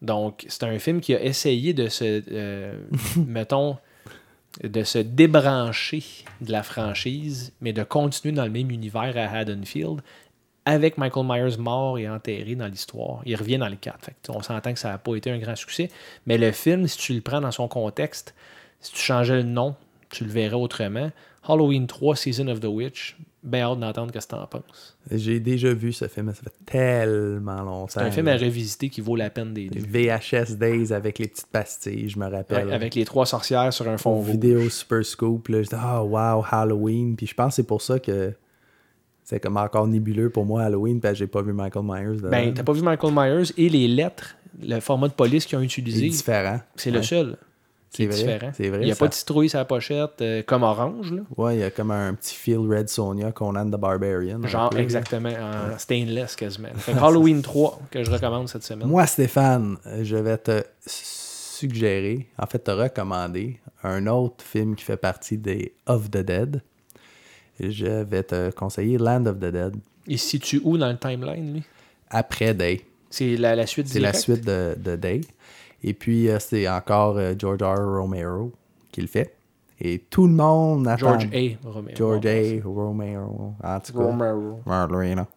Donc, 0.01 0.45
c'est 0.49 0.63
un 0.63 0.77
film 0.79 0.99
qui 0.99 1.15
a 1.15 1.23
essayé 1.23 1.73
de 1.73 1.87
se, 1.87 2.21
mettons, 3.25 3.77
de 4.61 4.83
se 4.83 4.99
débrancher 4.99 6.03
de 6.41 6.51
la 6.51 6.61
franchise, 6.61 7.53
mais 7.61 7.73
de 7.73 7.83
continuer 7.83 8.35
dans 8.35 8.43
le 8.43 8.51
même 8.51 8.69
univers 8.69 9.15
à 9.17 9.37
Haddonfield, 9.37 10.01
avec 10.65 10.97
Michael 10.97 11.25
Myers 11.25 11.57
mort 11.57 11.97
et 11.97 12.09
enterré 12.09 12.55
dans 12.55 12.67
l'histoire. 12.67 13.21
Il 13.25 13.35
revient 13.35 13.57
dans 13.57 13.67
le 13.67 13.75
4. 13.75 13.97
Fait 13.99 14.15
on 14.29 14.41
s'entend 14.41 14.73
que 14.73 14.79
ça 14.79 14.89
n'a 14.89 14.97
pas 14.97 15.15
été 15.15 15.29
un 15.29 15.37
grand 15.37 15.55
succès. 15.55 15.89
Mais 16.25 16.37
le 16.37 16.51
film, 16.51 16.87
si 16.87 16.97
tu 16.97 17.13
le 17.13 17.21
prends 17.21 17.41
dans 17.41 17.51
son 17.51 17.67
contexte, 17.67 18.33
si 18.79 18.93
tu 18.93 18.99
changeais 18.99 19.37
le 19.37 19.43
nom, 19.43 19.75
tu 20.09 20.23
le 20.23 20.29
verrais 20.29 20.55
autrement. 20.55 21.11
Halloween 21.45 21.87
3, 21.87 22.15
Season 22.15 22.47
of 22.47 22.61
the 22.61 22.65
Witch, 22.65 23.17
bien 23.43 23.63
hâte 23.63 23.79
d'entendre 23.79 24.13
ce 24.13 24.25
que 24.25 24.29
tu 24.29 24.35
en 24.35 24.47
penses. 24.47 24.97
J'ai 25.11 25.41
déjà 25.41 25.73
vu 25.73 25.91
ce 25.91 26.07
film, 26.07 26.33
ça 26.33 26.41
fait 26.41 26.53
tellement 26.65 27.61
longtemps. 27.61 27.87
C'est 27.89 27.99
un 27.99 28.11
film 28.11 28.29
à 28.29 28.37
revisiter 28.37 28.87
qui 28.87 29.01
vaut 29.01 29.17
la 29.17 29.29
peine 29.29 29.53
des 29.53 29.67
deux. 29.67 29.81
VHS 29.81 30.55
Days 30.55 30.93
avec 30.93 31.19
les 31.19 31.27
petites 31.27 31.47
pastilles, 31.47 32.07
je 32.07 32.17
me 32.17 32.29
rappelle. 32.29 32.67
Ouais, 32.67 32.73
avec 32.73 32.95
les 32.95 33.03
trois 33.03 33.25
sorcières 33.25 33.73
sur 33.73 33.89
un 33.89 33.97
fond 33.97 34.21
vidéo 34.21 34.69
Super 34.69 35.03
Scoop, 35.03 35.49
là, 35.49 35.63
je 35.63 35.67
dis 35.67 35.75
«Ah, 35.77 36.01
wow, 36.01 36.45
Halloween». 36.49 37.15
Puis 37.17 37.27
je 37.27 37.33
pense 37.33 37.49
que 37.49 37.55
c'est 37.55 37.67
pour 37.67 37.81
ça 37.81 37.99
que 37.99 38.33
C'est 39.23 39.39
comme 39.39 39.57
encore 39.57 39.87
nébuleux 39.87 40.29
pour 40.29 40.45
moi 40.45 40.63
Halloween 40.63 40.99
parce 40.99 41.13
que 41.13 41.19
j'ai 41.19 41.27
pas 41.27 41.41
vu 41.41 41.53
Michael 41.53 41.83
Myers. 41.85 42.17
dedans. 42.17 42.29
Ben, 42.29 42.53
t'as 42.53 42.63
pas 42.63 42.73
vu 42.73 42.81
Michael 42.81 43.13
Myers 43.13 43.51
et 43.57 43.69
les 43.69 43.87
lettres, 43.87 44.35
le 44.61 44.79
format 44.79 45.07
de 45.07 45.13
police 45.13 45.45
qu'ils 45.45 45.57
ont 45.57 45.61
c'est 45.61 45.65
utilisé, 45.65 46.09
différent. 46.09 46.59
c'est 46.75 46.91
le 46.91 47.01
seul 47.01 47.37
C'est 47.89 48.05
différent. 48.07 48.51
c'est 48.53 48.67
vrai, 48.69 48.79
Il 48.81 48.85
n'y 48.85 48.91
a 48.91 48.95
ça- 48.95 48.99
pas 49.05 49.07
de 49.07 49.13
citrouille 49.13 49.49
sur 49.49 49.59
la 49.59 49.65
pochette, 49.65 50.21
euh, 50.21 50.41
comme 50.45 50.63
orange, 50.63 51.11
là. 51.13 51.21
Ouais, 51.37 51.55
il 51.55 51.59
y 51.61 51.63
a 51.63 51.69
comme 51.71 51.91
un 51.91 52.13
petit 52.15 52.35
feel 52.35 52.57
Red 52.59 52.89
Sonia, 52.89 53.31
Conan 53.31 53.65
the 53.67 53.79
Barbarian. 53.79 54.43
un 54.43 54.47
Genre, 54.47 54.69
peu, 54.71 54.77
là. 54.77 54.83
exactement, 54.83 55.29
en 55.29 55.77
stainless 55.77 56.35
quasiment. 56.35 56.69
Fait 56.75 56.91
Halloween 57.01 57.41
3, 57.41 57.79
que 57.91 58.03
je 58.03 58.11
recommande 58.11 58.49
cette 58.49 58.63
semaine. 58.63 58.87
Moi, 58.87 59.05
Stéphane, 59.05 59.77
je 60.01 60.17
vais 60.17 60.37
te 60.37 60.63
suggérer, 60.85 62.27
en 62.37 62.45
fait, 62.45 62.59
te 62.59 62.71
recommander 62.71 63.59
un 63.83 64.07
autre 64.07 64.43
film 64.43 64.75
qui 64.75 64.83
fait 64.83 64.97
partie 64.97 65.37
des 65.37 65.73
Of 65.85 66.09
the 66.09 66.17
Dead. 66.17 66.61
Je 67.71 68.03
vais 68.03 68.23
te 68.23 68.51
conseiller 68.51 68.97
Land 68.97 69.25
of 69.25 69.37
the 69.37 69.45
Dead 69.51 69.75
Il 70.07 70.19
se 70.19 70.27
situe 70.29 70.61
où 70.63 70.77
dans 70.77 70.89
le 70.91 70.97
timeline, 70.97 71.53
lui? 71.53 71.63
Après 72.09 72.53
Day. 72.53 72.81
C'est 73.09 73.35
la, 73.37 73.55
la 73.55 73.67
suite 73.67 73.87
C'est 73.87 73.99
la 73.99 74.13
suite 74.13 74.45
de, 74.45 74.75
de 74.77 74.95
Day. 74.95 75.21
Et 75.83 75.93
puis, 75.93 76.29
euh, 76.29 76.39
c'est 76.39 76.67
encore 76.67 77.17
euh, 77.17 77.33
George 77.37 77.61
R. 77.61 77.99
Romero 77.99 78.51
qui 78.91 79.01
le 79.01 79.07
fait. 79.07 79.35
Et 79.79 79.99
tout 80.09 80.27
le 80.27 80.33
monde 80.33 80.87
attend. 80.87 81.19
George 81.19 81.29
A. 81.33 81.67
Romero. 81.69 81.95
George 81.95 82.25
A. 82.25 82.61
Romero. 82.63 83.53
En 83.63 83.79
tout 83.79 83.93
cas. 83.93 83.99
Romero. 84.03 84.61
Marlena. 84.65 85.27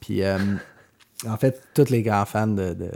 Puis, 0.00 0.22
euh, 0.22 0.38
en 1.26 1.36
fait, 1.36 1.62
tous 1.74 1.90
les 1.90 2.02
grands 2.02 2.24
fans 2.24 2.46
de, 2.48 2.72
de, 2.74 2.90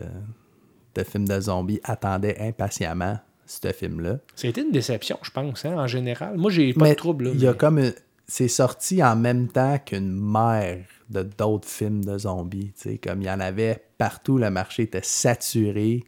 de 0.94 1.02
films 1.04 1.28
de 1.28 1.40
zombies 1.40 1.80
attendaient 1.84 2.36
impatiemment 2.40 3.18
ce 3.46 3.70
film-là. 3.72 4.18
C'était 4.34 4.62
une 4.62 4.70
déception, 4.72 5.18
je 5.22 5.30
pense, 5.30 5.64
hein, 5.64 5.74
en 5.76 5.86
général. 5.86 6.36
Moi, 6.36 6.50
j'ai 6.50 6.72
pas 6.72 6.84
Mais 6.84 6.90
de 6.90 6.96
trouble. 6.96 7.24
là, 7.26 7.30
il 7.34 7.40
y 7.42 7.46
a 7.46 7.52
comme 7.54 7.78
une- 7.78 7.94
c'est 8.26 8.48
sorti 8.48 9.02
en 9.02 9.16
même 9.16 9.48
temps 9.48 9.78
qu'une 9.78 10.10
mer 10.12 10.84
de 11.10 11.22
d'autres 11.22 11.68
films 11.68 12.04
de 12.04 12.16
zombies. 12.18 12.72
tu 12.80 12.90
sais, 12.90 12.98
Comme 12.98 13.20
il 13.22 13.26
y 13.26 13.30
en 13.30 13.40
avait 13.40 13.84
partout, 13.98 14.38
le 14.38 14.50
marché 14.50 14.84
était 14.84 15.02
saturé. 15.02 16.04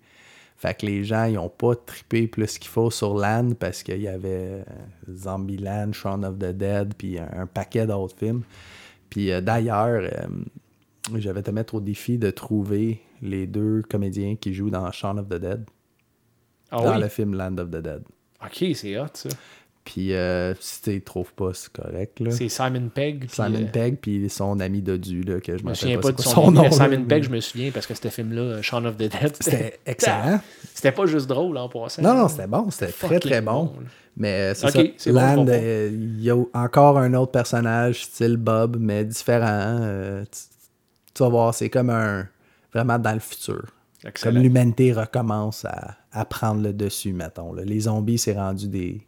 Fait 0.56 0.72
que 0.74 0.86
les 0.86 1.04
gens, 1.04 1.24
ils 1.24 1.36
ont 1.38 1.50
pas 1.50 1.74
trippé 1.74 2.26
plus 2.26 2.58
qu'il 2.58 2.70
faut 2.70 2.90
sur 2.90 3.14
Land 3.14 3.50
parce 3.58 3.82
qu'il 3.82 4.00
y 4.00 4.08
avait 4.08 4.62
euh, 4.62 4.64
Zombieland, 5.12 5.92
Shaun 5.92 6.22
of 6.22 6.38
the 6.38 6.52
Dead, 6.56 6.94
puis 6.96 7.18
un, 7.18 7.28
un 7.36 7.46
paquet 7.46 7.86
d'autres 7.86 8.16
films. 8.16 8.42
Puis 9.10 9.30
euh, 9.30 9.40
d'ailleurs, 9.42 10.08
euh, 10.10 10.26
je 11.14 11.28
vais 11.28 11.42
te 11.42 11.50
mettre 11.50 11.74
au 11.74 11.80
défi 11.80 12.16
de 12.16 12.30
trouver 12.30 13.02
les 13.20 13.46
deux 13.46 13.82
comédiens 13.82 14.36
qui 14.36 14.54
jouent 14.54 14.70
dans 14.70 14.90
Shaun 14.90 15.18
of 15.18 15.28
the 15.28 15.34
Dead, 15.34 15.64
Ah 16.70 16.82
dans 16.82 16.94
oui? 16.94 17.00
le 17.02 17.08
film 17.08 17.34
Land 17.34 17.58
of 17.58 17.68
the 17.70 17.82
Dead. 17.82 18.02
Ok, 18.42 18.64
c'est 18.74 18.98
hot, 18.98 19.06
ça. 19.14 19.28
Puis 19.84 20.14
euh, 20.14 20.54
si 20.60 20.80
tu 20.80 21.00
trouves 21.02 21.32
pas, 21.34 21.50
c'est 21.52 21.70
correct. 21.70 22.18
Là. 22.20 22.30
C'est 22.30 22.48
Simon 22.48 22.88
Pegg. 22.88 23.26
Simon 23.30 23.64
euh, 23.64 23.70
Pegg, 23.70 23.98
puis 24.00 24.30
son 24.30 24.58
ami 24.60 24.80
Dodu, 24.80 25.22
là, 25.22 25.40
que 25.40 25.58
je 25.58 25.62
me 25.62 25.74
souviens 25.74 25.96
pas 25.98 26.10
pas, 26.10 26.12
de 26.12 26.22
son, 26.22 26.50
nom. 26.50 26.62
là, 26.62 26.70
Simon 26.70 27.04
Pegg, 27.04 27.24
je 27.24 27.28
me 27.28 27.38
souviens 27.40 27.70
parce 27.70 27.86
que 27.86 27.94
ce 27.94 28.08
film-là, 28.08 28.40
euh, 28.40 28.62
Shaun 28.62 28.86
of 28.86 28.96
the 28.96 29.00
Dead, 29.00 29.36
C'était 29.40 29.78
excellent. 29.84 30.40
C'était 30.72 30.92
pas 30.92 31.04
juste 31.04 31.26
drôle 31.26 31.58
en 31.58 31.68
passant. 31.68 32.00
Non, 32.00 32.14
non, 32.14 32.28
c'était 32.28 32.46
bon. 32.46 32.70
C'était 32.70 32.92
très, 32.92 33.20
très 33.20 33.42
bon. 33.42 33.74
Mais 34.16 34.54
c'est 34.54 34.70
ça. 34.96 35.12
Land, 35.12 35.46
il 35.48 36.22
y 36.22 36.30
a 36.30 36.36
encore 36.54 36.96
un 36.98 37.12
autre 37.14 37.32
personnage, 37.32 38.04
style 38.04 38.38
Bob, 38.38 38.78
mais 38.80 39.04
différent. 39.04 39.78
euh, 39.82 40.24
tu, 40.24 40.40
tu 41.14 41.22
vas 41.22 41.28
voir, 41.28 41.54
c'est 41.54 41.68
comme 41.68 41.90
un... 41.90 42.26
Vraiment 42.72 42.98
dans 42.98 43.12
le 43.12 43.20
futur. 43.20 43.66
Excellent. 44.02 44.34
Comme 44.34 44.42
l'humanité 44.42 44.92
recommence 44.92 45.64
à, 45.64 45.96
à 46.10 46.24
prendre 46.24 46.62
le 46.62 46.72
dessus, 46.72 47.12
mettons. 47.12 47.52
là. 47.52 47.64
Les 47.64 47.80
zombies, 47.80 48.18
c'est 48.18 48.32
rendu 48.34 48.66
des, 48.66 49.06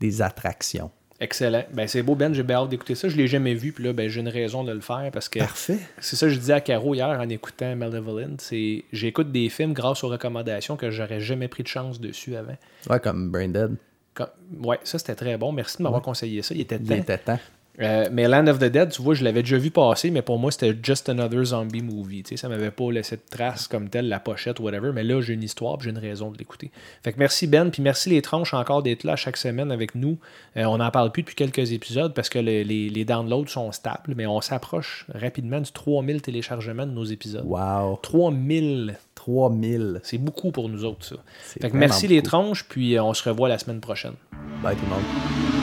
des 0.00 0.22
attractions. 0.22 0.90
Excellent. 1.22 1.64
Ben, 1.74 1.86
c'est 1.86 2.02
beau, 2.02 2.14
Ben. 2.14 2.32
J'ai 2.32 2.42
bien 2.42 2.56
hâte 2.56 2.70
d'écouter 2.70 2.94
ça. 2.94 3.08
Je 3.10 3.16
l'ai 3.16 3.26
jamais 3.28 3.52
vu, 3.54 3.72
puis 3.72 3.84
là, 3.84 3.92
ben, 3.92 4.08
j'ai 4.08 4.20
une 4.20 4.28
raison 4.28 4.64
de 4.64 4.72
le 4.72 4.80
faire 4.80 5.10
parce 5.12 5.28
que 5.28 5.38
Parfait. 5.38 5.78
c'est 6.00 6.16
ça 6.16 6.26
que 6.26 6.32
je 6.32 6.38
disais 6.38 6.54
à 6.54 6.62
Caro 6.62 6.94
hier 6.94 7.06
en 7.08 7.28
écoutant 7.28 7.76
Malevolent. 7.76 8.36
C'est 8.38 8.84
j'écoute 8.90 9.30
des 9.30 9.50
films 9.50 9.74
grâce 9.74 10.02
aux 10.02 10.08
recommandations 10.08 10.76
que 10.76 10.90
j'aurais 10.90 11.20
jamais 11.20 11.46
pris 11.48 11.62
de 11.62 11.68
chance 11.68 12.00
dessus 12.00 12.36
avant. 12.36 12.56
Ouais, 12.88 12.98
comme 13.00 13.30
Brain 13.30 13.48
Dead. 13.48 13.76
Comme- 14.14 14.28
Ouais, 14.64 14.78
ça 14.82 14.98
c'était 14.98 15.14
très 15.14 15.36
bon. 15.36 15.52
Merci 15.52 15.76
de 15.78 15.82
m'avoir 15.82 16.00
conseillé 16.00 16.40
ça. 16.42 16.54
Il 16.54 16.62
était 16.62 16.76
Il 16.76 16.88
temps. 16.88 16.94
était 16.94 17.18
temps. 17.18 17.38
Euh, 17.80 18.08
mais 18.12 18.28
Land 18.28 18.46
of 18.48 18.58
the 18.58 18.64
Dead, 18.64 18.90
tu 18.90 19.00
vois, 19.00 19.14
je 19.14 19.24
l'avais 19.24 19.42
déjà 19.42 19.56
vu 19.56 19.70
passer, 19.70 20.10
mais 20.10 20.20
pour 20.20 20.38
moi, 20.38 20.50
c'était 20.50 20.76
just 20.82 21.08
another 21.08 21.42
zombie 21.44 21.80
movie. 21.82 22.22
Tu 22.24 22.30
sais, 22.30 22.36
ça 22.36 22.48
m'avait 22.48 22.70
pas 22.70 22.90
laissé 22.90 23.16
de 23.16 23.22
trace 23.30 23.68
comme 23.68 23.88
telle, 23.88 24.08
la 24.08 24.20
pochette, 24.20 24.60
whatever. 24.60 24.90
Mais 24.92 25.02
là, 25.02 25.22
j'ai 25.22 25.32
une 25.32 25.42
histoire, 25.42 25.80
j'ai 25.80 25.88
une 25.90 25.96
raison 25.98 26.30
de 26.30 26.36
l'écouter. 26.36 26.70
Fait 27.02 27.12
que 27.12 27.18
merci 27.18 27.46
Ben, 27.46 27.70
puis 27.70 27.80
merci 27.82 28.10
les 28.10 28.20
tranches 28.20 28.52
encore 28.52 28.82
d'être 28.82 29.04
là 29.04 29.16
chaque 29.16 29.36
semaine 29.38 29.72
avec 29.72 29.94
nous. 29.94 30.18
Euh, 30.58 30.64
on 30.64 30.76
n'en 30.78 30.90
parle 30.90 31.10
plus 31.12 31.22
depuis 31.22 31.36
quelques 31.36 31.72
épisodes 31.72 32.12
parce 32.12 32.28
que 32.28 32.38
le- 32.38 32.62
les, 32.62 32.90
les 32.90 33.04
downloads 33.06 33.46
sont 33.48 33.72
stables, 33.72 34.14
mais 34.16 34.26
on 34.26 34.40
s'approche 34.42 35.06
rapidement 35.14 35.60
du 35.60 35.70
3000 35.72 36.20
téléchargements 36.20 36.86
de 36.86 36.92
nos 36.92 37.04
épisodes. 37.04 37.44
Wow. 37.46 37.98
3000, 38.02 38.96
3000. 39.14 40.00
c'est 40.02 40.18
beaucoup 40.18 40.50
pour 40.50 40.68
nous 40.68 40.84
autres, 40.84 41.04
ça. 41.06 41.16
Fait 41.60 41.70
que 41.70 41.76
merci 41.76 42.08
les 42.08 42.16
beaucoup. 42.16 42.28
tranches, 42.28 42.64
puis 42.68 42.96
euh, 42.98 43.02
on 43.04 43.14
se 43.14 43.26
revoit 43.26 43.48
la 43.48 43.58
semaine 43.58 43.80
prochaine. 43.80 44.14
Bye 44.62 44.76
tout 44.76 44.82
le 44.84 44.90
monde. 44.90 45.59